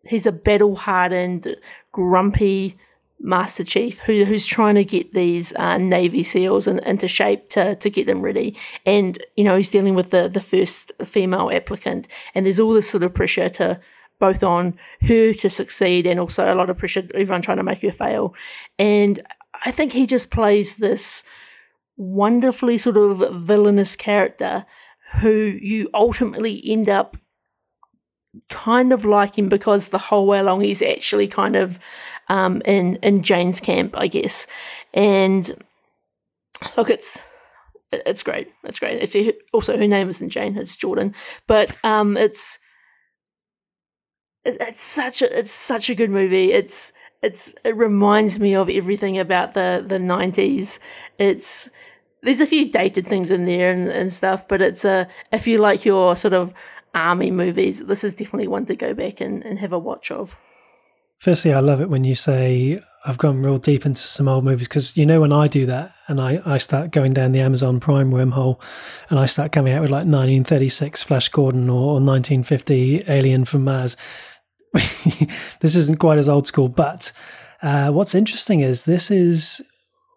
he's 0.05 0.25
a 0.25 0.31
battle 0.31 0.75
hardened, 0.75 1.55
grumpy 1.91 2.77
Master 3.19 3.63
Chief 3.65 3.99
who 4.01 4.23
who's 4.25 4.45
trying 4.45 4.75
to 4.75 4.85
get 4.85 5.13
these 5.13 5.53
uh, 5.55 5.77
Navy 5.77 6.23
SEALs 6.23 6.67
in, 6.67 6.79
into 6.79 7.07
shape 7.07 7.49
to 7.49 7.75
to 7.75 7.89
get 7.89 8.05
them 8.07 8.21
ready. 8.21 8.55
And 8.85 9.17
you 9.35 9.43
know 9.43 9.57
he's 9.57 9.69
dealing 9.71 9.95
with 9.95 10.11
the 10.11 10.29
the 10.29 10.41
first 10.41 10.91
female 11.03 11.49
applicant, 11.51 12.07
and 12.33 12.45
there's 12.45 12.59
all 12.59 12.73
this 12.73 12.89
sort 12.89 13.03
of 13.03 13.13
pressure 13.13 13.49
to 13.49 13.79
both 14.19 14.43
on 14.43 14.77
her 15.01 15.33
to 15.33 15.49
succeed 15.49 16.05
and 16.05 16.19
also 16.19 16.53
a 16.53 16.55
lot 16.55 16.69
of 16.69 16.77
pressure 16.77 17.07
everyone 17.13 17.41
trying 17.41 17.57
to 17.57 17.63
make 17.63 17.81
her 17.81 17.91
fail. 17.91 18.33
And 18.77 19.21
I 19.65 19.71
think 19.71 19.93
he 19.93 20.05
just 20.05 20.31
plays 20.31 20.77
this 20.77 21.23
wonderfully 21.97 22.77
sort 22.77 22.97
of 22.97 23.17
villainous 23.35 23.95
character 23.95 24.65
who 25.19 25.29
you 25.29 25.89
ultimately 25.93 26.61
end 26.65 26.87
up 26.87 27.17
kind 28.49 28.93
of 28.93 29.05
liking 29.05 29.49
because 29.49 29.89
the 29.89 29.97
whole 29.97 30.27
way 30.27 30.39
along 30.39 30.61
he's 30.61 30.81
actually 30.81 31.27
kind 31.27 31.55
of 31.55 31.79
um, 32.29 32.61
in 32.65 32.95
in 32.97 33.21
Jane's 33.21 33.59
camp, 33.59 33.97
I 33.97 34.07
guess. 34.07 34.47
And 34.93 35.63
look, 36.77 36.89
it's 36.89 37.23
it's 37.91 38.23
great. 38.23 38.51
It's 38.63 38.79
great. 38.79 39.01
Actually, 39.01 39.33
also 39.51 39.77
her 39.77 39.87
name 39.87 40.09
isn't 40.09 40.29
Jane; 40.29 40.57
it's 40.57 40.75
Jordan. 40.75 41.13
But 41.47 41.77
um, 41.83 42.17
it's 42.17 42.59
it's 44.45 44.57
it's 44.59 44.81
such 44.81 45.21
a 45.21 45.39
it's 45.39 45.51
such 45.51 45.89
a 45.89 45.95
good 45.95 46.11
movie. 46.11 46.51
It's 46.51 46.93
it's 47.21 47.53
it 47.63 47.75
reminds 47.75 48.39
me 48.39 48.55
of 48.55 48.69
everything 48.69 49.17
about 49.17 49.53
the 49.53 49.83
the 49.85 49.99
nineties. 49.99 50.79
It's 51.17 51.69
there's 52.21 52.41
a 52.41 52.45
few 52.45 52.69
dated 52.71 53.07
things 53.07 53.31
in 53.31 53.45
there 53.45 53.71
and, 53.71 53.89
and 53.89 54.13
stuff, 54.13 54.47
but 54.47 54.61
it's 54.61 54.85
a 54.85 55.07
if 55.31 55.47
you 55.47 55.57
like 55.57 55.85
your 55.85 56.15
sort 56.15 56.33
of 56.33 56.53
army 56.93 57.31
movies, 57.31 57.85
this 57.85 58.03
is 58.03 58.15
definitely 58.15 58.47
one 58.47 58.65
to 58.65 58.75
go 58.75 58.93
back 58.93 59.21
and, 59.21 59.43
and 59.45 59.59
have 59.59 59.73
a 59.73 59.79
watch 59.79 60.11
of. 60.11 60.35
Firstly, 61.17 61.53
I 61.53 61.59
love 61.59 61.81
it 61.81 61.89
when 61.89 62.03
you 62.03 62.15
say 62.15 62.81
I've 63.05 63.17
gone 63.17 63.41
real 63.41 63.57
deep 63.57 63.85
into 63.85 64.01
some 64.01 64.27
old 64.27 64.43
movies 64.43 64.67
because 64.67 64.97
you 64.97 65.05
know 65.05 65.21
when 65.21 65.31
I 65.31 65.47
do 65.47 65.65
that 65.65 65.93
and 66.07 66.19
I, 66.19 66.41
I 66.45 66.57
start 66.57 66.91
going 66.91 67.13
down 67.13 67.31
the 67.31 67.39
Amazon 67.39 67.79
Prime 67.79 68.11
wormhole 68.11 68.59
and 69.09 69.19
I 69.19 69.25
start 69.25 69.51
coming 69.51 69.73
out 69.73 69.81
with 69.81 69.89
like 69.89 70.05
1936 70.05 71.03
Flash 71.03 71.29
Gordon 71.29 71.69
or, 71.69 71.75
or 71.75 72.01
1950 72.01 73.05
Alien 73.07 73.45
from 73.45 73.63
Mars. 73.63 73.95
this 75.59 75.75
isn't 75.75 75.99
quite 75.99 76.17
as 76.17 76.29
old 76.29 76.47
school, 76.47 76.69
but 76.69 77.11
uh, 77.61 77.91
what's 77.91 78.15
interesting 78.15 78.61
is 78.61 78.85
this 78.85 79.11
is 79.11 79.61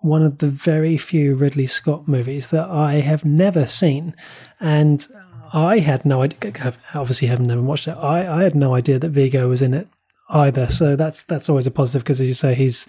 one 0.01 0.23
of 0.23 0.39
the 0.39 0.49
very 0.49 0.97
few 0.97 1.35
Ridley 1.35 1.67
Scott 1.67 2.09
movies 2.09 2.49
that 2.49 2.69
I 2.69 2.95
have 3.01 3.25
never 3.25 3.67
seen, 3.67 4.15
and 4.61 5.07
I 5.53 5.79
had 5.79 6.05
no 6.05 6.23
idea. 6.23 6.75
Obviously, 6.95 7.29
haven't 7.29 7.47
never 7.47 7.63
watched 7.63 7.89
it. 7.89 7.93
I, 7.93 8.41
I 8.41 8.43
had 8.43 8.55
no 8.55 8.75
idea 8.75 8.99
that 8.99 9.11
Viggo 9.11 9.49
was 9.49 9.63
in 9.63 9.75
it 9.75 9.89
either. 10.29 10.69
So 10.71 10.97
that's 10.97 11.23
that's 11.25 11.49
always 11.49 11.67
a 11.67 11.71
positive 11.71 12.03
because, 12.03 12.21
as 12.21 12.27
you 12.27 12.35
say, 12.35 12.55
he's 12.55 12.87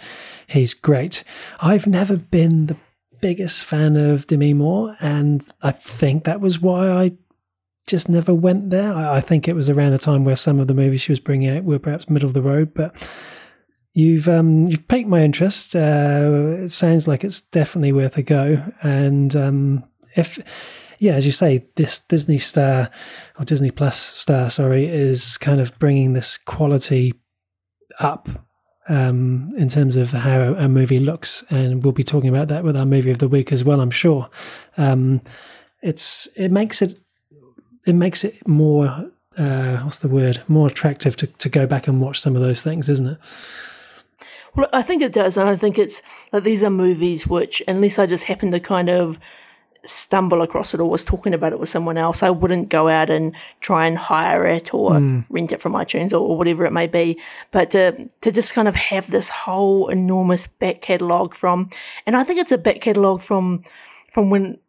he's 0.48 0.74
great. 0.74 1.24
I've 1.60 1.88
never 1.88 2.18
been 2.18 2.68
the 2.68 2.78
biggest 3.22 3.64
fan 3.64 3.96
of 3.96 4.28
Demi 4.28 4.54
Moore, 4.54 4.98
and 5.00 5.48
I 5.62 5.72
think 5.72 6.24
that 6.24 6.42
was 6.42 6.60
why 6.60 6.90
I 6.90 7.12
just 7.88 8.10
never 8.10 8.34
went 8.34 8.70
there. 8.70 8.94
I, 8.94 9.18
I 9.18 9.22
think 9.22 9.48
it 9.48 9.56
was 9.56 9.70
around 9.70 9.92
the 9.92 9.98
time 9.98 10.24
where 10.24 10.36
some 10.36 10.60
of 10.60 10.68
the 10.68 10.74
movies 10.74 11.02
she 11.02 11.12
was 11.12 11.20
bringing 11.20 11.56
out 11.56 11.64
were 11.64 11.80
perhaps 11.80 12.10
middle 12.10 12.28
of 12.28 12.34
the 12.34 12.42
road, 12.42 12.74
but 12.74 12.96
you've 13.94 14.28
um, 14.28 14.68
you've 14.68 14.88
piqued 14.88 15.10
my 15.10 15.24
interest. 15.24 15.76
Uh, 15.76 16.58
it 16.64 16.72
sounds 16.72 17.08
like 17.08 17.24
it's 17.24 17.42
definitely 17.42 17.92
worth 17.92 18.18
a 18.18 18.24
go, 18.24 18.64
and 18.82 19.36
um, 19.36 19.84
if 20.16 20.40
yeah, 21.00 21.14
as 21.14 21.26
you 21.26 21.32
say, 21.32 21.68
this 21.76 22.00
Disney 22.00 22.38
star 22.38 22.90
or 23.38 23.46
Disney 23.46 23.72
Plus 23.72 24.00
star, 24.00 24.50
sorry, 24.50 24.88
is 24.88 25.38
kind 25.38 25.60
of 25.60 25.78
bringing 25.80 26.14
this 26.14 26.38
quality 26.38 27.14
up 28.00 28.30
um, 28.88 29.52
in 29.58 29.70
terms 29.70 29.96
of 29.96 30.12
how 30.12 30.54
a 30.54 30.68
movie 30.68 31.00
looks, 31.00 31.44
and 31.50 31.84
we'll 31.84 31.92
be 31.92 32.04
talking 32.04 32.30
about 32.30 32.48
that 32.48 32.64
with 32.64 32.78
our 32.78 32.86
movie 32.86 33.12
of 33.12 33.20
the 33.20 33.28
week 33.28 33.52
as 33.52 33.64
well. 33.64 33.82
I'm 33.82 33.92
sure. 33.92 34.30
Um, 34.78 35.22
it's 35.82 36.30
it 36.38 36.50
makes 36.50 36.82
it 36.82 37.00
it 37.86 37.94
makes 37.94 38.24
it 38.24 38.48
more 38.48 39.12
uh, 39.38 39.78
what's 39.78 40.00
the 40.00 40.08
word 40.08 40.42
more 40.48 40.68
attractive 40.68 41.16
to, 41.18 41.28
to 41.28 41.50
go 41.50 41.66
back 41.66 41.88
and 41.88 42.02
watch 42.02 42.20
some 42.20 42.36
of 42.36 42.42
those 42.42 42.62
things, 42.62 42.90
isn't 42.90 43.08
it? 43.08 43.18
Well, 44.56 44.70
I 44.72 44.84
think 44.84 45.02
it 45.02 45.14
does, 45.14 45.38
and 45.38 45.50
I 45.50 45.56
think 45.56 45.80
it's 45.80 46.02
that 46.32 46.44
these 46.44 46.64
are 46.64 46.70
movies 46.70 47.26
which, 47.26 47.64
unless 47.68 47.98
I 47.98 48.06
just 48.06 48.26
happen 48.26 48.52
to 48.52 48.60
kind 48.60 48.90
of 48.90 49.18
stumble 49.86 50.42
across 50.42 50.74
it 50.74 50.80
or 50.80 50.90
was 50.90 51.04
talking 51.04 51.34
about 51.34 51.52
it 51.52 51.60
with 51.60 51.70
someone 51.70 51.98
else, 51.98 52.24
I 52.24 52.30
wouldn't 52.30 52.70
go 52.70 52.88
out 52.88 53.10
and 53.10 53.36
try 53.60 53.86
and 53.86 53.98
hire 53.98 54.46
it 54.46 54.74
or 54.74 54.92
mm. 54.92 55.26
rent 55.30 55.52
it 55.52 55.62
from 55.62 55.74
iTunes 55.74 56.14
or, 56.14 56.18
or, 56.18 56.38
whatever 56.38 56.66
it 56.66 56.72
may 56.72 56.88
be. 56.88 57.20
But 57.52 57.72
to, 57.72 58.10
to 58.22 58.32
just 58.32 58.54
kind 58.54 58.68
of 58.68 58.76
have 58.76 59.10
this 59.12 59.28
whole 59.28 59.90
enormous 59.90 60.48
back 60.48 60.82
catalogue 60.82 61.34
from, 61.34 61.70
and 62.06 62.16
I 62.16 62.24
think 62.24 62.40
it's 62.40 62.52
a 62.52 62.58
back 62.58 62.80
catalogue 62.80 63.22
from, 63.22 63.64
from 64.10 64.30
when 64.30 64.60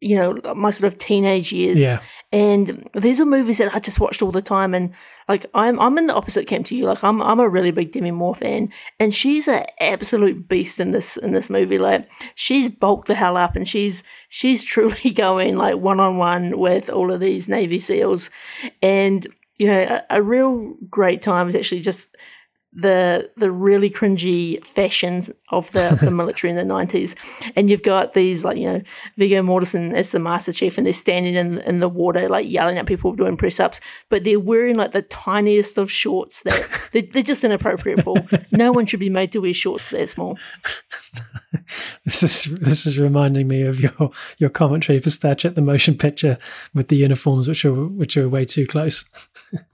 you 0.00 0.16
know, 0.16 0.54
my 0.54 0.70
sort 0.70 0.92
of 0.92 0.98
teenage 0.98 1.52
years. 1.52 1.78
Yeah. 1.78 2.00
And 2.30 2.88
these 2.94 3.20
are 3.20 3.24
movies 3.24 3.58
that 3.58 3.74
I 3.74 3.80
just 3.80 4.00
watched 4.00 4.22
all 4.22 4.30
the 4.30 4.42
time. 4.42 4.74
And 4.74 4.94
like, 5.28 5.46
I'm, 5.54 5.80
I'm 5.80 5.98
in 5.98 6.06
the 6.06 6.14
opposite 6.14 6.46
camp 6.46 6.66
to 6.66 6.76
you. 6.76 6.86
Like, 6.86 7.02
I'm, 7.02 7.20
I'm 7.20 7.40
a 7.40 7.48
really 7.48 7.72
big 7.72 7.90
Demi 7.90 8.10
Moore 8.10 8.34
fan 8.34 8.72
and 9.00 9.14
she's 9.14 9.48
an 9.48 9.64
absolute 9.80 10.48
beast 10.48 10.78
in 10.78 10.92
this, 10.92 11.16
in 11.16 11.32
this 11.32 11.50
movie. 11.50 11.78
Like, 11.78 12.08
she's 12.34 12.68
bulked 12.68 13.08
the 13.08 13.14
hell 13.14 13.36
up 13.36 13.56
and 13.56 13.66
she's, 13.66 14.04
she's 14.28 14.62
truly 14.72 15.10
going 15.10 15.56
like 15.56 15.78
one 15.78 16.00
on 16.00 16.16
one 16.16 16.58
with 16.58 16.90
all 16.90 17.10
of 17.10 17.20
these 17.20 17.48
Navy 17.48 17.78
SEALs. 17.78 18.30
And, 18.82 19.26
you 19.58 19.66
know, 19.66 20.02
a, 20.10 20.18
a 20.18 20.22
real 20.22 20.74
great 20.88 21.22
time 21.22 21.48
is 21.48 21.56
actually 21.56 21.80
just, 21.80 22.14
the 22.72 23.30
the 23.36 23.50
really 23.50 23.88
cringy 23.88 24.64
fashions 24.64 25.30
of 25.50 25.72
the, 25.72 25.98
the 26.00 26.10
military 26.10 26.50
in 26.50 26.56
the 26.56 26.64
nineties, 26.64 27.16
and 27.56 27.70
you've 27.70 27.82
got 27.82 28.12
these 28.12 28.44
like 28.44 28.58
you 28.58 28.70
know 28.70 28.82
Viggo 29.16 29.42
Mortensen 29.42 29.94
as 29.94 30.12
the 30.12 30.18
Master 30.18 30.52
Chief, 30.52 30.76
and 30.76 30.86
they're 30.86 30.92
standing 30.92 31.34
in 31.34 31.58
in 31.62 31.80
the 31.80 31.88
water 31.88 32.28
like 32.28 32.48
yelling 32.48 32.76
at 32.76 32.86
people 32.86 33.12
doing 33.12 33.36
press 33.36 33.58
ups, 33.58 33.80
but 34.10 34.24
they're 34.24 34.38
wearing 34.38 34.76
like 34.76 34.92
the 34.92 35.02
tiniest 35.02 35.78
of 35.78 35.90
shorts 35.90 36.42
that 36.42 36.68
they're, 36.92 37.02
they're 37.02 37.22
just 37.22 37.42
inappropriate. 37.42 38.04
Paul, 38.04 38.20
no 38.52 38.70
one 38.72 38.84
should 38.84 39.00
be 39.00 39.10
made 39.10 39.32
to 39.32 39.40
wear 39.40 39.54
shorts 39.54 39.88
that 39.88 40.10
small. 40.10 40.38
this 42.04 42.22
is 42.22 42.44
this 42.58 42.84
is 42.84 42.98
reminding 42.98 43.48
me 43.48 43.62
of 43.62 43.80
your 43.80 44.10
your 44.36 44.50
commentary 44.50 45.00
for 45.00 45.10
Star 45.10 45.34
Trek: 45.34 45.54
The 45.54 45.62
Motion 45.62 45.96
Picture 45.96 46.38
with 46.74 46.88
the 46.88 46.96
uniforms, 46.96 47.48
which 47.48 47.64
are 47.64 47.72
which 47.72 48.16
are 48.18 48.28
way 48.28 48.44
too 48.44 48.66
close 48.66 49.06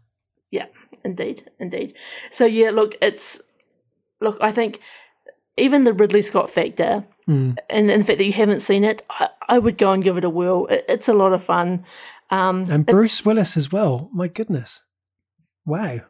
indeed, 1.04 1.50
indeed. 1.58 1.94
So 2.30 2.44
yeah, 2.46 2.70
look, 2.70 2.96
it's 3.00 3.40
look. 4.20 4.36
I 4.40 4.52
think 4.52 4.80
even 5.56 5.84
the 5.84 5.92
Ridley 5.92 6.22
Scott 6.22 6.50
factor, 6.50 7.06
mm. 7.28 7.56
and, 7.70 7.90
and 7.90 8.00
the 8.00 8.04
fact 8.04 8.18
that 8.18 8.24
you 8.24 8.32
haven't 8.32 8.60
seen 8.60 8.84
it, 8.84 9.02
I, 9.10 9.28
I 9.48 9.58
would 9.58 9.78
go 9.78 9.92
and 9.92 10.02
give 10.02 10.16
it 10.16 10.24
a 10.24 10.30
whirl. 10.30 10.66
It, 10.66 10.84
it's 10.88 11.08
a 11.08 11.14
lot 11.14 11.32
of 11.32 11.42
fun. 11.42 11.84
Um, 12.30 12.70
and 12.70 12.86
Bruce 12.86 13.24
Willis 13.24 13.56
as 13.56 13.70
well. 13.70 14.08
My 14.12 14.28
goodness, 14.28 14.82
wow. 15.64 16.00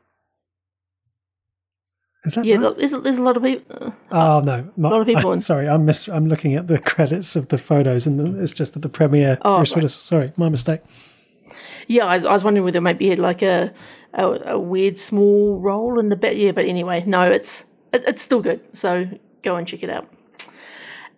Is 2.25 2.37
that 2.37 2.47
yeah, 2.47 2.55
right? 2.55 2.63
look, 2.63 2.79
there's, 2.79 2.93
there's 2.93 3.19
a 3.19 3.23
lot 3.23 3.37
of 3.37 3.43
people. 3.43 3.95
Uh, 4.11 4.39
oh 4.39 4.41
no, 4.41 4.71
a 4.77 4.81
lot 4.81 5.01
of 5.01 5.07
people. 5.07 5.33
I, 5.35 5.39
sorry, 5.39 5.69
I'm 5.69 5.85
mis- 5.85 6.09
I'm 6.09 6.27
looking 6.27 6.55
at 6.55 6.69
the 6.69 6.79
credits 6.93 7.37
of 7.37 7.49
the 7.49 7.59
photos, 7.59 8.07
and 8.07 8.41
it's 8.41 8.53
just 8.53 8.75
that 8.75 8.81
the 8.81 8.89
premiere. 8.89 9.39
Oh, 9.43 9.59
Bruce 9.59 9.73
right. 9.73 9.77
Willis. 9.77 9.95
Sorry, 9.95 10.33
my 10.37 10.49
mistake. 10.49 10.81
Yeah, 11.87 12.07
I, 12.07 12.17
I 12.17 12.33
was 12.33 12.45
wondering 12.45 12.65
whether 12.65 12.81
maybe 12.81 13.07
he 13.07 13.11
had 13.11 13.19
like 13.19 13.43
a, 13.43 13.73
a, 14.13 14.25
a 14.25 14.59
weird 14.59 14.99
small 14.99 15.61
role 15.61 15.99
in 15.99 16.09
the 16.09 16.17
bit. 16.17 16.37
Yeah, 16.37 16.53
but 16.53 16.65
anyway, 16.65 17.05
no, 17.07 17.31
it's 17.31 17.65
it, 17.93 18.05
it's 18.07 18.23
still 18.23 18.43
good. 18.43 18.61
So 18.73 19.09
go 19.43 19.57
and 19.57 19.67
check 19.67 19.83
it 19.83 19.91
out. 19.91 20.09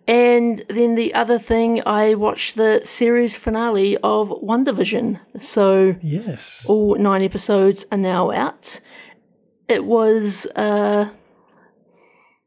And 0.07 0.63
then 0.69 0.95
the 0.95 1.13
other 1.13 1.37
thing, 1.37 1.81
I 1.85 2.15
watched 2.15 2.55
the 2.55 2.81
series 2.85 3.35
finale 3.35 3.97
of 3.97 4.29
WandaVision. 4.29 5.19
So 5.39 5.95
yes, 6.01 6.65
all 6.69 6.95
nine 6.95 7.21
episodes 7.21 7.85
are 7.91 7.97
now 7.97 8.31
out. 8.31 8.79
It 9.67 9.83
was 9.83 10.47
uh, 10.55 11.09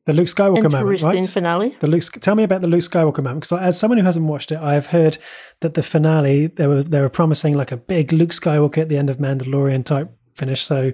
the 0.06 0.12
Luke 0.14 0.26
Skywalker 0.26 0.56
Interesting 0.64 0.86
moment, 0.86 1.02
right? 1.02 1.28
finale. 1.28 1.76
The 1.80 1.86
Luke. 1.86 2.04
Tell 2.20 2.34
me 2.34 2.42
about 2.42 2.62
the 2.62 2.66
Luke 2.66 2.80
Skywalker 2.80 3.22
moment, 3.22 3.42
because 3.42 3.60
as 3.60 3.78
someone 3.78 3.98
who 3.98 4.04
hasn't 4.04 4.26
watched 4.26 4.50
it, 4.50 4.58
I 4.58 4.74
have 4.74 4.86
heard 4.86 5.18
that 5.60 5.74
the 5.74 5.82
finale 5.82 6.46
they 6.46 6.66
were 6.66 6.82
they 6.82 7.00
were 7.00 7.10
promising 7.10 7.54
like 7.54 7.70
a 7.70 7.76
big 7.76 8.12
Luke 8.12 8.30
Skywalker 8.30 8.78
at 8.78 8.88
the 8.88 8.96
end 8.96 9.10
of 9.10 9.18
Mandalorian 9.18 9.84
type 9.84 10.10
finish. 10.34 10.62
So, 10.62 10.92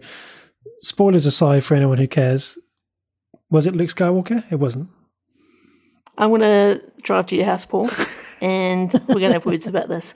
spoilers 0.79 1.25
aside, 1.25 1.65
for 1.65 1.75
anyone 1.75 1.99
who 1.99 2.09
cares, 2.09 2.59
was 3.49 3.67
it 3.67 3.77
Luke 3.77 3.91
Skywalker? 3.91 4.45
It 4.51 4.57
wasn't. 4.57 4.89
I'm 6.19 6.31
gonna 6.31 6.81
drive 7.03 7.27
to 7.27 7.37
your 7.37 7.45
house, 7.45 7.65
Paul, 7.65 7.89
and 8.41 8.93
we're 9.07 9.21
gonna 9.21 9.35
have 9.35 9.47
words 9.47 9.67
about 9.67 9.89
this. 9.89 10.15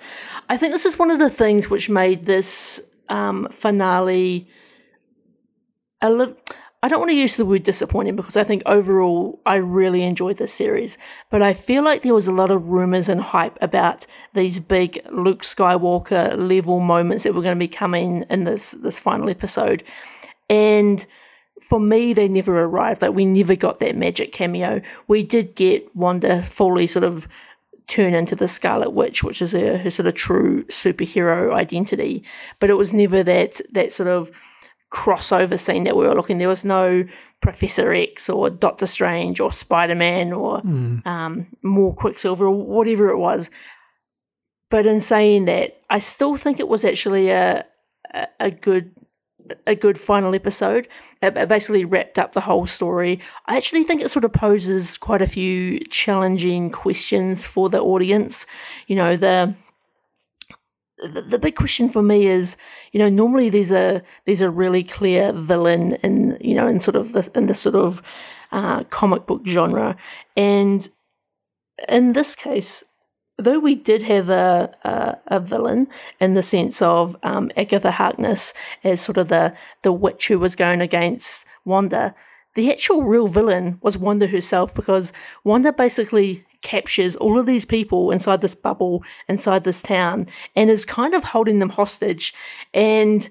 I 0.49 0.57
think 0.57 0.73
this 0.73 0.87
is 0.87 0.99
one 0.99 1.11
of 1.11 1.19
the 1.21 1.31
things 1.31 1.71
which 1.71 1.89
made 1.89 2.25
this 2.27 2.91
um, 3.09 3.47
finale 3.51 4.49
a 6.03 6.11
little. 6.11 6.37
I 6.83 6.89
don't 6.89 7.01
want 7.01 7.11
to 7.11 7.17
use 7.17 7.37
the 7.37 7.45
word 7.45 7.63
disappointing 7.63 8.17
because 8.17 8.39
I 8.39 8.45
think 8.45 8.63
overall 8.65 9.41
I 9.45 9.57
really 9.57 10.03
enjoyed 10.03 10.39
this 10.39 10.55
series, 10.55 10.97
but 11.29 11.43
I 11.43 11.53
feel 11.53 11.85
like 11.85 12.01
there 12.01 12.15
was 12.15 12.27
a 12.27 12.33
lot 12.33 12.51
of 12.51 12.69
rumors 12.69 13.09
and 13.09 13.21
hype 13.21 13.59
about 13.61 14.07
these 14.33 14.61
big 14.61 14.99
Luke 15.11 15.43
Skywalker 15.43 16.37
level 16.39 16.81
moments 16.81 17.25
that 17.25 17.35
were 17.35 17.43
going 17.43 17.57
to 17.57 17.59
be 17.59 17.69
coming 17.69 18.25
in 18.31 18.45
this 18.45 18.71
this 18.73 18.99
final 18.99 19.29
episode. 19.29 19.83
And 20.49 21.07
for 21.61 21.79
me, 21.79 22.15
they 22.15 22.29
never 22.29 22.59
arrived. 22.63 23.03
Like 23.03 23.13
we 23.13 23.27
never 23.27 23.57
got 23.57 23.79
that 23.81 23.95
magic 23.95 24.33
cameo. 24.33 24.81
We 25.07 25.23
did 25.23 25.55
get 25.55 25.95
Wanda 25.95 26.43
fully 26.43 26.87
sort 26.87 27.05
of 27.05 27.29
turn 27.87 28.15
into 28.15 28.35
the 28.35 28.49
Scarlet 28.49 28.91
Witch, 28.91 29.23
which 29.23 29.43
is 29.43 29.53
her, 29.53 29.77
her 29.79 29.91
sort 29.91 30.07
of 30.07 30.15
true 30.15 30.65
superhero 30.65 31.53
identity, 31.53 32.25
but 32.59 32.71
it 32.71 32.75
was 32.75 32.95
never 32.95 33.23
that 33.23 33.61
that 33.71 33.93
sort 33.93 34.09
of 34.09 34.31
crossover 34.91 35.59
scene 35.59 35.85
that 35.85 35.97
we 35.97 36.07
were 36.07 36.15
looking. 36.15 36.39
There 36.39 36.49
was 36.49 36.65
no 36.65 37.05
Professor 37.41 37.93
X 37.93 38.29
or 38.29 38.51
Doctor 38.51 38.87
Strange 38.87 39.41
or 39.41 39.53
Spider 39.53 39.95
Man 39.95 40.33
or 40.33 40.61
mm. 40.63 41.07
um, 41.07 41.47
more 41.63 41.95
Quicksilver 41.95 42.47
or 42.47 42.65
whatever 42.65 43.09
it 43.09 43.19
was. 43.19 43.51
But 44.69 44.87
in 44.87 45.01
saying 45.01 45.47
that, 45.47 45.81
I 45.89 45.99
still 45.99 46.37
think 46.37 46.61
it 46.61 46.69
was 46.69 46.85
actually 46.85 47.31
a 47.31 47.65
a, 48.13 48.27
a 48.39 48.51
good 48.51 48.93
a 49.67 49.75
good 49.75 49.99
final 49.99 50.35
episode. 50.35 50.89
It, 51.23 51.37
it 51.37 51.49
basically 51.49 51.85
wrapped 51.85 52.19
up 52.19 52.33
the 52.33 52.43
whole 52.43 52.67
story. 52.67 53.21
I 53.47 53.57
actually 53.57 53.85
think 53.85 54.03
it 54.03 54.11
sort 54.11 54.25
of 54.25 54.33
poses 54.33 54.97
quite 54.97 55.23
a 55.23 55.27
few 55.27 55.81
challenging 55.87 56.71
questions 56.71 57.45
for 57.47 57.69
the 57.69 57.81
audience. 57.81 58.47
You 58.87 58.97
know, 58.97 59.17
the 59.17 59.55
the, 61.03 61.23
the 61.23 61.39
big 61.39 61.57
question 61.57 61.89
for 61.89 62.03
me 62.03 62.27
is, 62.27 62.57
you 62.93 62.99
know, 62.99 63.09
normally 63.09 63.51
there's 63.51 63.73
a 63.73 64.03
there's 64.27 64.43
a 64.43 64.51
really 64.51 64.83
clear 64.83 65.33
villain 65.33 65.95
in 66.03 66.37
you 66.41 66.55
know 66.55 66.67
in 66.67 66.81
sort 66.81 66.97
of 66.97 67.13
the 67.13 67.31
in 67.35 67.47
the 67.47 67.55
sort 67.55 67.75
of 67.75 68.03
uh, 68.53 68.85
comic 68.85 69.27
book 69.27 69.43
genre, 69.47 69.97
and 70.37 70.89
in 71.89 72.13
this 72.13 72.35
case, 72.35 72.85
though 73.39 73.59
we 73.59 73.75
did 73.75 74.03
have 74.03 74.29
a, 74.29 74.75
a, 74.85 75.37
a 75.37 75.41
villain 75.41 75.89
in 76.21 76.35
the 76.35 76.43
sense 76.43 76.83
of 76.83 77.17
um, 77.23 77.51
Agatha 77.57 77.93
Harkness 77.93 78.53
as 78.85 79.01
sort 79.01 79.19
of 79.19 79.29
the, 79.29 79.57
the 79.83 79.93
witch 79.93 80.29
who 80.29 80.39
was 80.39 80.57
going 80.57 80.81
against 80.81 81.47
Wanda, 81.65 82.15
the 82.55 82.71
actual 82.71 83.03
real 83.03 83.29
villain 83.29 83.79
was 83.83 83.97
Wanda 83.97 84.27
herself 84.27 84.75
because 84.75 85.13
Wanda 85.45 85.73
basically 85.73 86.45
captures 86.63 87.17
all 87.17 87.39
of 87.39 87.47
these 87.47 87.65
people 87.65 88.11
inside 88.11 88.41
this 88.41 88.55
bubble, 88.55 89.03
inside 89.29 89.65
this 89.65 89.83
town, 89.83 90.27
and 90.55 90.71
is 90.71 90.85
kind 90.85 91.15
of 91.15 91.25
holding 91.25 91.59
them 91.59 91.71
hostage. 91.71 92.35
And, 92.75 93.29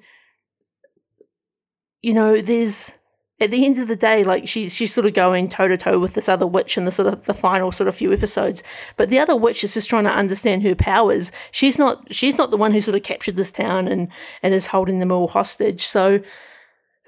you 2.02 2.14
know, 2.14 2.42
there's 2.42 2.94
at 3.42 3.52
the 3.52 3.66
end 3.66 3.80
of 3.80 3.88
the 3.88 3.96
day, 3.96 4.24
like 4.24 4.48
she's 4.48 4.76
she's 4.76 4.94
sort 4.94 5.06
of 5.06 5.14
going 5.14 5.48
toe 5.48 5.68
to 5.68 5.78
toe 5.78 6.00
with 6.00 6.14
this 6.14 6.28
other 6.28 6.46
witch 6.46 6.78
in 6.78 6.86
the 6.86 6.92
sort 6.92 7.08
of 7.08 7.26
the 7.26 7.34
final 7.34 7.72
sort 7.72 7.88
of 7.88 7.96
few 7.96 8.12
episodes. 8.12 8.64
But 8.98 9.10
the 9.10 9.20
other 9.20 9.36
witch 9.36 9.64
is 9.64 9.74
just 9.74 9.90
trying 9.90 10.04
to 10.04 10.10
understand 10.10 10.64
her 10.64 10.76
powers. 10.76 11.32
She's 11.52 11.80
not 11.80 12.14
she's 12.14 12.38
not 12.38 12.52
the 12.52 12.58
one 12.58 12.72
who 12.72 12.82
sort 12.82 12.96
of 12.96 13.04
captured 13.04 13.38
this 13.38 13.52
town 13.52 13.88
and 13.88 14.10
and 14.44 14.54
is 14.54 14.68
holding 14.68 15.00
them 15.00 15.12
all 15.12 15.28
hostage. 15.28 15.86
So 15.86 16.22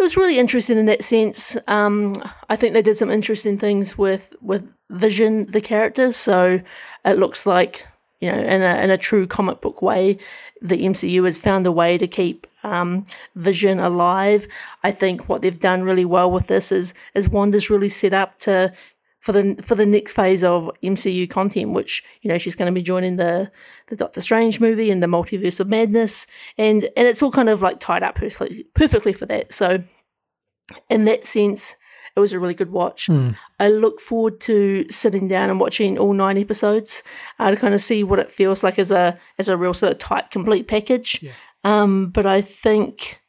it 0.01 0.05
was 0.05 0.17
really 0.17 0.39
interesting 0.39 0.79
in 0.79 0.87
that 0.87 1.03
sense. 1.03 1.55
Um, 1.67 2.13
I 2.49 2.55
think 2.55 2.73
they 2.73 2.81
did 2.81 2.97
some 2.97 3.11
interesting 3.11 3.59
things 3.59 3.99
with 3.99 4.33
with 4.41 4.73
Vision, 4.89 5.45
the 5.51 5.61
character. 5.61 6.11
So 6.11 6.61
it 7.05 7.19
looks 7.19 7.45
like 7.45 7.87
you 8.19 8.31
know 8.31 8.39
in 8.39 8.63
a 8.63 8.83
in 8.83 8.89
a 8.89 8.97
true 8.97 9.27
comic 9.27 9.61
book 9.61 9.83
way, 9.83 10.17
the 10.59 10.83
MCU 10.85 11.23
has 11.25 11.37
found 11.37 11.67
a 11.67 11.71
way 11.71 11.99
to 11.99 12.07
keep 12.07 12.47
um, 12.63 13.05
Vision 13.35 13.79
alive. 13.79 14.47
I 14.83 14.91
think 14.91 15.29
what 15.29 15.43
they've 15.43 15.59
done 15.59 15.83
really 15.83 16.05
well 16.05 16.31
with 16.31 16.47
this 16.47 16.71
is 16.71 16.95
is 17.13 17.29
Wanda's 17.29 17.69
really 17.69 17.89
set 17.89 18.11
up 18.11 18.39
to 18.39 18.73
for 19.21 19.31
the 19.31 19.55
for 19.63 19.75
the 19.75 19.85
next 19.85 20.11
phase 20.11 20.43
of 20.43 20.69
MCU 20.83 21.29
content, 21.29 21.71
which 21.71 22.03
you 22.21 22.27
know 22.27 22.37
she's 22.37 22.55
going 22.55 22.71
to 22.71 22.75
be 22.77 22.81
joining 22.81 23.15
the 23.15 23.51
the 23.87 23.95
Doctor 23.95 24.19
Strange 24.19 24.59
movie 24.59 24.91
and 24.91 25.01
the 25.01 25.07
Multiverse 25.07 25.59
of 25.59 25.67
Madness, 25.67 26.27
and 26.57 26.89
and 26.97 27.07
it's 27.07 27.23
all 27.23 27.31
kind 27.31 27.47
of 27.47 27.61
like 27.61 27.79
tied 27.79 28.03
up 28.03 28.15
perfectly 28.15 28.65
perfectly 28.73 29.13
for 29.13 29.27
that. 29.27 29.53
So 29.53 29.83
in 30.89 31.05
that 31.05 31.23
sense, 31.23 31.75
it 32.15 32.19
was 32.19 32.33
a 32.33 32.39
really 32.39 32.55
good 32.55 32.71
watch. 32.71 33.07
Mm. 33.07 33.35
I 33.59 33.69
look 33.69 34.01
forward 34.01 34.39
to 34.41 34.85
sitting 34.89 35.27
down 35.27 35.49
and 35.49 35.59
watching 35.59 35.97
all 35.97 36.13
nine 36.13 36.37
episodes 36.37 37.03
uh, 37.39 37.51
to 37.51 37.55
kind 37.55 37.73
of 37.73 37.81
see 37.81 38.03
what 38.03 38.19
it 38.19 38.31
feels 38.31 38.63
like 38.63 38.79
as 38.79 38.91
a 38.91 39.19
as 39.37 39.47
a 39.47 39.55
real 39.57 39.75
sort 39.75 39.93
of 39.93 39.99
tight, 39.99 40.31
complete 40.31 40.67
package. 40.67 41.21
Yeah. 41.21 41.31
Um, 41.63 42.09
but 42.09 42.25
I 42.25 42.41
think 42.41 43.20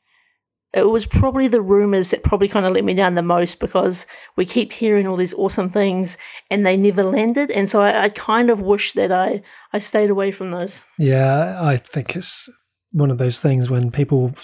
it 0.75 0.89
was 0.89 1.05
probably 1.05 1.49
the 1.49 1.61
rumors 1.61 2.11
that 2.11 2.23
probably 2.23 2.49
kind 2.49 2.65
of 2.65 2.73
let 2.73 2.85
me 2.85 2.95
down 2.95 3.15
the 3.15 3.23
most 3.23 3.61
because 3.61 4.07
we 4.37 4.47
keep 4.47 4.73
hearing 4.73 5.07
all 5.07 5.17
these 5.17 5.35
awesome 5.35 5.69
things 5.69 6.17
and 6.51 6.65
they 6.65 6.77
never 6.77 7.03
landed. 7.03 7.51
And 7.51 7.69
so 7.69 7.83
I, 7.83 8.05
I 8.05 8.09
kind 8.09 8.49
of 8.49 8.61
wish 8.61 8.93
that 8.93 9.13
I, 9.13 9.43
I 9.73 9.79
stayed 9.79 10.09
away 10.09 10.33
from 10.33 10.51
those. 10.51 10.81
Yeah, 10.99 11.63
I 11.63 11.77
think 11.77 12.17
it's 12.17 12.49
one 12.91 13.11
of 13.11 13.19
those 13.19 13.39
things 13.39 13.69
when 13.69 13.91
people, 13.91 14.35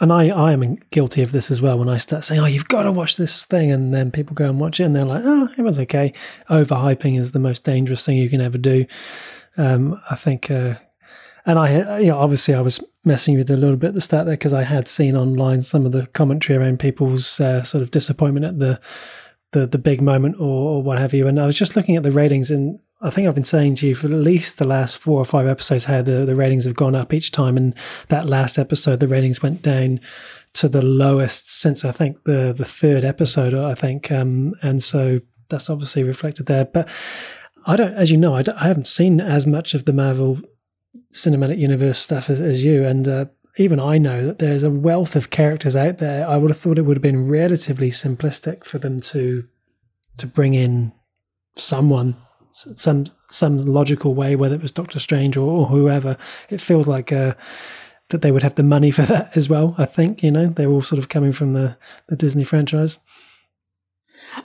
and 0.00 0.12
I, 0.12 0.28
I 0.28 0.52
am 0.52 0.76
guilty 0.92 1.22
of 1.22 1.32
this 1.32 1.50
as 1.50 1.60
well, 1.60 1.78
when 1.78 1.88
I 1.88 1.96
start 1.96 2.24
saying, 2.24 2.40
oh, 2.40 2.46
you've 2.46 2.68
got 2.68 2.84
to 2.84 2.92
watch 2.92 3.16
this 3.16 3.44
thing, 3.44 3.72
and 3.72 3.92
then 3.92 4.12
people 4.12 4.34
go 4.34 4.48
and 4.48 4.60
watch 4.60 4.78
it 4.78 4.84
and 4.84 4.94
they're 4.94 5.04
like, 5.04 5.22
oh, 5.24 5.48
it 5.58 5.62
was 5.62 5.80
okay. 5.80 6.12
Overhyping 6.48 7.18
is 7.18 7.32
the 7.32 7.40
most 7.40 7.64
dangerous 7.64 8.06
thing 8.06 8.16
you 8.16 8.30
can 8.30 8.40
ever 8.40 8.58
do. 8.58 8.86
Um, 9.56 10.00
I 10.08 10.14
think, 10.14 10.52
uh, 10.52 10.74
and 11.46 11.58
I, 11.58 11.98
you 11.98 12.08
know, 12.08 12.18
obviously 12.18 12.54
I 12.54 12.60
was 12.60 12.80
messing 13.04 13.36
with 13.36 13.50
it 13.50 13.54
a 13.54 13.56
little 13.56 13.76
bit 13.76 13.88
at 13.88 13.94
the 13.94 14.00
start 14.00 14.26
there 14.26 14.36
because 14.36 14.52
I 14.52 14.62
had 14.62 14.88
seen 14.88 15.16
online 15.16 15.62
some 15.62 15.86
of 15.86 15.92
the 15.92 16.06
commentary 16.08 16.58
around 16.58 16.78
people's 16.78 17.40
uh, 17.40 17.62
sort 17.62 17.82
of 17.82 17.90
disappointment 17.90 18.46
at 18.46 18.58
the 18.58 18.80
the 19.52 19.66
the 19.66 19.78
big 19.78 20.02
moment 20.02 20.36
or, 20.38 20.70
or 20.70 20.82
what 20.82 20.98
have 20.98 21.14
you. 21.14 21.26
And 21.26 21.40
I 21.40 21.46
was 21.46 21.56
just 21.56 21.76
looking 21.76 21.96
at 21.96 22.02
the 22.02 22.10
ratings, 22.10 22.50
and 22.50 22.78
I 23.00 23.10
think 23.10 23.26
I've 23.26 23.34
been 23.34 23.44
saying 23.44 23.76
to 23.76 23.88
you 23.88 23.94
for 23.94 24.08
at 24.08 24.12
least 24.12 24.58
the 24.58 24.66
last 24.66 24.98
four 24.98 25.18
or 25.18 25.24
five 25.24 25.46
episodes 25.46 25.84
how 25.84 26.02
the, 26.02 26.24
the 26.24 26.34
ratings 26.34 26.64
have 26.64 26.74
gone 26.74 26.94
up 26.94 27.12
each 27.12 27.30
time. 27.30 27.56
And 27.56 27.74
that 28.08 28.26
last 28.26 28.58
episode, 28.58 29.00
the 29.00 29.08
ratings 29.08 29.42
went 29.42 29.62
down 29.62 30.00
to 30.54 30.68
the 30.68 30.82
lowest 30.82 31.50
since 31.50 31.84
I 31.84 31.92
think 31.92 32.24
the 32.24 32.52
the 32.52 32.64
third 32.64 33.04
episode. 33.04 33.54
I 33.54 33.74
think, 33.74 34.10
um, 34.10 34.54
and 34.62 34.82
so 34.82 35.20
that's 35.48 35.70
obviously 35.70 36.02
reflected 36.02 36.46
there. 36.46 36.64
But 36.64 36.88
I 37.66 37.76
don't, 37.76 37.94
as 37.94 38.10
you 38.10 38.16
know, 38.16 38.34
I, 38.36 38.44
I 38.56 38.66
haven't 38.66 38.88
seen 38.88 39.20
as 39.20 39.46
much 39.46 39.74
of 39.74 39.84
the 39.84 39.92
Marvel 39.92 40.40
cinematic 41.14 41.58
universe 41.58 41.98
stuff 41.98 42.28
as, 42.28 42.40
as 42.40 42.64
you 42.64 42.84
and 42.84 43.08
uh, 43.08 43.24
even 43.56 43.78
I 43.78 43.98
know 43.98 44.26
that 44.26 44.40
there's 44.40 44.64
a 44.64 44.70
wealth 44.70 45.14
of 45.14 45.30
characters 45.30 45.76
out 45.76 45.98
there. 45.98 46.28
I 46.28 46.36
would 46.36 46.50
have 46.50 46.58
thought 46.58 46.76
it 46.78 46.82
would 46.82 46.96
have 46.96 47.02
been 47.02 47.28
relatively 47.28 47.90
simplistic 47.90 48.64
for 48.64 48.78
them 48.78 49.00
to 49.00 49.46
to 50.16 50.26
bring 50.26 50.54
in 50.54 50.92
someone 51.56 52.16
some 52.50 53.06
some 53.28 53.58
logical 53.58 54.14
way, 54.14 54.34
whether 54.34 54.56
it 54.56 54.62
was 54.62 54.72
Doctor 54.72 54.98
Strange 54.98 55.36
or, 55.36 55.48
or 55.48 55.66
whoever. 55.66 56.16
It 56.50 56.60
feels 56.60 56.88
like 56.88 57.12
uh, 57.12 57.34
that 58.08 58.22
they 58.22 58.32
would 58.32 58.42
have 58.42 58.56
the 58.56 58.62
money 58.64 58.90
for 58.98 59.02
that 59.02 59.36
as 59.36 59.48
well. 59.48 59.74
I 59.78 59.86
think 59.86 60.22
you 60.22 60.32
know 60.32 60.48
they're 60.48 60.70
all 60.70 60.82
sort 60.82 60.98
of 60.98 61.08
coming 61.08 61.32
from 61.32 61.52
the 61.52 61.76
the 62.08 62.16
Disney 62.16 62.44
franchise. 62.44 62.98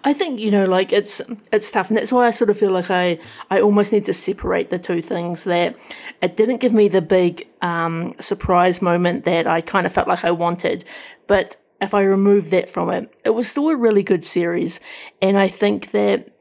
I 0.04 0.14
think 0.14 0.40
you 0.40 0.52
know, 0.52 0.66
like 0.66 0.92
it's 0.92 1.22
it's 1.52 1.72
tough, 1.72 1.90
and 1.90 1.98
that's 1.98 2.12
why 2.12 2.28
I 2.28 2.32
sort 2.32 2.50
of 2.50 2.58
feel 2.58 2.72
like 2.72 2.92
I 2.92 3.20
I 3.50 3.62
almost 3.62 3.94
need 3.94 4.06
to 4.06 4.14
separate 4.14 4.70
the 4.70 4.80
two 4.80 5.02
things. 5.02 5.44
That 5.44 5.76
it 6.22 6.38
didn't 6.38 6.58
give 6.58 6.74
me 6.74 6.88
the 6.88 7.02
big 7.02 7.48
um, 7.62 8.16
surprise 8.20 8.82
moment 8.82 9.26
that 9.26 9.48
I 9.48 9.62
kind 9.62 9.86
of 9.86 9.94
felt 9.94 10.08
like 10.08 10.26
I 10.26 10.32
wanted, 10.32 10.86
but 11.28 11.58
if 11.82 11.94
I 11.94 12.04
remove 12.04 12.50
that 12.50 12.70
from 12.70 12.90
it, 12.90 13.14
it 13.24 13.32
was 13.32 13.50
still 13.50 13.70
a 13.70 13.78
really 13.78 14.04
good 14.04 14.26
series, 14.26 14.80
and 15.22 15.38
I 15.38 15.48
think 15.48 15.92
that 15.92 16.36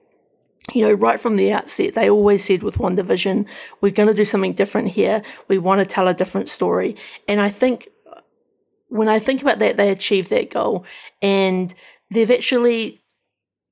you 0.75 0.87
know, 0.87 0.93
right 0.93 1.19
from 1.19 1.37
the 1.37 1.53
outset, 1.53 1.95
they 1.95 2.11
always 2.11 2.45
said 2.45 2.63
with 2.63 2.77
WandaVision, 2.77 3.49
we're 3.81 3.91
going 3.91 4.09
to 4.09 4.15
do 4.15 4.25
something 4.25 4.53
different 4.53 4.89
here. 4.89 5.23
We 5.49 5.57
want 5.57 5.81
to 5.81 5.87
tell 5.87 6.09
a 6.09 6.15
different 6.15 6.51
story. 6.51 6.95
And 7.27 7.41
I 7.41 7.49
think 7.49 7.89
when 8.89 9.09
I 9.09 9.19
think 9.19 9.43
about 9.43 9.59
that, 9.61 9.77
they 9.77 9.91
achieved 9.91 10.31
that 10.31 10.51
goal 10.51 10.85
and 11.23 11.75
they've 12.11 12.31
actually 12.31 13.03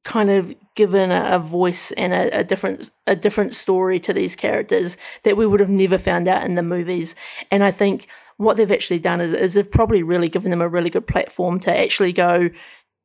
kind 0.06 0.30
of 0.30 0.54
given 0.76 1.10
a, 1.10 1.34
a 1.34 1.38
voice 1.38 1.90
and 1.92 2.14
a, 2.14 2.38
a, 2.38 2.44
different 2.44 2.92
a 3.08 3.16
different 3.16 3.54
story 3.54 3.98
to 3.98 4.12
these 4.12 4.36
characters 4.36 4.96
that 5.24 5.36
we 5.36 5.46
would 5.46 5.58
have 5.58 5.68
never 5.68 5.98
found 5.98 6.28
out 6.28 6.44
in 6.44 6.54
the 6.54 6.62
movies. 6.62 7.16
And 7.50 7.64
I 7.64 7.72
think 7.72 8.06
what 8.36 8.56
they've 8.56 8.70
actually 8.70 9.00
done 9.00 9.20
is, 9.20 9.32
is 9.32 9.54
they've 9.54 9.70
probably 9.70 10.04
really 10.04 10.28
given 10.28 10.50
them 10.50 10.62
a 10.62 10.68
really 10.68 10.90
good 10.90 11.08
platform 11.08 11.58
to 11.60 11.76
actually 11.76 12.12
go 12.12 12.50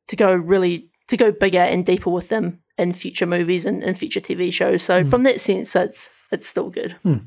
to 0.06 0.16
go 0.16 0.32
really 0.32 0.90
to 1.08 1.16
go 1.16 1.32
bigger 1.32 1.58
and 1.58 1.84
deeper 1.84 2.08
with 2.08 2.28
them 2.28 2.60
in 2.78 2.92
future 2.92 3.26
movies 3.26 3.66
and, 3.66 3.82
and 3.82 3.98
future 3.98 4.20
TV 4.20 4.52
shows. 4.52 4.84
So 4.84 5.02
mm. 5.02 5.10
from 5.10 5.24
that 5.24 5.40
sense, 5.40 5.74
it's 5.74 6.08
it's 6.30 6.46
still 6.46 6.70
good. 6.70 6.96
Mm. 7.04 7.26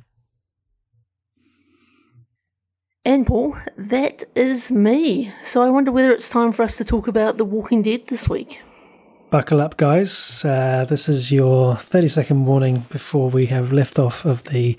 And 3.03 3.27
Paul, 3.27 3.57
that 3.77 4.23
is 4.35 4.71
me. 4.71 5.33
So 5.43 5.61
I 5.61 5.69
wonder 5.69 5.91
whether 5.91 6.11
it's 6.11 6.29
time 6.29 6.53
for 6.53 6.63
us 6.63 6.77
to 6.77 6.85
talk 6.85 7.09
about 7.09 7.37
The 7.37 7.45
Walking 7.45 7.81
Dead 7.81 8.07
this 8.07 8.29
week. 8.29 8.61
Buckle 9.35 9.59
up, 9.59 9.75
guys. 9.75 10.45
Uh, 10.45 10.85
this 10.87 11.09
is 11.09 11.29
your 11.29 11.75
30 11.75 12.07
second 12.07 12.45
warning 12.45 12.85
before 12.89 13.29
we 13.29 13.47
have 13.47 13.65
liftoff 13.65 14.23
of 14.23 14.45
the 14.45 14.77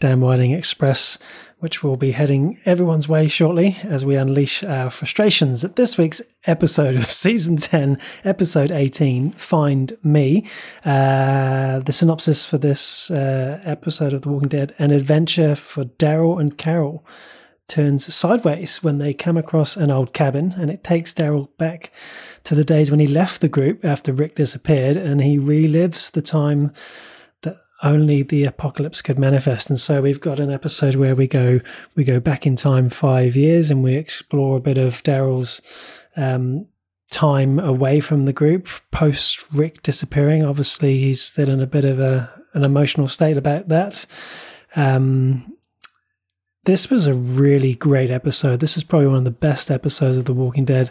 Dan 0.00 0.20
Whiting 0.20 0.50
Express, 0.50 1.20
which 1.60 1.84
will 1.84 1.96
be 1.96 2.10
heading 2.10 2.58
everyone's 2.64 3.08
way 3.08 3.28
shortly 3.28 3.78
as 3.84 4.04
we 4.04 4.16
unleash 4.16 4.64
our 4.64 4.90
frustrations 4.90 5.64
at 5.64 5.76
this 5.76 5.96
week's 5.96 6.20
episode 6.46 6.96
of 6.96 7.12
season 7.12 7.58
10, 7.58 7.96
episode 8.24 8.72
18, 8.72 9.34
Find 9.34 9.92
Me. 10.02 10.48
Uh, 10.84 11.78
the 11.78 11.92
synopsis 11.92 12.44
for 12.44 12.58
this 12.58 13.08
uh, 13.08 13.60
episode 13.64 14.12
of 14.12 14.22
The 14.22 14.30
Walking 14.30 14.48
Dead 14.48 14.74
an 14.80 14.90
adventure 14.90 15.54
for 15.54 15.84
Daryl 15.84 16.40
and 16.40 16.58
Carol 16.58 17.06
turns 17.68 18.12
sideways 18.14 18.82
when 18.82 18.98
they 18.98 19.14
come 19.14 19.36
across 19.36 19.76
an 19.76 19.90
old 19.90 20.12
cabin, 20.12 20.54
and 20.58 20.70
it 20.70 20.84
takes 20.84 21.12
Daryl 21.12 21.48
back 21.58 21.92
to 22.44 22.54
the 22.54 22.64
days 22.64 22.90
when 22.90 23.00
he 23.00 23.06
left 23.06 23.40
the 23.40 23.48
group 23.48 23.84
after 23.84 24.12
Rick 24.12 24.36
disappeared, 24.36 24.96
and 24.96 25.22
he 25.22 25.38
relives 25.38 26.10
the 26.10 26.22
time 26.22 26.72
that 27.42 27.56
only 27.82 28.22
the 28.22 28.44
apocalypse 28.44 29.02
could 29.02 29.18
manifest. 29.18 29.70
And 29.70 29.80
so 29.80 30.02
we've 30.02 30.20
got 30.20 30.40
an 30.40 30.50
episode 30.50 30.96
where 30.96 31.14
we 31.14 31.26
go 31.26 31.60
we 31.94 32.04
go 32.04 32.20
back 32.20 32.46
in 32.46 32.56
time 32.56 32.88
five 32.90 33.36
years, 33.36 33.70
and 33.70 33.82
we 33.82 33.94
explore 33.94 34.56
a 34.56 34.60
bit 34.60 34.78
of 34.78 35.02
Daryl's. 35.02 35.60
Um, 36.16 36.66
time 37.10 37.58
away 37.58 38.00
from 38.00 38.24
the 38.24 38.32
group 38.32 38.68
post 38.90 39.44
Rick 39.52 39.82
disappearing. 39.82 40.42
Obviously, 40.44 40.98
he's 40.98 41.20
still 41.22 41.50
in 41.50 41.60
a 41.60 41.66
bit 41.66 41.84
of 41.84 42.00
a 42.00 42.30
an 42.54 42.64
emotional 42.64 43.08
state 43.08 43.36
about 43.36 43.68
that. 43.68 44.06
Um, 44.74 45.56
this 46.64 46.90
was 46.90 47.06
a 47.06 47.14
really 47.14 47.74
great 47.74 48.10
episode. 48.10 48.60
This 48.60 48.76
is 48.76 48.84
probably 48.84 49.08
one 49.08 49.16
of 49.16 49.24
the 49.24 49.30
best 49.30 49.70
episodes 49.70 50.16
of 50.16 50.26
The 50.26 50.32
Walking 50.32 50.64
Dead 50.64 50.90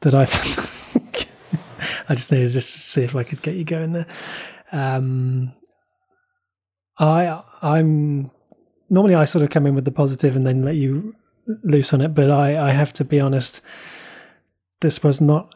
that 0.00 0.14
I've. 0.14 0.32
I 2.08 2.14
just 2.14 2.30
needed 2.30 2.50
just 2.50 2.72
to 2.72 2.78
see 2.80 3.02
if 3.02 3.14
I 3.14 3.22
could 3.22 3.42
get 3.42 3.56
you 3.56 3.64
going 3.64 3.92
there. 3.92 4.06
Um, 4.72 5.52
I 6.98 7.42
I'm 7.62 8.30
normally 8.90 9.14
I 9.14 9.24
sort 9.24 9.44
of 9.44 9.50
come 9.50 9.66
in 9.66 9.74
with 9.74 9.84
the 9.84 9.90
positive 9.90 10.36
and 10.36 10.46
then 10.46 10.62
let 10.62 10.76
you 10.76 11.14
loose 11.64 11.92
on 11.92 12.00
it, 12.00 12.14
but 12.14 12.30
I 12.30 12.68
I 12.68 12.70
have 12.70 12.92
to 12.94 13.04
be 13.04 13.20
honest. 13.20 13.60
This 14.80 15.02
was 15.02 15.20
not 15.20 15.52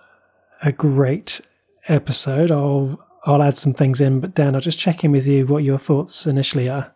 a 0.62 0.72
great 0.72 1.40
episode. 1.88 2.50
I'll 2.50 3.00
I'll 3.24 3.42
add 3.42 3.56
some 3.56 3.74
things 3.74 4.00
in, 4.00 4.20
but 4.20 4.34
Dan, 4.34 4.54
I'll 4.54 4.60
just 4.60 4.78
check 4.78 5.04
in 5.04 5.12
with 5.12 5.26
you 5.26 5.46
what 5.46 5.62
your 5.62 5.78
thoughts 5.78 6.26
initially 6.26 6.68
are. 6.68 6.92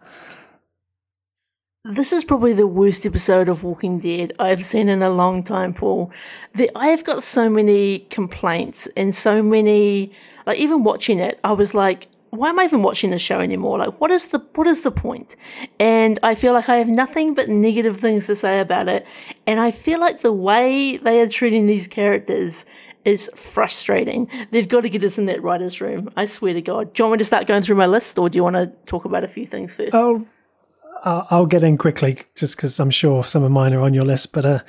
This 1.89 2.13
is 2.13 2.25
probably 2.25 2.53
the 2.53 2.67
worst 2.67 3.07
episode 3.07 3.49
of 3.49 3.63
Walking 3.63 4.01
Dead 4.01 4.33
I've 4.41 4.65
seen 4.65 4.89
in 4.89 5.03
a 5.03 5.11
long 5.11 5.45
time, 5.45 5.73
Paul. 5.73 6.11
The, 6.53 6.69
I 6.75 6.89
have 6.89 7.05
got 7.05 7.23
so 7.23 7.49
many 7.49 8.01
complaints 8.11 8.89
and 8.97 9.15
so 9.15 9.41
many, 9.41 10.11
like 10.47 10.59
even 10.59 10.83
watching 10.83 11.21
it, 11.21 11.39
I 11.45 11.53
was 11.53 11.75
like, 11.75 12.09
why 12.31 12.49
am 12.49 12.59
I 12.59 12.65
even 12.65 12.83
watching 12.83 13.11
the 13.11 13.21
show 13.21 13.39
anymore? 13.39 13.79
Like, 13.79 14.01
what 14.01 14.11
is 14.11 14.29
the 14.29 14.45
what 14.57 14.67
is 14.67 14.83
the 14.83 14.91
point? 14.91 15.37
And 15.79 16.19
I 16.25 16.35
feel 16.35 16.55
like 16.55 16.69
I 16.69 16.75
have 16.75 16.89
nothing 16.89 17.35
but 17.35 17.49
negative 17.49 18.01
things 18.01 18.27
to 18.27 18.35
say 18.35 18.59
about 18.59 18.89
it. 18.89 19.07
And 19.47 19.61
I 19.61 19.71
feel 19.71 20.01
like 20.01 20.23
the 20.23 20.33
way 20.33 20.97
they 20.97 21.21
are 21.21 21.29
treating 21.29 21.67
these 21.67 21.87
characters 21.87 22.67
is 23.05 23.31
frustrating. 23.37 24.29
They've 24.51 24.69
got 24.69 24.81
to 24.81 24.89
get 24.89 25.05
us 25.05 25.19
in 25.19 25.27
that 25.27 25.41
writer's 25.41 25.81
room. 25.81 26.11
I 26.17 26.27
swear 26.27 26.53
to 26.53 26.61
God. 26.61 26.95
Do 26.95 27.05
you 27.05 27.09
want 27.09 27.19
me 27.19 27.19
to 27.19 27.25
start 27.25 27.47
going 27.47 27.63
through 27.63 27.77
my 27.77 27.87
list, 27.87 28.19
or 28.19 28.29
do 28.29 28.37
you 28.37 28.43
want 28.43 28.57
to 28.57 28.73
talk 28.87 29.05
about 29.05 29.23
a 29.23 29.29
few 29.29 29.47
things 29.47 29.73
first? 29.73 29.95
Oh, 29.95 30.27
I'll 31.07 31.47
get 31.47 31.63
in 31.63 31.79
quickly 31.79 32.23
just 32.35 32.57
because 32.57 32.81
I'm 32.81 32.91
sure 32.91 33.23
some 33.23 33.45
of 33.45 33.53
mine 33.53 33.73
are 33.73 33.81
on 33.81 33.95
your 33.95 34.05
list. 34.05 34.33
But 34.33 34.45
uh, 34.45 34.61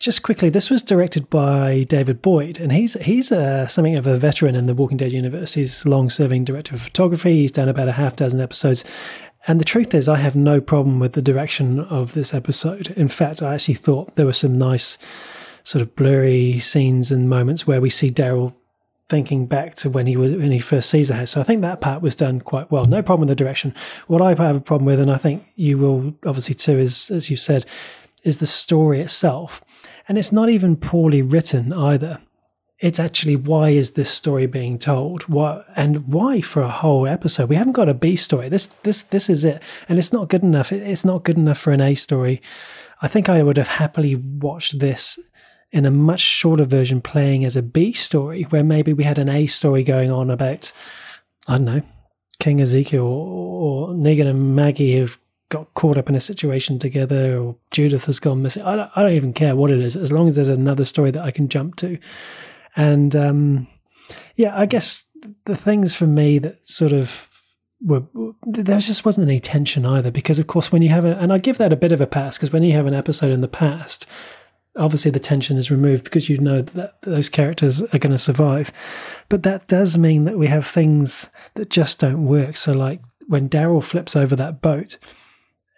just 0.00 0.24
quickly, 0.24 0.50
this 0.50 0.68
was 0.68 0.82
directed 0.82 1.30
by 1.30 1.84
David 1.84 2.20
Boyd, 2.20 2.58
and 2.58 2.72
he's 2.72 2.94
he's 2.94 3.30
uh, 3.30 3.68
something 3.68 3.96
of 3.96 4.06
a 4.06 4.16
veteran 4.16 4.56
in 4.56 4.66
the 4.66 4.74
Walking 4.74 4.96
Dead 4.96 5.12
universe. 5.12 5.54
He's 5.54 5.86
long-serving 5.86 6.44
director 6.44 6.74
of 6.74 6.82
photography. 6.82 7.42
He's 7.42 7.52
done 7.52 7.68
about 7.68 7.88
a 7.88 7.92
half 7.92 8.16
dozen 8.16 8.40
episodes. 8.40 8.84
And 9.46 9.60
the 9.60 9.64
truth 9.64 9.94
is, 9.94 10.08
I 10.08 10.16
have 10.16 10.36
no 10.36 10.60
problem 10.60 10.98
with 10.98 11.12
the 11.12 11.22
direction 11.22 11.80
of 11.80 12.12
this 12.12 12.34
episode. 12.34 12.88
In 12.96 13.08
fact, 13.08 13.40
I 13.40 13.54
actually 13.54 13.74
thought 13.74 14.16
there 14.16 14.26
were 14.26 14.32
some 14.32 14.58
nice, 14.58 14.98
sort 15.62 15.82
of 15.82 15.94
blurry 15.94 16.58
scenes 16.58 17.12
and 17.12 17.30
moments 17.30 17.66
where 17.66 17.80
we 17.80 17.90
see 17.90 18.10
Daryl 18.10 18.54
thinking 19.08 19.46
back 19.46 19.74
to 19.76 19.90
when 19.90 20.06
he 20.06 20.16
was 20.16 20.32
when 20.32 20.50
he 20.50 20.60
first 20.60 20.90
sees 20.90 21.08
the 21.08 21.14
house. 21.14 21.30
So 21.30 21.40
I 21.40 21.44
think 21.44 21.62
that 21.62 21.80
part 21.80 22.02
was 22.02 22.16
done 22.16 22.40
quite 22.40 22.70
well. 22.70 22.84
No 22.84 23.02
problem 23.02 23.28
with 23.28 23.36
the 23.36 23.42
direction. 23.42 23.74
What 24.06 24.22
I 24.22 24.30
have 24.30 24.56
a 24.56 24.60
problem 24.60 24.86
with, 24.86 25.00
and 25.00 25.10
I 25.10 25.16
think 25.16 25.46
you 25.54 25.78
will 25.78 26.14
obviously 26.26 26.54
too, 26.54 26.78
is 26.78 27.10
as 27.10 27.30
you 27.30 27.36
said, 27.36 27.64
is 28.22 28.40
the 28.40 28.46
story 28.46 29.00
itself. 29.00 29.62
And 30.08 30.16
it's 30.16 30.32
not 30.32 30.48
even 30.48 30.76
poorly 30.76 31.22
written 31.22 31.72
either. 31.72 32.20
It's 32.78 33.00
actually 33.00 33.34
why 33.34 33.70
is 33.70 33.92
this 33.92 34.08
story 34.08 34.46
being 34.46 34.78
told? 34.78 35.22
What 35.24 35.66
and 35.74 36.06
why 36.06 36.40
for 36.40 36.62
a 36.62 36.70
whole 36.70 37.08
episode? 37.08 37.48
We 37.48 37.56
haven't 37.56 37.72
got 37.72 37.88
a 37.88 37.94
B 37.94 38.14
story. 38.14 38.48
This 38.48 38.66
this 38.84 39.02
this 39.02 39.28
is 39.28 39.44
it, 39.44 39.60
and 39.88 39.98
it's 39.98 40.12
not 40.12 40.28
good 40.28 40.42
enough. 40.42 40.70
It's 40.70 41.04
not 41.04 41.24
good 41.24 41.36
enough 41.36 41.58
for 41.58 41.72
an 41.72 41.80
A 41.80 41.94
story. 41.94 42.40
I 43.02 43.08
think 43.08 43.28
I 43.28 43.42
would 43.42 43.56
have 43.56 43.68
happily 43.68 44.14
watched 44.14 44.78
this 44.78 45.18
in 45.70 45.84
a 45.84 45.90
much 45.90 46.20
shorter 46.20 46.64
version 46.64 47.00
playing 47.00 47.44
as 47.44 47.56
a 47.56 47.62
B 47.62 47.92
story, 47.92 48.42
where 48.44 48.64
maybe 48.64 48.92
we 48.92 49.04
had 49.04 49.18
an 49.18 49.28
A 49.28 49.46
story 49.46 49.84
going 49.84 50.10
on 50.10 50.30
about, 50.30 50.72
I 51.46 51.52
don't 51.52 51.64
know, 51.64 51.82
King 52.38 52.60
Ezekiel 52.60 53.04
or, 53.04 53.88
or 53.88 53.88
Negan 53.94 54.28
and 54.28 54.54
Maggie 54.56 54.98
have 54.98 55.18
got 55.50 55.72
caught 55.74 55.96
up 55.96 56.08
in 56.08 56.14
a 56.14 56.20
situation 56.20 56.78
together, 56.78 57.38
or 57.38 57.56
Judith 57.70 58.06
has 58.06 58.20
gone 58.20 58.42
missing. 58.42 58.62
I 58.62 58.76
don't, 58.76 58.90
I 58.94 59.02
don't 59.02 59.14
even 59.14 59.32
care 59.32 59.56
what 59.56 59.70
it 59.70 59.80
is, 59.80 59.96
as 59.96 60.12
long 60.12 60.28
as 60.28 60.36
there's 60.36 60.48
another 60.48 60.84
story 60.84 61.10
that 61.10 61.22
I 61.22 61.30
can 61.30 61.48
jump 61.48 61.76
to. 61.76 61.98
And 62.76 63.16
um, 63.16 63.66
yeah, 64.36 64.58
I 64.58 64.66
guess 64.66 65.04
the 65.44 65.56
things 65.56 65.94
for 65.94 66.06
me 66.06 66.38
that 66.38 66.66
sort 66.66 66.92
of 66.92 67.28
were 67.80 68.02
there 68.42 68.78
just 68.78 69.04
wasn't 69.04 69.28
any 69.28 69.38
tension 69.38 69.86
either 69.86 70.10
because 70.10 70.38
of 70.38 70.48
course 70.48 70.72
when 70.72 70.82
you 70.82 70.88
have 70.88 71.04
a 71.04 71.16
and 71.16 71.32
I 71.32 71.38
give 71.38 71.58
that 71.58 71.72
a 71.72 71.76
bit 71.76 71.92
of 71.92 72.00
a 72.00 72.06
pass 72.06 72.36
because 72.36 72.52
when 72.52 72.64
you 72.64 72.72
have 72.72 72.86
an 72.86 72.94
episode 72.94 73.30
in 73.30 73.40
the 73.40 73.48
past 73.48 74.04
obviously 74.78 75.10
the 75.10 75.20
tension 75.20 75.56
is 75.56 75.70
removed 75.70 76.04
because 76.04 76.28
you 76.28 76.38
know 76.38 76.62
that 76.62 77.00
those 77.02 77.28
characters 77.28 77.82
are 77.82 77.98
going 77.98 78.12
to 78.12 78.18
survive. 78.18 78.72
But 79.28 79.42
that 79.42 79.66
does 79.68 79.98
mean 79.98 80.24
that 80.24 80.38
we 80.38 80.46
have 80.46 80.66
things 80.66 81.28
that 81.54 81.70
just 81.70 82.00
don't 82.00 82.26
work. 82.26 82.56
So, 82.56 82.72
like 82.72 83.00
when 83.26 83.48
Daryl 83.48 83.82
flips 83.82 84.16
over 84.16 84.34
that 84.36 84.62
boat 84.62 84.96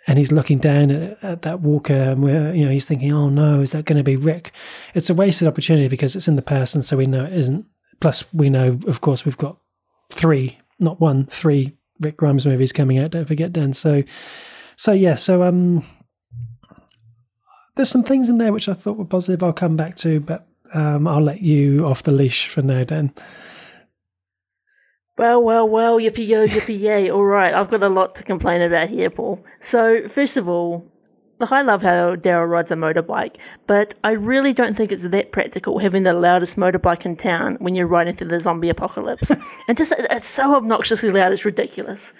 and 0.06 0.18
he's 0.18 0.32
looking 0.32 0.58
down 0.58 0.90
at, 0.90 1.22
at 1.22 1.42
that 1.42 1.60
walker, 1.60 1.94
and 1.94 2.22
we're, 2.22 2.54
you 2.54 2.64
know, 2.64 2.70
he's 2.70 2.86
thinking, 2.86 3.12
"Oh 3.12 3.28
no, 3.28 3.60
is 3.60 3.72
that 3.72 3.84
going 3.84 3.98
to 3.98 4.04
be 4.04 4.16
Rick?" 4.16 4.52
It's 4.94 5.10
a 5.10 5.14
wasted 5.14 5.48
opportunity 5.48 5.88
because 5.88 6.14
it's 6.14 6.28
in 6.28 6.36
the 6.36 6.42
past, 6.42 6.74
and 6.74 6.84
so 6.84 6.96
we 6.96 7.06
know 7.06 7.24
it 7.24 7.32
isn't. 7.32 7.66
Plus, 8.00 8.32
we 8.32 8.48
know, 8.48 8.78
of 8.86 9.00
course, 9.00 9.24
we've 9.24 9.36
got 9.36 9.58
three, 10.10 10.58
not 10.78 11.00
one, 11.00 11.26
three 11.26 11.76
Rick 12.00 12.16
Grimes 12.16 12.46
movies 12.46 12.72
coming 12.72 12.98
out. 12.98 13.10
Don't 13.10 13.28
forget, 13.28 13.52
Dan. 13.52 13.74
So, 13.74 14.02
so 14.76 14.92
yeah, 14.92 15.14
so 15.14 15.42
um 15.42 15.84
there's 17.80 17.88
some 17.88 18.02
things 18.02 18.28
in 18.28 18.36
there 18.36 18.52
which 18.52 18.68
I 18.68 18.74
thought 18.74 18.98
were 18.98 19.06
positive. 19.06 19.42
I'll 19.42 19.54
come 19.54 19.74
back 19.74 19.96
to, 19.98 20.20
but 20.20 20.46
um, 20.74 21.08
I'll 21.08 21.22
let 21.22 21.40
you 21.40 21.86
off 21.86 22.02
the 22.02 22.12
leash 22.12 22.46
for 22.46 22.60
now, 22.60 22.84
Dan. 22.84 23.14
Well, 25.16 25.42
well, 25.42 25.66
well, 25.66 25.96
yippee 25.98 26.28
yo, 26.28 26.46
yippee 26.46 26.78
yay. 26.78 27.10
All 27.10 27.24
right, 27.24 27.54
I've 27.54 27.70
got 27.70 27.82
a 27.82 27.88
lot 27.88 28.14
to 28.16 28.22
complain 28.22 28.60
about 28.60 28.90
here, 28.90 29.08
Paul. 29.08 29.42
So, 29.60 30.06
first 30.08 30.36
of 30.36 30.46
all, 30.46 30.92
look, 31.38 31.52
I 31.52 31.62
love 31.62 31.80
how 31.80 32.16
Daryl 32.16 32.50
rides 32.50 32.70
a 32.70 32.74
motorbike, 32.74 33.36
but 33.66 33.94
I 34.04 34.10
really 34.10 34.52
don't 34.52 34.76
think 34.76 34.92
it's 34.92 35.08
that 35.08 35.32
practical 35.32 35.78
having 35.78 36.02
the 36.02 36.12
loudest 36.12 36.58
motorbike 36.58 37.06
in 37.06 37.16
town 37.16 37.56
when 37.60 37.74
you're 37.74 37.86
riding 37.86 38.14
through 38.14 38.28
the 38.28 38.40
zombie 38.42 38.68
apocalypse. 38.68 39.32
and 39.68 39.78
just, 39.78 39.94
it's 39.96 40.26
so 40.26 40.54
obnoxiously 40.54 41.10
loud, 41.10 41.32
it's 41.32 41.46
ridiculous. 41.46 42.12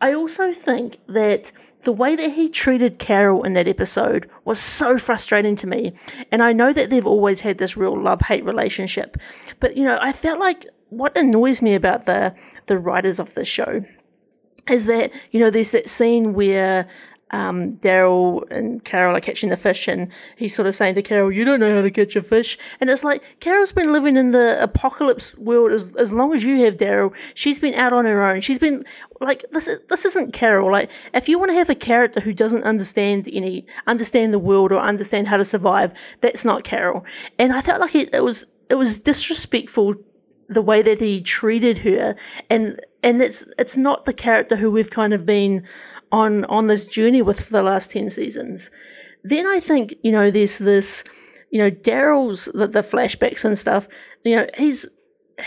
I 0.00 0.14
also 0.14 0.52
think 0.52 0.98
that 1.08 1.50
the 1.84 1.92
way 1.92 2.16
that 2.16 2.32
he 2.32 2.48
treated 2.48 2.98
Carol 2.98 3.42
in 3.42 3.52
that 3.54 3.68
episode 3.68 4.28
was 4.44 4.58
so 4.58 4.98
frustrating 4.98 5.56
to 5.56 5.66
me. 5.66 5.94
And 6.32 6.42
I 6.42 6.52
know 6.52 6.72
that 6.72 6.90
they've 6.90 7.06
always 7.06 7.42
had 7.42 7.58
this 7.58 7.76
real 7.76 7.98
love 7.98 8.20
hate 8.22 8.44
relationship, 8.44 9.16
but 9.60 9.76
you 9.76 9.84
know, 9.84 9.98
I 10.00 10.12
felt 10.12 10.40
like 10.40 10.66
what 10.90 11.16
annoys 11.16 11.60
me 11.62 11.74
about 11.74 12.06
the 12.06 12.34
the 12.66 12.78
writers 12.78 13.18
of 13.18 13.34
the 13.34 13.44
show 13.44 13.84
is 14.68 14.86
that 14.86 15.12
you 15.30 15.40
know 15.40 15.50
there's 15.50 15.72
that 15.72 15.88
scene 15.88 16.34
where 16.34 16.88
um, 17.34 17.76
Daryl 17.78 18.48
and 18.50 18.84
Carol 18.84 19.16
are 19.16 19.20
catching 19.20 19.50
the 19.50 19.56
fish, 19.56 19.88
and 19.88 20.08
he's 20.36 20.54
sort 20.54 20.68
of 20.68 20.74
saying 20.74 20.94
to 20.94 21.02
Carol, 21.02 21.32
"You 21.32 21.44
don't 21.44 21.58
know 21.58 21.74
how 21.74 21.82
to 21.82 21.90
catch 21.90 22.14
a 22.14 22.22
fish." 22.22 22.56
And 22.80 22.88
it's 22.88 23.02
like 23.02 23.40
Carol's 23.40 23.72
been 23.72 23.92
living 23.92 24.16
in 24.16 24.30
the 24.30 24.62
apocalypse 24.62 25.36
world 25.36 25.72
as 25.72 25.96
as 25.96 26.12
long 26.12 26.32
as 26.32 26.44
you 26.44 26.64
have, 26.64 26.76
Daryl. 26.76 27.12
She's 27.34 27.58
been 27.58 27.74
out 27.74 27.92
on 27.92 28.04
her 28.04 28.24
own. 28.24 28.40
She's 28.40 28.60
been 28.60 28.84
like 29.20 29.44
this. 29.50 29.66
Is, 29.66 29.80
this 29.88 30.04
isn't 30.04 30.32
Carol. 30.32 30.70
Like 30.70 30.92
if 31.12 31.28
you 31.28 31.40
want 31.40 31.50
to 31.50 31.56
have 31.56 31.68
a 31.68 31.74
character 31.74 32.20
who 32.20 32.32
doesn't 32.32 32.62
understand 32.62 33.28
any 33.32 33.66
understand 33.88 34.32
the 34.32 34.38
world 34.38 34.70
or 34.70 34.80
understand 34.80 35.26
how 35.26 35.36
to 35.36 35.44
survive, 35.44 35.92
that's 36.20 36.44
not 36.44 36.62
Carol. 36.62 37.04
And 37.36 37.52
I 37.52 37.62
felt 37.62 37.80
like 37.80 37.96
it, 37.96 38.14
it 38.14 38.22
was 38.22 38.46
it 38.70 38.76
was 38.76 38.98
disrespectful 38.98 39.96
the 40.48 40.62
way 40.62 40.82
that 40.82 41.00
he 41.00 41.20
treated 41.20 41.78
her, 41.78 42.14
and 42.48 42.80
and 43.02 43.20
it's 43.20 43.44
it's 43.58 43.76
not 43.76 44.04
the 44.04 44.12
character 44.12 44.56
who 44.56 44.70
we've 44.70 44.90
kind 44.90 45.12
of 45.12 45.26
been 45.26 45.66
on 46.14 46.44
on 46.46 46.68
this 46.68 46.86
journey 46.86 47.22
with 47.22 47.48
the 47.48 47.62
last 47.62 47.90
10 47.90 48.10
seasons. 48.10 48.70
Then 49.22 49.46
I 49.46 49.58
think, 49.58 49.94
you 50.02 50.12
know, 50.12 50.30
there's 50.30 50.58
this, 50.58 51.02
you 51.50 51.58
know, 51.58 51.70
Daryl's 51.70 52.44
the, 52.54 52.66
the 52.66 52.80
flashbacks 52.80 53.44
and 53.44 53.58
stuff, 53.58 53.88
you 54.24 54.36
know, 54.36 54.46
he's 54.56 54.86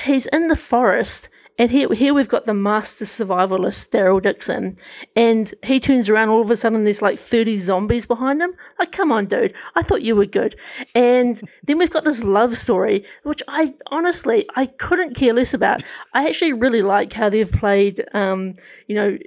he's 0.06 0.26
in 0.28 0.48
the 0.50 0.56
forest 0.56 1.30
and 1.60 1.72
here, 1.72 1.92
here 1.92 2.14
we've 2.14 2.30
got 2.30 2.46
the 2.46 2.54
master 2.54 3.06
survivalist, 3.06 3.90
Daryl 3.90 4.22
Dixon, 4.22 4.78
and 5.16 5.52
he 5.64 5.80
turns 5.80 6.08
around 6.08 6.30
all 6.30 6.42
of 6.42 6.52
a 6.52 6.56
sudden 6.56 6.84
there's 6.84 7.02
like 7.02 7.18
30 7.18 7.58
zombies 7.58 8.06
behind 8.06 8.42
him. 8.42 8.54
Like, 8.78 8.92
come 8.92 9.12
on, 9.12 9.26
dude. 9.26 9.56
I 9.76 9.82
thought 9.82 10.04
you 10.04 10.16
were 10.16 10.28
good. 10.28 10.56
And 10.94 11.42
then 11.64 11.80
we've 11.80 11.90
got 11.90 12.04
this 12.04 12.24
love 12.24 12.58
story, 12.58 13.04
which 13.24 13.42
I 13.48 13.74
honestly, 13.88 14.46
I 14.56 14.68
couldn't 14.68 15.16
care 15.16 15.34
less 15.34 15.54
about. 15.54 15.82
I 16.14 16.28
actually 16.28 16.54
really 16.54 16.84
like 16.84 17.14
how 17.14 17.30
they've 17.30 17.52
played, 17.52 18.06
um, 18.14 18.56
you 18.86 18.96
know, 18.96 19.18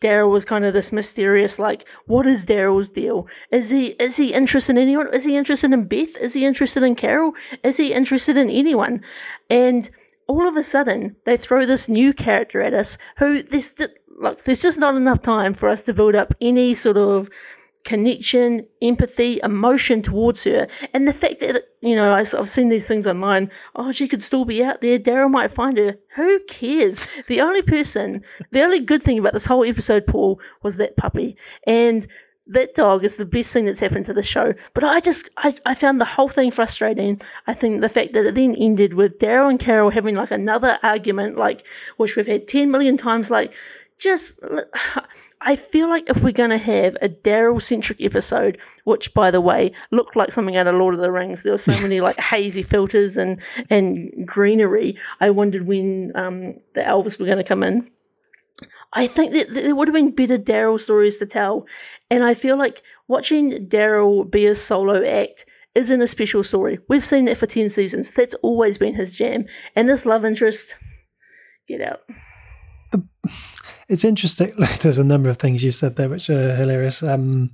Daryl 0.00 0.30
was 0.30 0.44
kind 0.44 0.64
of 0.64 0.72
this 0.72 0.92
mysterious, 0.92 1.58
like, 1.58 1.88
what 2.06 2.26
is 2.26 2.44
Daryl's 2.44 2.88
deal? 2.88 3.26
Is 3.50 3.70
he 3.70 3.88
is 3.98 4.16
he 4.16 4.32
interested 4.32 4.72
in 4.72 4.82
anyone? 4.82 5.12
Is 5.14 5.24
he 5.24 5.36
interested 5.36 5.72
in 5.72 5.84
Beth? 5.84 6.16
Is 6.16 6.34
he 6.34 6.44
interested 6.44 6.82
in 6.82 6.94
Carol? 6.94 7.32
Is 7.62 7.76
he 7.78 7.92
interested 7.92 8.36
in 8.36 8.50
anyone? 8.50 9.02
And 9.48 9.90
all 10.26 10.46
of 10.46 10.56
a 10.56 10.62
sudden, 10.62 11.16
they 11.24 11.36
throw 11.36 11.64
this 11.64 11.88
new 11.88 12.12
character 12.12 12.60
at 12.60 12.74
us 12.74 12.98
who 13.18 13.42
this 13.42 13.74
like 14.18 14.44
there's 14.44 14.62
just 14.62 14.78
not 14.78 14.96
enough 14.96 15.22
time 15.22 15.54
for 15.54 15.68
us 15.68 15.82
to 15.82 15.94
build 15.94 16.14
up 16.14 16.34
any 16.40 16.74
sort 16.74 16.96
of 16.96 17.28
connection, 17.86 18.66
empathy, 18.82 19.40
emotion 19.42 20.02
towards 20.02 20.44
her. 20.44 20.68
And 20.92 21.08
the 21.08 21.12
fact 21.14 21.40
that, 21.40 21.62
you 21.80 21.94
know, 21.94 22.14
I've 22.14 22.50
seen 22.50 22.68
these 22.68 22.86
things 22.86 23.06
online. 23.06 23.50
Oh, 23.74 23.92
she 23.92 24.08
could 24.08 24.22
still 24.22 24.44
be 24.44 24.62
out 24.62 24.82
there. 24.82 24.98
Daryl 24.98 25.30
might 25.30 25.52
find 25.52 25.78
her. 25.78 25.96
Who 26.16 26.40
cares? 26.48 27.00
The 27.28 27.40
only 27.40 27.62
person, 27.62 28.22
the 28.50 28.62
only 28.62 28.80
good 28.80 29.02
thing 29.02 29.18
about 29.18 29.32
this 29.32 29.46
whole 29.46 29.64
episode, 29.64 30.06
Paul, 30.06 30.40
was 30.62 30.76
that 30.76 30.96
puppy. 30.96 31.36
And 31.66 32.06
that 32.48 32.74
dog 32.74 33.04
is 33.04 33.16
the 33.16 33.24
best 33.24 33.52
thing 33.52 33.64
that's 33.64 33.80
happened 33.80 34.06
to 34.06 34.12
the 34.12 34.22
show. 34.22 34.54
But 34.74 34.84
I 34.84 35.00
just, 35.00 35.30
I, 35.36 35.54
I 35.64 35.74
found 35.74 36.00
the 36.00 36.04
whole 36.04 36.28
thing 36.28 36.50
frustrating. 36.50 37.20
I 37.46 37.54
think 37.54 37.80
the 37.80 37.88
fact 37.88 38.12
that 38.12 38.26
it 38.26 38.34
then 38.34 38.54
ended 38.56 38.94
with 38.94 39.18
Daryl 39.18 39.50
and 39.50 39.60
Carol 39.60 39.90
having 39.90 40.16
like 40.16 40.32
another 40.32 40.78
argument, 40.82 41.38
like, 41.38 41.64
which 41.96 42.16
we've 42.16 42.26
had 42.26 42.48
10 42.48 42.70
million 42.70 42.96
times, 42.96 43.30
like, 43.30 43.52
just 43.98 44.40
I 45.40 45.56
feel 45.56 45.88
like 45.88 46.08
if 46.08 46.22
we're 46.22 46.32
going 46.32 46.50
to 46.50 46.58
have 46.58 46.96
a 47.00 47.08
Daryl 47.08 47.60
centric 47.60 48.00
episode, 48.00 48.58
which 48.84 49.14
by 49.14 49.30
the 49.30 49.40
way 49.40 49.72
looked 49.90 50.16
like 50.16 50.32
something 50.32 50.56
out 50.56 50.66
of 50.66 50.74
Lord 50.74 50.94
of 50.94 51.00
the 51.00 51.12
Rings, 51.12 51.42
there 51.42 51.52
were 51.52 51.58
so 51.58 51.78
many 51.80 52.00
like 52.00 52.18
hazy 52.20 52.62
filters 52.62 53.16
and 53.16 53.40
and 53.70 54.26
greenery. 54.26 54.98
I 55.20 55.30
wondered 55.30 55.66
when 55.66 56.12
um, 56.14 56.54
the 56.74 56.86
elves 56.86 57.18
were 57.18 57.26
going 57.26 57.38
to 57.38 57.44
come 57.44 57.62
in. 57.62 57.90
I 58.92 59.06
think 59.06 59.32
that 59.32 59.52
there 59.52 59.74
would 59.74 59.88
have 59.88 59.94
been 59.94 60.14
better 60.14 60.38
Daryl 60.38 60.80
stories 60.80 61.18
to 61.18 61.26
tell. 61.26 61.66
And 62.10 62.24
I 62.24 62.32
feel 62.34 62.56
like 62.56 62.82
watching 63.08 63.68
Daryl 63.68 64.30
be 64.30 64.46
a 64.46 64.54
solo 64.54 65.04
act 65.04 65.44
isn't 65.74 66.00
a 66.00 66.06
special 66.06 66.42
story. 66.42 66.78
We've 66.88 67.04
seen 67.04 67.26
that 67.26 67.36
for 67.36 67.46
10 67.46 67.68
seasons. 67.68 68.10
That's 68.10 68.34
always 68.36 68.78
been 68.78 68.94
his 68.94 69.14
jam. 69.14 69.44
And 69.74 69.88
this 69.88 70.06
love 70.06 70.24
interest, 70.24 70.76
get 71.68 71.82
out. 71.82 72.00
It's 73.88 74.04
interesting. 74.04 74.52
There's 74.80 74.98
a 74.98 75.04
number 75.04 75.28
of 75.28 75.38
things 75.38 75.62
you've 75.62 75.76
said 75.76 75.96
there 75.96 76.08
which 76.08 76.28
are 76.30 76.56
hilarious. 76.56 77.02
Um, 77.02 77.52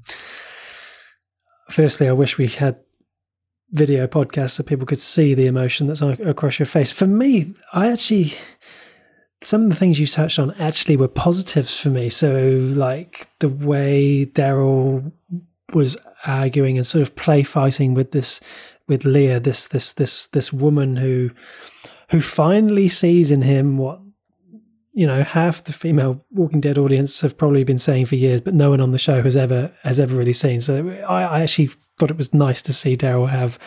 firstly, 1.71 2.09
I 2.09 2.13
wish 2.13 2.39
we 2.39 2.49
had 2.49 2.81
video 3.71 4.07
podcasts 4.07 4.51
so 4.51 4.63
people 4.63 4.87
could 4.87 4.99
see 4.99 5.35
the 5.35 5.47
emotion 5.47 5.87
that's 5.87 6.03
across 6.03 6.59
your 6.59 6.67
face. 6.67 6.91
For 6.91 7.07
me, 7.07 7.55
I 7.73 7.91
actually 7.91 8.35
some 9.45 9.65
of 9.65 9.71
the 9.71 9.77
things 9.77 9.99
you 9.99 10.07
touched 10.07 10.39
on 10.39 10.53
actually 10.53 10.97
were 10.97 11.09
positives 11.09 11.79
for 11.79 11.89
me. 11.89 12.09
So, 12.09 12.59
like 12.75 13.29
the 13.41 13.49
way 13.49 14.27
Daryl 14.27 15.13
was 15.73 15.97
arguing 16.27 16.77
and 16.77 16.87
sort 16.87 17.03
of 17.03 17.17
play 17.17 17.43
fighting 17.43 17.95
with 17.95 18.13
this, 18.13 18.41
with 18.89 19.05
Leah, 19.05 19.41
this 19.41 19.67
this 19.69 19.93
this 19.93 20.29
this 20.29 20.53
woman 20.53 20.97
who, 20.97 21.31
who 22.11 22.21
finally 22.21 22.89
sees 22.89 23.31
in 23.31 23.43
him 23.43 23.79
what, 23.79 24.01
you 24.93 25.07
know, 25.07 25.23
half 25.23 25.65
the 25.65 25.73
female 25.73 26.25
Walking 26.31 26.61
Dead 26.61 26.79
audience 26.79 27.21
have 27.23 27.39
probably 27.39 27.65
been 27.65 27.79
saying 27.79 28.07
for 28.07 28.17
years, 28.17 28.41
but 28.41 28.55
no 28.55 28.71
one 28.71 28.81
on 28.81 28.93
the 28.93 28.99
show 28.99 29.23
has 29.23 29.37
ever 29.37 29.73
has 29.83 29.99
ever 29.99 30.15
really 30.15 30.33
seen. 30.33 30.61
So, 30.61 30.91
I, 31.09 31.23
I 31.23 31.43
actually 31.43 31.71
thought 31.99 32.11
it 32.11 32.17
was 32.17 32.35
nice 32.35 32.61
to 32.63 32.73
see 32.73 32.97
Daryl 32.97 33.29
have 33.29 33.59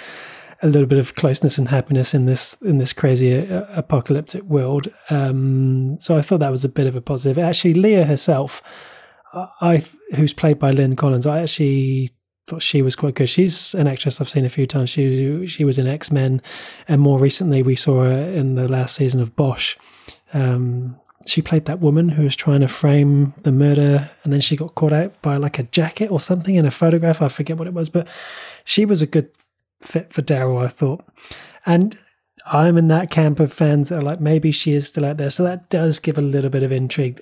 a 0.62 0.68
little 0.68 0.88
bit 0.88 0.98
of 0.98 1.16
closeness 1.16 1.58
and 1.58 1.68
happiness 1.68 2.14
in 2.14 2.26
this 2.26 2.58
in 2.62 2.78
this 2.78 2.94
crazy 2.94 3.36
uh, 3.36 3.66
apocalyptic 3.70 4.44
world. 4.44 4.88
Um, 5.10 5.98
so 6.00 6.18
I 6.18 6.22
thought 6.22 6.40
that 6.40 6.52
was 6.52 6.66
a 6.66 6.70
bit 6.70 6.88
of 6.88 6.96
a 6.96 7.02
positive. 7.02 7.38
Actually, 7.38 7.76
Leah 7.76 8.06
herself, 8.06 8.62
I 9.34 9.84
who's 10.16 10.34
played 10.34 10.60
by 10.60 10.72
Lynn 10.72 10.96
Collins, 10.96 11.28
I 11.28 11.42
actually 11.42 12.12
thought 12.48 12.62
she 12.62 12.82
was 12.82 12.96
quite 12.96 13.16
good. 13.16 13.30
She's 13.30 13.74
an 13.74 13.88
actress 13.88 14.22
I've 14.22 14.30
seen 14.30 14.46
a 14.46 14.50
few 14.50 14.68
times. 14.68 14.90
She 14.90 15.46
she 15.48 15.66
was 15.66 15.78
in 15.78 15.88
X 15.88 16.12
Men, 16.12 16.42
and 16.88 17.02
more 17.02 17.20
recently 17.20 17.62
we 17.64 17.76
saw 17.76 18.04
her 18.04 18.18
in 18.18 18.56
the 18.56 18.68
last 18.68 18.96
season 18.96 19.22
of 19.22 19.36
Bosch. 19.36 19.76
Um, 20.34 21.00
she 21.26 21.42
played 21.42 21.66
that 21.66 21.80
woman 21.80 22.10
who 22.10 22.24
was 22.24 22.36
trying 22.36 22.62
to 22.62 22.68
frame 22.68 23.34
the 23.44 23.52
murder 23.52 24.12
and 24.24 24.32
then 24.32 24.40
she 24.40 24.56
got 24.56 24.76
caught 24.76 24.94
out 24.94 25.22
by 25.22 25.38
like 25.38 25.58
a 25.58 25.64
jacket 25.64 26.12
or 26.12 26.20
something 26.20 26.56
in 26.56 26.66
a 26.66 26.72
photograph. 26.72 27.22
I 27.22 27.30
forget 27.30 27.58
what 27.58 27.68
it 27.68 27.74
was, 27.74 27.90
but 27.90 28.08
she 28.64 28.86
was 28.86 29.02
a 29.02 29.08
good 29.08 29.30
fit 29.82 30.14
for 30.14 30.22
Daryl, 30.22 30.64
I 30.64 30.68
thought. 30.68 31.04
And 31.66 31.98
I'm 32.46 32.78
in 32.78 32.90
that 32.90 33.10
camp 33.10 33.40
of 33.40 33.52
fans 33.52 33.90
that 33.90 34.00
are 34.00 34.04
like, 34.04 34.22
maybe 34.22 34.52
she 34.52 34.74
is 34.74 34.88
still 34.88 35.06
out 35.06 35.18
there. 35.18 35.32
So 35.32 35.44
that 35.44 35.70
does 35.70 36.00
give 36.00 36.18
a 36.18 36.22
little 36.22 36.52
bit 36.52 36.64
of 36.64 36.72
intrigue. 36.72 37.22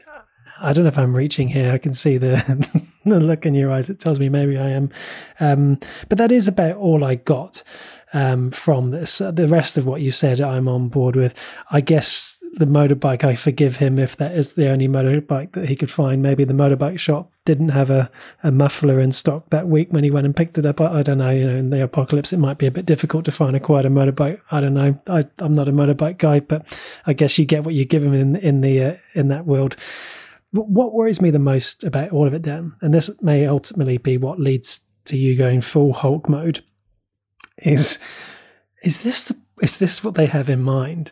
I 0.59 0.73
don't 0.73 0.83
know 0.83 0.89
if 0.89 0.97
I'm 0.97 1.15
reaching 1.15 1.47
here. 1.47 1.71
I 1.71 1.77
can 1.77 1.93
see 1.93 2.17
the, 2.17 2.35
the 3.05 3.19
look 3.19 3.45
in 3.45 3.53
your 3.53 3.71
eyes. 3.71 3.89
It 3.89 3.99
tells 3.99 4.19
me 4.19 4.29
maybe 4.29 4.57
I 4.57 4.69
am. 4.69 4.89
Um, 5.39 5.79
but 6.09 6.17
that 6.17 6.31
is 6.31 6.47
about 6.47 6.75
all 6.75 7.03
I 7.03 7.15
got 7.15 7.63
um, 8.13 8.51
from 8.51 8.91
this. 8.91 9.17
The 9.17 9.47
rest 9.47 9.77
of 9.77 9.85
what 9.85 10.01
you 10.01 10.11
said, 10.11 10.41
I'm 10.41 10.67
on 10.67 10.89
board 10.89 11.15
with. 11.15 11.33
I 11.71 11.81
guess 11.81 12.32
the 12.55 12.65
motorbike, 12.65 13.23
I 13.23 13.35
forgive 13.35 13.77
him 13.77 13.97
if 13.97 14.15
that 14.17 14.35
is 14.35 14.53
the 14.53 14.69
only 14.69 14.87
motorbike 14.87 15.53
that 15.53 15.67
he 15.67 15.75
could 15.75 15.89
find. 15.89 16.21
Maybe 16.21 16.43
the 16.43 16.53
motorbike 16.53 16.99
shop 16.99 17.31
didn't 17.45 17.69
have 17.69 17.89
a, 17.89 18.11
a 18.43 18.51
muffler 18.51 18.99
in 18.99 19.11
stock 19.11 19.49
that 19.49 19.67
week 19.67 19.91
when 19.91 20.03
he 20.03 20.11
went 20.11 20.25
and 20.25 20.35
picked 20.35 20.57
it 20.57 20.65
up. 20.65 20.79
I, 20.79 20.99
I, 20.99 21.03
don't 21.03 21.17
know. 21.17 21.31
You 21.31 21.47
know, 21.47 21.57
in 21.57 21.69
the 21.71 21.83
apocalypse, 21.83 22.31
it 22.31 22.37
might 22.37 22.59
be 22.59 22.67
a 22.67 22.71
bit 22.71 22.85
difficult 22.85 23.25
to 23.25 23.31
find 23.31 23.55
a 23.55 23.59
quite 23.59 23.85
a 23.85 23.89
motorbike. 23.89 24.39
I 24.51 24.61
don't 24.61 24.75
know. 24.75 24.99
I, 25.07 25.25
am 25.39 25.53
not 25.53 25.67
a 25.67 25.71
motorbike 25.71 26.19
guy, 26.19 26.41
but 26.41 26.77
I 27.07 27.13
guess 27.13 27.37
you 27.39 27.45
get 27.45 27.63
what 27.63 27.73
you 27.73 27.85
give 27.85 28.03
him 28.03 28.13
in 28.13 28.35
in 28.35 28.61
the 28.61 28.83
uh, 28.83 28.95
in 29.13 29.29
that 29.29 29.45
world. 29.45 29.75
What 30.51 30.93
worries 30.93 31.19
me 31.19 31.31
the 31.31 31.39
most 31.39 31.83
about 31.83 32.11
all 32.11 32.27
of 32.27 32.33
it, 32.35 32.43
Dan, 32.43 32.73
and 32.81 32.93
this 32.93 33.09
may 33.23 33.47
ultimately 33.47 33.97
be 33.97 34.17
what 34.17 34.39
leads 34.39 34.81
to 35.05 35.17
you 35.17 35.35
going 35.35 35.61
full 35.61 35.93
Hulk 35.93 36.29
mode, 36.29 36.63
is 37.57 37.97
is 38.83 39.01
this 39.01 39.29
the, 39.29 39.37
is 39.61 39.77
this 39.77 40.03
what 40.03 40.13
they 40.13 40.27
have 40.27 40.49
in 40.49 40.61
mind? 40.61 41.11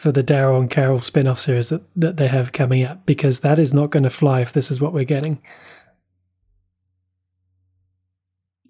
For 0.00 0.10
the 0.10 0.24
Daryl 0.24 0.58
and 0.58 0.70
Carol 0.70 1.02
spin 1.02 1.26
off 1.26 1.38
series 1.38 1.68
that, 1.68 1.82
that 1.94 2.16
they 2.16 2.28
have 2.28 2.52
coming 2.52 2.82
up 2.82 3.04
because 3.04 3.40
that 3.40 3.58
is 3.58 3.74
not 3.74 3.90
going 3.90 4.02
to 4.02 4.10
fly 4.10 4.40
if 4.40 4.50
this 4.50 4.70
is 4.70 4.80
what 4.80 4.94
we're 4.94 5.04
getting. 5.04 5.42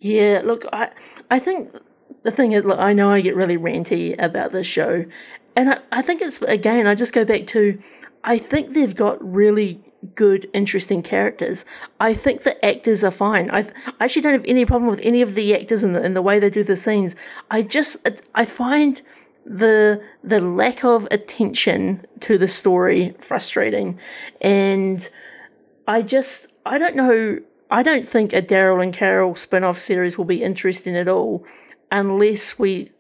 Yeah, 0.01 0.43
look, 0.45 0.65
I 0.73 0.91
I 1.31 1.39
think 1.39 1.73
the 2.25 2.33
thing 2.33 2.51
is, 2.51 2.65
look, 2.65 2.81
I 2.81 2.93
know 2.93 3.13
I 3.13 3.21
get 3.21 3.37
really 3.37 3.57
ranty 3.57 4.21
about 4.21 4.51
this 4.51 4.67
show, 4.67 5.05
and 5.55 5.71
I, 5.71 5.79
I 5.93 6.03
think 6.03 6.21
it's 6.21 6.43
again, 6.43 6.89
I 6.89 6.97
just 6.97 7.13
go 7.13 7.25
back 7.25 7.47
to, 7.49 7.81
I 8.25 8.37
think 8.37 8.75
they've 8.75 8.97
got 8.97 9.23
really 9.23 9.81
good, 10.17 10.49
interesting 10.53 11.03
characters. 11.03 11.65
I 12.01 12.13
think 12.13 12.43
the 12.43 12.65
actors 12.65 13.05
are 13.05 13.11
fine. 13.13 13.51
I, 13.51 13.71
I 14.01 14.05
actually 14.05 14.23
don't 14.23 14.33
have 14.33 14.45
any 14.47 14.65
problem 14.65 14.91
with 14.91 15.01
any 15.05 15.23
of 15.23 15.37
the 15.37 15.55
actors 15.55 15.85
and 15.85 15.95
the, 15.95 16.03
and 16.03 16.17
the 16.17 16.23
way 16.23 16.41
they 16.41 16.51
do 16.51 16.65
the 16.65 16.77
scenes. 16.77 17.15
I 17.51 17.63
just 17.63 17.99
I 18.35 18.45
find 18.47 19.01
the 19.51 20.01
the 20.23 20.41
lack 20.41 20.85
of 20.85 21.09
attention 21.11 22.07
to 22.21 22.39
the 22.39 22.47
story 22.47 23.17
frustrating. 23.19 23.99
And 24.41 25.09
i 25.89 26.03
just 26.03 26.47
i 26.65 26.79
don't 26.79 26.95
know 26.95 27.39
i 27.71 27.83
don't 27.83 28.07
think 28.07 28.33
a 28.33 28.41
daryl 28.41 28.83
and 28.83 28.95
carol 28.95 29.35
spin-off 29.35 29.79
series 29.79 30.17
will 30.17 30.27
be 30.27 30.43
interesting 30.43 30.95
at 30.95 31.09
all 31.09 31.45
unless 31.91 32.59
we 32.59 32.93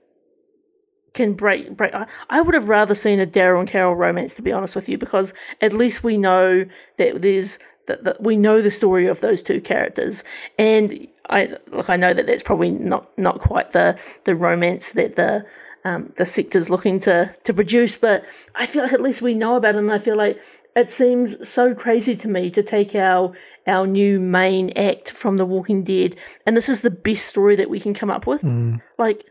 can 1.14 1.34
break 1.34 1.76
break 1.76 1.94
I, 1.94 2.06
I 2.28 2.40
would 2.40 2.54
have 2.54 2.68
rather 2.68 2.96
seen 2.96 3.20
a 3.20 3.26
daryl 3.26 3.60
and 3.60 3.68
carol 3.68 3.94
romance 3.94 4.34
to 4.34 4.42
be 4.42 4.50
honest 4.50 4.74
with 4.74 4.88
you 4.88 4.98
because 4.98 5.32
at 5.60 5.72
least 5.72 6.02
we 6.02 6.16
know 6.16 6.64
that 6.96 7.22
there's 7.22 7.60
that, 7.86 8.02
that 8.04 8.22
we 8.22 8.36
know 8.36 8.60
the 8.60 8.70
story 8.70 9.06
of 9.06 9.20
those 9.20 9.42
two 9.42 9.60
characters. 9.60 10.24
And 10.58 11.06
i 11.28 11.54
look 11.68 11.88
i 11.88 11.96
know 11.96 12.12
that 12.12 12.26
that's 12.26 12.42
probably 12.42 12.70
not 12.70 13.16
not 13.16 13.38
quite 13.38 13.70
the 13.70 13.96
the 14.24 14.34
romance 14.34 14.92
that 14.92 15.14
the 15.14 15.46
um, 15.84 16.12
the 16.16 16.26
sector's 16.26 16.70
looking 16.70 17.00
to 17.00 17.34
to 17.44 17.54
produce. 17.54 17.96
But 17.96 18.24
I 18.54 18.66
feel 18.66 18.82
like 18.82 18.92
at 18.92 19.02
least 19.02 19.22
we 19.22 19.34
know 19.34 19.56
about 19.56 19.74
it, 19.74 19.78
and 19.78 19.92
I 19.92 19.98
feel 19.98 20.16
like 20.16 20.40
it 20.76 20.90
seems 20.90 21.48
so 21.48 21.74
crazy 21.74 22.16
to 22.16 22.28
me 22.28 22.50
to 22.50 22.62
take 22.62 22.94
our 22.94 23.32
our 23.66 23.86
new 23.86 24.18
main 24.20 24.70
act 24.70 25.10
from 25.10 25.36
The 25.36 25.46
Walking 25.46 25.82
Dead, 25.82 26.16
and 26.46 26.56
this 26.56 26.68
is 26.68 26.80
the 26.80 26.90
best 26.90 27.26
story 27.26 27.56
that 27.56 27.70
we 27.70 27.80
can 27.80 27.94
come 27.94 28.10
up 28.10 28.26
with. 28.26 28.42
Mm. 28.42 28.80
Like, 28.98 29.26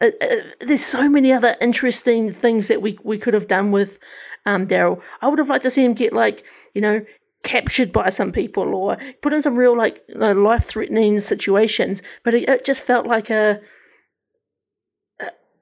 uh, 0.00 0.10
uh, 0.20 0.36
there's 0.60 0.84
so 0.84 1.08
many 1.08 1.32
other 1.32 1.56
interesting 1.60 2.32
things 2.32 2.68
that 2.68 2.82
we 2.82 2.98
we 3.02 3.18
could 3.18 3.34
have 3.34 3.48
done 3.48 3.70
with 3.70 3.98
um, 4.46 4.66
Daryl. 4.66 5.00
I 5.20 5.28
would 5.28 5.38
have 5.38 5.48
liked 5.48 5.64
to 5.64 5.70
see 5.70 5.84
him 5.84 5.94
get 5.94 6.12
like 6.12 6.44
you 6.74 6.80
know 6.80 7.04
captured 7.42 7.90
by 7.90 8.10
some 8.10 8.32
people 8.32 8.74
or 8.74 8.98
put 9.22 9.32
in 9.32 9.42
some 9.42 9.56
real 9.56 9.76
like 9.76 10.02
life 10.08 10.64
threatening 10.64 11.20
situations, 11.20 12.02
but 12.22 12.34
it, 12.34 12.48
it 12.48 12.64
just 12.64 12.82
felt 12.82 13.06
like 13.06 13.30
a 13.30 13.60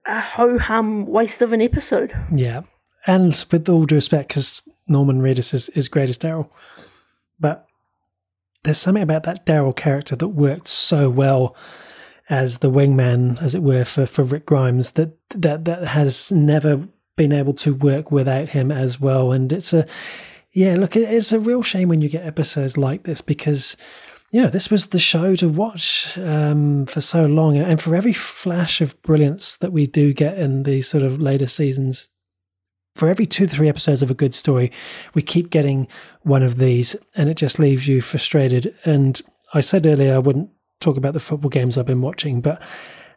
a 0.09 0.21
ho 0.21 0.59
hum 0.59 1.07
waste 1.07 1.43
of 1.43 1.53
an 1.53 1.63
episode. 1.63 2.13
Yeah. 2.33 2.63
And 3.07 3.45
with 3.51 3.69
all 3.69 3.87
due 3.87 3.97
respect, 3.97 4.29
because 4.29 4.63
Norman 4.89 5.21
Reedus 5.21 5.55
is, 5.55 5.69
is 5.71 5.89
great 5.89 6.11
as 6.11 6.19
Daryl, 6.19 6.51
but 7.39 7.67
there's 8.65 8.79
something 8.79 9.03
about 9.03 9.23
that 9.23 9.47
Daryl 9.47 9.77
character 9.77 10.17
that 10.17 10.29
worked 10.29 10.67
so 10.67 11.09
well 11.09 11.55
as 12.29 12.59
the 12.59 12.71
wingman, 12.71 13.41
as 13.41 13.55
it 13.55 13.63
were, 13.63 13.85
for, 13.85 14.05
for 14.05 14.25
Rick 14.25 14.47
Grimes 14.47 14.93
that, 14.93 15.17
that 15.31 15.65
that 15.65 15.89
has 15.89 16.31
never 16.33 16.89
been 17.17 17.33
able 17.33 17.55
to 17.55 17.75
work 17.75 18.11
without 18.11 18.51
him 18.51 18.71
as 18.71 19.01
well. 19.01 19.33
And 19.33 19.53
it's 19.53 19.73
a 19.73 19.87
yeah, 20.53 20.75
look, 20.75 20.97
it's 20.97 21.33
a 21.33 21.39
real 21.39 21.63
shame 21.63 21.89
when 21.89 22.01
you 22.01 22.09
get 22.09 22.27
episodes 22.27 22.77
like 22.77 23.05
this 23.05 23.21
because 23.21 23.77
yeah, 24.31 24.49
this 24.49 24.71
was 24.71 24.89
the 24.89 24.99
show 24.99 25.35
to 25.37 25.49
watch 25.49 26.19
um, 26.19 26.87
for 26.87 27.01
so 27.01 27.25
long. 27.25 27.57
And 27.57 27.81
for 27.81 27.97
every 27.97 28.13
flash 28.13 28.81
of 28.81 29.01
brilliance 29.03 29.57
that 29.57 29.73
we 29.73 29.87
do 29.87 30.13
get 30.13 30.39
in 30.39 30.65
these 30.65 30.89
sort 30.89 31.03
of 31.03 31.21
later 31.21 31.47
seasons, 31.47 32.11
for 32.95 33.09
every 33.09 33.27
two, 33.27 33.47
three 33.47 33.69
episodes 33.69 34.03
of 34.03 34.11
a 34.11 34.15
good 34.15 34.35
story, 34.35 34.73
we 35.15 35.23
keep 35.23 35.51
getting 35.51 35.87
one 36.23 36.43
of 36.43 36.59
these, 36.59 36.97
and 37.15 37.31
it 37.31 37.37
just 37.37 37.59
leaves 37.59 37.87
you 37.87 38.03
frustrated. 38.03 38.75
And 38.85 39.21
I 39.55 39.61
said 39.61 39.87
earlier 39.87 40.15
I 40.15 40.19
wouldn't 40.19 40.51
talk 40.81 40.97
about 40.97 41.15
the 41.15 41.21
football 41.21 41.49
games 41.49 41.79
I've 41.79 41.87
been 41.87 42.03
watching, 42.03 42.41
but 42.41 42.61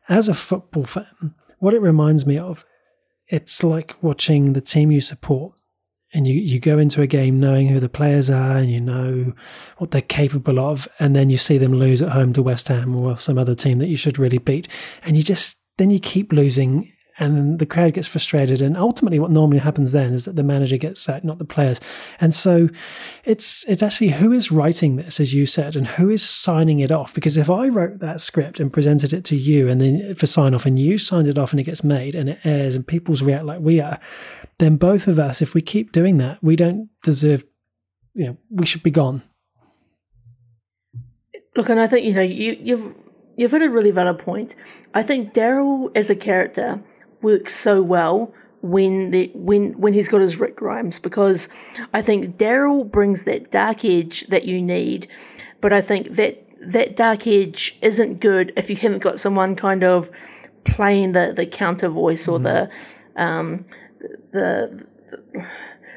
as 0.08 0.28
a 0.28 0.34
football 0.34 0.86
fan, 0.86 1.34
what 1.60 1.74
it 1.74 1.82
reminds 1.82 2.26
me 2.26 2.38
of, 2.38 2.64
it's 3.28 3.64
like 3.64 4.02
watching 4.02 4.54
the 4.54 4.62
team 4.62 4.92
you 4.92 5.02
support 5.02 5.54
and 6.14 6.28
you, 6.28 6.34
you 6.34 6.60
go 6.60 6.78
into 6.78 7.02
a 7.02 7.08
game 7.08 7.40
knowing 7.40 7.70
who 7.70 7.80
the 7.80 7.90
players 7.90 8.30
are 8.30 8.58
and 8.58 8.72
you 8.72 8.82
know 8.82 9.34
what 9.78 9.92
they're 9.92 10.02
capable 10.02 10.60
of, 10.60 10.88
and 11.00 11.16
then 11.16 11.30
you 11.30 11.38
see 11.38 11.58
them 11.58 11.74
lose 11.74 12.02
at 12.02 12.12
home 12.12 12.34
to 12.34 12.44
West 12.44 12.68
Ham 12.68 12.96
or 12.96 13.18
some 13.18 13.38
other 13.38 13.56
team 13.56 13.80
that 13.80 13.88
you 13.88 13.98
should 13.98 14.20
really 14.20 14.38
beat, 14.38 14.68
and 15.04 15.16
you 15.16 15.24
just 15.24 15.58
then 15.78 15.92
you 15.92 16.00
keep 16.00 16.32
losing 16.32 16.92
and 17.20 17.60
the 17.60 17.66
crowd 17.66 17.94
gets 17.94 18.08
frustrated. 18.08 18.62
And 18.62 18.78
ultimately, 18.78 19.20
what 19.20 19.32
normally 19.32 19.60
happens 19.60 19.92
then 19.92 20.14
is 20.14 20.26
that 20.26 20.36
the 20.36 20.44
manager 20.44 20.78
gets 20.78 21.02
sacked, 21.02 21.26
not 21.26 21.38
the 21.38 21.46
players. 21.46 21.80
And 22.20 22.34
so, 22.34 22.70
it's 23.26 23.66
it's 23.68 23.84
actually 23.84 24.10
who 24.10 24.32
is 24.32 24.52
writing 24.52 24.96
this, 24.96 25.20
as 25.20 25.34
you 25.34 25.46
said, 25.46 25.76
and 25.76 25.88
who 25.88 26.10
is 26.10 26.28
signing 26.28 26.80
it 26.80 26.92
off. 26.92 27.14
Because 27.14 27.38
if 27.38 27.50
I 27.50 27.68
wrote 27.68 28.00
that 28.00 28.22
script 28.22 28.60
and 28.60 28.72
presented 28.74 29.14
it 29.14 29.26
to 29.26 29.36
you, 29.36 29.68
and 29.68 29.82
then 29.82 30.16
for 30.16 30.28
sign 30.28 30.54
off, 30.54 30.66
and 30.66 30.80
you 30.80 30.98
signed 30.98 31.28
it 31.28 31.38
off, 31.38 31.52
and 31.52 31.60
it 31.60 31.64
gets 31.64 31.84
made, 31.84 32.16
and 32.16 32.30
it 32.30 32.40
airs, 32.44 32.76
and 32.76 32.86
people's 32.86 33.22
react 33.22 33.46
like 33.46 33.60
we 33.60 33.80
are, 33.80 34.00
then 34.60 34.78
both 34.78 35.08
of 35.08 35.20
us, 35.20 35.42
if 35.42 35.54
we 35.54 35.62
keep 35.62 35.92
doing 35.92 36.18
that, 36.18 36.42
we 36.42 36.56
don't 36.56 36.90
deserve 37.04 37.44
you 38.14 38.26
know 38.26 38.38
we 38.50 38.66
should 38.66 38.84
be 38.84 38.92
gone. 38.92 39.24
Look, 41.56 41.70
and 41.70 41.80
I 41.80 41.88
think 41.88 42.06
you 42.06 42.14
know 42.14 42.22
you 42.22 42.58
you've 42.62 42.96
you've 43.36 43.52
hit 43.52 43.62
a 43.62 43.70
really 43.70 43.92
valid 43.92 44.20
point. 44.20 44.56
I 44.94 45.04
think 45.04 45.34
Daryl 45.34 45.96
as 45.96 46.10
a 46.10 46.16
character 46.16 46.84
works 47.22 47.56
so 47.56 47.82
well 47.82 48.34
when 48.62 49.12
the 49.12 49.32
when 49.34 49.74
when 49.80 49.94
he's 49.94 50.10
got 50.10 50.22
his 50.22 50.40
Rick 50.40 50.56
Grimes 50.56 51.00
because 51.00 51.50
I 51.94 52.02
think 52.02 52.38
Daryl 52.38 52.90
brings 52.90 53.24
that 53.26 53.52
dark 53.52 53.84
edge 53.84 54.28
that 54.28 54.46
you 54.46 54.62
need, 54.62 55.08
but 55.60 55.74
I 55.74 55.82
think 55.82 56.16
that 56.16 56.46
that 56.62 56.96
dark 56.96 57.26
edge 57.26 57.78
isn't 57.82 58.20
good 58.20 58.54
if 58.56 58.70
you 58.70 58.76
haven't 58.76 59.02
got 59.02 59.20
someone 59.20 59.56
kind 59.56 59.84
of 59.84 60.12
playing 60.64 61.14
the 61.14 61.34
the 61.36 61.46
counter 61.46 61.90
voice 61.90 62.28
or 62.28 62.38
the 62.38 62.70
um 63.16 63.66
the, 64.32 64.86
the 65.34 65.48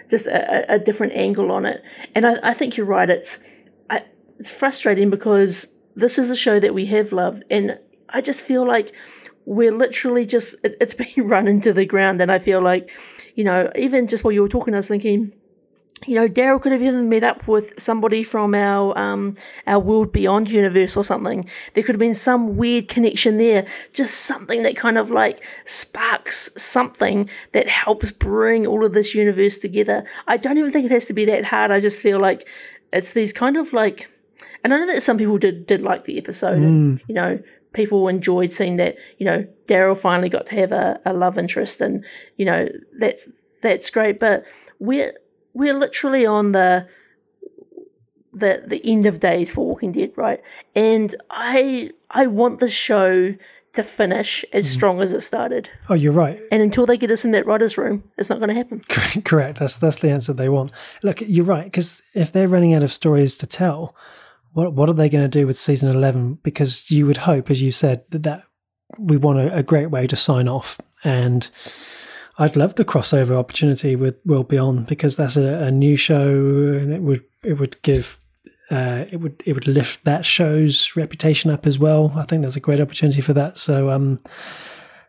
just 0.09 0.27
a, 0.27 0.75
a, 0.75 0.79
different 0.79 1.12
angle 1.14 1.51
on 1.51 1.64
it. 1.64 1.83
And 2.14 2.27
I, 2.27 2.51
I 2.51 2.55
think 2.55 2.77
you're 2.77 2.87
right. 2.87 3.09
It's 3.09 3.43
I, 3.91 4.05
it's 4.39 4.51
frustrating 4.51 5.11
because 5.11 5.68
this 5.97 6.18
is 6.18 6.31
a 6.31 6.37
show 6.37 6.61
that 6.61 6.75
we 6.75 6.87
have 6.87 7.12
loved, 7.12 7.45
and 7.51 7.79
I 8.09 8.20
just 8.20 8.45
feel 8.45 8.66
like 8.66 8.95
we're 9.47 9.72
literally 9.72 10.26
just 10.26 10.55
it, 10.64 10.76
it's 10.80 10.95
being 11.16 11.28
run 11.28 11.49
into 11.49 11.72
the 11.72 11.86
ground. 11.86 12.20
And 12.20 12.30
I 12.30 12.38
feel 12.38 12.61
like, 12.61 12.90
you 13.34 13.45
know, 13.45 13.70
even 13.76 14.07
just 14.07 14.24
while 14.24 14.32
you 14.32 14.42
were 14.42 14.49
talking, 14.49 14.74
I 14.74 14.78
was 14.78 14.88
thinking 14.88 15.32
you 16.07 16.16
know, 16.16 16.28
Daryl 16.28 16.61
could 16.61 16.72
have 16.72 16.82
even 16.82 17.09
met 17.09 17.24
up 17.24 17.47
with 17.49 17.78
somebody 17.78 18.22
from 18.22 18.55
our 18.55 18.97
um, 18.99 19.36
our 19.66 19.78
World 19.78 20.12
Beyond 20.12 20.51
universe 20.51 20.97
or 20.97 21.05
something. 21.05 21.49
There 21.72 21.82
could 21.82 21.95
have 21.95 22.01
been 22.01 22.14
some 22.14 22.57
weird 22.57 22.88
connection 22.88 23.38
there, 23.38 23.66
just 23.92 24.20
something 24.20 24.62
that 24.64 24.76
kind 24.76 24.99
of 24.99 25.11
like 25.11 25.42
sparks 25.64 26.51
something 26.57 27.30
that 27.53 27.68
helps 27.68 28.12
bring 28.12 28.66
all 28.66 28.84
of 28.84 28.92
this 28.92 29.14
universe 29.14 29.59
together. 29.59 30.05
I 30.26 30.36
don't 30.36 30.59
even 30.59 30.72
think 30.72 30.86
it 30.86 30.90
has 30.90 31.07
to 31.07 31.14
be 31.14 31.24
that 31.26 31.47
hard. 31.47 31.70
I 31.70 31.80
just 31.80 32.03
feel 32.03 32.20
like 32.20 32.47
it's 32.92 33.12
these 33.12 33.32
kind 33.32 33.57
of 33.57 33.72
like, 33.72 34.11
and 34.62 34.74
I 34.74 34.78
know 34.78 34.86
that 34.86 35.03
some 35.03 35.16
people 35.16 35.38
did 35.38 35.66
did 35.66 35.80
like 35.80 36.05
the 36.05 36.18
episode, 36.18 36.61
mm. 36.61 36.64
and 36.64 37.01
you 37.09 37.14
know, 37.14 37.38
people 37.75 38.09
enjoyed 38.09 38.51
seeing 38.51 38.77
that. 38.77 38.97
You 39.18 39.27
know, 39.27 39.47
Daryl 39.66 39.97
finally 39.97 40.29
got 40.29 40.47
to 40.47 40.55
have 40.55 40.72
a, 40.72 41.01
a 41.05 41.12
love 41.12 41.37
interest, 41.37 41.81
and 41.81 42.05
you 42.37 42.47
know, 42.47 42.68
that's 42.99 43.29
that's 43.62 43.91
great, 43.91 44.18
but 44.18 44.45
we're 44.79 45.14
we're 45.53 45.79
literally 45.79 46.25
on 46.25 46.53
the 46.53 46.89
the 48.33 48.62
the 48.66 48.81
end 48.85 49.07
of 49.07 49.20
days 49.20 49.53
for 49.53 49.66
Walking 49.66 49.93
Dead, 49.93 50.12
right? 50.16 50.41
And 50.75 51.14
I 51.31 51.91
I 52.11 52.27
want 52.27 52.61
the 52.61 52.68
show 52.68 53.35
to 53.75 53.83
finish 53.83 54.45
as 54.53 54.66
mm. 54.66 54.72
strong 54.72 55.01
as 55.01 55.12
it 55.12 55.20
started. 55.20 55.68
Oh, 55.89 55.95
you're 55.95 56.12
right. 56.12 56.41
And 56.53 56.62
until 56.62 56.87
they 56.87 56.97
get 56.97 57.11
us 57.11 57.25
in 57.25 57.33
that 57.33 57.45
writers' 57.45 57.77
room, 57.77 58.05
it's 58.16 58.31
not 58.31 58.39
going 58.39 58.49
to 58.49 58.55
happen. 58.55 58.81
Correct. 59.25 59.59
That's 59.59 59.77
that's 59.77 59.99
the 59.99 60.11
answer 60.11 60.33
they 60.33 60.49
want. 60.49 60.72
Look, 61.03 61.20
you're 61.22 61.45
right 61.45 61.64
because 61.64 62.03
if 62.14 62.33
they're 62.33 62.49
running 62.49 62.75
out 62.75 62.83
of 62.83 62.93
stories 62.93 63.37
to 63.39 63.47
tell, 63.47 63.95
what 64.55 64.73
what 64.73 64.89
are 64.89 64.95
they 64.95 65.09
going 65.09 65.25
to 65.25 65.39
do 65.41 65.47
with 65.47 65.59
season 65.59 65.89
eleven? 65.91 66.39
Because 66.43 66.91
you 66.91 67.07
would 67.07 67.19
hope, 67.19 67.51
as 67.51 67.63
you 67.63 67.71
said, 67.71 68.05
that, 68.11 68.23
that 68.25 68.45
we 68.99 69.17
want 69.17 69.39
a, 69.39 69.57
a 69.59 69.63
great 69.63 69.91
way 69.91 70.07
to 70.07 70.17
sign 70.17 70.49
off 70.49 70.81
and 71.05 71.51
I'd 72.39 72.57
love 72.57 72.75
the 72.75 72.85
crossover 72.85 73.37
opportunity 73.37 73.95
with 73.95 74.17
World 74.25 74.49
Beyond 74.49 74.87
because 74.87 75.17
that's 75.17 75.37
a, 75.37 75.65
a 75.65 75.71
new 75.71 75.97
show 75.97 76.29
and 76.29 76.93
it 76.93 77.01
would 77.01 77.23
it 77.43 77.55
would 77.55 77.81
give 77.83 78.19
uh, 78.71 79.05
it 79.11 79.19
would 79.19 79.41
it 79.47 79.53
would 79.53 79.69
lift 79.69 80.05
that 80.05 80.27
show's 80.27 80.97
reputation 80.97 81.51
up 81.51 81.67
as 81.67 81.79
well. 81.79 82.13
I 82.17 82.25
think 82.25 82.43
there's 82.43 82.57
a 82.57 82.61
great 82.61 82.81
opportunity 82.81 83.21
for 83.21 83.35
that. 83.35 83.57
So 83.57 83.91
um, 83.91 84.19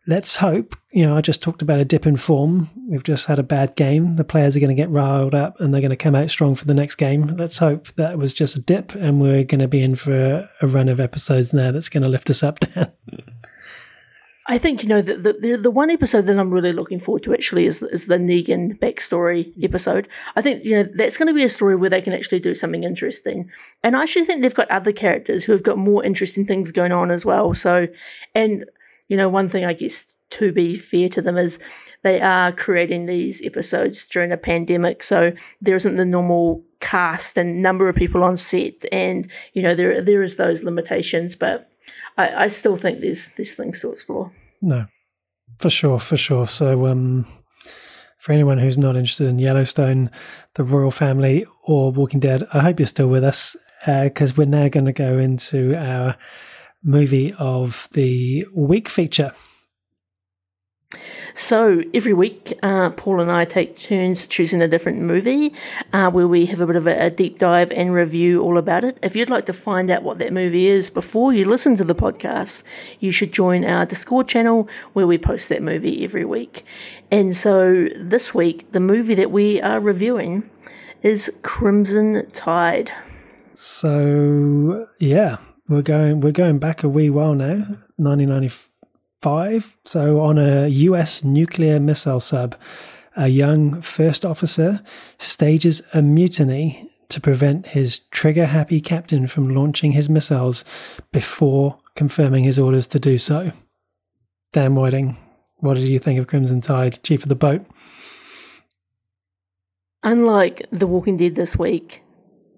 let's 0.07 0.37
hope. 0.37 0.75
You 0.91 1.05
know, 1.05 1.17
I 1.17 1.21
just 1.21 1.41
talked 1.41 1.61
about 1.61 1.79
a 1.79 1.85
dip 1.85 2.05
in 2.05 2.17
form. 2.17 2.69
We've 2.87 3.03
just 3.03 3.25
had 3.25 3.39
a 3.39 3.43
bad 3.43 3.75
game. 3.75 4.15
The 4.15 4.23
players 4.23 4.55
are 4.55 4.59
going 4.59 4.75
to 4.75 4.81
get 4.81 4.89
riled 4.89 5.35
up 5.35 5.59
and 5.59 5.73
they're 5.73 5.81
going 5.81 5.89
to 5.89 5.95
come 5.95 6.15
out 6.15 6.29
strong 6.29 6.55
for 6.55 6.65
the 6.65 6.73
next 6.73 6.95
game. 6.95 7.35
Let's 7.37 7.57
hope 7.57 7.87
that 7.95 8.17
was 8.17 8.33
just 8.33 8.55
a 8.55 8.61
dip 8.61 8.95
and 8.95 9.19
we're 9.19 9.43
going 9.43 9.59
to 9.59 9.67
be 9.67 9.81
in 9.81 9.95
for 9.95 10.49
a 10.61 10.67
run 10.67 10.89
of 10.89 10.99
episodes 10.99 11.53
now 11.53 11.71
that's 11.71 11.89
going 11.89 12.03
to 12.03 12.09
lift 12.09 12.29
us 12.29 12.43
up. 12.43 12.59
Then. 12.59 12.91
I 14.47 14.59
think 14.59 14.83
you 14.83 14.89
know 14.89 15.01
the, 15.01 15.15
the 15.15 15.57
the 15.59 15.71
one 15.71 15.89
episode 15.89 16.23
that 16.23 16.37
I'm 16.37 16.51
really 16.51 16.71
looking 16.71 16.99
forward 16.99 17.23
to 17.23 17.33
actually 17.33 17.65
is 17.65 17.81
is 17.81 18.05
the 18.05 18.17
Negan 18.17 18.77
backstory 18.77 19.51
episode. 19.63 20.07
I 20.35 20.43
think 20.43 20.63
you 20.63 20.75
know 20.75 20.89
that's 20.95 21.17
going 21.17 21.27
to 21.27 21.33
be 21.33 21.43
a 21.43 21.49
story 21.49 21.75
where 21.75 21.89
they 21.89 22.01
can 22.01 22.13
actually 22.13 22.41
do 22.41 22.53
something 22.53 22.83
interesting, 22.83 23.49
and 23.81 23.95
I 23.95 24.03
actually 24.03 24.25
think 24.25 24.43
they've 24.43 24.53
got 24.53 24.69
other 24.69 24.91
characters 24.91 25.45
who 25.45 25.51
have 25.51 25.63
got 25.63 25.79
more 25.79 26.03
interesting 26.03 26.45
things 26.45 26.71
going 26.71 26.91
on 26.91 27.09
as 27.09 27.25
well. 27.25 27.55
So, 27.55 27.87
and 28.35 28.65
you 29.07 29.17
know, 29.17 29.29
one 29.29 29.49
thing 29.49 29.65
I 29.65 29.73
guess 29.73 30.05
to 30.31 30.51
be 30.51 30.75
fair 30.75 31.09
to 31.09 31.21
them 31.21 31.37
is 31.37 31.59
they 32.03 32.19
are 32.21 32.51
creating 32.51 33.05
these 33.05 33.45
episodes 33.45 34.07
during 34.07 34.31
a 34.31 34.37
pandemic, 34.37 35.03
so 35.03 35.33
there 35.61 35.75
isn't 35.75 35.95
the 35.95 36.05
normal 36.05 36.63
cast 36.79 37.37
and 37.37 37.61
number 37.61 37.89
of 37.89 37.95
people 37.95 38.23
on 38.23 38.37
set, 38.37 38.85
and 38.91 39.29
you 39.53 39.61
know 39.61 39.73
there 39.73 40.01
there 40.01 40.23
is 40.23 40.35
those 40.35 40.63
limitations, 40.63 41.35
but 41.35 41.69
I, 42.17 42.45
I 42.45 42.47
still 42.47 42.75
think 42.75 42.99
there's 42.99 43.29
there's 43.29 43.55
things 43.55 43.79
to 43.81 43.91
explore. 43.91 44.31
No, 44.61 44.85
for 45.59 45.69
sure, 45.69 45.99
for 45.99 46.17
sure. 46.17 46.47
So, 46.47 46.87
um, 46.87 47.25
for 48.17 48.33
anyone 48.33 48.57
who's 48.57 48.77
not 48.77 48.95
interested 48.95 49.27
in 49.27 49.39
Yellowstone, 49.39 50.09
the 50.55 50.63
royal 50.63 50.91
family, 50.91 51.45
or 51.63 51.91
Walking 51.91 52.19
Dead, 52.19 52.47
I 52.53 52.59
hope 52.59 52.79
you're 52.79 52.87
still 52.87 53.07
with 53.07 53.23
us 53.23 53.55
because 53.85 54.31
uh, 54.31 54.35
we're 54.37 54.45
now 54.45 54.67
going 54.67 54.85
to 54.85 54.93
go 54.93 55.19
into 55.19 55.75
our 55.75 56.17
movie 56.85 57.33
of 57.37 57.89
the 57.91 58.45
week 58.53 58.87
feature. 58.87 59.33
So 61.33 61.83
every 61.93 62.13
week, 62.13 62.57
uh, 62.63 62.91
Paul 62.91 63.19
and 63.19 63.29
I 63.29 63.43
take 63.43 63.77
turns 63.77 64.25
choosing 64.25 64.61
a 64.61 64.67
different 64.67 64.99
movie 64.99 65.53
uh, 65.91 66.09
where 66.09 66.27
we 66.27 66.45
have 66.45 66.61
a 66.61 66.67
bit 66.67 66.77
of 66.77 66.87
a, 66.87 67.07
a, 67.07 67.09
deep 67.09 67.39
dive 67.39 67.71
and 67.71 67.93
review 67.93 68.41
all 68.41 68.57
about 68.57 68.85
it. 68.85 68.97
If 69.03 69.15
you'd 69.17 69.29
like 69.29 69.45
to 69.47 69.53
find 69.53 69.91
out 69.91 70.03
what 70.03 70.19
that 70.19 70.31
movie 70.31 70.67
is 70.67 70.89
before 70.89 71.33
you 71.33 71.43
listen 71.43 71.75
to 71.77 71.83
the 71.83 71.95
podcast, 71.95 72.63
you 73.01 73.11
should 73.11 73.33
join 73.33 73.65
our 73.65 73.85
Discord 73.85 74.29
channel 74.29 74.69
where 74.93 75.05
we 75.05 75.17
post 75.17 75.49
that 75.49 75.61
movie 75.61 76.05
every 76.05 76.23
week. 76.23 76.63
And 77.11 77.35
so 77.35 77.89
this 77.97 78.33
week, 78.33 78.71
the 78.71 78.79
movie 78.79 79.15
that 79.15 79.31
we 79.31 79.61
are 79.61 79.81
reviewing 79.81 80.49
is 81.01 81.37
Crimson 81.41 82.29
Tide. 82.31 82.93
So 83.53 84.87
yeah, 84.99 85.37
we're 85.67 85.81
going 85.81 86.21
we're 86.21 86.31
going 86.31 86.59
back 86.59 86.83
a 86.83 86.89
wee 86.89 87.09
while 87.09 87.33
now, 87.33 87.65
1995. 87.97 89.77
So, 89.83 90.21
on 90.21 90.37
a 90.37 90.67
US 90.67 91.23
nuclear 91.23 91.79
missile 91.79 92.19
sub, 92.19 92.55
a 93.15 93.27
young 93.27 93.81
first 93.81 94.25
officer 94.25 94.81
stages 95.17 95.81
a 95.93 96.01
mutiny 96.01 96.89
to 97.09 97.21
prevent 97.21 97.67
his 97.67 97.99
trigger 98.11 98.45
happy 98.45 98.81
captain 98.81 99.27
from 99.27 99.53
launching 99.53 99.91
his 99.93 100.09
missiles 100.09 100.65
before 101.11 101.77
confirming 101.95 102.43
his 102.43 102.59
orders 102.59 102.87
to 102.87 102.99
do 102.99 103.17
so. 103.17 103.51
Dan 104.51 104.75
Whiting, 104.75 105.17
what 105.57 105.75
did 105.75 105.87
you 105.87 105.99
think 105.99 106.19
of 106.19 106.27
Crimson 106.27 106.61
Tide, 106.61 106.99
chief 107.03 107.23
of 107.23 107.29
the 107.29 107.35
boat? 107.35 107.65
Unlike 110.03 110.67
The 110.71 110.87
Walking 110.87 111.17
Dead 111.17 111.35
this 111.35 111.57
week, 111.57 112.03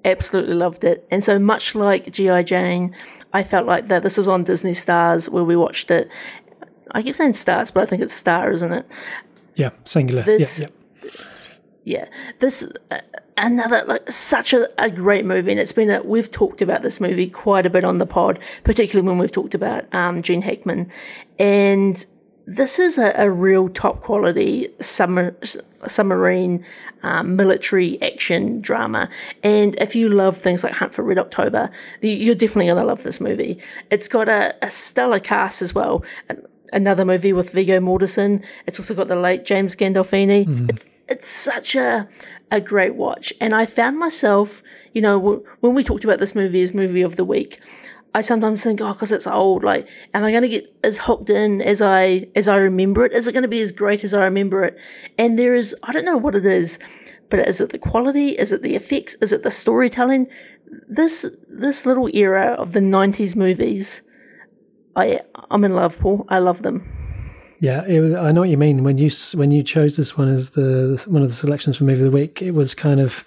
absolutely 0.05 0.55
loved 0.55 0.83
it. 0.83 1.07
And 1.11 1.23
so 1.23 1.39
much 1.39 1.75
like 1.75 2.11
G.I. 2.11 2.43
Jane, 2.43 2.95
I 3.33 3.43
felt 3.43 3.65
like 3.65 3.87
that 3.87 4.03
this 4.03 4.17
was 4.17 4.27
on 4.27 4.43
Disney 4.43 4.73
Stars 4.73 5.29
where 5.29 5.43
we 5.43 5.55
watched 5.55 5.91
it 5.91 6.09
I 6.91 7.01
keep 7.01 7.15
saying 7.15 7.33
stars, 7.33 7.71
but 7.71 7.83
I 7.83 7.85
think 7.85 8.01
it's 8.01 8.13
star, 8.13 8.51
isn't 8.51 8.71
it? 8.71 8.85
Yeah, 9.55 9.71
singular. 9.83 10.23
This, 10.23 10.61
yeah, 10.61 10.67
yeah. 11.03 11.09
yeah. 11.83 12.05
This 12.39 12.69
uh, 12.91 12.99
another 13.37 13.83
like 13.85 14.11
such 14.11 14.53
a, 14.53 14.69
a 14.81 14.89
great 14.89 15.25
movie, 15.25 15.51
and 15.51 15.59
it's 15.59 15.71
been 15.71 15.89
a, 15.89 16.01
we've 16.03 16.31
talked 16.31 16.61
about 16.61 16.81
this 16.81 16.99
movie 17.01 17.29
quite 17.29 17.65
a 17.65 17.69
bit 17.69 17.83
on 17.83 17.97
the 17.97 18.05
pod, 18.05 18.39
particularly 18.63 19.07
when 19.07 19.17
we've 19.17 19.31
talked 19.31 19.53
about 19.53 19.93
um, 19.93 20.21
Gene 20.21 20.41
Hackman, 20.41 20.91
and 21.39 22.05
this 22.47 22.79
is 22.79 22.97
a, 22.97 23.13
a 23.15 23.29
real 23.29 23.69
top 23.69 24.01
quality 24.01 24.69
summer, 24.79 25.37
submarine 25.85 26.65
um, 27.03 27.35
military 27.35 28.01
action 28.01 28.61
drama. 28.61 29.09
And 29.43 29.75
if 29.75 29.95
you 29.95 30.09
love 30.09 30.37
things 30.37 30.63
like 30.63 30.73
Hunt 30.73 30.93
for 30.93 31.03
Red 31.03 31.19
October, 31.19 31.69
you're 32.01 32.35
definitely 32.35 32.65
going 32.65 32.77
to 32.77 32.85
love 32.85 33.03
this 33.03 33.21
movie. 33.21 33.59
It's 33.91 34.07
got 34.07 34.29
a, 34.29 34.55
a 34.65 34.71
stellar 34.71 35.19
cast 35.19 35.61
as 35.61 35.75
well 35.75 36.03
another 36.73 37.05
movie 37.05 37.33
with 37.33 37.51
Viggo 37.51 37.79
Mortensen. 37.79 38.43
It's 38.65 38.79
also 38.79 38.93
got 38.93 39.07
the 39.07 39.15
late 39.15 39.45
James 39.45 39.75
Gandolfini. 39.75 40.45
Mm. 40.45 40.69
It's 40.69 40.89
it's 41.07 41.27
such 41.27 41.75
a 41.75 42.07
a 42.51 42.61
great 42.61 42.95
watch, 42.95 43.33
and 43.41 43.53
I 43.53 43.65
found 43.65 43.99
myself, 43.99 44.63
you 44.93 45.01
know, 45.01 45.43
when 45.59 45.73
we 45.73 45.83
talked 45.83 46.03
about 46.03 46.19
this 46.19 46.35
movie 46.35 46.61
as 46.61 46.73
movie 46.73 47.01
of 47.01 47.15
the 47.15 47.25
week. 47.25 47.59
I 48.17 48.21
sometimes 48.21 48.63
think, 48.63 48.81
oh, 48.81 48.93
because 48.93 49.11
it's 49.11 49.27
old. 49.27 49.63
Like, 49.63 49.87
am 50.13 50.23
I 50.23 50.31
going 50.31 50.41
to 50.41 50.49
get 50.49 50.75
as 50.83 50.97
hooked 50.97 51.29
in 51.29 51.61
as 51.61 51.81
I 51.81 52.27
as 52.35 52.47
I 52.47 52.57
remember 52.57 53.05
it? 53.05 53.11
Is 53.13 53.27
it 53.27 53.33
going 53.33 53.43
to 53.43 53.47
be 53.47 53.61
as 53.61 53.71
great 53.71 54.03
as 54.03 54.13
I 54.13 54.23
remember 54.25 54.63
it? 54.63 54.75
And 55.19 55.37
there 55.37 55.55
is, 55.55 55.75
I 55.83 55.93
don't 55.93 56.05
know 56.05 56.17
what 56.17 56.33
it 56.33 56.45
is, 56.45 56.79
but 57.29 57.47
is 57.47 57.61
it 57.61 57.69
the 57.69 57.77
quality? 57.77 58.29
Is 58.29 58.51
it 58.51 58.63
the 58.63 58.75
effects? 58.75 59.15
Is 59.21 59.31
it 59.31 59.43
the 59.43 59.51
storytelling? 59.51 60.27
This 60.89 61.27
this 61.47 61.85
little 61.85 62.09
era 62.13 62.53
of 62.53 62.73
the 62.73 62.79
'90s 62.79 63.35
movies 63.35 64.01
I 64.97 65.19
I'm 65.51 65.63
in 65.63 65.75
love, 65.75 65.99
Paul. 65.99 66.25
I 66.27 66.39
love 66.39 66.63
them. 66.63 66.83
Yeah, 67.59 67.87
was, 67.87 68.13
I 68.15 68.31
know 68.31 68.41
what 68.41 68.49
you 68.49 68.57
mean. 68.57 68.83
When 68.83 68.97
you 68.97 69.11
when 69.35 69.51
you 69.51 69.61
chose 69.61 69.95
this 69.95 70.17
one 70.17 70.27
as 70.27 70.51
the 70.51 71.01
one 71.07 71.21
of 71.21 71.29
the 71.29 71.35
selections 71.35 71.77
for 71.77 71.83
movie 71.83 72.03
of 72.03 72.11
the 72.11 72.17
week, 72.17 72.41
it 72.41 72.51
was 72.51 72.73
kind 72.73 72.99
of 72.99 73.23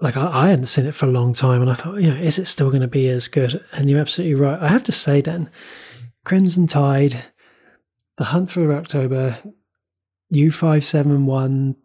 like 0.00 0.16
I, 0.16 0.46
I 0.46 0.48
hadn't 0.50 0.66
seen 0.66 0.86
it 0.86 0.94
for 0.94 1.06
a 1.06 1.10
long 1.10 1.32
time, 1.32 1.62
and 1.62 1.70
I 1.70 1.74
thought, 1.74 2.02
you 2.02 2.12
know, 2.12 2.20
is 2.20 2.38
it 2.38 2.46
still 2.46 2.70
going 2.70 2.82
to 2.82 2.88
be 2.88 3.08
as 3.08 3.28
good? 3.28 3.64
And 3.72 3.88
you're 3.88 4.00
absolutely 4.00 4.34
right. 4.34 4.60
I 4.60 4.68
have 4.68 4.84
to 4.84 4.92
say, 4.92 5.20
Dan, 5.20 5.50
Crimson 6.24 6.66
Tide, 6.66 7.24
The 8.16 8.24
Hunt 8.24 8.50
for 8.50 8.74
October, 8.74 9.38
U 10.30 10.50
five 10.50 10.84
seven 10.84 11.26
one, 11.26 11.76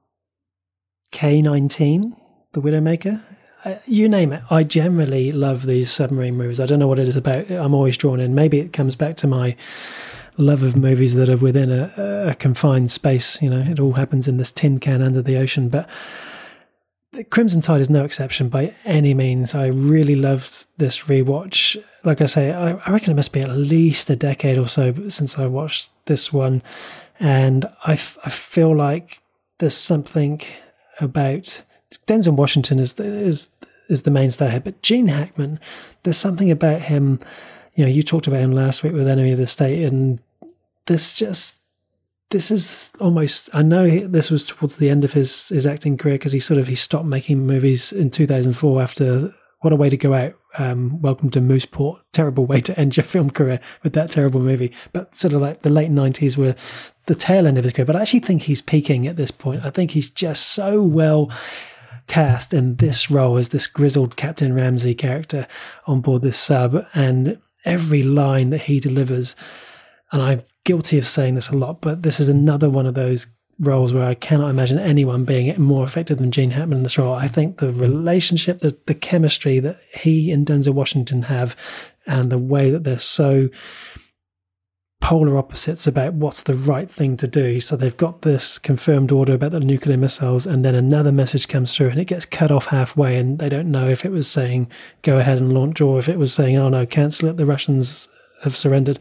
K 1.12 1.42
nineteen, 1.42 2.16
The 2.54 2.62
Widowmaker. 2.62 3.22
You 3.86 4.10
name 4.10 4.34
it. 4.34 4.42
I 4.50 4.64
generally 4.64 5.32
love 5.32 5.68
these 5.68 5.92
submarine 5.92 6.36
movies. 6.36 6.60
I 6.60 6.66
don't 6.66 6.80
know 6.80 6.88
what 6.88 6.98
it 6.98 7.08
is 7.08 7.16
about. 7.16 7.52
I'm 7.52 7.76
always 7.76 7.96
drawn 7.96 8.20
in. 8.20 8.34
Maybe 8.34 8.60
it 8.60 8.74
comes 8.74 8.96
back 8.96 9.18
to 9.18 9.28
my 9.28 9.56
love 10.36 10.64
of 10.64 10.76
movies 10.76 11.14
that 11.14 11.30
are 11.30 11.38
within 11.38 11.72
a, 11.72 12.30
a 12.30 12.34
confined 12.34 12.90
space. 12.90 13.40
You 13.40 13.52
know, 13.52 13.60
it 13.60 13.80
all 13.80 13.94
happens 13.94 14.28
in 14.28 14.38
this 14.38 14.52
tin 14.52 14.80
can 14.80 15.04
under 15.04 15.22
the 15.22 15.38
ocean. 15.38 15.70
But 15.70 15.88
Crimson 17.30 17.62
Tide 17.62 17.82
is 17.82 17.90
no 17.90 18.06
exception 18.06 18.48
by 18.48 18.74
any 18.86 19.14
means. 19.14 19.54
I 19.54 19.68
really 19.68 20.16
loved 20.16 20.68
this 20.78 21.02
rewatch. 21.02 21.82
Like 22.06 22.22
I 22.22 22.26
say, 22.26 22.54
I, 22.54 22.72
I 22.72 22.92
reckon 22.92 23.12
it 23.12 23.16
must 23.16 23.34
be 23.34 23.42
at 23.42 23.50
least 23.50 24.10
a 24.10 24.16
decade 24.16 24.58
or 24.58 24.68
so 24.68 25.10
since 25.10 25.38
I 25.38 25.46
watched 25.48 25.90
this 26.06 26.32
one. 26.32 26.64
And 27.20 27.66
I, 27.86 27.94
f- 27.94 28.18
I 28.24 28.30
feel 28.30 28.76
like 28.76 29.20
there's 29.60 29.76
something 29.76 30.42
about 31.02 31.64
Denzel 32.08 32.36
Washington 32.36 32.80
is 32.80 32.94
the, 32.94 33.04
is 33.04 33.50
is 33.90 34.04
the 34.04 34.12
mainstay 34.12 34.50
here, 34.50 34.62
but 34.62 34.82
Gene 34.82 35.10
Hackman, 35.10 35.60
there's 36.04 36.18
something 36.18 36.50
about 36.50 36.82
him. 36.82 37.20
You 37.76 37.84
know, 37.84 37.92
you 37.92 38.04
talked 38.04 38.26
about 38.26 38.40
him 38.40 38.54
last 38.54 38.84
week 38.84 38.94
with 38.94 39.08
Enemy 39.08 39.34
of 39.34 39.38
the 39.38 39.48
State, 39.48 39.84
and 39.84 40.20
this 40.86 41.14
just 41.14 41.61
this 42.32 42.50
is 42.50 42.92
almost. 43.00 43.50
I 43.54 43.62
know 43.62 44.08
this 44.08 44.32
was 44.32 44.48
towards 44.48 44.78
the 44.78 44.90
end 44.90 45.06
of 45.06 45.14
his 45.14 45.50
his 45.50 45.68
acting 45.68 45.98
career 45.98 46.16
because 46.16 46.32
he 46.32 46.40
sort 46.40 46.60
of 46.60 46.68
he 46.68 46.76
stopped 46.76 47.06
making 47.06 47.46
movies 47.46 47.92
in 47.92 48.10
2004 48.10 48.82
after 48.82 49.34
What 49.60 49.74
a 49.74 49.76
Way 49.76 49.90
to 49.90 49.98
Go 49.98 50.14
Out. 50.14 50.34
Um, 50.58 51.02
Welcome 51.02 51.30
to 51.32 51.40
Mooseport. 51.40 52.02
Terrible 52.12 52.46
way 52.46 52.60
to 52.62 52.78
end 52.78 52.98
your 52.98 53.04
film 53.04 53.30
career 53.30 53.60
with 53.84 53.94
that 53.94 54.12
terrible 54.12 54.42
movie. 54.42 54.74
But 54.92 55.16
sort 55.16 55.34
of 55.34 55.42
like 55.42 55.62
the 55.62 55.70
late 55.70 55.92
90s 55.92 56.36
were 56.36 56.56
the 57.06 57.16
tail 57.16 57.48
end 57.48 57.58
of 57.58 57.64
his 57.64 57.74
career. 57.74 57.86
But 57.86 57.96
I 57.96 58.02
actually 58.02 58.22
think 58.22 58.44
he's 58.44 58.62
peaking 58.62 59.08
at 59.08 59.18
this 59.18 59.32
point. 59.32 59.64
I 59.64 59.70
think 59.70 59.92
he's 59.92 60.10
just 60.10 60.48
so 60.48 60.82
well 60.82 61.32
cast 62.08 62.54
in 62.54 62.78
this 62.78 63.12
role 63.12 63.38
as 63.38 63.50
this 63.50 63.68
grizzled 63.68 64.16
Captain 64.16 64.54
Ramsey 64.54 64.94
character 64.96 65.48
on 65.86 66.02
board 66.02 66.22
this 66.22 66.38
sub, 66.38 66.86
and 66.94 67.40
every 67.66 68.04
line 68.04 68.50
that 68.50 68.64
he 68.64 68.80
delivers. 68.80 69.36
And 70.12 70.22
I'm 70.22 70.42
guilty 70.64 70.98
of 70.98 71.08
saying 71.08 71.36
this 71.36 71.50
a 71.50 71.58
lot, 71.58 71.82
but 71.82 72.04
this 72.04 72.20
is 72.20 72.30
another 72.30 72.70
one 72.70 72.86
of 72.86 72.94
those 72.94 73.28
roles 73.60 73.94
where 73.94 74.06
I 74.06 74.16
cannot 74.16 74.50
imagine 74.50 74.80
anyone 74.80 75.24
being 75.24 75.60
more 75.62 75.84
effective 75.84 76.18
than 76.18 76.32
Gene 76.32 76.52
Hackman 76.52 76.80
in 76.80 76.84
this 76.84 76.98
role. 76.98 77.14
I 77.14 77.28
think 77.28 77.60
the 77.60 77.72
relationship, 77.72 78.60
the, 78.60 78.78
the 78.88 78.96
chemistry 78.96 79.60
that 79.60 79.80
he 79.94 80.32
and 80.32 80.46
Denzel 80.46 80.74
Washington 80.74 81.24
have, 81.24 81.56
and 82.08 82.32
the 82.32 82.40
way 82.40 82.72
that 82.72 82.84
they're 82.84 82.98
so 82.98 83.50
polar 85.00 85.38
opposites 85.38 85.88
about 85.88 86.14
what's 86.14 86.44
the 86.44 86.54
right 86.54 86.90
thing 86.90 87.18
to 87.18 87.28
do. 87.28 87.60
So 87.60 87.76
they've 87.76 87.98
got 87.98 88.22
this 88.22 88.60
confirmed 88.60 89.12
order 89.12 89.34
about 89.34 89.52
the 89.52 89.60
nuclear 89.60 89.98
missiles, 89.98 90.46
and 90.46 90.64
then 90.64 90.76
another 90.76 91.12
message 91.12 91.48
comes 91.48 91.76
through 91.76 91.90
and 91.90 92.00
it 92.00 92.06
gets 92.06 92.26
cut 92.26 92.52
off 92.52 92.68
halfway, 92.68 93.18
and 93.18 93.38
they 93.38 93.50
don't 93.50 93.72
know 93.72 93.90
if 93.90 94.06
it 94.06 94.12
was 94.12 94.28
saying 94.28 94.72
go 95.02 95.18
ahead 95.18 95.40
and 95.40 95.54
launch 95.54 95.82
or 95.82 96.00
if 96.00 96.08
it 96.08 96.18
was 96.18 96.34
saying, 96.34 96.58
oh 96.58 96.70
no, 96.70 96.86
cancel 96.86 97.30
it, 97.30 97.38
the 97.38 97.46
Russians 97.46 98.08
have 98.44 98.56
surrendered. 98.56 99.00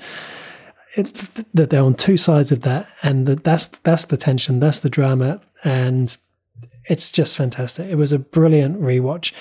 That 0.97 1.71
they're 1.71 1.83
on 1.83 1.95
two 1.95 2.17
sides 2.17 2.51
of 2.51 2.63
that, 2.63 2.89
and 3.03 3.27
that's 3.27 3.67
that's 3.67 4.07
the 4.07 4.17
tension, 4.17 4.61
that's 4.61 4.81
the 4.81 4.91
drama, 4.91 5.41
and 5.63 6.17
it's 6.87 7.13
just 7.13 7.37
fantastic. 7.37 7.89
It 7.89 7.95
was 7.95 8.13
a 8.13 8.19
brilliant 8.19 8.81
rewatch 8.81 9.33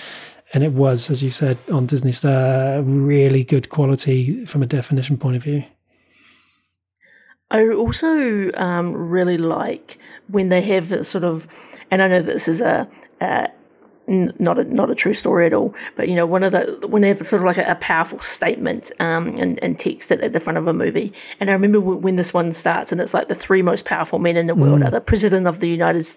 and 0.54 0.64
it 0.64 0.74
was, 0.74 1.10
as 1.10 1.22
you 1.22 1.30
said, 1.30 1.58
on 1.72 1.86
Disney 1.86 2.12
Star, 2.12 2.82
really 2.82 3.44
good 3.44 3.70
quality 3.70 4.46
from 4.46 4.64
a 4.64 4.66
definition 4.66 5.18
point 5.18 5.36
of 5.36 5.44
view. 5.44 5.64
I 7.52 7.68
also 7.70 8.52
um, 8.54 8.94
really 8.94 9.38
like 9.38 9.98
when 10.28 10.50
they 10.50 10.62
have 10.62 11.06
sort 11.06 11.24
of, 11.24 11.48
and 11.90 12.02
I 12.02 12.08
know 12.08 12.22
this 12.22 12.48
is 12.48 12.62
a, 12.62 12.88
a 13.22 13.50
not 14.10 14.58
a 14.58 14.64
not 14.64 14.90
a 14.90 14.96
true 14.96 15.14
story 15.14 15.46
at 15.46 15.54
all, 15.54 15.74
but 15.96 16.10
you 16.10 16.16
know, 16.16 16.26
one 16.26 16.44
of 16.44 16.52
the 16.52 16.88
when 16.88 17.04
they 17.04 17.10
have 17.10 17.26
sort 17.26 17.42
of 17.42 17.46
like 17.46 17.58
a, 17.58 17.72
a 17.72 17.76
powerful 17.76 18.20
statement 18.20 18.92
um, 19.00 19.28
and, 19.38 19.64
and 19.64 19.78
text 19.80 20.12
at, 20.12 20.20
at, 20.22 20.34
the 20.34 20.40
front 20.40 20.58
of 20.58 20.66
a 20.66 20.74
movie. 20.74 21.14
And 21.40 21.50
I 21.50 21.54
remember 21.54 21.80
when 21.80 22.16
this 22.16 22.34
one 22.34 22.52
starts, 22.52 22.92
and 22.92 23.00
it's 23.00 23.14
like 23.14 23.28
the 23.28 23.36
three 23.36 23.62
most 23.62 23.86
powerful 23.86 24.18
men 24.18 24.36
in 24.36 24.48
the 24.48 24.56
world 24.56 24.82
mm. 24.82 24.88
are 24.88 24.92
the 24.92 25.00
president 25.00 25.46
of 25.46 25.60
the 25.60 25.70
United 25.70 26.08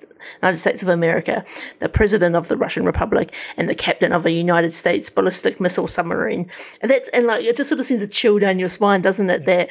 United 0.41 0.57
States 0.57 0.83
of 0.83 0.89
America, 0.89 1.45
the 1.81 1.89
president 1.89 2.35
of 2.35 2.49
the 2.49 2.57
Russian 2.57 2.87
Republic, 2.87 3.35
and 3.59 3.69
the 3.69 3.75
captain 3.75 4.13
of 4.13 4.25
a 4.25 4.33
United 4.33 4.73
States 4.73 5.11
ballistic 5.11 5.61
missile 5.61 5.87
submarine. 5.87 6.51
And 6.81 6.91
that's 6.91 7.09
and 7.11 7.27
like 7.27 7.45
it 7.45 7.57
just 7.57 7.69
sort 7.69 7.79
of 7.79 7.87
sends 7.87 8.03
a 8.03 8.09
chill 8.09 8.39
down 8.39 8.59
your 8.59 8.71
spine, 8.71 9.03
doesn't 9.03 9.29
it? 9.29 9.45
That 9.45 9.69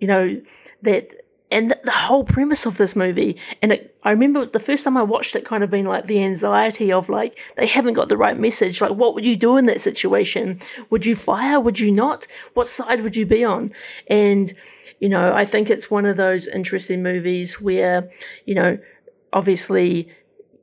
you 0.00 0.08
know 0.08 0.40
that 0.82 1.12
and 1.50 1.70
the, 1.70 1.80
the 1.84 1.90
whole 1.90 2.24
premise 2.24 2.66
of 2.66 2.78
this 2.78 2.94
movie 2.94 3.36
and 3.62 3.72
it, 3.72 3.96
i 4.02 4.10
remember 4.10 4.46
the 4.46 4.60
first 4.60 4.84
time 4.84 4.96
i 4.96 5.02
watched 5.02 5.34
it 5.34 5.44
kind 5.44 5.64
of 5.64 5.70
being 5.70 5.86
like 5.86 6.06
the 6.06 6.22
anxiety 6.22 6.92
of 6.92 7.08
like 7.08 7.38
they 7.56 7.66
haven't 7.66 7.94
got 7.94 8.08
the 8.08 8.16
right 8.16 8.38
message 8.38 8.80
like 8.80 8.92
what 8.92 9.14
would 9.14 9.24
you 9.24 9.36
do 9.36 9.56
in 9.56 9.66
that 9.66 9.80
situation? 9.80 10.60
Would 10.90 11.06
you 11.06 11.14
fire? 11.14 11.58
Would 11.58 11.80
you 11.80 11.90
not? 11.90 12.26
What 12.54 12.68
side 12.68 13.02
would 13.02 13.16
you 13.16 13.26
be 13.26 13.44
on? 13.44 13.70
And 14.06 14.54
you 15.00 15.08
know 15.08 15.32
i 15.32 15.46
think 15.46 15.70
it's 15.70 15.90
one 15.90 16.04
of 16.04 16.18
those 16.18 16.46
interesting 16.46 17.02
movies 17.02 17.58
where 17.58 18.10
you 18.44 18.54
know 18.54 18.78
obviously 19.32 20.10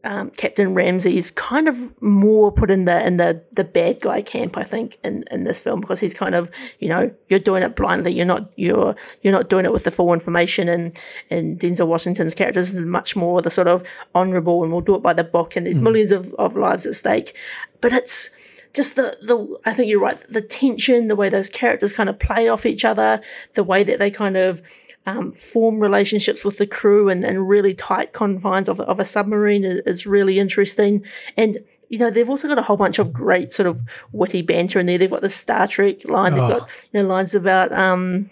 um, 0.07 0.29
Captain 0.31 0.73
Ramsey 0.73 1.17
is 1.17 1.31
kind 1.31 1.67
of 1.67 2.01
more 2.01 2.49
put 2.49 2.71
in 2.71 2.85
the 2.85 3.05
in 3.05 3.17
the 3.17 3.43
the 3.51 3.65
bad 3.65 3.99
guy 3.99 4.21
camp, 4.21 4.57
I 4.57 4.63
think, 4.63 4.97
in, 5.03 5.25
in 5.29 5.43
this 5.43 5.59
film 5.59 5.81
because 5.81 5.99
he's 5.99 6.13
kind 6.13 6.33
of 6.33 6.49
you 6.79 6.87
know 6.87 7.13
you're 7.27 7.39
doing 7.39 7.61
it 7.61 7.75
blindly. 7.75 8.13
You're 8.13 8.25
not 8.25 8.49
you're 8.55 8.95
you're 9.21 9.33
not 9.33 9.49
doing 9.49 9.65
it 9.65 9.73
with 9.73 9.83
the 9.83 9.91
full 9.91 10.13
information. 10.13 10.69
And 10.69 10.97
and 11.29 11.59
Denzel 11.59 11.87
Washington's 11.87 12.33
character 12.33 12.61
is 12.61 12.73
much 12.73 13.17
more 13.17 13.41
the 13.41 13.49
sort 13.49 13.67
of 13.67 13.85
honourable 14.15 14.63
and 14.63 14.71
we'll 14.71 14.79
do 14.79 14.95
it 14.95 15.03
by 15.03 15.11
the 15.11 15.25
book. 15.25 15.57
And 15.57 15.65
there's 15.65 15.79
mm. 15.79 15.83
millions 15.83 16.13
of, 16.13 16.33
of 16.35 16.55
lives 16.55 16.85
at 16.85 16.95
stake, 16.95 17.35
but 17.81 17.91
it's 17.91 18.29
just 18.73 18.95
the 18.95 19.17
the 19.21 19.59
I 19.65 19.73
think 19.73 19.89
you're 19.89 19.99
right. 19.99 20.17
The 20.31 20.41
tension, 20.41 21.09
the 21.09 21.17
way 21.17 21.27
those 21.27 21.49
characters 21.49 21.91
kind 21.91 22.07
of 22.07 22.17
play 22.17 22.47
off 22.47 22.65
each 22.65 22.85
other, 22.85 23.19
the 23.55 23.63
way 23.63 23.83
that 23.83 23.99
they 23.99 24.09
kind 24.09 24.37
of 24.37 24.61
um, 25.07 25.31
form 25.31 25.79
relationships 25.79 26.43
with 26.43 26.57
the 26.57 26.67
crew 26.67 27.07
and, 27.09 27.23
and 27.23 27.47
really 27.47 27.73
tight 27.73 28.11
confines 28.11 28.67
of, 28.67 28.81
of 28.81 28.99
a 28.99 29.05
submarine 29.05 29.63
is, 29.63 29.79
is 29.85 30.05
really 30.05 30.37
interesting. 30.37 31.03
And 31.37 31.59
you 31.89 31.97
know, 31.97 32.11
they've 32.11 32.29
also 32.29 32.49
got 32.49 32.59
a 32.59 32.63
whole 32.63 32.75
bunch 32.75 32.99
of 32.99 33.13
great 33.13 33.49
sort 33.49 33.67
of 33.67 33.81
witty 34.11 34.41
banter 34.41 34.79
in 34.79 34.85
there. 34.85 34.97
They've 34.97 35.09
got 35.09 35.21
the 35.21 35.29
Star 35.29 35.65
Trek 35.65 36.03
line. 36.03 36.33
They've 36.33 36.41
got, 36.41 36.63
oh. 36.63 36.73
you 36.91 37.01
know, 37.01 37.07
lines 37.07 37.33
about, 37.33 37.71
um, 37.71 38.29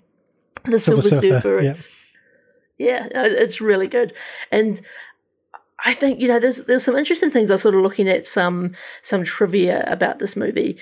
the 0.66 0.78
Silver, 0.78 1.02
Silver 1.02 1.16
Surfer. 1.16 1.42
Surfer. 1.42 1.60
It's, 1.60 1.92
yeah. 2.78 3.08
yeah, 3.14 3.26
it's 3.26 3.62
really 3.62 3.88
good. 3.88 4.12
And 4.52 4.82
I 5.86 5.94
think, 5.94 6.20
you 6.20 6.28
know, 6.28 6.40
there's, 6.40 6.66
there's 6.66 6.84
some 6.84 6.98
interesting 6.98 7.32
things. 7.32 7.50
I 7.50 7.54
was 7.54 7.62
sort 7.62 7.76
of 7.76 7.82
looking 7.82 8.10
at 8.10 8.28
some, 8.28 8.74
some 9.02 9.24
trivia 9.24 9.86
about 9.88 10.20
this 10.20 10.36
movie 10.36 10.78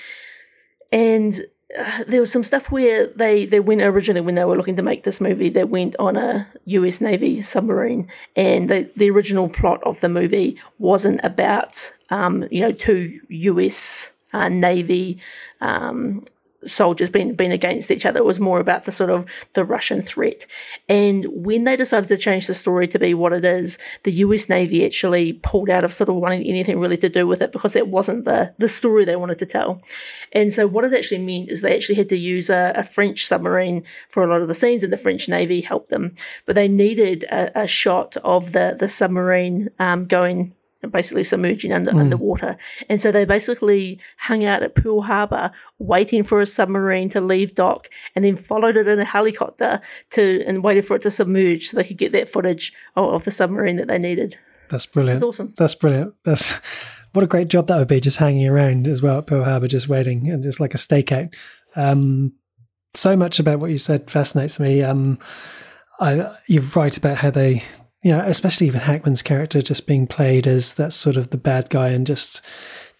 and 0.91 1.45
there 2.07 2.21
was 2.21 2.31
some 2.31 2.43
stuff 2.43 2.71
where 2.71 3.07
they, 3.07 3.45
they 3.45 3.59
went 3.59 3.81
originally 3.81 4.21
when 4.21 4.35
they 4.35 4.45
were 4.45 4.57
looking 4.57 4.75
to 4.75 4.81
make 4.81 5.03
this 5.03 5.21
movie, 5.21 5.49
they 5.49 5.63
went 5.63 5.95
on 5.99 6.15
a 6.15 6.47
US 6.65 7.01
Navy 7.01 7.41
submarine, 7.41 8.09
and 8.35 8.69
the, 8.69 8.89
the 8.95 9.09
original 9.09 9.49
plot 9.49 9.81
of 9.83 9.99
the 10.01 10.09
movie 10.09 10.59
wasn't 10.79 11.19
about, 11.23 11.93
um, 12.09 12.47
you 12.51 12.61
know, 12.61 12.71
two 12.71 13.19
US 13.29 14.13
uh, 14.33 14.49
Navy 14.49 15.19
um, 15.61 16.21
soldiers 16.65 17.09
being 17.09 17.35
being 17.35 17.51
against 17.51 17.91
each 17.91 18.05
other. 18.05 18.19
It 18.19 18.25
was 18.25 18.39
more 18.39 18.59
about 18.59 18.85
the 18.85 18.91
sort 18.91 19.09
of 19.09 19.25
the 19.53 19.65
Russian 19.65 20.01
threat. 20.01 20.45
And 20.89 21.25
when 21.29 21.63
they 21.63 21.75
decided 21.75 22.09
to 22.09 22.17
change 22.17 22.47
the 22.47 22.53
story 22.53 22.87
to 22.87 22.99
be 22.99 23.13
what 23.13 23.33
it 23.33 23.45
is, 23.45 23.77
the 24.03 24.11
US 24.11 24.49
Navy 24.49 24.85
actually 24.85 25.33
pulled 25.33 25.69
out 25.69 25.83
of 25.83 25.93
sort 25.93 26.09
of 26.09 26.15
wanting 26.15 26.43
anything 26.43 26.79
really 26.79 26.97
to 26.97 27.09
do 27.09 27.27
with 27.27 27.41
it 27.41 27.51
because 27.51 27.75
it 27.75 27.87
wasn't 27.87 28.25
the 28.25 28.53
the 28.57 28.69
story 28.69 29.05
they 29.05 29.15
wanted 29.15 29.39
to 29.39 29.45
tell. 29.45 29.81
And 30.31 30.53
so 30.53 30.67
what 30.67 30.85
it 30.85 30.93
actually 30.93 31.23
meant 31.23 31.49
is 31.49 31.61
they 31.61 31.75
actually 31.75 31.95
had 31.95 32.09
to 32.09 32.17
use 32.17 32.49
a, 32.49 32.73
a 32.75 32.83
French 32.83 33.25
submarine 33.25 33.83
for 34.09 34.23
a 34.23 34.27
lot 34.27 34.41
of 34.41 34.47
the 34.47 34.55
scenes, 34.55 34.83
and 34.83 34.91
the 34.91 34.97
French 34.97 35.27
Navy 35.27 35.61
helped 35.61 35.89
them. 35.89 36.13
But 36.45 36.55
they 36.55 36.67
needed 36.67 37.23
a, 37.25 37.63
a 37.63 37.67
shot 37.67 38.17
of 38.17 38.51
the 38.51 38.75
the 38.79 38.87
submarine 38.87 39.69
um, 39.79 40.05
going 40.05 40.55
basically 40.91 41.23
submerging 41.23 41.71
under 41.71 41.91
mm. 41.91 41.99
underwater. 41.99 42.57
And 42.89 43.01
so 43.01 43.11
they 43.11 43.25
basically 43.25 43.99
hung 44.17 44.43
out 44.43 44.63
at 44.63 44.75
Pearl 44.75 45.03
Harbor 45.03 45.51
waiting 45.79 46.23
for 46.23 46.41
a 46.41 46.45
submarine 46.45 47.09
to 47.09 47.21
leave 47.21 47.55
dock 47.55 47.89
and 48.15 48.23
then 48.23 48.35
followed 48.35 48.77
it 48.77 48.87
in 48.87 48.99
a 48.99 49.05
helicopter 49.05 49.81
to 50.11 50.43
and 50.45 50.63
waited 50.63 50.85
for 50.85 50.95
it 50.95 51.01
to 51.03 51.11
submerge 51.11 51.67
so 51.67 51.77
they 51.77 51.83
could 51.83 51.97
get 51.97 52.11
that 52.11 52.29
footage 52.29 52.73
of, 52.95 53.13
of 53.13 53.23
the 53.23 53.31
submarine 53.31 53.77
that 53.77 53.87
they 53.87 53.99
needed. 53.99 54.37
That's 54.69 54.85
brilliant. 54.85 55.19
That's 55.19 55.27
awesome. 55.27 55.53
That's 55.57 55.75
brilliant. 55.75 56.15
That's 56.23 56.51
what 57.13 57.23
a 57.23 57.27
great 57.27 57.47
job 57.47 57.67
that 57.67 57.77
would 57.77 57.87
be 57.87 57.99
just 57.99 58.17
hanging 58.17 58.47
around 58.47 58.87
as 58.87 59.01
well 59.01 59.19
at 59.19 59.27
Pearl 59.27 59.43
Harbor, 59.43 59.67
just 59.67 59.87
waiting 59.87 60.29
and 60.29 60.43
just 60.43 60.59
like 60.59 60.73
a 60.73 60.77
stakeout. 60.77 61.33
Um, 61.75 62.33
so 62.93 63.15
much 63.15 63.39
about 63.39 63.59
what 63.59 63.71
you 63.71 63.77
said 63.77 64.09
fascinates 64.09 64.59
me. 64.59 64.83
Um, 64.83 65.19
I, 65.99 66.35
you're 66.47 66.63
right 66.75 66.95
about 66.95 67.17
how 67.17 67.31
they 67.31 67.63
you 68.03 68.11
know, 68.11 68.19
especially 68.19 68.69
with 68.69 68.81
Hackman's 68.81 69.21
character 69.21 69.61
just 69.61 69.87
being 69.87 70.05
played 70.07 70.45
as 70.45 70.73
that 70.75 70.91
sort 70.93 71.15
of 71.15 71.29
the 71.29 71.37
bad 71.37 71.69
guy 71.69 71.87
and 71.89 72.05
just 72.05 72.41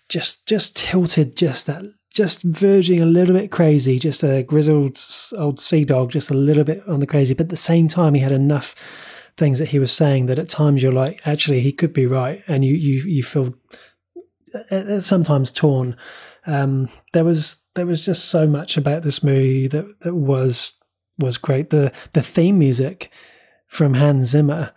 just 0.10 0.48
just 0.48 0.78
tilted, 0.78 1.36
just 1.36 1.68
that, 1.68 1.84
just 2.10 2.42
verging 2.44 3.02
a 3.02 3.06
little 3.06 3.36
bit 3.36 3.52
crazy, 3.52 4.00
just 4.00 4.24
a 4.24 4.44
grizzled 4.44 5.00
old 5.38 5.60
sea 5.60 5.84
dog, 5.84 6.12
just 6.12 6.32
a 6.32 6.36
little 6.36 6.64
bit 6.64 6.88
on 6.88 7.02
the 7.02 7.08
crazy. 7.08 7.34
But 7.34 7.46
at 7.46 7.50
the 7.50 7.58
same 7.58 7.90
time, 7.90 8.14
he 8.14 8.22
had 8.22 8.32
enough 8.32 8.76
things 9.36 9.60
that 9.60 9.70
he 9.70 9.80
was 9.80 9.92
saying 9.92 10.28
that 10.28 10.40
at 10.40 10.48
times 10.48 10.82
you're 10.82 10.92
like, 10.92 11.20
actually, 11.26 11.60
he 11.60 11.74
could 11.74 11.92
be 11.92 12.06
right, 12.06 12.42
and 12.48 12.64
you 12.64 12.74
you 12.74 13.02
you 13.04 13.24
feel 13.24 13.56
uh, 14.72 14.76
uh, 14.76 15.00
sometimes 15.02 15.52
torn. 15.52 15.98
Um, 16.46 16.88
there 17.12 17.26
was 17.26 17.58
there 17.76 17.86
was 17.86 18.06
just 18.06 18.26
so 18.26 18.48
much 18.48 18.78
about 18.78 19.04
this 19.04 19.22
movie 19.22 19.68
that 19.68 20.00
that 20.00 20.16
was 20.16 20.82
was 21.20 21.38
great. 21.38 21.72
The 21.72 21.92
the 22.14 22.22
theme 22.22 22.58
music 22.58 23.12
from 23.68 23.96
Hans 23.96 24.30
Zimmer 24.30 24.72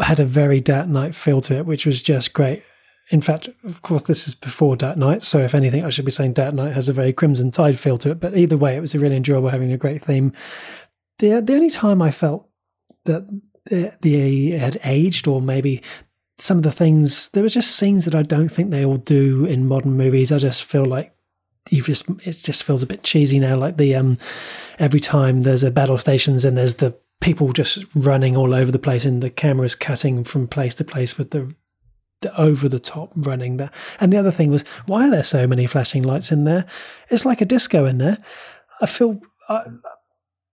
had 0.00 0.20
a 0.20 0.24
very 0.24 0.60
Dark 0.60 0.88
Knight 0.88 1.14
feel 1.14 1.40
to 1.42 1.56
it, 1.58 1.66
which 1.66 1.86
was 1.86 2.00
just 2.02 2.32
great. 2.32 2.62
In 3.10 3.20
fact, 3.20 3.48
of 3.64 3.82
course, 3.82 4.02
this 4.02 4.26
is 4.26 4.34
before 4.34 4.76
Dark 4.76 4.96
Knight, 4.96 5.22
so 5.22 5.38
if 5.38 5.54
anything, 5.54 5.84
I 5.84 5.90
should 5.90 6.04
be 6.04 6.10
saying 6.10 6.32
Dark 6.32 6.54
Knight 6.54 6.72
has 6.72 6.88
a 6.88 6.92
very 6.92 7.12
Crimson 7.12 7.50
Tide 7.50 7.78
feel 7.78 7.98
to 7.98 8.10
it. 8.10 8.20
But 8.20 8.36
either 8.36 8.56
way, 8.56 8.76
it 8.76 8.80
was 8.80 8.94
really 8.94 9.16
enjoyable 9.16 9.50
having 9.50 9.72
a 9.72 9.78
great 9.78 10.04
theme. 10.04 10.32
The 11.18 11.40
the 11.40 11.54
only 11.54 11.70
time 11.70 12.02
I 12.02 12.10
felt 12.10 12.48
that 13.04 13.26
the, 13.66 13.92
the 14.00 14.50
had 14.52 14.80
aged, 14.84 15.28
or 15.28 15.40
maybe 15.40 15.82
some 16.38 16.58
of 16.58 16.62
the 16.64 16.72
things 16.72 17.28
there 17.28 17.42
were 17.42 17.48
just 17.48 17.76
scenes 17.76 18.04
that 18.04 18.14
I 18.14 18.22
don't 18.22 18.48
think 18.48 18.70
they 18.70 18.84
all 18.84 18.98
do 18.98 19.44
in 19.44 19.68
modern 19.68 19.96
movies. 19.96 20.32
I 20.32 20.38
just 20.38 20.64
feel 20.64 20.84
like 20.84 21.14
you 21.70 21.82
just 21.82 22.08
it 22.24 22.32
just 22.32 22.62
feels 22.64 22.82
a 22.82 22.86
bit 22.86 23.02
cheesy 23.02 23.38
now. 23.38 23.56
Like 23.56 23.76
the 23.76 23.94
um 23.94 24.18
every 24.78 25.00
time 25.00 25.42
there's 25.42 25.62
a 25.62 25.70
battle 25.70 25.98
stations 25.98 26.44
and 26.44 26.56
there's 26.56 26.74
the 26.74 26.96
people 27.20 27.52
just 27.52 27.84
running 27.94 28.36
all 28.36 28.54
over 28.54 28.70
the 28.70 28.78
place 28.78 29.04
and 29.04 29.22
the 29.22 29.30
camera's 29.30 29.74
cutting 29.74 30.24
from 30.24 30.46
place 30.46 30.74
to 30.76 30.84
place 30.84 31.18
with 31.18 31.30
the 31.30 31.54
the 32.22 32.40
over 32.40 32.68
the 32.68 32.78
top 32.78 33.12
running 33.14 33.58
there. 33.58 33.70
And 34.00 34.12
the 34.12 34.16
other 34.16 34.30
thing 34.30 34.50
was, 34.50 34.62
why 34.86 35.06
are 35.06 35.10
there 35.10 35.22
so 35.22 35.46
many 35.46 35.66
flashing 35.66 36.02
lights 36.02 36.32
in 36.32 36.44
there? 36.44 36.66
It's 37.10 37.26
like 37.26 37.40
a 37.40 37.44
disco 37.44 37.84
in 37.84 37.98
there. 37.98 38.18
I 38.80 38.86
feel 38.86 39.20
I, 39.48 39.64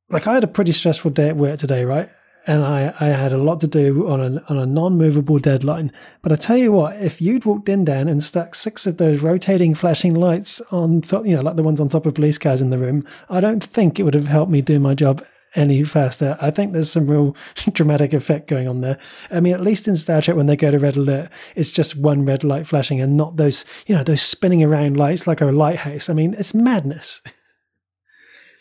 like 0.09 0.28
I 0.28 0.34
had 0.34 0.43
a 0.43 0.47
pretty 0.47 0.74
stressful 0.74 1.11
day 1.11 1.30
at 1.30 1.38
work 1.38 1.59
today, 1.59 1.86
right? 1.86 2.09
And 2.45 2.66
I, 2.66 2.93
I 2.99 3.05
had 3.05 3.32
a 3.32 3.38
lot 3.38 3.61
to 3.61 3.68
do 3.68 4.09
on 4.09 4.20
a, 4.20 4.43
on 4.49 4.57
a 4.57 4.66
non 4.66 4.97
movable 4.97 5.39
deadline. 5.39 5.93
But 6.22 6.34
I 6.34 6.36
tell 6.36 6.57
you 6.57 6.74
what, 6.74 7.01
if 7.01 7.22
you'd 7.22 7.45
walked 7.45 7.70
in, 7.70 7.86
Dan, 7.86 8.09
and 8.09 8.22
stuck 8.22 8.53
six 8.53 8.86
of 8.86 8.97
those 8.97 9.22
rotating 9.22 9.74
flashing 9.74 10.14
lights 10.14 10.59
on 10.70 10.99
top, 10.99 11.26
you 11.26 11.38
know, 11.38 11.41
like 11.41 11.55
the 11.55 11.64
ones 11.64 11.80
on 11.80 11.88
top 11.88 12.05
of 12.05 12.16
police 12.16 12.38
cars 12.38 12.61
in 12.61 12.70
the 12.70 12.78
room, 12.78 13.07
I 13.30 13.39
don't 13.39 13.64
think 13.64 13.97
it 13.97 14.03
would 14.03 14.14
have 14.14 14.28
helped 14.28 14.51
me 14.51 14.61
do 14.61 14.78
my 14.78 14.93
job 14.93 15.26
any 15.56 15.84
faster. 15.84 16.38
I 16.41 16.51
think 16.51 16.74
there's 16.74 16.91
some 16.91 17.08
real 17.08 17.36
dramatic 17.72 18.14
effect 18.14 18.47
going 18.47 18.68
on 18.68 18.82
there. 18.82 18.97
I 19.32 19.39
mean, 19.39 19.54
at 19.54 19.62
least 19.62 19.88
in 19.88 19.95
Star 19.95 20.22
Trek, 20.22 20.38
when 20.38 20.47
they 20.47 20.56
go 20.56 20.72
to 20.72 20.80
red 20.80 20.95
alert, 20.95 21.30
it's 21.56 21.72
just 21.72 21.95
one 21.95 22.26
red 22.26 22.43
light 22.43 22.68
flashing 22.68 23.01
and 23.01 23.16
not 23.18 23.38
those, 23.38 23.66
you 23.86 23.95
know, 23.95 24.04
those 24.04 24.22
spinning 24.22 24.64
around 24.64 24.97
lights 24.97 25.28
like 25.28 25.41
a 25.41 25.45
lighthouse. 25.45 26.10
I 26.10 26.14
mean, 26.14 26.36
it's 26.38 26.54
madness. 26.54 27.22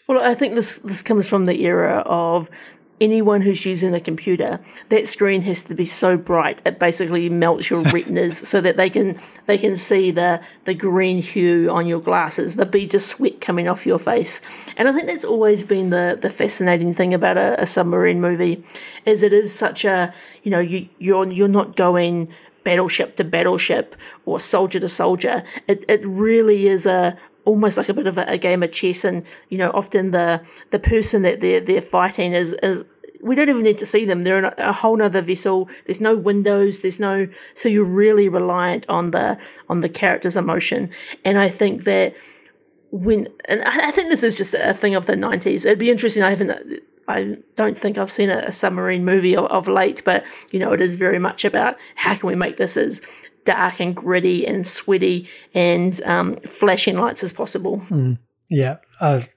Well, 0.09 0.20
I 0.20 0.34
think 0.34 0.57
this 0.57 0.76
this 0.78 1.01
comes 1.01 1.28
from 1.28 1.47
the 1.47 1.62
era 1.62 2.03
of 2.05 2.51
anyone 3.01 3.40
who's 3.40 3.66
using 3.66 3.95
a 3.95 4.01
computer, 4.01 4.61
that 4.88 5.09
screen 5.09 5.43
has 5.43 5.62
to 5.62 5.74
be 5.74 5.84
so 5.84 6.16
bright 6.16 6.62
it 6.64 6.78
basically 6.78 7.28
melts 7.28 7.70
your 7.70 7.82
retinas 7.82 8.36
so 8.36 8.61
that 8.61 8.76
they 8.76 8.88
can 8.88 9.18
they 9.47 9.59
can 9.59 9.76
see 9.76 10.11
the 10.11 10.40
the 10.64 10.74
green 10.74 11.18
hue 11.18 11.70
on 11.70 11.86
your 11.86 12.01
glasses, 12.01 12.57
the 12.57 12.66
beads 12.66 12.95
of 12.95 13.03
sweat 13.03 13.40
coming 13.40 13.68
off 13.68 13.86
your 13.86 13.99
face. 13.99 14.40
And 14.76 14.88
I 14.88 14.93
think 14.93 15.07
that's 15.07 15.24
always 15.24 15.64
been 15.64 15.90
the 15.90 16.18
the 16.20 16.30
fascinating 16.30 16.95
thing 16.95 17.12
about 17.12 17.36
a, 17.36 17.61
a 17.61 17.66
submarine 17.66 18.20
movie, 18.20 18.64
is 19.05 19.22
it 19.22 19.32
is 19.32 19.55
such 19.55 19.84
a 19.84 20.14
you 20.43 20.51
know 20.51 20.61
you 20.61 20.88
you're 20.99 21.30
you're 21.30 21.49
not 21.49 21.76
going 21.76 22.32
battleship 22.64 23.16
to 23.16 23.24
battleship 23.24 23.97
or 24.24 24.38
soldier 24.38 24.80
to 24.80 24.88
soldier. 24.88 25.43
It 25.66 25.84
it 25.88 26.01
really 26.07 26.68
is 26.68 26.86
a 26.86 27.18
almost 27.45 27.76
like 27.76 27.88
a 27.88 27.95
bit 27.95 28.07
of 28.07 28.18
a, 28.18 28.24
a, 28.28 28.38
game 28.38 28.62
of 28.62 28.70
chess 28.70 29.05
and 29.05 29.26
you 29.49 29.59
know 29.59 29.70
often 29.70 30.11
the 30.12 30.40
the 30.70 30.78
person 30.78 31.22
that 31.22 31.40
they're 31.40 31.61
they're 31.61 31.80
fighting 31.80 32.32
is 32.32 32.53
is 32.62 32.84
we 33.22 33.36
don't 33.36 33.49
even 33.49 33.62
need 33.62 33.78
to 33.78 33.86
see 33.86 34.05
them. 34.05 34.24
They're 34.24 34.38
in 34.38 34.45
a, 34.45 34.55
a 34.59 34.72
whole 34.72 34.97
nother 34.97 35.22
vessel. 35.22 35.68
There's 35.86 36.01
no 36.01 36.16
windows. 36.16 36.80
There's 36.80 36.99
no, 36.99 37.28
so 37.55 37.68
you're 37.68 37.84
really 37.84 38.28
reliant 38.28 38.84
on 38.88 39.12
the, 39.12 39.38
on 39.68 39.80
the 39.80 39.88
character's 39.88 40.36
emotion. 40.36 40.90
And 41.24 41.38
I 41.38 41.49
think 41.49 41.84
that 41.84 42.14
when, 42.90 43.28
and 43.47 43.62
I 43.62 43.93
think 43.93 44.11
this 44.11 44.24
is 44.24 44.36
just 44.36 44.55
a 44.55 44.74
thing 44.74 44.97
of 44.97 45.07
the 45.07 45.14
90s. 45.14 45.64
It'd 45.64 45.78
be 45.78 45.90
interesting. 45.90 46.22
I 46.24 46.30
haven't, 46.30 46.82
I 47.09 47.36
don't 47.57 47.78
think 47.78 47.97
I've 47.97 48.11
seen 48.11 48.28
a, 48.28 48.38
a 48.38 48.53
submarine 48.53 49.05
movie 49.05 49.36
of, 49.36 49.47
of, 49.47 49.68
late, 49.68 50.03
but 50.05 50.24
you 50.51 50.59
know, 50.59 50.72
it 50.72 50.80
is 50.80 50.95
very 50.95 51.18
much 51.18 51.45
about 51.45 51.76
how 51.95 52.16
can 52.16 52.26
we 52.26 52.34
make 52.34 52.57
this 52.57 52.76
as 52.76 53.01
dark 53.45 53.80
and 53.80 53.95
gritty 53.95 54.47
and 54.47 54.66
sweaty 54.66 55.28
and 55.55 56.01
um, 56.05 56.36
flashing 56.36 56.97
lights 56.97 57.22
as 57.22 57.32
possible. 57.32 57.80
Mm, 57.88 58.18
yeah, 58.49 58.76
I 59.01 59.28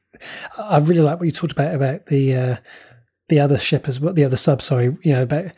I 0.58 0.78
really 0.80 1.02
like 1.02 1.20
what 1.20 1.26
you 1.26 1.32
talked 1.32 1.52
about 1.52 1.74
about 1.74 2.08
the 2.08 2.36
uh, 2.36 2.56
the 3.30 3.40
other 3.40 3.58
ship 3.58 3.88
as 3.88 4.00
well, 4.00 4.14
the 4.14 4.26
other 4.26 4.36
sub. 4.36 4.62
Sorry, 4.62 4.96
you 5.04 5.14
know, 5.14 5.26
but 5.26 5.54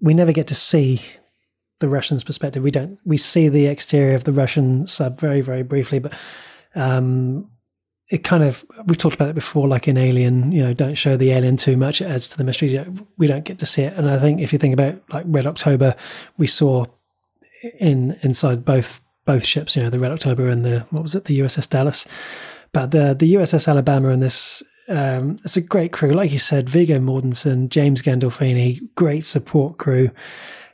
we 0.00 0.14
never 0.14 0.32
get 0.32 0.46
to 0.48 0.54
see 0.54 1.02
the 1.80 1.88
Russians' 1.88 2.24
perspective. 2.24 2.62
We 2.62 2.70
don't. 2.70 2.98
We 3.04 3.16
see 3.16 3.48
the 3.48 3.66
exterior 3.66 4.14
of 4.14 4.24
the 4.24 4.32
Russian 4.32 4.86
sub 4.86 5.18
very, 5.18 5.40
very 5.40 5.62
briefly, 5.62 5.98
but 5.98 6.12
um, 6.74 7.50
it 8.10 8.24
kind 8.24 8.42
of 8.42 8.64
we've 8.86 8.98
talked 8.98 9.14
about 9.14 9.28
it 9.28 9.34
before, 9.34 9.68
like 9.68 9.86
in 9.86 9.96
Alien. 9.96 10.50
You 10.52 10.64
know, 10.64 10.74
don't 10.74 10.94
show 10.94 11.16
the 11.16 11.30
alien 11.30 11.56
too 11.56 11.76
much; 11.76 12.00
it 12.00 12.06
adds 12.06 12.28
to 12.28 12.38
the 12.38 12.44
mystery. 12.44 12.84
We 13.16 13.26
don't 13.26 13.44
get 13.44 13.58
to 13.58 13.66
see 13.66 13.82
it, 13.82 13.94
and 13.94 14.10
I 14.10 14.18
think 14.18 14.40
if 14.40 14.52
you 14.52 14.58
think 14.58 14.74
about 14.74 15.02
like 15.10 15.24
Red 15.28 15.46
October, 15.46 15.94
we 16.36 16.46
saw 16.46 16.86
in 17.78 18.18
inside 18.22 18.64
both 18.64 19.00
both 19.24 19.44
ships. 19.44 19.76
You 19.76 19.84
know, 19.84 19.90
the 19.90 19.98
Red 19.98 20.12
October 20.12 20.48
and 20.48 20.64
the 20.64 20.86
what 20.90 21.02
was 21.02 21.14
it, 21.14 21.24
the 21.24 21.38
USS 21.40 21.68
Dallas. 21.68 22.06
But 22.72 22.90
the 22.90 23.14
the 23.18 23.34
USS 23.34 23.68
Alabama 23.68 24.10
and 24.10 24.22
this 24.22 24.62
um, 24.88 25.38
it's 25.44 25.56
a 25.56 25.60
great 25.60 25.92
crew, 25.92 26.10
like 26.10 26.32
you 26.32 26.38
said. 26.38 26.68
Viggo 26.68 26.98
Mortensen, 26.98 27.68
James 27.68 28.00
Gandolfini, 28.00 28.80
great 28.94 29.24
support 29.24 29.76
crew. 29.76 30.10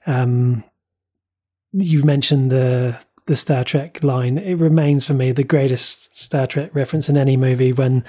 Um, 0.07 0.65
you've 1.73 2.05
mentioned 2.05 2.51
the 2.51 2.99
the 3.27 3.37
Star 3.37 3.65
Trek 3.65 4.03
line. 4.05 4.39
It 4.39 4.55
remains 4.55 5.07
for 5.07 5.15
me 5.15 5.33
the 5.33 5.45
greatest 5.45 6.17
Star 6.17 6.47
Trek 6.47 6.75
reference 6.75 7.09
in 7.09 7.17
any 7.17 7.37
movie 7.37 7.73
when 7.73 8.05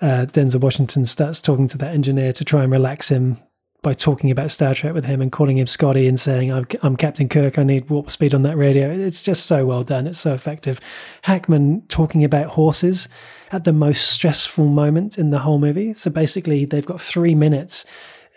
uh, 0.00 0.26
Denzel 0.26 0.60
Washington 0.60 1.04
starts 1.06 1.40
talking 1.40 1.68
to 1.68 1.78
that 1.78 1.92
engineer 1.92 2.32
to 2.32 2.44
try 2.44 2.62
and 2.62 2.72
relax 2.72 3.10
him 3.10 3.38
by 3.82 3.94
talking 3.94 4.30
about 4.30 4.50
Star 4.50 4.74
Trek 4.74 4.92
with 4.92 5.04
him 5.04 5.22
and 5.22 5.32
calling 5.32 5.58
him 5.58 5.66
Scotty 5.66 6.06
and 6.06 6.20
saying, 6.20 6.52
I'm, 6.52 6.66
I'm 6.82 6.96
Captain 6.96 7.28
Kirk, 7.28 7.58
I 7.58 7.62
need 7.62 7.88
warp 7.88 8.10
speed 8.10 8.34
on 8.34 8.42
that 8.42 8.56
radio. 8.56 8.90
It's 8.90 9.22
just 9.22 9.46
so 9.46 9.64
well 9.64 9.82
done. 9.82 10.06
It's 10.06 10.20
so 10.20 10.34
effective. 10.34 10.80
Hackman 11.22 11.82
talking 11.88 12.22
about 12.22 12.48
horses 12.48 13.08
at 13.52 13.64
the 13.64 13.72
most 13.72 14.10
stressful 14.10 14.66
moment 14.66 15.18
in 15.18 15.30
the 15.30 15.40
whole 15.40 15.58
movie. 15.58 15.94
So 15.94 16.10
basically, 16.10 16.64
they've 16.64 16.84
got 16.84 17.00
three 17.00 17.34
minutes 17.34 17.84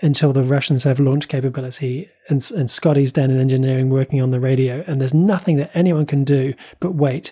until 0.02 0.34
the 0.34 0.44
Russians 0.44 0.84
have 0.84 1.00
launch 1.00 1.30
capability, 1.30 2.10
and, 2.28 2.52
and 2.52 2.70
Scotty's 2.70 3.14
down 3.14 3.32
in 3.32 3.40
engineering 3.40 3.90
working 3.90 4.22
on 4.22 4.32
the 4.32 4.40
radio, 4.40 4.84
and 4.86 5.00
there's 5.00 5.14
nothing 5.14 5.56
that 5.58 5.72
anyone 5.74 6.06
can 6.06 6.26
do 6.26 6.54
but 6.82 6.94
wait. 6.94 7.32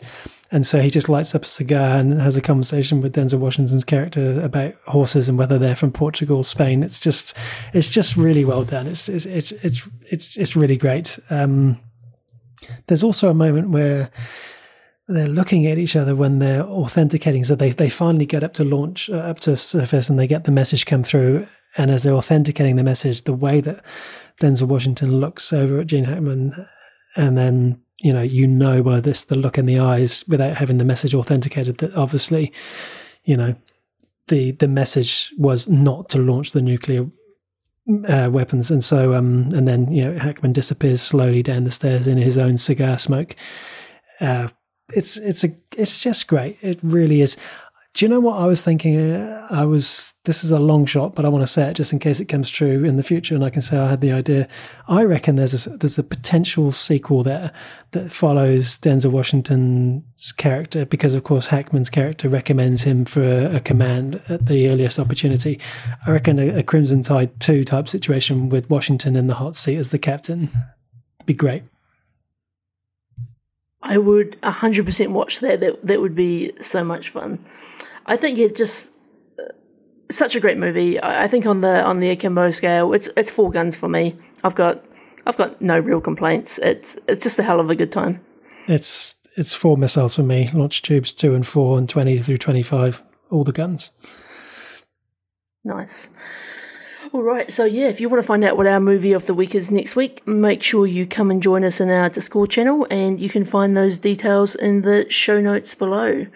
And 0.52 0.66
so 0.66 0.82
he 0.82 0.90
just 0.90 1.08
lights 1.08 1.34
up 1.34 1.44
a 1.44 1.48
cigar 1.48 1.98
and 1.98 2.22
has 2.22 2.36
a 2.36 2.42
conversation 2.42 3.00
with 3.00 3.16
Denzel 3.16 3.40
Washington's 3.40 3.86
character 3.86 4.42
about 4.42 4.74
horses 4.88 5.30
and 5.30 5.38
whether 5.38 5.58
they're 5.58 5.78
from 5.78 5.92
Portugal, 5.92 6.38
or 6.38 6.44
Spain. 6.44 6.84
It's 6.84 7.00
just, 7.00 7.36
it's 7.74 7.90
just 7.90 8.18
really 8.18 8.44
well 8.44 8.66
done. 8.66 8.86
It's, 8.86 9.08
it's, 9.08 9.26
it's, 9.26 9.52
it's, 9.52 9.88
it's, 10.10 10.38
it's 10.38 10.56
really 10.56 10.76
great. 10.76 11.18
Um, 11.30 11.80
there's 12.88 13.04
also 13.04 13.30
a 13.30 13.34
moment 13.34 13.70
where 13.70 14.12
they're 15.08 15.28
looking 15.28 15.66
at 15.68 15.78
each 15.78 15.96
other 15.96 16.16
when 16.16 16.40
they're 16.40 16.64
authenticating. 16.64 17.46
So 17.46 17.56
they, 17.56 17.72
they 17.72 17.90
finally 17.90 18.26
get 18.26 18.44
up 18.44 18.54
to 18.56 18.66
launch, 18.66 19.10
uh, 19.10 19.18
up 19.18 19.40
to 19.42 19.56
surface, 19.56 20.10
and 20.10 20.20
they 20.20 20.28
get 20.28 20.44
the 20.44 20.52
message 20.52 20.86
come 20.86 21.04
through. 21.04 21.48
And 21.78 21.90
as 21.90 22.04
they're 22.04 22.14
authenticating 22.14 22.76
the 22.76 22.84
message, 22.84 23.24
the 23.24 23.34
way 23.34 23.62
that 23.62 23.84
Denzel 24.42 24.68
Washington 24.68 25.22
looks 25.22 25.54
over 25.54 25.80
at 25.80 25.88
Gene 25.88 26.04
Hackman, 26.04 26.68
and 27.16 27.38
then 27.38 27.82
you 28.04 28.14
know 28.14 28.22
you 28.22 28.48
know 28.48 28.84
by 28.84 29.00
this 29.00 29.24
the 29.26 29.36
look 29.36 29.58
in 29.58 29.66
the 29.66 29.80
eyes 29.80 30.24
without 30.28 30.58
having 30.58 30.78
the 30.78 30.84
message 30.84 31.14
authenticated 31.14 31.78
that 31.78 31.96
obviously, 31.96 32.52
you 33.24 33.38
know, 33.38 33.56
the 34.28 34.52
the 34.52 34.68
message 34.68 35.32
was 35.38 35.68
not 35.70 36.10
to 36.10 36.18
launch 36.18 36.52
the 36.52 36.62
nuclear 36.62 37.08
uh, 38.08 38.30
weapons, 38.32 38.72
and 38.72 38.84
so 38.84 39.14
um, 39.14 39.50
and 39.54 39.68
then 39.68 39.92
you 39.92 40.04
know 40.04 40.20
Hackman 40.20 40.54
disappears 40.54 41.02
slowly 41.02 41.44
down 41.44 41.64
the 41.64 41.72
stairs 41.72 42.08
in 42.08 42.18
his 42.18 42.38
own 42.38 42.58
cigar 42.58 42.98
smoke. 42.98 43.36
Uh, 44.20 44.50
it's 44.94 45.18
it's 45.18 45.44
a 45.44 45.50
it's 45.78 46.02
just 46.02 46.28
great. 46.28 46.58
It 46.62 46.80
really 46.82 47.22
is. 47.22 47.38
Do 47.94 48.06
you 48.06 48.10
know 48.10 48.22
what 48.22 48.38
I 48.38 48.46
was 48.46 48.64
thinking? 48.64 49.12
Uh, 49.12 49.48
I 49.50 49.66
was 49.66 50.14
this 50.24 50.46
is 50.46 50.52
a 50.52 50.60
long 50.60 50.86
shot, 50.86 51.14
but 51.14 51.26
I 51.26 51.30
want 51.30 51.42
to 51.42 51.52
say 51.52 51.70
it 51.70 51.74
just 51.74 51.92
in 51.92 52.00
case 52.00 52.22
it 52.22 52.26
comes 52.26 52.50
true 52.50 52.86
in 52.86 52.96
the 52.96 53.04
future, 53.04 53.36
and 53.36 53.44
I 53.44 53.50
can 53.50 53.62
say 53.62 53.78
I 53.78 53.90
had 53.90 54.00
the 54.00 54.14
idea. 54.14 54.48
I 54.88 55.04
reckon 55.04 55.36
there's 55.36 55.68
a, 55.68 55.72
there's 55.72 56.00
a 56.00 56.04
potential 56.04 56.72
sequel 56.72 57.22
there 57.22 57.52
that 57.92 58.14
follows 58.14 58.78
Denzel 58.78 59.12
Washington's 59.12 60.32
character 60.32 60.86
because, 60.86 61.16
of 61.16 61.26
course, 61.26 61.48
Hackman's 61.48 61.90
character 61.90 62.30
recommends 62.30 62.84
him 62.84 63.04
for 63.04 63.48
a 63.48 63.60
command 63.60 64.22
at 64.30 64.46
the 64.46 64.70
earliest 64.70 64.98
opportunity. 64.98 65.60
I 66.08 66.12
reckon 66.12 66.40
a, 66.40 66.60
a 66.60 66.64
Crimson 66.64 67.04
Tide 67.04 67.38
two 67.42 67.66
type 67.66 67.90
situation 67.90 68.48
with 68.48 68.70
Washington 68.70 69.18
in 69.18 69.28
the 69.28 69.36
hot 69.36 69.58
seat 69.58 69.78
as 69.78 69.90
the 69.90 70.00
captain 70.00 70.50
be 71.26 71.34
great. 71.34 71.64
I 73.84 73.98
would 73.98 74.40
100% 74.42 75.10
watch 75.10 75.40
that. 75.40 75.60
That 75.60 75.86
that 75.86 76.00
would 76.00 76.16
be 76.16 76.54
so 76.62 76.84
much 76.84 77.10
fun. 77.10 77.44
I 78.12 78.18
think 78.18 78.38
it 78.40 78.58
just 78.58 78.92
uh, 79.40 79.54
such 80.12 80.36
a 80.36 80.42
great 80.42 80.58
movie. 80.58 81.00
I, 81.00 81.24
I 81.24 81.28
think 81.30 81.46
on 81.46 81.62
the 81.62 81.82
on 81.82 82.02
the 82.02 82.10
akimbo 82.10 82.52
scale, 82.52 82.92
it's 82.92 83.08
it's 83.16 83.32
four 83.32 83.52
guns 83.52 83.78
for 83.78 83.88
me. 83.88 84.18
I've 84.44 84.56
got 84.56 84.84
I've 85.26 85.38
got 85.38 85.62
no 85.62 85.80
real 85.80 86.02
complaints. 86.02 86.58
It's 86.58 87.00
it's 87.08 87.24
just 87.24 87.40
a 87.40 87.44
hell 87.44 87.62
of 87.62 87.70
a 87.70 87.76
good 87.76 87.92
time. 87.92 88.20
It's 88.68 89.16
it's 89.38 89.54
four 89.54 89.78
missiles 89.78 90.16
for 90.16 90.24
me. 90.24 90.50
Launch 90.54 90.82
tubes 90.82 91.14
two 91.14 91.34
and 91.34 91.48
four 91.48 91.78
and 91.78 91.88
twenty 91.88 92.22
through 92.22 92.40
twenty 92.40 92.64
five. 92.64 93.02
All 93.30 93.46
the 93.46 93.54
guns. 93.54 93.94
Nice. 95.64 96.10
All 97.14 97.24
right, 97.24 97.52
so 97.52 97.66
yeah, 97.66 97.88
if 97.88 98.02
you 98.02 98.10
want 98.10 98.22
to 98.22 98.28
find 98.28 98.44
out 98.44 98.58
what 98.58 98.68
our 98.68 98.80
movie 98.80 99.12
of 99.12 99.26
the 99.26 99.34
week 99.34 99.54
is 99.54 99.70
next 99.70 99.98
week, 99.98 100.26
make 100.26 100.64
sure 100.64 100.86
you 100.88 101.06
come 101.06 101.30
and 101.30 101.44
join 101.44 101.64
us 101.66 101.82
in 101.82 101.90
our 101.90 102.10
Discord 102.10 102.50
channel, 102.50 102.88
and 102.90 103.20
you 103.20 103.30
can 103.30 103.44
find 103.44 103.76
those 103.76 103.98
details 103.98 104.56
in 104.56 104.82
the 104.82 105.10
show 105.10 105.42
notes 105.42 105.76
below. 105.76 106.28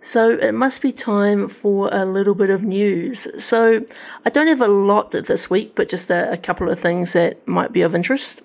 So 0.00 0.30
it 0.30 0.52
must 0.52 0.80
be 0.80 0.92
time 0.92 1.48
for 1.48 1.88
a 1.92 2.04
little 2.04 2.34
bit 2.34 2.50
of 2.50 2.62
news. 2.62 3.26
So 3.42 3.84
I 4.24 4.30
don't 4.30 4.46
have 4.46 4.60
a 4.60 4.68
lot 4.68 5.10
this 5.10 5.50
week, 5.50 5.74
but 5.74 5.88
just 5.88 6.10
a, 6.10 6.32
a 6.32 6.36
couple 6.36 6.70
of 6.70 6.78
things 6.78 7.12
that 7.14 7.46
might 7.46 7.72
be 7.72 7.82
of 7.82 7.94
interest. 7.94 8.42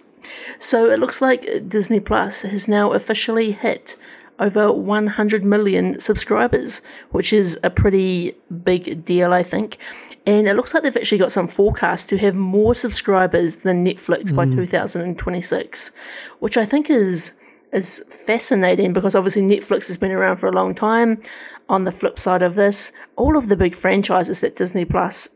So 0.59 0.89
it 0.89 0.99
looks 0.99 1.21
like 1.21 1.67
Disney 1.67 1.99
Plus 1.99 2.41
has 2.41 2.67
now 2.67 2.93
officially 2.93 3.51
hit 3.51 3.97
over 4.39 4.71
100 4.71 5.45
million 5.45 5.99
subscribers, 5.99 6.81
which 7.11 7.31
is 7.31 7.59
a 7.63 7.69
pretty 7.69 8.35
big 8.63 9.05
deal, 9.05 9.31
I 9.31 9.43
think. 9.43 9.77
And 10.25 10.47
it 10.47 10.55
looks 10.55 10.73
like 10.73 10.83
they've 10.83 10.97
actually 10.97 11.17
got 11.17 11.31
some 11.31 11.47
forecasts 11.47 12.05
to 12.07 12.17
have 12.17 12.33
more 12.33 12.73
subscribers 12.73 13.57
than 13.57 13.85
Netflix 13.85 14.31
mm. 14.31 14.35
by 14.35 14.45
2026, 14.45 15.91
which 16.39 16.57
I 16.57 16.65
think 16.65 16.89
is 16.89 17.33
is 17.73 18.03
fascinating 18.07 18.93
because 18.93 19.15
obviously 19.15 19.41
Netflix 19.41 19.87
has 19.87 19.97
been 19.97 20.11
around 20.11 20.37
for 20.37 20.47
a 20.47 20.53
long 20.53 20.75
time. 20.75 21.21
On 21.69 21.85
the 21.85 21.91
flip 21.91 22.19
side 22.19 22.41
of 22.41 22.55
this, 22.55 22.91
all 23.15 23.37
of 23.37 23.47
the 23.47 23.55
big 23.55 23.73
franchises 23.73 24.41
that 24.41 24.55
Disney 24.55 24.85
Plus 24.85 25.29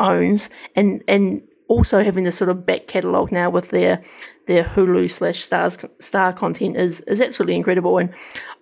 owns 0.00 0.48
and 0.74 1.04
and 1.06 1.42
also 1.68 2.02
having 2.02 2.24
this 2.24 2.36
sort 2.36 2.50
of 2.50 2.66
back 2.66 2.88
catalogue 2.88 3.30
now 3.30 3.48
with 3.50 3.70
their 3.70 4.02
their 4.46 4.64
Hulu 4.64 5.08
slash 5.10 5.40
stars 5.40 5.84
star 6.00 6.32
content 6.32 6.76
is 6.76 7.00
is 7.02 7.20
absolutely 7.20 7.54
incredible. 7.54 7.98
And 7.98 8.12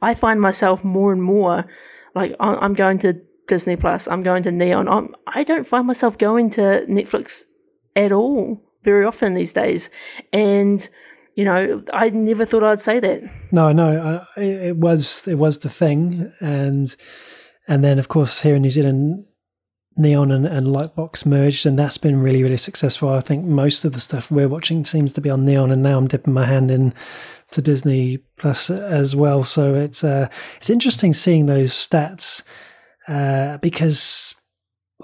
I 0.02 0.14
find 0.14 0.40
myself 0.40 0.84
more 0.84 1.12
and 1.12 1.22
more 1.22 1.66
like 2.14 2.34
I'm 2.40 2.74
going 2.74 2.98
to 3.00 3.20
Disney 3.46 3.76
Plus, 3.76 4.06
I'm 4.06 4.22
going 4.22 4.42
to 4.42 4.52
Neon. 4.52 4.88
I'm, 4.88 5.14
I 5.26 5.42
don't 5.42 5.66
find 5.66 5.86
myself 5.86 6.18
going 6.18 6.50
to 6.50 6.84
Netflix 6.88 7.44
at 7.96 8.12
all 8.12 8.62
very 8.84 9.04
often 9.04 9.34
these 9.34 9.52
days, 9.52 9.88
and 10.32 10.88
you 11.38 11.44
know 11.44 11.84
I 11.92 12.10
never 12.10 12.44
thought 12.44 12.64
I'd 12.64 12.80
say 12.80 12.98
that. 12.98 13.22
No, 13.52 13.70
no, 13.70 14.26
I, 14.36 14.40
it 14.40 14.76
was 14.76 15.28
it 15.28 15.36
was 15.36 15.60
the 15.60 15.68
thing, 15.68 16.32
and 16.40 16.94
and 17.68 17.84
then 17.84 18.00
of 18.00 18.08
course 18.08 18.40
here 18.40 18.56
in 18.56 18.62
New 18.62 18.70
Zealand 18.70 19.24
Neon 19.96 20.32
and, 20.32 20.46
and 20.46 20.66
Lightbox 20.66 21.24
merged, 21.24 21.64
and 21.64 21.78
that's 21.78 21.96
been 21.98 22.20
really, 22.20 22.42
really 22.42 22.56
successful. 22.56 23.08
I 23.10 23.20
think 23.20 23.44
most 23.44 23.84
of 23.84 23.92
the 23.92 24.00
stuff 24.00 24.32
we're 24.32 24.48
watching 24.48 24.84
seems 24.84 25.12
to 25.12 25.20
be 25.20 25.30
on 25.30 25.44
Neon, 25.44 25.70
and 25.70 25.82
now 25.82 25.98
I'm 25.98 26.08
dipping 26.08 26.34
my 26.34 26.46
hand 26.46 26.72
in 26.72 26.92
to 27.52 27.62
Disney 27.62 28.18
Plus 28.38 28.68
as 28.68 29.14
well. 29.14 29.44
So 29.44 29.76
it's 29.76 30.02
uh, 30.02 30.28
it's 30.56 30.70
interesting 30.70 31.14
seeing 31.14 31.46
those 31.46 31.72
stats 31.72 32.42
uh, 33.06 33.58
because 33.58 34.34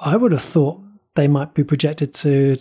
I 0.01 0.17
would 0.17 0.33
have 0.33 0.43
thought 0.43 0.81
they 1.15 1.29
might 1.29 1.55
be 1.55 1.63
projected 1.63 2.13
to 2.15 2.57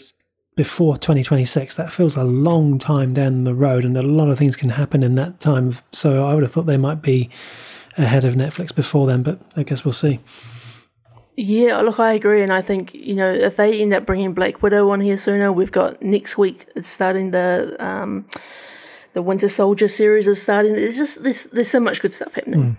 before 0.56 0.96
2026. 0.96 1.76
That 1.76 1.92
feels 1.92 2.16
a 2.16 2.24
long 2.24 2.78
time 2.78 3.14
down 3.14 3.44
the 3.44 3.54
road, 3.54 3.86
and 3.86 3.98
a 3.98 4.04
lot 4.04 4.30
of 4.30 4.38
things 4.38 4.56
can 4.56 4.70
happen 4.70 5.04
in 5.04 5.16
that 5.16 5.40
time. 5.40 5.76
So 5.92 6.26
I 6.26 6.34
would 6.34 6.44
have 6.44 6.52
thought 6.52 6.66
they 6.66 6.78
might 6.78 7.02
be 7.02 7.30
ahead 7.98 8.24
of 8.24 8.36
Netflix 8.36 8.74
before 8.74 9.08
then, 9.08 9.24
but 9.24 9.40
I 9.56 9.64
guess 9.64 9.86
we'll 9.86 9.92
see. 9.92 10.20
Yeah, 11.36 11.82
look, 11.82 12.00
I 12.00 12.14
agree, 12.14 12.44
and 12.44 12.54
I 12.54 12.62
think 12.62 12.94
you 12.94 13.16
know 13.16 13.34
if 13.34 13.58
they 13.58 13.82
end 13.82 13.94
up 13.94 14.06
bringing 14.06 14.34
Black 14.34 14.62
Widow 14.62 14.90
on 14.92 15.02
here 15.02 15.18
sooner, 15.18 15.52
we've 15.52 15.72
got 15.72 16.02
next 16.02 16.38
week. 16.38 16.68
It's 16.76 16.88
starting 16.88 17.32
the 17.32 17.76
um, 17.84 18.28
the 19.14 19.24
Winter 19.24 19.48
Soldier 19.48 19.88
series 19.88 20.28
is 20.28 20.42
starting. 20.42 20.74
There's 20.74 20.96
just 20.96 21.24
there's 21.24 21.46
there's 21.46 21.70
so 21.70 21.80
much 21.80 22.02
good 22.02 22.14
stuff 22.14 22.36
happening. 22.36 22.60
Mm. 22.60 22.78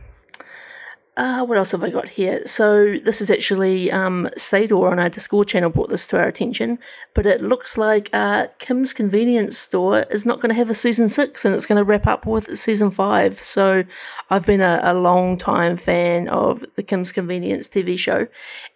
Uh, 1.16 1.44
what 1.44 1.56
else 1.56 1.70
have 1.70 1.84
I 1.84 1.90
got 1.90 2.08
here? 2.08 2.44
So 2.44 2.98
this 2.98 3.20
is 3.20 3.30
actually 3.30 3.90
um, 3.92 4.28
Sador 4.36 4.90
on 4.90 4.98
our 4.98 5.08
Discord 5.08 5.46
channel 5.46 5.70
brought 5.70 5.88
this 5.88 6.08
to 6.08 6.18
our 6.18 6.26
attention, 6.26 6.80
but 7.14 7.24
it 7.24 7.40
looks 7.40 7.78
like 7.78 8.10
uh, 8.12 8.48
Kim's 8.58 8.92
Convenience 8.92 9.56
Store 9.56 10.00
is 10.10 10.26
not 10.26 10.40
going 10.40 10.48
to 10.48 10.56
have 10.56 10.70
a 10.70 10.74
season 10.74 11.08
six, 11.08 11.44
and 11.44 11.54
it's 11.54 11.66
going 11.66 11.78
to 11.78 11.84
wrap 11.84 12.08
up 12.08 12.26
with 12.26 12.58
season 12.58 12.90
five. 12.90 13.38
So 13.38 13.84
I've 14.28 14.44
been 14.44 14.60
a, 14.60 14.80
a 14.82 14.94
long 14.94 15.38
time 15.38 15.76
fan 15.76 16.28
of 16.28 16.64
the 16.74 16.82
Kim's 16.82 17.12
Convenience 17.12 17.68
TV 17.68 17.96
show, 17.96 18.26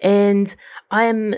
and 0.01 0.55
I 0.93 1.05
am 1.05 1.35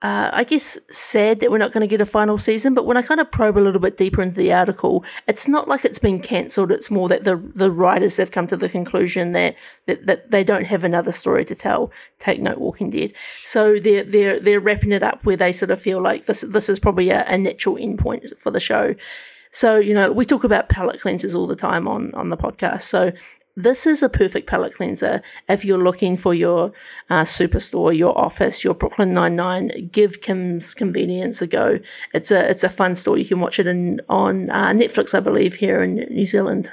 uh, 0.00 0.30
I 0.32 0.44
guess, 0.44 0.78
sad 0.90 1.40
that 1.40 1.50
we're 1.50 1.58
not 1.58 1.72
going 1.72 1.80
to 1.80 1.88
get 1.88 2.00
a 2.00 2.06
final 2.06 2.38
season. 2.38 2.72
But 2.72 2.86
when 2.86 2.96
I 2.96 3.02
kind 3.02 3.20
of 3.20 3.32
probe 3.32 3.58
a 3.58 3.60
little 3.60 3.80
bit 3.80 3.96
deeper 3.96 4.22
into 4.22 4.36
the 4.36 4.52
article, 4.52 5.04
it's 5.26 5.48
not 5.48 5.66
like 5.66 5.84
it's 5.84 5.98
been 5.98 6.20
cancelled. 6.20 6.70
It's 6.70 6.90
more 6.90 7.08
that 7.08 7.24
the 7.24 7.36
the 7.36 7.70
writers 7.70 8.16
have 8.18 8.30
come 8.30 8.46
to 8.46 8.56
the 8.56 8.68
conclusion 8.68 9.32
that, 9.32 9.56
that 9.86 10.06
that 10.06 10.30
they 10.30 10.44
don't 10.44 10.66
have 10.66 10.84
another 10.84 11.10
story 11.10 11.44
to 11.46 11.54
tell. 11.54 11.90
Take 12.20 12.40
note, 12.40 12.58
Walking 12.58 12.90
Dead. 12.90 13.12
So 13.42 13.80
they're 13.80 14.04
they're 14.04 14.38
they're 14.38 14.60
wrapping 14.60 14.92
it 14.92 15.02
up 15.02 15.24
where 15.24 15.36
they 15.36 15.52
sort 15.52 15.72
of 15.72 15.80
feel 15.80 16.00
like 16.00 16.26
this 16.26 16.42
this 16.42 16.68
is 16.68 16.78
probably 16.78 17.10
a, 17.10 17.24
a 17.26 17.36
natural 17.36 17.74
endpoint 17.74 18.38
for 18.38 18.52
the 18.52 18.60
show. 18.60 18.94
So, 19.50 19.76
you 19.76 19.94
know, 19.94 20.12
we 20.12 20.24
talk 20.26 20.44
about 20.44 20.68
palate 20.68 21.00
cleansers 21.00 21.34
all 21.34 21.46
the 21.46 21.56
time 21.56 21.88
on, 21.88 22.14
on 22.14 22.28
the 22.28 22.36
podcast. 22.36 22.82
So 22.82 23.12
this 23.58 23.86
is 23.86 24.04
a 24.04 24.08
perfect 24.08 24.46
palate 24.46 24.74
cleanser 24.76 25.20
if 25.48 25.64
you're 25.64 25.82
looking 25.82 26.16
for 26.16 26.32
your 26.32 26.72
uh, 27.10 27.22
superstore, 27.22 27.96
your 27.96 28.16
office, 28.16 28.62
your 28.62 28.74
Brooklyn 28.74 29.12
Nine 29.12 29.34
Nine. 29.34 29.88
Give 29.90 30.20
Kim's 30.20 30.74
Convenience 30.74 31.42
a 31.42 31.48
go. 31.48 31.80
It's 32.14 32.30
a 32.30 32.48
it's 32.48 32.62
a 32.62 32.68
fun 32.68 32.94
store. 32.94 33.18
You 33.18 33.24
can 33.24 33.40
watch 33.40 33.58
it 33.58 33.66
in 33.66 34.00
on 34.08 34.48
uh, 34.50 34.72
Netflix, 34.72 35.12
I 35.12 35.20
believe, 35.20 35.56
here 35.56 35.82
in 35.82 35.96
New 35.96 36.26
Zealand. 36.26 36.72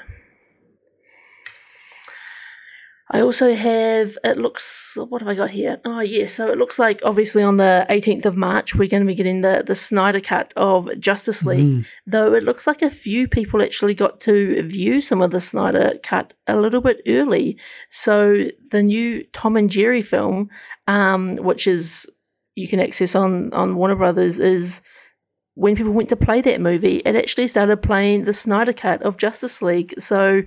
I 3.08 3.20
also 3.20 3.54
have, 3.54 4.18
it 4.24 4.36
looks, 4.36 4.96
what 4.96 5.20
have 5.20 5.28
I 5.28 5.34
got 5.34 5.50
here? 5.50 5.80
Oh, 5.84 6.00
yeah, 6.00 6.26
so 6.26 6.50
it 6.50 6.58
looks 6.58 6.76
like 6.76 7.00
obviously 7.04 7.40
on 7.40 7.56
the 7.56 7.86
18th 7.88 8.24
of 8.24 8.36
March, 8.36 8.74
we're 8.74 8.88
going 8.88 9.02
to 9.02 9.06
be 9.06 9.14
getting 9.14 9.42
the, 9.42 9.62
the 9.64 9.76
Snyder 9.76 10.20
cut 10.20 10.52
of 10.56 10.88
Justice 10.98 11.44
League, 11.44 11.66
mm. 11.66 11.86
though 12.04 12.34
it 12.34 12.42
looks 12.42 12.66
like 12.66 12.82
a 12.82 12.90
few 12.90 13.28
people 13.28 13.62
actually 13.62 13.94
got 13.94 14.20
to 14.22 14.60
view 14.62 15.00
some 15.00 15.22
of 15.22 15.30
the 15.30 15.40
Snyder 15.40 15.94
cut 16.02 16.34
a 16.48 16.56
little 16.56 16.80
bit 16.80 17.00
early. 17.06 17.56
So 17.90 18.46
the 18.72 18.82
new 18.82 19.22
Tom 19.32 19.56
and 19.56 19.70
Jerry 19.70 20.02
film, 20.02 20.50
um, 20.88 21.36
which 21.36 21.68
is, 21.68 22.10
you 22.56 22.66
can 22.66 22.80
access 22.80 23.14
on, 23.14 23.52
on 23.52 23.76
Warner 23.76 23.94
Brothers, 23.94 24.40
is 24.40 24.80
when 25.54 25.76
people 25.76 25.92
went 25.92 26.08
to 26.08 26.16
play 26.16 26.40
that 26.40 26.60
movie, 26.60 26.96
it 26.98 27.14
actually 27.14 27.46
started 27.46 27.82
playing 27.82 28.24
the 28.24 28.32
Snyder 28.32 28.72
cut 28.72 29.00
of 29.02 29.16
Justice 29.16 29.62
League. 29.62 29.94
So, 29.98 30.42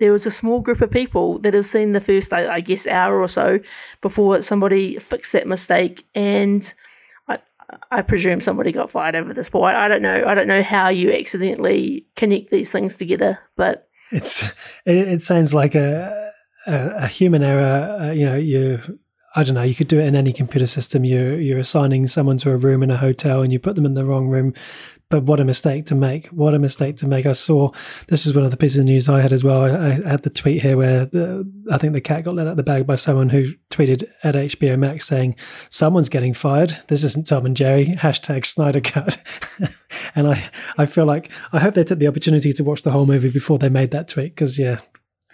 there 0.00 0.12
was 0.12 0.26
a 0.26 0.30
small 0.30 0.60
group 0.60 0.80
of 0.80 0.90
people 0.90 1.38
that 1.40 1.54
have 1.54 1.66
seen 1.66 1.92
the 1.92 2.00
first, 2.00 2.32
I, 2.32 2.60
guess, 2.60 2.86
hour 2.86 3.20
or 3.20 3.28
so 3.28 3.60
before 4.00 4.42
somebody 4.42 4.98
fixed 4.98 5.32
that 5.32 5.46
mistake, 5.46 6.06
and 6.14 6.72
I, 7.28 7.38
I 7.90 8.02
presume 8.02 8.40
somebody 8.40 8.72
got 8.72 8.90
fired 8.90 9.14
over 9.14 9.32
this. 9.32 9.48
But 9.48 9.60
I, 9.60 9.84
I 9.84 9.88
don't 9.88 10.02
know. 10.02 10.24
I 10.26 10.34
don't 10.34 10.48
know 10.48 10.62
how 10.62 10.88
you 10.88 11.12
accidentally 11.12 12.06
connect 12.16 12.50
these 12.50 12.72
things 12.72 12.96
together, 12.96 13.38
but 13.56 13.88
it's 14.10 14.42
it, 14.84 15.08
it 15.08 15.22
sounds 15.22 15.54
like 15.54 15.74
a 15.74 16.32
a, 16.66 16.88
a 16.96 17.06
human 17.06 17.42
error. 17.42 18.00
Uh, 18.00 18.10
you 18.10 18.26
know, 18.26 18.36
you 18.36 18.98
I 19.36 19.42
don't 19.42 19.54
know. 19.54 19.62
You 19.62 19.74
could 19.74 19.88
do 19.88 19.98
it 19.98 20.06
in 20.06 20.14
any 20.14 20.32
computer 20.32 20.66
system. 20.66 21.04
You're 21.04 21.40
you're 21.40 21.58
assigning 21.58 22.06
someone 22.06 22.38
to 22.38 22.50
a 22.50 22.56
room 22.56 22.82
in 22.82 22.90
a 22.90 22.96
hotel, 22.96 23.42
and 23.42 23.52
you 23.52 23.58
put 23.58 23.74
them 23.74 23.86
in 23.86 23.94
the 23.94 24.04
wrong 24.04 24.28
room 24.28 24.54
but 25.10 25.24
what 25.24 25.40
a 25.40 25.44
mistake 25.44 25.86
to 25.86 25.94
make! 25.94 26.26
What 26.28 26.54
a 26.54 26.58
mistake 26.58 26.96
to 26.98 27.06
make! 27.06 27.26
I 27.26 27.32
saw 27.32 27.70
this 28.08 28.26
is 28.26 28.34
one 28.34 28.44
of 28.44 28.50
the 28.50 28.56
pieces 28.56 28.78
of 28.78 28.86
news 28.86 29.08
I 29.08 29.20
had 29.20 29.32
as 29.32 29.44
well. 29.44 29.62
I, 29.62 29.92
I 29.92 30.10
had 30.10 30.22
the 30.22 30.30
tweet 30.30 30.62
here 30.62 30.76
where 30.76 31.06
the, 31.06 31.50
I 31.70 31.78
think 31.78 31.92
the 31.92 32.00
cat 32.00 32.24
got 32.24 32.34
let 32.34 32.46
out 32.46 32.52
of 32.52 32.56
the 32.56 32.62
bag 32.62 32.86
by 32.86 32.96
someone 32.96 33.28
who 33.28 33.52
tweeted 33.70 34.04
at 34.22 34.34
HBO 34.34 34.78
Max 34.78 35.06
saying, 35.06 35.36
"Someone's 35.68 36.08
getting 36.08 36.32
fired. 36.32 36.78
This 36.88 37.04
isn't 37.04 37.26
Tom 37.26 37.46
and 37.46 37.56
Jerry." 37.56 37.86
Hashtag 37.98 38.46
Snyder 38.46 38.80
Cut. 38.80 39.22
and 40.14 40.28
I, 40.28 40.50
I 40.78 40.86
feel 40.86 41.04
like 41.04 41.30
I 41.52 41.60
hope 41.60 41.74
they 41.74 41.84
took 41.84 41.98
the 41.98 42.08
opportunity 42.08 42.52
to 42.52 42.64
watch 42.64 42.82
the 42.82 42.90
whole 42.90 43.06
movie 43.06 43.30
before 43.30 43.58
they 43.58 43.68
made 43.68 43.90
that 43.90 44.08
tweet 44.08 44.34
because 44.34 44.58
yeah, 44.58 44.80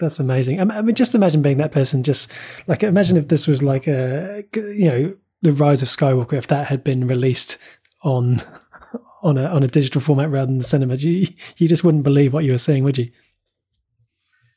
that's 0.00 0.18
amazing. 0.18 0.60
I 0.60 0.82
mean, 0.82 0.94
just 0.94 1.14
imagine 1.14 1.42
being 1.42 1.58
that 1.58 1.72
person. 1.72 2.02
Just 2.02 2.30
like 2.66 2.82
imagine 2.82 3.16
if 3.16 3.28
this 3.28 3.46
was 3.46 3.62
like 3.62 3.86
a 3.86 4.44
you 4.54 4.88
know 4.88 5.16
the 5.42 5.52
Rise 5.52 5.82
of 5.82 5.88
Skywalker 5.88 6.34
if 6.34 6.48
that 6.48 6.66
had 6.66 6.82
been 6.82 7.06
released 7.06 7.56
on 8.02 8.42
on 9.22 9.38
a 9.38 9.44
on 9.44 9.62
a 9.62 9.68
digital 9.68 10.00
format 10.00 10.30
rather 10.30 10.46
than 10.46 10.58
the 10.58 10.64
cinema. 10.64 10.94
You 10.94 11.26
you 11.56 11.68
just 11.68 11.84
wouldn't 11.84 12.04
believe 12.04 12.32
what 12.32 12.44
you 12.44 12.52
were 12.52 12.58
seeing, 12.58 12.84
would 12.84 12.98
you? 12.98 13.10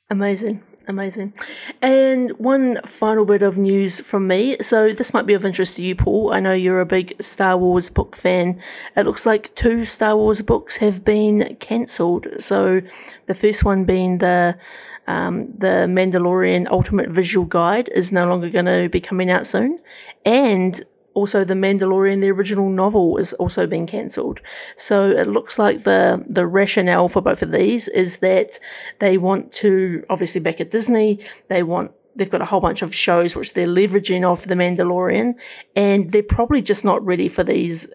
Amazing. 0.09 0.63
Amazing. 0.85 1.33
And 1.81 2.31
one 2.31 2.77
final 2.85 3.23
bit 3.23 3.41
of 3.41 3.57
news 3.57 4.01
from 4.01 4.27
me. 4.27 4.57
So, 4.61 4.91
this 4.91 5.13
might 5.13 5.25
be 5.25 5.33
of 5.33 5.45
interest 5.45 5.77
to 5.77 5.81
you, 5.81 5.95
Paul. 5.95 6.33
I 6.33 6.41
know 6.41 6.51
you're 6.51 6.81
a 6.81 6.85
big 6.85 7.15
Star 7.21 7.55
Wars 7.55 7.89
book 7.89 8.17
fan. 8.17 8.59
It 8.97 9.05
looks 9.05 9.25
like 9.25 9.55
two 9.55 9.85
Star 9.85 10.17
Wars 10.17 10.41
books 10.41 10.77
have 10.77 11.05
been 11.05 11.55
cancelled. 11.61 12.27
So, 12.39 12.81
the 13.27 13.33
first 13.33 13.63
one 13.63 13.85
being 13.85 14.17
the 14.17 14.57
Um, 15.05 15.51
the 15.57 15.85
Mandalorian 15.89 16.67
Ultimate 16.71 17.09
Visual 17.11 17.45
Guide 17.45 17.89
is 17.93 18.13
no 18.13 18.25
longer 18.25 18.49
going 18.49 18.67
to 18.67 18.87
be 18.89 19.01
coming 19.01 19.29
out 19.29 19.45
soon. 19.45 19.79
And 20.25 20.81
also 21.13 21.43
the 21.43 21.53
Mandalorian, 21.53 22.21
the 22.21 22.31
original 22.31 22.69
novel, 22.69 23.17
is 23.17 23.33
also 23.33 23.67
being 23.67 23.87
cancelled. 23.87 24.41
So 24.77 25.09
it 25.09 25.27
looks 25.27 25.59
like 25.59 25.83
the 25.83 26.23
the 26.27 26.47
rationale 26.47 27.07
for 27.07 27.21
both 27.21 27.41
of 27.41 27.51
these 27.51 27.87
is 27.87 28.19
that 28.19 28.59
they 28.99 29.17
want 29.17 29.51
to 29.53 30.03
obviously 30.09 30.41
back 30.41 30.59
at 30.61 30.71
Disney, 30.71 31.19
they 31.47 31.63
want 31.63 31.91
they've 32.15 32.29
got 32.29 32.41
a 32.41 32.45
whole 32.45 32.61
bunch 32.61 32.81
of 32.81 32.93
shows 32.93 33.35
which 33.35 33.53
they're 33.53 33.67
leveraging 33.67 34.29
off 34.29 34.45
the 34.45 34.55
Mandalorian, 34.55 35.33
and 35.75 36.11
they're 36.11 36.23
probably 36.23 36.61
just 36.61 36.85
not 36.85 37.03
ready 37.05 37.27
for 37.27 37.43
these 37.43 37.87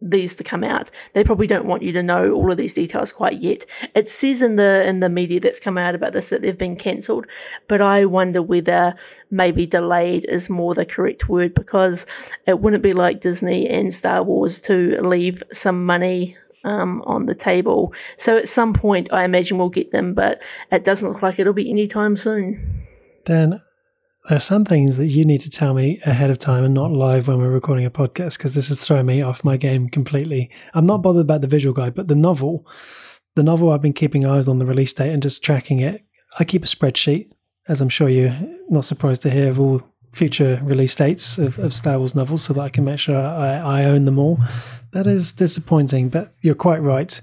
these 0.00 0.34
to 0.36 0.44
come 0.44 0.64
out. 0.64 0.90
They 1.12 1.24
probably 1.24 1.46
don't 1.46 1.66
want 1.66 1.82
you 1.82 1.92
to 1.92 2.02
know 2.02 2.32
all 2.32 2.50
of 2.50 2.56
these 2.56 2.74
details 2.74 3.12
quite 3.12 3.40
yet. 3.40 3.66
It 3.94 4.08
says 4.08 4.42
in 4.42 4.56
the 4.56 4.86
in 4.86 5.00
the 5.00 5.08
media 5.08 5.40
that's 5.40 5.60
come 5.60 5.78
out 5.78 5.94
about 5.94 6.12
this 6.12 6.30
that 6.30 6.42
they've 6.42 6.56
been 6.56 6.76
cancelled, 6.76 7.26
but 7.68 7.80
I 7.80 8.04
wonder 8.04 8.42
whether 8.42 8.94
maybe 9.30 9.66
delayed 9.66 10.24
is 10.26 10.48
more 10.48 10.74
the 10.74 10.86
correct 10.86 11.28
word 11.28 11.54
because 11.54 12.06
it 12.46 12.60
wouldn't 12.60 12.82
be 12.82 12.94
like 12.94 13.20
Disney 13.20 13.68
and 13.68 13.94
Star 13.94 14.22
Wars 14.22 14.58
to 14.60 15.00
leave 15.02 15.42
some 15.52 15.84
money 15.84 16.36
um, 16.64 17.02
on 17.02 17.26
the 17.26 17.34
table. 17.34 17.92
So 18.16 18.36
at 18.36 18.48
some 18.48 18.72
point, 18.72 19.12
I 19.12 19.24
imagine 19.24 19.58
we'll 19.58 19.70
get 19.70 19.92
them, 19.92 20.14
but 20.14 20.42
it 20.70 20.84
doesn't 20.84 21.08
look 21.08 21.22
like 21.22 21.38
it'll 21.38 21.52
be 21.52 21.70
anytime 21.70 22.16
soon. 22.16 22.86
Dan, 23.24 23.62
there 24.30 24.36
are 24.36 24.38
some 24.38 24.64
things 24.64 24.96
that 24.96 25.08
you 25.08 25.24
need 25.24 25.40
to 25.40 25.50
tell 25.50 25.74
me 25.74 26.00
ahead 26.06 26.30
of 26.30 26.38
time 26.38 26.62
and 26.62 26.72
not 26.72 26.92
live 26.92 27.26
when 27.26 27.38
we're 27.38 27.50
recording 27.50 27.84
a 27.84 27.90
podcast 27.90 28.38
because 28.38 28.54
this 28.54 28.70
is 28.70 28.80
throwing 28.80 29.06
me 29.06 29.20
off 29.20 29.42
my 29.42 29.56
game 29.56 29.88
completely. 29.88 30.48
I'm 30.72 30.86
not 30.86 31.02
bothered 31.02 31.22
about 31.22 31.40
the 31.40 31.48
visual 31.48 31.74
guide, 31.74 31.96
but 31.96 32.06
the 32.06 32.14
novel, 32.14 32.64
the 33.34 33.42
novel 33.42 33.72
I've 33.72 33.82
been 33.82 33.92
keeping 33.92 34.24
eyes 34.24 34.46
on 34.46 34.60
the 34.60 34.64
release 34.64 34.92
date 34.92 35.10
and 35.10 35.20
just 35.20 35.42
tracking 35.42 35.80
it. 35.80 36.04
I 36.38 36.44
keep 36.44 36.62
a 36.62 36.68
spreadsheet, 36.68 37.28
as 37.66 37.80
I'm 37.80 37.88
sure 37.88 38.08
you're 38.08 38.38
not 38.68 38.84
surprised 38.84 39.22
to 39.22 39.30
hear, 39.30 39.50
of 39.50 39.58
all 39.58 39.82
future 40.12 40.60
release 40.62 40.94
dates 40.94 41.36
of, 41.36 41.58
of 41.58 41.74
Star 41.74 41.98
Wars 41.98 42.14
novels 42.14 42.44
so 42.44 42.52
that 42.52 42.60
I 42.60 42.68
can 42.68 42.84
make 42.84 43.00
sure 43.00 43.18
I, 43.18 43.80
I 43.80 43.84
own 43.84 44.04
them 44.04 44.20
all. 44.20 44.38
That 44.92 45.08
is 45.08 45.32
disappointing, 45.32 46.08
but 46.08 46.32
you're 46.40 46.54
quite 46.54 46.82
right. 46.82 47.20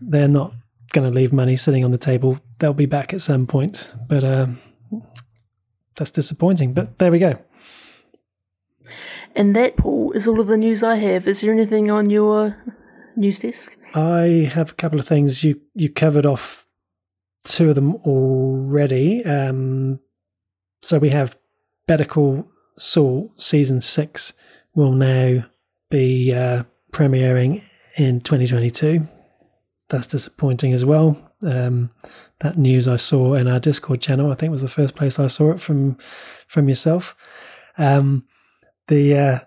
They're 0.00 0.26
not 0.26 0.54
going 0.94 1.06
to 1.06 1.14
leave 1.14 1.34
money 1.34 1.58
sitting 1.58 1.84
on 1.84 1.90
the 1.90 1.98
table. 1.98 2.40
They'll 2.60 2.72
be 2.72 2.86
back 2.86 3.12
at 3.12 3.20
some 3.20 3.46
point, 3.46 3.90
but. 4.08 4.24
Um, 4.24 4.58
that's 6.00 6.10
disappointing. 6.10 6.72
But 6.72 6.96
there 6.96 7.12
we 7.12 7.18
go. 7.18 7.38
And 9.36 9.54
that, 9.54 9.76
Paul, 9.76 10.12
is 10.12 10.26
all 10.26 10.40
of 10.40 10.46
the 10.46 10.56
news 10.56 10.82
I 10.82 10.96
have. 10.96 11.28
Is 11.28 11.42
there 11.42 11.52
anything 11.52 11.90
on 11.90 12.08
your 12.08 12.56
news 13.16 13.38
desk? 13.38 13.76
I 13.94 14.48
have 14.50 14.70
a 14.70 14.74
couple 14.74 14.98
of 14.98 15.06
things. 15.06 15.44
You 15.44 15.60
you 15.74 15.90
covered 15.90 16.24
off 16.24 16.66
two 17.44 17.68
of 17.68 17.74
them 17.74 17.96
already. 17.96 19.22
Um, 19.26 20.00
so 20.80 20.98
we 20.98 21.10
have 21.10 21.36
Better 21.86 22.06
Call 22.06 22.48
Saul 22.78 23.30
season 23.36 23.82
six 23.82 24.32
will 24.74 24.92
now 24.92 25.44
be 25.90 26.32
uh, 26.32 26.62
premiering 26.92 27.62
in 27.96 28.22
2022. 28.22 29.06
That's 29.90 30.06
disappointing 30.06 30.72
as 30.72 30.82
well. 30.82 31.18
Um, 31.42 31.90
that 32.40 32.58
news 32.58 32.88
I 32.88 32.96
saw 32.96 33.34
in 33.34 33.48
our 33.48 33.60
Discord 33.60 34.00
channel. 34.00 34.30
I 34.30 34.34
think 34.34 34.50
was 34.50 34.62
the 34.62 34.68
first 34.68 34.94
place 34.94 35.18
I 35.18 35.26
saw 35.26 35.52
it 35.52 35.60
from 35.60 35.96
from 36.48 36.68
yourself. 36.68 37.14
Um, 37.78 38.24
the 38.88 39.16
uh, 39.16 39.38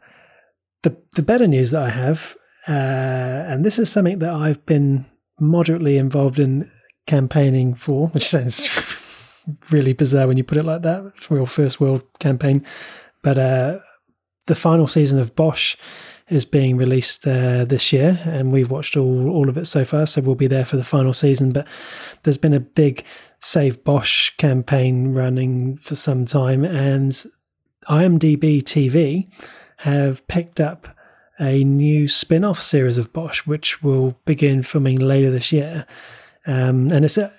the 0.84 0.98
the 1.14 1.24
better 1.24 1.48
news 1.48 1.72
that 1.72 1.82
I 1.82 1.90
have, 1.90 2.36
uh, 2.68 2.72
and 2.72 3.66
this 3.66 3.80
is 3.80 3.92
something 3.92 4.20
that 4.20 4.34
I've 4.34 4.66
been 4.66 5.06
moderately 5.40 5.98
involved 5.98 6.40
in 6.40 6.72
campaigning 7.08 7.76
for, 7.76 8.08
which 8.10 8.28
sounds 8.30 8.70
really 9.72 9.94
bizarre 9.94 10.28
when 10.28 10.38
you 10.38 10.44
put 10.44 10.58
it 10.58 10.64
like 10.64 10.84
that 10.84 11.14
for 11.20 11.36
your 11.36 11.48
first 11.48 11.80
world 11.80 12.04
campaign. 12.20 12.66
But 13.24 13.38
uh, 13.38 13.80
the 14.48 14.56
final 14.56 14.88
season 14.88 15.20
of 15.20 15.36
Bosch 15.36 15.76
is 16.30 16.46
being 16.46 16.78
released 16.78 17.28
uh, 17.28 17.66
this 17.66 17.92
year, 17.92 18.20
and 18.26 18.52
we've 18.52 18.72
watched 18.72 18.96
all 18.96 19.30
all 19.30 19.50
of 19.50 19.58
it 19.58 19.66
so 19.66 19.84
far. 19.84 20.06
So 20.06 20.22
we'll 20.22 20.36
be 20.36 20.48
there 20.48 20.66
for 20.66 20.78
the 20.78 20.84
final 20.84 21.14
season. 21.14 21.50
But 21.52 21.68
there's 22.24 22.38
been 22.38 22.54
a 22.54 22.60
big 22.60 23.04
Save 23.42 23.84
Bosch 23.84 24.32
campaign 24.38 25.14
running 25.14 25.78
for 25.78 25.96
some 25.96 26.26
time, 26.26 26.64
and 26.64 27.12
IMDb 27.90 28.64
TV 28.64 29.28
have 29.78 30.26
picked 30.28 30.60
up 30.60 30.88
a 31.40 31.64
new 31.64 32.08
spin-off 32.08 32.62
series 32.62 32.98
of 32.98 33.12
Bosch, 33.12 33.46
which 33.46 33.84
will 33.84 34.18
begin 34.26 34.64
filming 34.64 35.00
later 35.00 35.32
this 35.32 35.52
year. 35.52 35.86
Um, 36.46 36.92
and 36.92 37.06
it's 37.06 37.18
uh, 37.18 37.32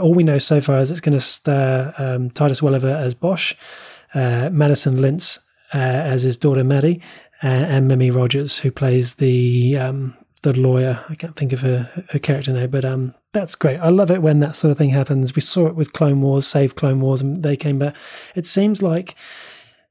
all 0.00 0.14
we 0.14 0.22
know 0.22 0.38
so 0.38 0.60
far 0.60 0.80
is 0.80 0.90
it's 0.90 1.00
going 1.00 1.18
to 1.18 1.20
star 1.20 1.94
um, 1.98 2.30
Titus 2.30 2.62
Welliver 2.62 2.90
as 2.90 3.14
Bosch, 3.14 3.54
uh, 4.14 4.50
Madison 4.50 4.96
Lintz 4.96 5.38
uh, 5.74 5.78
as 5.78 6.22
his 6.22 6.36
daughter 6.36 6.64
Maddie, 6.64 7.02
and, 7.42 7.64
and 7.64 7.88
Mimi 7.88 8.10
Rogers, 8.10 8.60
who 8.60 8.70
plays 8.70 9.14
the 9.14 9.76
um, 9.76 10.16
the 10.42 10.52
lawyer. 10.52 11.04
I 11.08 11.14
can't 11.14 11.36
think 11.36 11.52
of 11.52 11.60
her, 11.60 12.06
her 12.10 12.18
character 12.18 12.52
now, 12.52 12.66
but 12.66 12.84
um, 12.84 13.14
that's 13.32 13.54
great. 13.54 13.78
I 13.78 13.90
love 13.90 14.10
it 14.10 14.22
when 14.22 14.40
that 14.40 14.56
sort 14.56 14.72
of 14.72 14.78
thing 14.78 14.90
happens. 14.90 15.34
We 15.34 15.42
saw 15.42 15.66
it 15.66 15.76
with 15.76 15.92
Clone 15.92 16.20
Wars, 16.20 16.46
Save 16.46 16.74
Clone 16.74 17.00
Wars, 17.00 17.20
and 17.20 17.42
they 17.42 17.56
came 17.56 17.78
back. 17.78 17.94
It 18.34 18.46
seems 18.46 18.82
like 18.82 19.14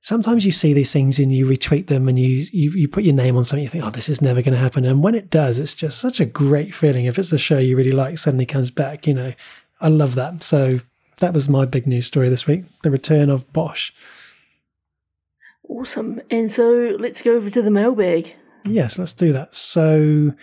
sometimes 0.01 0.45
you 0.45 0.51
see 0.51 0.73
these 0.73 0.91
things 0.91 1.19
and 1.19 1.33
you 1.33 1.45
retweet 1.45 1.87
them 1.87 2.09
and 2.09 2.19
you, 2.19 2.45
you, 2.51 2.71
you 2.71 2.87
put 2.87 3.03
your 3.03 3.13
name 3.13 3.37
on 3.37 3.45
something, 3.45 3.63
you 3.63 3.69
think, 3.69 3.83
oh, 3.83 3.91
this 3.91 4.09
is 4.09 4.21
never 4.21 4.41
going 4.41 4.53
to 4.53 4.59
happen. 4.59 4.83
And 4.83 5.03
when 5.03 5.15
it 5.15 5.29
does, 5.29 5.59
it's 5.59 5.75
just 5.75 5.99
such 5.99 6.19
a 6.19 6.25
great 6.25 6.75
feeling. 6.75 7.05
If 7.05 7.17
it's 7.17 7.31
a 7.31 7.37
show 7.37 7.59
you 7.59 7.77
really 7.77 7.91
like, 7.91 8.17
suddenly 8.17 8.45
comes 8.45 8.71
back, 8.71 9.07
you 9.07 9.13
know, 9.13 9.33
I 9.79 9.87
love 9.87 10.15
that. 10.15 10.41
So 10.41 10.79
that 11.17 11.33
was 11.33 11.47
my 11.47 11.65
big 11.65 11.87
news 11.87 12.07
story 12.07 12.29
this 12.29 12.47
week 12.47 12.65
the 12.81 12.91
return 12.91 13.29
of 13.29 13.51
Bosch. 13.53 13.91
Awesome. 15.71 16.21
And 16.29 16.51
so 16.51 16.97
let's 16.99 17.21
go 17.21 17.35
over 17.35 17.49
to 17.49 17.61
the 17.61 17.71
mailbag. 17.71 18.35
Yes, 18.65 18.99
let's 18.99 19.13
do 19.13 19.31
that. 19.31 19.53
So, 19.55 20.33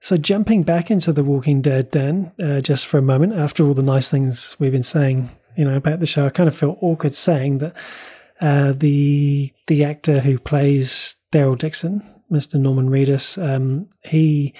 so 0.00 0.16
jumping 0.16 0.62
back 0.62 0.90
into 0.90 1.12
The 1.12 1.24
Walking 1.24 1.60
Dead, 1.60 1.90
Dan, 1.90 2.32
uh, 2.42 2.60
just 2.60 2.86
for 2.86 2.98
a 2.98 3.02
moment, 3.02 3.34
after 3.34 3.64
all 3.64 3.74
the 3.74 3.82
nice 3.82 4.08
things 4.08 4.56
we've 4.60 4.72
been 4.72 4.84
saying, 4.84 5.30
you 5.56 5.64
know, 5.64 5.76
about 5.76 5.98
the 5.98 6.06
show, 6.06 6.24
I 6.24 6.30
kind 6.30 6.48
of 6.48 6.56
feel 6.56 6.78
awkward 6.80 7.14
saying 7.14 7.58
that 7.58 7.76
uh, 8.40 8.72
the 8.72 9.52
the 9.66 9.84
actor 9.84 10.20
who 10.20 10.38
plays 10.38 11.16
Daryl 11.32 11.58
Dixon, 11.58 12.02
Mr. 12.30 12.54
Norman 12.54 12.88
Reedus, 12.88 13.42
um, 13.42 13.88
he 14.04 14.54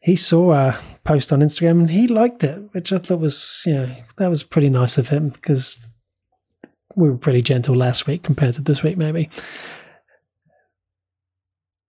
he 0.00 0.14
saw 0.14 0.52
a 0.52 0.78
post 1.04 1.32
on 1.32 1.40
Instagram 1.40 1.80
and 1.80 1.90
he 1.90 2.06
liked 2.06 2.44
it, 2.44 2.68
which 2.72 2.92
I 2.92 2.98
thought 2.98 3.20
was, 3.20 3.62
you 3.66 3.74
know, 3.74 3.96
that 4.18 4.28
was 4.28 4.42
pretty 4.42 4.70
nice 4.70 4.98
of 4.98 5.08
him 5.08 5.30
because 5.30 5.78
we 6.98 7.08
were 7.08 7.16
pretty 7.16 7.42
gentle 7.42 7.74
last 7.74 8.06
week 8.06 8.22
compared 8.22 8.54
to 8.56 8.60
this 8.60 8.82
week, 8.82 8.96
maybe. 8.96 9.30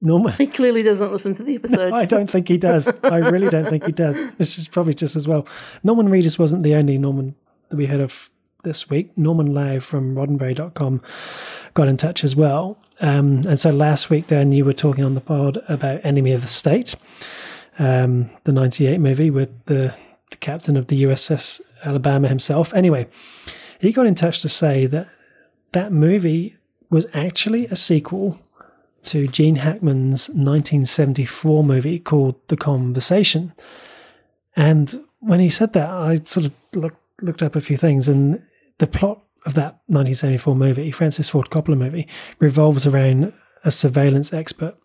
Norman. 0.02 0.34
He 0.38 0.48
clearly 0.48 0.84
doesn't 0.84 1.12
listen 1.12 1.36
to 1.36 1.44
the 1.44 1.56
episodes. 1.56 1.92
No, 1.92 1.98
I 1.98 2.06
don't 2.06 2.30
think 2.30 2.48
he 2.48 2.58
does. 2.58 2.88
I 3.04 3.18
really 3.18 3.50
don't 3.50 3.68
think 3.68 3.84
he 3.86 3.92
does. 3.92 4.18
It's 4.40 4.56
just 4.56 4.72
probably 4.72 4.94
just 4.94 5.16
as 5.16 5.28
well. 5.28 5.46
Norman 5.84 6.08
Reedus 6.08 6.38
wasn't 6.40 6.64
the 6.64 6.76
only 6.76 6.98
Norman 6.98 7.36
that 7.70 7.76
we 7.76 7.88
heard 7.88 8.00
of 8.00 8.30
this 8.64 8.90
week. 8.90 9.18
Norman 9.18 9.54
Lau 9.54 9.80
from 9.80 10.16
roddenberry.com 10.16 11.02
got 11.74 11.88
in 11.88 11.98
touch 11.98 12.24
as 12.24 12.36
well. 12.36 12.78
Um, 13.02 13.46
and 13.48 13.60
so 13.60 13.72
last 13.72 14.10
week, 14.10 14.28
Dan, 14.28 14.52
you 14.52 14.66
were 14.66 14.74
talking 14.74 15.06
on 15.06 15.16
the 15.16 15.22
pod 15.22 15.60
about 15.70 16.04
Enemy 16.04 16.34
of 16.34 16.42
the 16.42 16.48
State, 16.48 16.96
um, 17.78 18.30
the 18.44 18.52
98 18.52 19.00
movie 19.00 19.30
with 19.30 19.50
the, 19.66 19.96
the 20.30 20.38
captain 20.38 20.76
of 20.76 20.88
the 20.88 21.04
USS 21.04 21.62
Alabama 21.84 22.28
himself. 22.28 22.74
Anyway, 22.74 23.08
he 23.80 23.92
got 23.92 24.06
in 24.06 24.16
touch 24.16 24.42
to 24.42 24.50
say 24.50 24.86
that 24.86 25.08
that 25.72 25.92
movie 25.92 26.58
was 26.90 27.08
actually 27.14 27.66
a 27.68 27.76
sequel 27.76 28.40
to 29.04 29.28
Gene 29.28 29.58
Hackman's 29.58 30.30
1974 30.30 31.64
movie 31.64 32.00
called 32.00 32.36
The 32.48 32.58
Conversation. 32.58 33.54
And 34.56 35.04
when 35.20 35.40
he 35.40 35.50
said 35.50 35.74
that, 35.74 35.90
I 35.90 36.22
sort 36.26 36.48
of 36.48 36.54
looked, 36.76 37.02
looked 37.22 37.42
up 37.42 37.56
a 37.56 37.62
few 37.62 37.78
things, 37.78 38.10
and 38.10 38.44
the 38.80 38.88
plot 38.88 39.22
of 39.46 39.54
that 39.54 39.80
1974 39.88 40.56
movie, 40.56 40.92
Francis 40.92 41.30
Ford 41.30 41.50
Coppola 41.50 41.78
movie, 41.78 42.08
revolves 42.40 42.86
around 42.86 43.32
a 43.64 43.72
surveillance 43.72 44.34
expert 44.34 44.76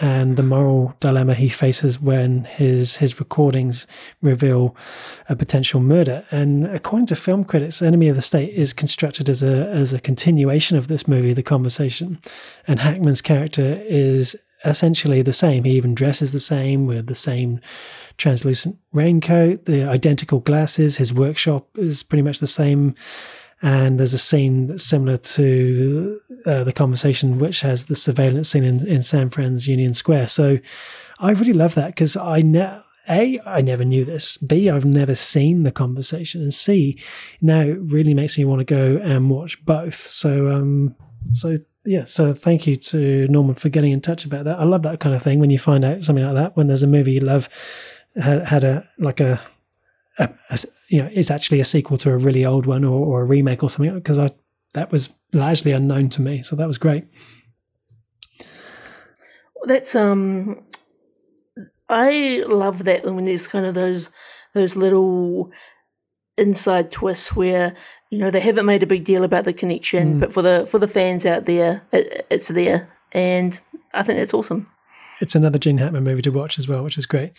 and 0.00 0.36
the 0.36 0.42
moral 0.42 0.94
dilemma 1.00 1.34
he 1.34 1.48
faces 1.48 2.00
when 2.00 2.44
his 2.44 2.96
his 2.96 3.20
recordings 3.20 3.86
reveal 4.20 4.76
a 5.28 5.36
potential 5.36 5.80
murder. 5.80 6.24
And 6.30 6.66
according 6.66 7.06
to 7.06 7.16
film 7.16 7.44
critics, 7.44 7.82
Enemy 7.82 8.08
of 8.08 8.16
the 8.16 8.22
State 8.22 8.52
is 8.54 8.72
constructed 8.72 9.28
as 9.28 9.42
a 9.42 9.68
as 9.68 9.92
a 9.92 10.00
continuation 10.00 10.76
of 10.76 10.88
this 10.88 11.06
movie, 11.06 11.32
The 11.32 11.42
Conversation. 11.42 12.20
And 12.66 12.80
Hackman's 12.80 13.22
character 13.22 13.80
is 13.84 14.36
essentially 14.64 15.22
the 15.22 15.32
same. 15.32 15.64
He 15.64 15.72
even 15.72 15.94
dresses 15.94 16.32
the 16.32 16.40
same 16.40 16.86
with 16.86 17.06
the 17.06 17.14
same 17.14 17.60
translucent 18.16 18.78
raincoat, 18.92 19.66
the 19.66 19.88
identical 19.88 20.40
glasses. 20.40 20.96
His 20.96 21.12
workshop 21.12 21.68
is 21.76 22.02
pretty 22.02 22.22
much 22.22 22.38
the 22.38 22.46
same 22.46 22.94
and 23.64 23.98
there's 23.98 24.12
a 24.12 24.18
scene 24.18 24.66
that's 24.66 24.84
similar 24.84 25.16
to 25.16 26.20
uh, 26.44 26.64
the 26.64 26.72
conversation, 26.72 27.38
which 27.38 27.62
has 27.62 27.86
the 27.86 27.96
surveillance 27.96 28.50
scene 28.50 28.62
in, 28.62 28.86
in 28.86 29.02
San 29.02 29.30
Fran's 29.30 29.66
Union 29.66 29.94
Square. 29.94 30.28
So 30.28 30.58
I 31.18 31.30
really 31.30 31.54
love 31.54 31.74
that 31.76 31.86
because 31.86 32.14
I 32.14 32.42
know 32.42 32.82
A, 33.08 33.40
I 33.46 33.62
never 33.62 33.82
knew 33.82 34.04
this. 34.04 34.36
B, 34.36 34.68
I've 34.68 34.84
never 34.84 35.14
seen 35.14 35.62
the 35.62 35.72
conversation. 35.72 36.42
And 36.42 36.52
C, 36.52 37.00
now 37.40 37.62
it 37.62 37.78
really 37.80 38.12
makes 38.12 38.36
me 38.36 38.44
want 38.44 38.58
to 38.58 38.66
go 38.66 39.00
and 39.02 39.30
watch 39.30 39.64
both. 39.64 39.96
So, 39.96 40.52
um, 40.52 40.94
so 41.32 41.56
yeah, 41.86 42.04
so 42.04 42.34
thank 42.34 42.66
you 42.66 42.76
to 42.76 43.26
Norman 43.28 43.54
for 43.54 43.70
getting 43.70 43.92
in 43.92 44.02
touch 44.02 44.26
about 44.26 44.44
that. 44.44 44.60
I 44.60 44.64
love 44.64 44.82
that 44.82 45.00
kind 45.00 45.14
of 45.14 45.22
thing 45.22 45.38
when 45.38 45.48
you 45.48 45.58
find 45.58 45.86
out 45.86 46.04
something 46.04 46.24
like 46.24 46.34
that 46.34 46.54
when 46.54 46.66
there's 46.66 46.82
a 46.82 46.86
movie 46.86 47.12
you 47.12 47.20
love 47.20 47.48
had, 48.14 48.46
had 48.46 48.62
a 48.62 48.86
like 48.98 49.20
a, 49.20 49.40
a, 50.18 50.30
a 50.50 50.58
you 50.88 51.02
know 51.02 51.10
is 51.12 51.30
actually 51.30 51.60
a 51.60 51.64
sequel 51.64 51.98
to 51.98 52.10
a 52.10 52.16
really 52.16 52.44
old 52.44 52.66
one 52.66 52.84
or, 52.84 53.04
or 53.04 53.22
a 53.22 53.24
remake 53.24 53.62
or 53.62 53.68
something 53.68 53.94
because 53.94 54.18
I 54.18 54.30
that 54.74 54.90
was 54.90 55.10
largely 55.32 55.72
unknown 55.72 56.08
to 56.10 56.22
me, 56.22 56.42
so 56.42 56.56
that 56.56 56.66
was 56.66 56.78
great. 56.78 57.04
That's 59.64 59.94
um, 59.94 60.64
I 61.88 62.44
love 62.46 62.84
that 62.84 63.04
when 63.04 63.24
there's 63.24 63.48
kind 63.48 63.66
of 63.66 63.74
those 63.74 64.10
those 64.52 64.76
little 64.76 65.50
inside 66.36 66.90
twists 66.90 67.34
where 67.36 67.76
you 68.10 68.18
know 68.18 68.30
they 68.30 68.40
haven't 68.40 68.66
made 68.66 68.82
a 68.82 68.86
big 68.86 69.04
deal 69.04 69.24
about 69.24 69.44
the 69.44 69.52
connection, 69.52 70.16
mm. 70.16 70.20
but 70.20 70.32
for 70.32 70.42
the 70.42 70.66
for 70.70 70.78
the 70.78 70.88
fans 70.88 71.24
out 71.24 71.46
there, 71.46 71.86
it, 71.92 72.26
it's 72.30 72.48
there, 72.48 72.92
and 73.12 73.60
I 73.92 74.02
think 74.02 74.18
that's 74.18 74.34
awesome. 74.34 74.68
It's 75.20 75.34
another 75.34 75.58
Gene 75.58 75.78
Hackman 75.78 76.04
movie 76.04 76.22
to 76.22 76.30
watch 76.30 76.58
as 76.58 76.66
well, 76.68 76.82
which 76.82 76.98
is 76.98 77.06
great. 77.06 77.32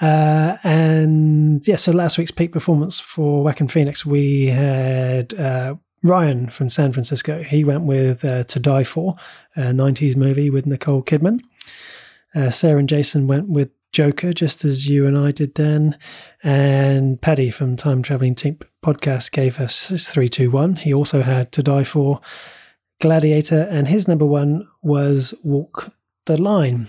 Uh, 0.00 0.56
and 0.62 1.66
yeah, 1.66 1.76
so 1.76 1.92
last 1.92 2.18
week's 2.18 2.30
peak 2.30 2.52
performance 2.52 2.98
for 2.98 3.44
Joaquin 3.44 3.68
Phoenix, 3.68 4.04
we 4.04 4.46
had 4.46 5.34
uh, 5.34 5.74
Ryan 6.02 6.50
from 6.50 6.70
San 6.70 6.92
Francisco. 6.92 7.42
He 7.42 7.64
went 7.64 7.82
with 7.82 8.24
uh, 8.24 8.44
To 8.44 8.60
Die 8.60 8.84
For, 8.84 9.16
a 9.56 9.62
90s 9.62 10.16
movie 10.16 10.50
with 10.50 10.66
Nicole 10.66 11.02
Kidman. 11.02 11.40
Uh, 12.34 12.50
Sarah 12.50 12.78
and 12.78 12.88
Jason 12.88 13.26
went 13.26 13.48
with 13.48 13.70
Joker, 13.92 14.32
just 14.32 14.64
as 14.64 14.88
you 14.88 15.06
and 15.06 15.16
I 15.16 15.30
did 15.30 15.54
then. 15.54 15.98
And 16.42 17.20
Paddy 17.20 17.50
from 17.50 17.76
Time 17.76 18.02
Traveling 18.02 18.34
Team 18.34 18.58
podcast 18.84 19.30
gave 19.32 19.60
us 19.60 19.88
his 19.88 20.08
321. 20.08 20.76
He 20.76 20.94
also 20.94 21.22
had 21.22 21.52
To 21.52 21.62
Die 21.62 21.84
For, 21.84 22.20
Gladiator, 23.00 23.62
and 23.62 23.88
his 23.88 24.08
number 24.08 24.26
one 24.26 24.66
was 24.80 25.34
Walk 25.42 25.92
the 26.26 26.36
Line. 26.36 26.88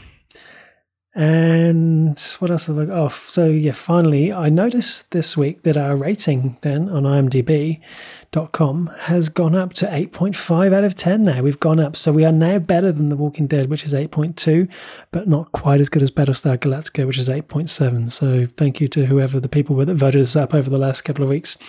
And 1.15 2.19
what 2.40 2.49
else 2.49 2.65
have 2.65 2.80
I 2.80 2.85
got 2.85 2.98
off? 2.98 3.30
So, 3.30 3.45
yeah, 3.45 3.73
finally, 3.73 4.34
I 4.34 4.49
noticed 4.49 5.11
this 5.11 5.38
week 5.38 5.61
that 5.61 5.77
our 5.77 5.95
rating 5.95 6.57
then 6.61 6.90
on 6.90 7.03
IMDb.com 7.03 8.88
has 9.02 9.30
gone 9.30 9.53
up 9.53 9.73
to 9.73 9.85
8.5 9.85 10.73
out 10.73 10.84
of 10.84 10.95
10 10.95 11.23
now. 11.23 11.44
We've 11.44 11.60
gone 11.60 11.80
up. 11.80 11.95
So, 11.95 12.11
we 12.11 12.26
are 12.26 12.31
now 12.31 12.57
better 12.57 12.91
than 12.91 13.10
The 13.10 13.15
Walking 13.15 13.45
Dead, 13.45 13.69
which 13.69 13.85
is 13.85 13.94
8.2, 13.94 14.68
but 15.11 15.27
not 15.27 15.52
quite 15.52 15.81
as 15.81 15.90
good 15.90 16.02
as 16.02 16.10
Battlestar 16.10 16.57
Galactica, 16.57 17.06
which 17.06 17.19
is 17.19 17.30
8.7. 17.30 18.11
So, 18.11 18.48
thank 18.57 18.81
you 18.81 18.88
to 18.88 19.06
whoever 19.06 19.40
the 19.40 19.49
people 19.49 19.76
were 19.76 19.85
that 19.85 19.95
voted 19.95 20.22
us 20.22 20.35
up 20.35 20.56
over 20.56 20.69
the 20.69 20.80
last 20.80 21.02
couple 21.02 21.23
of 21.23 21.30
weeks. 21.30 21.60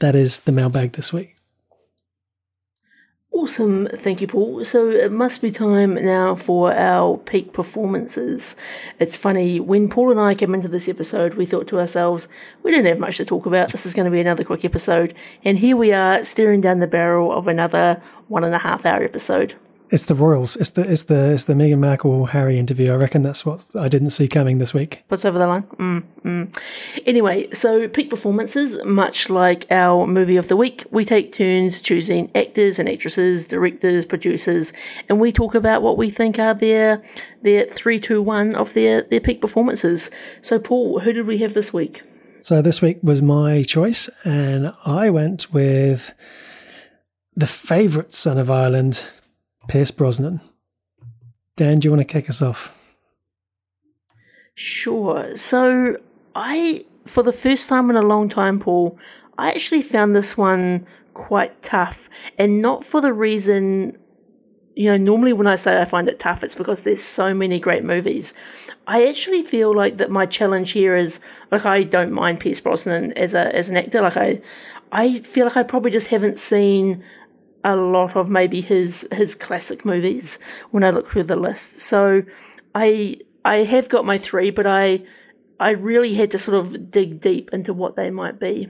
That 0.00 0.16
is 0.16 0.40
the 0.40 0.52
mailbag 0.52 0.94
this 0.94 1.12
week. 1.12 1.36
Awesome, 3.34 3.86
thank 3.86 4.20
you, 4.20 4.26
Paul. 4.26 4.62
So 4.64 4.90
it 4.90 5.10
must 5.10 5.40
be 5.40 5.50
time 5.50 5.94
now 5.94 6.34
for 6.34 6.70
our 6.72 7.16
peak 7.16 7.54
performances. 7.54 8.56
It's 8.98 9.16
funny, 9.16 9.58
when 9.58 9.88
Paul 9.88 10.10
and 10.10 10.20
I 10.20 10.34
came 10.34 10.54
into 10.54 10.68
this 10.68 10.86
episode, 10.86 11.34
we 11.34 11.46
thought 11.46 11.66
to 11.68 11.80
ourselves, 11.80 12.28
we 12.62 12.70
didn't 12.70 12.86
have 12.86 12.98
much 12.98 13.16
to 13.16 13.24
talk 13.24 13.46
about. 13.46 13.72
This 13.72 13.86
is 13.86 13.94
going 13.94 14.04
to 14.04 14.10
be 14.10 14.20
another 14.20 14.44
quick 14.44 14.66
episode. 14.66 15.14
And 15.44 15.58
here 15.58 15.78
we 15.78 15.92
are, 15.92 16.22
staring 16.24 16.60
down 16.60 16.80
the 16.80 16.86
barrel 16.86 17.32
of 17.32 17.48
another 17.48 18.02
one 18.28 18.44
and 18.44 18.54
a 18.54 18.58
half 18.58 18.84
hour 18.84 19.02
episode. 19.02 19.54
It's 19.92 20.06
the 20.06 20.14
royals. 20.14 20.56
It's 20.56 20.70
the 20.70 20.90
it's 20.90 21.02
the 21.02 21.32
it's 21.34 21.44
the 21.44 21.52
Meghan 21.52 21.78
Markle 21.78 22.24
Harry 22.24 22.58
interview. 22.58 22.90
I 22.92 22.96
reckon 22.96 23.22
that's 23.22 23.44
what 23.44 23.66
I 23.78 23.90
didn't 23.90 24.08
see 24.08 24.26
coming 24.26 24.56
this 24.56 24.72
week. 24.72 25.02
What's 25.08 25.26
over 25.26 25.38
the 25.38 25.46
line? 25.46 25.64
Mm, 25.78 26.02
mm. 26.24 27.02
Anyway, 27.04 27.52
so 27.52 27.86
peak 27.88 28.08
performances, 28.08 28.82
much 28.86 29.28
like 29.28 29.66
our 29.70 30.06
movie 30.06 30.36
of 30.38 30.48
the 30.48 30.56
week, 30.56 30.86
we 30.90 31.04
take 31.04 31.30
turns 31.34 31.82
choosing 31.82 32.30
actors 32.34 32.78
and 32.78 32.88
actresses, 32.88 33.46
directors, 33.46 34.06
producers, 34.06 34.72
and 35.10 35.20
we 35.20 35.30
talk 35.30 35.54
about 35.54 35.82
what 35.82 35.98
we 35.98 36.08
think 36.08 36.38
are 36.38 36.54
their 36.54 37.02
their 37.42 37.66
three, 37.66 38.00
two, 38.00 38.22
one 38.22 38.54
of 38.54 38.72
their 38.72 39.02
their 39.02 39.20
peak 39.20 39.42
performances. 39.42 40.10
So, 40.40 40.58
Paul, 40.58 41.00
who 41.00 41.12
did 41.12 41.26
we 41.26 41.36
have 41.38 41.52
this 41.52 41.70
week? 41.74 42.00
So 42.40 42.62
this 42.62 42.80
week 42.80 42.98
was 43.02 43.20
my 43.20 43.62
choice, 43.62 44.08
and 44.24 44.72
I 44.86 45.10
went 45.10 45.52
with 45.52 46.14
the 47.36 47.46
favourite 47.46 48.14
son 48.14 48.38
of 48.38 48.50
Ireland, 48.50 49.04
Pierce 49.68 49.90
Brosnan. 49.90 50.40
Dan, 51.56 51.78
do 51.78 51.86
you 51.86 51.92
want 51.92 52.06
to 52.06 52.12
kick 52.12 52.28
us 52.28 52.42
off? 52.42 52.74
Sure. 54.54 55.36
So, 55.36 55.96
I, 56.34 56.84
for 57.06 57.22
the 57.22 57.32
first 57.32 57.68
time 57.68 57.90
in 57.90 57.96
a 57.96 58.02
long 58.02 58.28
time, 58.28 58.58
Paul, 58.58 58.98
I 59.38 59.50
actually 59.50 59.82
found 59.82 60.14
this 60.14 60.36
one 60.36 60.86
quite 61.14 61.62
tough. 61.62 62.08
And 62.38 62.62
not 62.62 62.84
for 62.84 63.00
the 63.00 63.12
reason, 63.12 63.98
you 64.74 64.90
know, 64.90 64.96
normally 64.96 65.32
when 65.32 65.46
I 65.46 65.56
say 65.56 65.80
I 65.80 65.84
find 65.84 66.08
it 66.08 66.18
tough, 66.18 66.42
it's 66.42 66.54
because 66.54 66.82
there's 66.82 67.02
so 67.02 67.34
many 67.34 67.58
great 67.58 67.84
movies. 67.84 68.34
I 68.86 69.06
actually 69.06 69.42
feel 69.42 69.74
like 69.74 69.98
that 69.98 70.10
my 70.10 70.26
challenge 70.26 70.72
here 70.72 70.96
is 70.96 71.20
like 71.50 71.64
I 71.64 71.82
don't 71.82 72.12
mind 72.12 72.40
Pierce 72.40 72.60
Brosnan 72.60 73.12
as 73.12 73.34
a 73.34 73.54
as 73.54 73.68
an 73.68 73.76
actor. 73.76 74.02
Like 74.02 74.16
I 74.16 74.40
I 74.90 75.20
feel 75.20 75.46
like 75.46 75.56
I 75.56 75.62
probably 75.62 75.90
just 75.90 76.08
haven't 76.08 76.38
seen 76.38 77.04
a 77.64 77.76
lot 77.76 78.16
of 78.16 78.28
maybe 78.28 78.60
his 78.60 79.06
his 79.12 79.34
classic 79.34 79.84
movies 79.84 80.38
when 80.70 80.84
I 80.84 80.90
look 80.90 81.08
through 81.08 81.24
the 81.24 81.36
list. 81.36 81.78
So 81.80 82.22
I 82.74 83.18
I 83.44 83.58
have 83.58 83.88
got 83.88 84.04
my 84.04 84.18
three, 84.18 84.50
but 84.50 84.66
I 84.66 85.02
I 85.60 85.70
really 85.70 86.14
had 86.14 86.30
to 86.32 86.38
sort 86.38 86.56
of 86.56 86.90
dig 86.90 87.20
deep 87.20 87.50
into 87.52 87.72
what 87.72 87.96
they 87.96 88.10
might 88.10 88.40
be. 88.40 88.68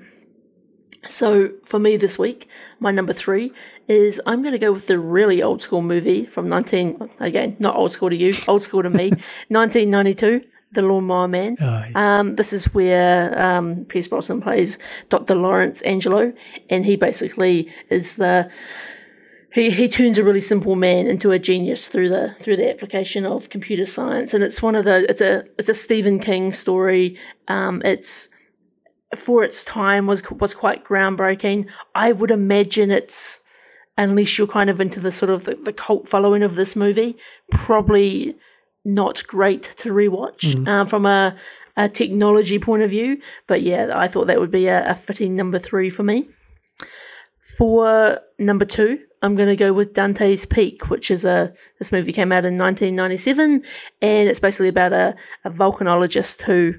So 1.09 1.53
for 1.65 1.79
me 1.79 1.97
this 1.97 2.19
week, 2.19 2.49
my 2.79 2.93
number 2.93 3.13
three 3.13 3.53
is 3.89 4.21
I'm 4.27 4.43
going 4.43 4.53
to 4.53 4.59
go 4.59 4.73
with 4.73 4.87
the 4.87 4.99
really 4.99 5.43
old 5.43 5.63
school 5.63 5.83
movie 5.83 6.27
from 6.27 6.49
19 6.49 7.11
again 7.19 7.57
not 7.59 7.75
old 7.75 7.93
school 7.93 8.11
to 8.11 8.17
you, 8.17 8.35
old 8.47 8.63
school 8.63 8.83
to 8.83 8.91
me, 8.91 9.11
1992. 9.49 10.45
The 10.73 10.83
Lawnmower 10.83 11.29
Man. 11.29 11.57
Oh, 11.61 11.65
yeah. 11.65 12.19
um, 12.19 12.37
this 12.37 12.53
is 12.53 12.73
where 12.75 13.41
um, 13.41 13.85
Pierce 13.85 14.09
Brosnan 14.09 14.41
plays 14.41 14.79
Dr. 15.09 15.35
Lawrence 15.35 15.83
Angelo, 15.83 16.33
and 16.71 16.87
he 16.87 16.97
basically 16.97 17.73
is 17.91 18.17
the 18.17 18.51
he, 19.53 19.71
he 19.71 19.87
turns 19.89 20.17
a 20.17 20.25
really 20.25 20.41
simple 20.41 20.77
man 20.77 21.07
into 21.07 21.31
a 21.31 21.39
genius 21.39 21.87
through 21.87 22.09
the 22.09 22.35
through 22.41 22.57
the 22.57 22.71
application 22.71 23.27
of 23.27 23.51
computer 23.51 23.87
science, 23.87 24.33
and 24.33 24.43
it's 24.43 24.63
one 24.63 24.75
of 24.75 24.85
the 24.85 25.05
it's 25.09 25.21
a 25.21 25.45
it's 25.59 25.69
a 25.69 25.75
Stephen 25.75 26.19
King 26.19 26.53
story. 26.53 27.19
Um, 27.49 27.83
it's 27.85 28.31
for 29.17 29.45
its 29.45 29.63
time 29.63 30.07
was 30.07 30.23
was 30.31 30.55
quite 30.55 30.85
groundbreaking. 30.85 31.67
I 31.95 32.13
would 32.13 32.31
imagine 32.31 32.91
it's 32.91 33.43
unless 33.99 34.39
you're 34.39 34.47
kind 34.47 34.71
of 34.71 34.81
into 34.81 35.01
the 35.01 35.13
sort 35.13 35.31
of 35.31 35.45
the, 35.45 35.55
the 35.55 35.73
cult 35.73 36.09
following 36.09 36.43
of 36.43 36.55
this 36.55 36.75
movie, 36.75 37.17
probably 37.51 38.37
not 38.85 39.27
great 39.27 39.63
to 39.79 39.91
rewatch 39.91 40.41
mm. 40.41 40.69
um, 40.69 40.87
from 40.87 41.07
a, 41.07 41.37
a 41.77 41.89
technology 41.89 42.59
point 42.59 42.83
of 42.83 42.91
view. 42.91 43.21
But 43.47 43.63
yeah, 43.63 43.91
I 43.95 44.09
thought 44.09 44.27
that 44.27 44.41
would 44.41 44.51
be 44.51 44.67
a, 44.67 44.91
a 44.91 44.95
fitting 44.95 45.37
number 45.37 45.59
three 45.59 45.91
for 45.91 46.03
me. 46.03 46.29
For 47.59 48.21
number 48.39 48.65
two, 48.65 49.01
I'm 49.23 49.37
going 49.37 49.49
to 49.49 49.57
go 49.57 49.73
with 49.73 49.95
Dante's 49.95 50.47
Peak, 50.47 50.91
which 50.91 51.11
is 51.11 51.25
a 51.25 51.53
this 51.79 51.93
movie 51.93 52.13
came 52.13 52.33
out 52.33 52.45
in 52.45 52.59
1997, 52.59 53.63
and 54.01 54.29
it's 54.29 54.41
basically 54.41 54.69
about 54.69 54.93
a, 54.93 55.15
a 55.45 55.51
volcanologist 55.51 56.43
who 56.43 56.75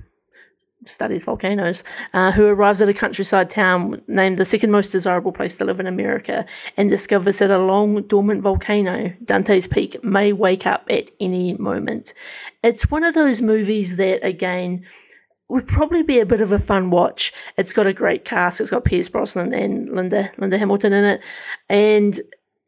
studies 0.86 1.24
volcanoes, 1.24 1.84
uh, 2.14 2.32
who 2.32 2.48
arrives 2.48 2.82
at 2.82 2.90
a 2.90 2.94
countryside 2.94 3.50
town 3.50 4.02
named 4.08 4.38
the 4.38 4.46
second 4.46 4.72
most 4.72 4.92
desirable 4.92 5.32
place 5.32 5.56
to 5.56 5.66
live 5.66 5.80
in 5.80 5.88
America 5.88 6.46
and 6.78 6.90
discovers 6.90 7.40
that 7.40 7.52
a 7.52 7.60
long 7.60 8.04
dormant 8.04 8.42
volcano, 8.42 9.14
Dante's 9.24 9.68
Peak, 9.68 10.04
may 10.04 10.34
wake 10.34 10.66
up 10.66 10.86
at 10.90 11.12
any 11.20 11.54
moment. 11.54 12.14
It's 12.64 12.90
one 12.90 13.04
of 13.04 13.14
those 13.14 13.42
movies 13.42 13.98
that, 13.98 14.26
again, 14.26 14.86
would 15.50 15.68
probably 15.68 16.04
be 16.04 16.20
a 16.20 16.26
bit 16.26 16.42
of 16.42 16.52
a 16.52 16.60
fun 16.60 16.90
watch. 16.90 17.34
It's 17.58 17.74
got 17.74 17.86
a 17.86 17.94
great 17.94 18.26
cast. 18.26 18.62
It's 18.62 18.70
got 18.70 18.86
Pierce 18.86 19.10
Brosnan 19.10 19.54
and 19.54 19.94
Linda 19.94 20.32
Linda 20.38 20.58
Hamilton 20.58 20.94
in 20.94 21.06
it, 21.06 21.22
and 21.70 22.20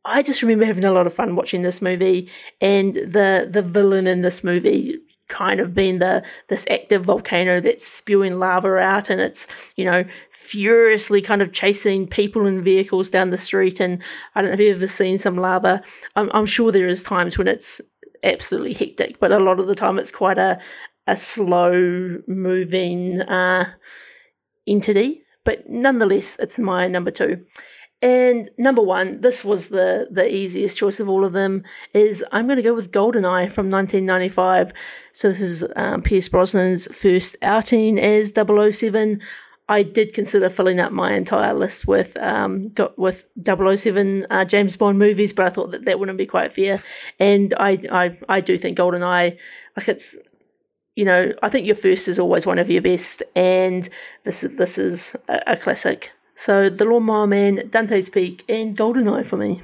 I 0.03 0.21
just 0.21 0.41
remember 0.41 0.65
having 0.65 0.83
a 0.83 0.91
lot 0.91 1.07
of 1.07 1.13
fun 1.13 1.35
watching 1.35 1.63
this 1.63 1.81
movie. 1.81 2.29
And 2.61 2.93
the 2.93 3.47
the 3.49 3.61
villain 3.63 4.07
in 4.07 4.21
this 4.21 4.43
movie 4.43 4.99
kind 5.27 5.59
of 5.59 5.73
being 5.73 5.99
the 5.99 6.23
this 6.49 6.65
active 6.69 7.05
volcano 7.05 7.59
that's 7.59 7.87
spewing 7.87 8.39
lava 8.39 8.77
out 8.77 9.09
and 9.09 9.19
it's 9.19 9.47
you 9.75 9.83
know 9.83 10.03
furiously 10.31 11.21
kind 11.21 11.41
of 11.41 11.51
chasing 11.51 12.07
people 12.07 12.45
and 12.45 12.63
vehicles 12.63 13.09
down 13.09 13.29
the 13.29 13.37
street. 13.37 13.79
And 13.79 14.01
i 14.35 14.41
don't 14.41 14.51
know 14.51 14.55
if 14.55 14.59
you've 14.59 14.77
ever 14.77 14.87
seen 14.87 15.17
some 15.17 15.37
lava. 15.37 15.81
I'm, 16.15 16.29
I'm 16.33 16.45
sure 16.45 16.71
there 16.71 16.87
is 16.87 17.03
times 17.03 17.37
when 17.37 17.47
it's 17.47 17.81
absolutely 18.23 18.73
hectic 18.73 19.19
but 19.19 19.31
a 19.31 19.39
lot 19.39 19.59
of 19.59 19.67
the 19.67 19.75
time 19.75 19.99
it's 19.99 20.11
quite 20.11 20.37
a 20.37 20.59
a 21.07 21.15
slow 21.15 22.17
moving 22.27 23.21
uh, 23.21 23.65
entity. 24.67 25.21
But 25.43 25.69
nonetheless 25.69 26.37
it's 26.39 26.57
my 26.57 26.87
number 26.87 27.11
two 27.11 27.45
And 28.01 28.49
number 28.57 28.81
one, 28.81 29.21
this 29.21 29.43
was 29.43 29.69
the 29.69 30.07
the 30.11 30.31
easiest 30.31 30.77
choice 30.77 30.99
of 30.99 31.09
all 31.09 31.23
of 31.23 31.33
them. 31.33 31.63
Is 31.93 32.23
I'm 32.31 32.45
going 32.45 32.57
to 32.57 32.63
go 32.63 32.73
with 32.73 32.91
Goldeneye 32.91 33.51
from 33.51 33.69
1995. 33.69 34.73
So 35.13 35.29
this 35.29 35.41
is 35.41 35.63
um, 35.75 36.01
Pierce 36.01 36.29
Brosnan's 36.29 36.93
first 36.95 37.37
outing 37.41 37.99
as 37.99 38.33
007. 38.35 39.21
I 39.67 39.81
did 39.81 40.13
consider 40.13 40.49
filling 40.49 40.79
up 40.79 40.91
my 40.91 41.13
entire 41.13 41.53
list 41.53 41.87
with 41.87 42.15
um 42.17 42.71
with 42.97 43.23
007 43.43 44.27
uh, 44.29 44.45
James 44.45 44.75
Bond 44.75 44.99
movies, 44.99 45.33
but 45.33 45.45
I 45.45 45.49
thought 45.49 45.71
that 45.71 45.85
that 45.85 45.99
wouldn't 45.99 46.17
be 46.17 46.27
quite 46.27 46.53
fair. 46.53 46.83
And 47.19 47.53
I 47.57 47.79
I 47.91 48.19
I 48.29 48.41
do 48.41 48.57
think 48.57 48.77
Goldeneye 48.77 49.37
like 49.75 49.87
it's 49.87 50.15
you 50.95 51.05
know 51.05 51.33
I 51.41 51.49
think 51.49 51.65
your 51.65 51.75
first 51.75 52.07
is 52.07 52.19
always 52.19 52.45
one 52.45 52.59
of 52.59 52.69
your 52.69 52.81
best, 52.81 53.23
and 53.35 53.89
this 54.23 54.43
is 54.43 54.57
this 54.57 54.77
is 54.77 55.15
a, 55.27 55.41
a 55.47 55.57
classic. 55.57 56.11
So 56.35 56.69
the 56.69 56.85
Lawnmower 56.85 57.27
Man, 57.27 57.69
Dante's 57.69 58.09
Peak, 58.09 58.43
and 58.49 58.77
Goldeneye 58.77 59.25
for 59.25 59.37
me. 59.37 59.61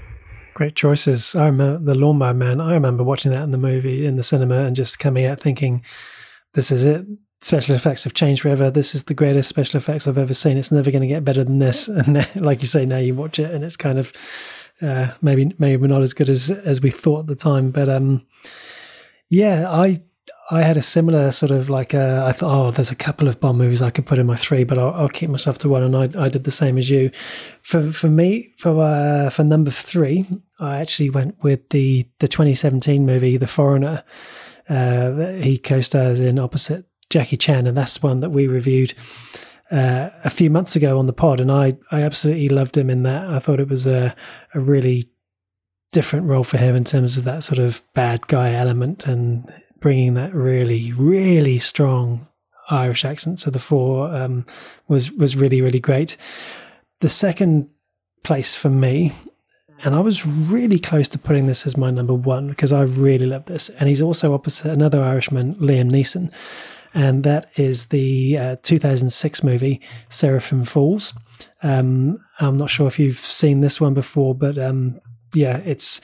Great 0.53 0.76
choices. 0.76 1.35
I 1.35 1.45
remember 1.45 1.84
the 1.84 1.95
Lawnmower 1.95 2.34
Man. 2.34 2.61
I 2.61 2.73
remember 2.73 3.03
watching 3.03 3.31
that 3.31 3.43
in 3.43 3.52
the 3.52 3.57
movie 3.57 4.06
in 4.06 4.15
the 4.15 4.23
cinema 4.23 4.65
and 4.65 4.76
just 4.76 4.99
coming 4.99 5.26
out 5.26 5.39
thinking, 5.39 5.84
"This 6.53 6.72
is 6.72 6.84
it 6.84 7.06
special 7.41 7.76
effects 7.76 8.03
have 8.03 8.14
changed 8.14 8.43
forever. 8.43 8.69
This 8.69 8.93
is 8.95 9.06
the 9.06 9.14
greatest 9.14 9.49
special 9.49 9.77
effects 9.77 10.07
I've 10.07 10.18
ever 10.18 10.34
seen. 10.34 10.57
It's 10.57 10.72
never 10.72 10.91
going 10.91 11.02
to 11.02 11.07
get 11.07 11.26
better 11.26 11.43
than 11.43 11.60
this. 11.60 11.88
And 12.02 12.15
then, 12.15 12.27
like 12.35 12.61
you 12.61 12.68
say, 12.68 12.85
now 12.85 12.98
you 12.98 13.15
watch 13.15 13.39
it 13.39 13.52
and 13.52 13.64
it's 13.64 13.77
kind 13.77 13.99
of 13.99 14.14
uh, 14.81 15.11
maybe 15.22 15.53
maybe 15.60 15.88
not 15.88 16.02
as 16.02 16.14
good 16.14 16.30
as 16.30 16.49
as 16.49 16.81
we 16.81 16.91
thought 16.91 17.22
at 17.22 17.27
the 17.27 17.35
time. 17.35 17.72
But 17.72 17.89
um, 17.89 18.26
yeah, 19.30 19.69
I 19.69 20.02
I 20.53 20.64
had 20.64 20.76
a 20.76 20.82
similar 20.82 21.32
sort 21.32 21.52
of 21.52 21.69
like 21.69 21.94
uh, 21.94 22.26
I 22.28 22.34
thought, 22.34 22.53
oh, 22.53 22.72
there's 22.72 22.91
a 22.91 22.95
couple 22.95 23.30
of 23.30 23.40
Bond 23.40 23.57
movies 23.57 23.82
I 23.82 23.90
could 23.90 24.06
put 24.06 24.19
in 24.19 24.26
my 24.26 24.36
three, 24.36 24.65
but 24.65 24.78
I'll, 24.78 24.94
I'll 24.94 25.10
keep 25.10 25.30
myself 25.30 25.57
to 25.60 25.69
one, 25.69 25.82
and 25.82 25.95
I, 25.95 26.26
I 26.26 26.28
did 26.28 26.44
the 26.44 26.52
same 26.52 26.78
as 26.78 26.90
you. 26.90 27.10
For 27.61 27.90
for 27.91 28.10
me, 28.10 28.53
for 28.57 28.84
uh, 28.84 29.30
for 29.30 29.45
number 29.45 29.72
three, 29.72 30.28
I 30.60 30.80
actually 30.80 31.10
went 31.10 31.41
with 31.41 31.69
the 31.69 32.06
the 32.19 32.28
2017 32.28 33.06
movie, 33.06 33.38
The 33.38 33.48
Foreigner. 33.48 34.03
Uh, 34.68 35.32
he 35.41 35.57
co-stars 35.57 36.19
in 36.19 36.38
opposite 36.38 36.86
Jackie 37.10 37.38
Chan, 37.38 37.65
and 37.65 37.78
that's 37.78 38.03
one 38.03 38.19
that 38.19 38.32
we 38.32 38.45
reviewed 38.48 38.94
uh, 39.72 40.10
a 40.26 40.30
few 40.30 40.49
months 40.49 40.76
ago 40.76 40.99
on 40.99 41.06
the 41.06 41.14
pod, 41.14 41.40
and 41.40 41.49
I 41.49 41.78
I 41.91 42.02
absolutely 42.02 42.49
loved 42.49 42.76
him 42.76 42.90
in 42.90 43.03
that. 43.03 43.30
I 43.30 43.40
thought 43.40 43.61
it 43.61 43.69
was 43.69 43.88
a 43.88 44.14
a 44.53 44.60
really 44.60 45.10
different 45.94 46.28
role 46.28 46.44
for 46.44 46.57
him 46.57 46.76
in 46.76 46.84
terms 46.84 47.18
of 47.18 47.23
that 47.23 47.44
sort 47.44 47.60
of 47.60 47.84
bad 47.94 48.28
guy 48.28 48.53
element 48.53 49.06
and 49.06 49.52
bringing 49.81 50.13
that 50.13 50.33
really 50.33 50.93
really 50.93 51.59
strong 51.59 52.27
Irish 52.69 53.03
accent 53.03 53.39
to 53.39 53.51
the 53.51 53.59
fore 53.59 54.07
um, 54.15 54.45
was 54.87 55.11
was 55.11 55.35
really 55.35 55.61
really 55.61 55.81
great. 55.81 56.15
The 56.99 57.09
second 57.09 57.69
place 58.23 58.55
for 58.55 58.69
me 58.69 59.13
and 59.83 59.95
I 59.95 59.99
was 59.99 60.25
really 60.25 60.77
close 60.79 61.09
to 61.09 61.17
putting 61.17 61.47
this 61.47 61.65
as 61.65 61.75
my 61.75 61.89
number 61.89 62.13
one 62.13 62.49
because 62.49 62.71
I 62.71 62.83
really 62.83 63.25
love 63.25 63.45
this. 63.45 63.69
And 63.69 63.89
he's 63.89 64.01
also 64.01 64.31
opposite 64.31 64.71
another 64.71 65.01
Irishman, 65.01 65.55
Liam 65.55 65.89
Neeson 65.89 66.31
and 66.93 67.23
that 67.23 67.49
is 67.55 67.87
the 67.87 68.37
uh, 68.37 68.55
2006 68.63 69.43
movie 69.43 69.81
Seraphim 70.09 70.63
Falls. 70.63 71.13
Um, 71.63 72.23
I'm 72.39 72.57
not 72.57 72.69
sure 72.69 72.87
if 72.87 72.99
you've 72.99 73.17
seen 73.17 73.61
this 73.61 73.79
one 73.79 73.93
before, 73.93 74.35
but 74.35 74.57
um, 74.57 74.99
yeah, 75.33 75.57
it's 75.57 76.01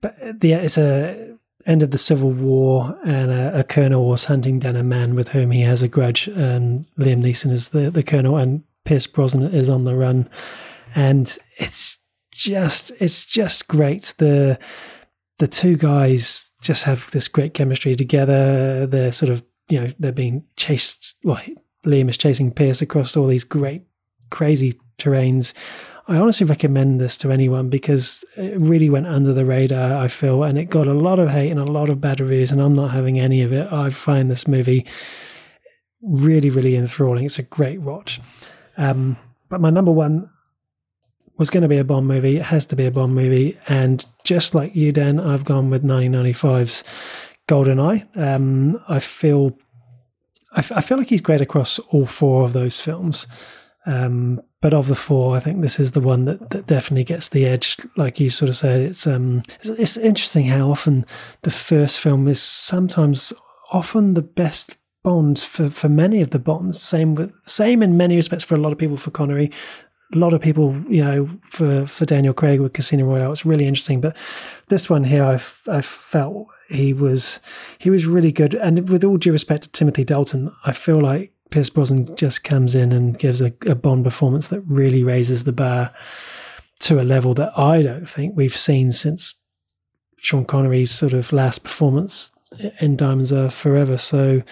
but 0.00 0.16
the 0.40 0.52
it's 0.52 0.78
a 0.78 1.36
end 1.66 1.82
of 1.82 1.90
the 1.90 1.98
Civil 1.98 2.30
War, 2.30 2.98
and 3.04 3.30
a, 3.30 3.60
a, 3.60 3.64
colonel 3.64 4.08
was 4.08 4.24
hunting 4.24 4.58
down 4.58 4.76
a 4.76 4.82
man 4.82 5.14
with 5.14 5.28
whom 5.28 5.50
he 5.50 5.62
has 5.62 5.82
a 5.82 5.88
grudge, 5.88 6.28
and 6.28 6.86
Liam 6.98 7.22
Neeson 7.22 7.50
is 7.50 7.70
the 7.70 7.90
the 7.90 8.02
colonel, 8.02 8.36
and 8.36 8.62
Pierce 8.84 9.06
Brosnan 9.06 9.52
is 9.54 9.68
on 9.68 9.84
the 9.84 9.94
run, 9.94 10.28
and 10.94 11.38
it's 11.58 11.98
just 12.32 12.92
it's 12.98 13.24
just 13.24 13.68
great 13.68 14.14
the 14.18 14.58
the 15.38 15.46
two 15.46 15.76
guys 15.76 16.50
just 16.60 16.84
have 16.84 17.10
this 17.12 17.28
great 17.28 17.54
chemistry 17.54 17.94
together. 17.94 18.86
They're 18.86 19.12
sort 19.12 19.30
of 19.30 19.44
you 19.68 19.80
know 19.80 19.92
they're 19.98 20.12
being 20.12 20.44
chased. 20.56 21.16
Well, 21.24 21.40
Liam 21.84 22.08
is 22.08 22.18
chasing 22.18 22.52
Pierce 22.52 22.82
across 22.82 23.16
all 23.16 23.26
these 23.26 23.44
great, 23.44 23.82
crazy 24.30 24.78
terrains. 24.98 25.54
I 26.06 26.16
honestly 26.16 26.46
recommend 26.46 27.00
this 27.00 27.16
to 27.18 27.32
anyone 27.32 27.70
because 27.70 28.24
it 28.36 28.58
really 28.58 28.90
went 28.90 29.06
under 29.06 29.32
the 29.32 29.46
radar. 29.46 29.96
I 29.96 30.08
feel, 30.08 30.42
and 30.42 30.58
it 30.58 30.66
got 30.66 30.86
a 30.86 30.92
lot 30.92 31.18
of 31.18 31.30
hate 31.30 31.50
and 31.50 31.60
a 31.60 31.64
lot 31.64 31.88
of 31.88 32.00
bad 32.00 32.20
reviews, 32.20 32.52
and 32.52 32.60
I'm 32.60 32.74
not 32.74 32.90
having 32.90 33.18
any 33.18 33.42
of 33.42 33.52
it. 33.52 33.72
I 33.72 33.88
find 33.90 34.30
this 34.30 34.46
movie 34.46 34.86
really, 36.02 36.50
really 36.50 36.76
enthralling. 36.76 37.24
It's 37.24 37.38
a 37.38 37.42
great 37.42 37.80
watch. 37.80 38.20
Um, 38.76 39.16
but 39.48 39.62
my 39.62 39.70
number 39.70 39.92
one 39.92 40.28
was 41.38 41.48
going 41.48 41.62
to 41.62 41.68
be 41.68 41.78
a 41.78 41.84
Bond 41.84 42.06
movie. 42.06 42.36
It 42.36 42.44
has 42.44 42.66
to 42.66 42.76
be 42.76 42.84
a 42.84 42.90
Bond 42.90 43.14
movie, 43.14 43.58
and 43.66 44.04
just 44.24 44.54
like 44.54 44.76
you, 44.76 44.92
Dan, 44.92 45.18
I've 45.18 45.44
gone 45.44 45.70
with 45.70 45.82
1995's 45.82 46.84
GoldenEye. 47.48 48.16
Um, 48.16 48.78
I 48.88 48.98
feel 48.98 49.56
I, 50.52 50.58
f- 50.58 50.72
I 50.72 50.80
feel 50.80 50.98
like 50.98 51.08
he's 51.08 51.20
great 51.20 51.40
across 51.40 51.78
all 51.78 52.06
four 52.06 52.44
of 52.44 52.52
those 52.52 52.80
films. 52.80 53.26
Um, 53.86 54.40
but 54.62 54.72
of 54.72 54.88
the 54.88 54.94
four, 54.94 55.36
I 55.36 55.40
think 55.40 55.60
this 55.60 55.78
is 55.78 55.92
the 55.92 56.00
one 56.00 56.24
that, 56.24 56.50
that 56.50 56.66
definitely 56.66 57.04
gets 57.04 57.28
the 57.28 57.44
edge. 57.44 57.76
Like 57.96 58.18
you 58.18 58.30
sort 58.30 58.48
of 58.48 58.56
said, 58.56 58.80
it's 58.80 59.06
um, 59.06 59.42
it's, 59.60 59.68
it's 59.68 59.96
interesting 59.98 60.46
how 60.46 60.70
often 60.70 61.04
the 61.42 61.50
first 61.50 62.00
film 62.00 62.26
is 62.28 62.42
sometimes 62.42 63.32
often 63.72 64.14
the 64.14 64.22
best 64.22 64.76
Bond 65.02 65.38
for, 65.38 65.68
for 65.68 65.90
many 65.90 66.22
of 66.22 66.30
the 66.30 66.38
Bonds. 66.38 66.80
Same 66.80 67.14
with 67.14 67.30
same 67.46 67.82
in 67.82 67.98
many 67.98 68.16
respects 68.16 68.42
for 68.42 68.54
a 68.54 68.58
lot 68.58 68.72
of 68.72 68.78
people 68.78 68.96
for 68.96 69.10
Connery. 69.10 69.50
A 70.14 70.18
lot 70.18 70.32
of 70.32 70.40
people, 70.40 70.74
you 70.88 71.04
know, 71.04 71.28
for 71.50 71.86
for 71.86 72.06
Daniel 72.06 72.32
Craig 72.32 72.60
with 72.60 72.72
Casino 72.72 73.04
Royale, 73.04 73.32
it's 73.32 73.44
really 73.44 73.66
interesting. 73.66 74.00
But 74.00 74.16
this 74.68 74.88
one 74.88 75.04
here, 75.04 75.22
I 75.22 75.34
I 75.70 75.82
felt 75.82 76.48
he 76.70 76.94
was 76.94 77.40
he 77.78 77.90
was 77.90 78.06
really 78.06 78.32
good. 78.32 78.54
And 78.54 78.88
with 78.88 79.04
all 79.04 79.18
due 79.18 79.32
respect 79.32 79.64
to 79.64 79.68
Timothy 79.70 80.04
Dalton, 80.04 80.50
I 80.64 80.72
feel 80.72 81.02
like 81.02 81.33
Pierce 81.50 81.70
Brosnan 81.70 82.16
just 82.16 82.42
comes 82.42 82.74
in 82.74 82.92
and 82.92 83.18
gives 83.18 83.40
a, 83.40 83.52
a 83.66 83.74
Bond 83.74 84.04
performance 84.04 84.48
that 84.48 84.60
really 84.62 85.04
raises 85.04 85.44
the 85.44 85.52
bar 85.52 85.92
to 86.80 87.00
a 87.00 87.04
level 87.04 87.34
that 87.34 87.56
I 87.58 87.82
don't 87.82 88.08
think 88.08 88.36
we've 88.36 88.56
seen 88.56 88.92
since 88.92 89.34
Sean 90.16 90.44
Connery's 90.44 90.90
sort 90.90 91.12
of 91.12 91.32
last 91.32 91.62
performance 91.62 92.30
in 92.80 92.96
Diamonds 92.96 93.32
Are 93.32 93.50
Forever. 93.50 93.96
So, 93.96 94.42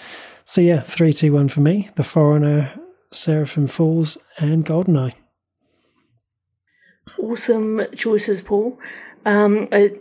so 0.45 0.61
yeah, 0.61 0.81
three, 0.81 1.13
two, 1.13 1.33
one 1.33 1.49
for 1.49 1.61
me. 1.61 1.91
The 1.97 2.03
Foreigner, 2.03 2.73
Seraphim 3.11 3.67
Falls, 3.67 4.19
and 4.39 4.65
Goldeneye. 4.65 5.15
Awesome 7.19 7.83
choices, 7.95 8.43
Paul. 8.43 8.79
Um, 9.25 9.69
I, 9.73 9.93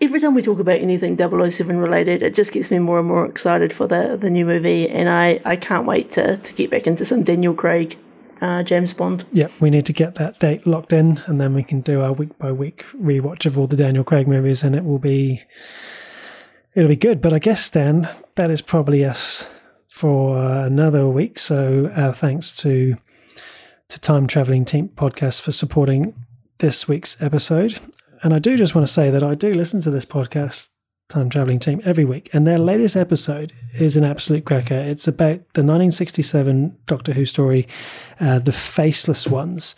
every 0.00 0.20
time 0.20 0.34
we 0.34 0.42
talk 0.42 0.58
about 0.58 0.80
anything 0.80 1.16
007 1.16 1.78
related, 1.78 2.22
it 2.22 2.34
just 2.34 2.52
gets 2.52 2.70
me 2.70 2.78
more 2.78 2.98
and 2.98 3.08
more 3.08 3.26
excited 3.26 3.72
for 3.72 3.86
the, 3.86 4.16
the 4.20 4.30
new 4.30 4.46
movie, 4.46 4.88
and 4.88 5.08
I, 5.08 5.40
I 5.44 5.56
can't 5.56 5.86
wait 5.86 6.10
to, 6.12 6.36
to 6.38 6.54
get 6.54 6.70
back 6.70 6.86
into 6.86 7.04
some 7.04 7.22
Daniel 7.22 7.54
Craig 7.54 7.98
uh, 8.40 8.62
James 8.62 8.94
Bond. 8.94 9.26
Yep, 9.32 9.52
we 9.60 9.70
need 9.70 9.86
to 9.86 9.92
get 9.92 10.14
that 10.16 10.38
date 10.38 10.66
locked 10.66 10.92
in, 10.92 11.22
and 11.26 11.40
then 11.40 11.54
we 11.54 11.62
can 11.62 11.80
do 11.80 12.00
our 12.00 12.12
week 12.12 12.36
by 12.38 12.52
week 12.52 12.84
rewatch 12.96 13.46
of 13.46 13.58
all 13.58 13.66
the 13.66 13.76
Daniel 13.76 14.04
Craig 14.04 14.26
movies, 14.26 14.62
and 14.62 14.74
it 14.74 14.84
will 14.84 14.98
be 14.98 15.42
it'll 16.74 16.88
be 16.88 16.96
good. 16.96 17.20
But 17.20 17.32
I 17.32 17.38
guess 17.38 17.68
Dan, 17.68 18.08
that 18.36 18.50
is 18.50 18.62
probably 18.62 19.04
us 19.04 19.48
for 19.88 20.38
another 20.38 21.06
week. 21.08 21.38
So 21.38 21.92
uh, 21.94 22.12
thanks 22.12 22.54
to 22.58 22.96
to 23.88 24.00
Time 24.00 24.26
Traveling 24.26 24.64
Team 24.64 24.88
Podcast 24.88 25.40
for 25.42 25.52
supporting 25.52 26.14
this 26.58 26.88
week's 26.88 27.20
episode. 27.20 27.80
And 28.22 28.34
I 28.34 28.38
do 28.38 28.56
just 28.56 28.74
want 28.74 28.86
to 28.86 28.92
say 28.92 29.10
that 29.10 29.22
I 29.22 29.34
do 29.34 29.54
listen 29.54 29.80
to 29.82 29.90
this 29.90 30.04
podcast, 30.04 30.68
Time 31.08 31.30
Traveling 31.30 31.58
Team, 31.58 31.80
every 31.84 32.04
week. 32.04 32.28
And 32.32 32.46
their 32.46 32.58
latest 32.58 32.96
episode 32.96 33.52
is 33.74 33.96
an 33.96 34.04
absolute 34.04 34.44
cracker. 34.44 34.74
It's 34.74 35.08
about 35.08 35.38
the 35.54 35.62
1967 35.62 36.76
Doctor 36.86 37.14
Who 37.14 37.24
story, 37.24 37.66
uh, 38.20 38.38
The 38.38 38.52
Faceless 38.52 39.26
Ones. 39.26 39.74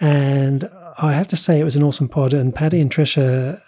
And 0.00 0.68
I 0.98 1.12
have 1.12 1.28
to 1.28 1.36
say, 1.36 1.60
it 1.60 1.64
was 1.64 1.76
an 1.76 1.84
awesome 1.84 2.08
pod. 2.08 2.32
And 2.32 2.54
Paddy 2.54 2.80
and 2.80 2.90
Trisha, 2.90 3.60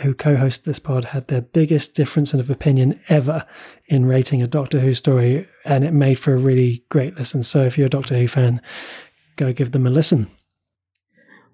who 0.00 0.12
co 0.12 0.36
hosted 0.36 0.64
this 0.64 0.78
pod, 0.78 1.06
had 1.06 1.28
their 1.28 1.42
biggest 1.42 1.94
difference 1.94 2.34
of 2.34 2.50
opinion 2.50 3.00
ever 3.08 3.46
in 3.86 4.04
rating 4.04 4.42
a 4.42 4.46
Doctor 4.46 4.80
Who 4.80 4.92
story. 4.92 5.48
And 5.64 5.84
it 5.84 5.92
made 5.92 6.18
for 6.18 6.34
a 6.34 6.38
really 6.38 6.84
great 6.90 7.16
listen. 7.16 7.42
So 7.42 7.64
if 7.64 7.78
you're 7.78 7.86
a 7.86 7.90
Doctor 7.90 8.16
Who 8.18 8.28
fan, 8.28 8.60
go 9.36 9.54
give 9.54 9.72
them 9.72 9.86
a 9.86 9.90
listen. 9.90 10.30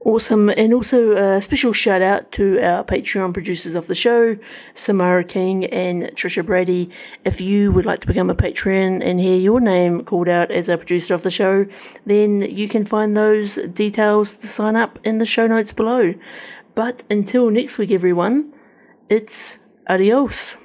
Awesome. 0.07 0.51
And 0.51 0.73
also 0.73 1.17
a 1.17 1.43
special 1.43 1.73
shout 1.73 2.01
out 2.01 2.31
to 2.39 2.61
our 2.61 2.85
Patreon 2.85 3.35
producers 3.35 3.75
of 3.75 3.89
the 3.89 3.95
show, 3.97 4.39
Samara 4.73 5.25
King 5.25 5.65
and 5.65 6.05
Trisha 6.15 6.47
Brady. 6.47 6.91
If 7.25 7.41
you 7.41 7.73
would 7.73 7.85
like 7.85 8.03
to 8.03 8.07
become 8.07 8.31
a 8.31 8.35
patron 8.37 9.03
and 9.03 9.19
hear 9.19 9.37
your 9.37 9.59
name 9.59 10.05
called 10.05 10.29
out 10.29 10.53
as 10.53 10.69
a 10.69 10.77
producer 10.77 11.13
of 11.13 11.25
the 11.25 11.31
show, 11.33 11.67
then 12.05 12.43
you 12.43 12.69
can 12.69 12.87
find 12.87 13.17
those 13.17 13.57
details 13.57 14.37
to 14.37 14.47
sign 14.47 14.77
up 14.77 15.01
in 15.03 15.19
the 15.19 15.27
show 15.27 15.49
notes 15.49 15.73
below. 15.73 16.15
But 16.77 17.03
until 17.11 17.51
next 17.51 17.77
week, 17.77 17.91
everyone, 17.91 18.53
it's 19.09 19.59
adios. 19.89 20.57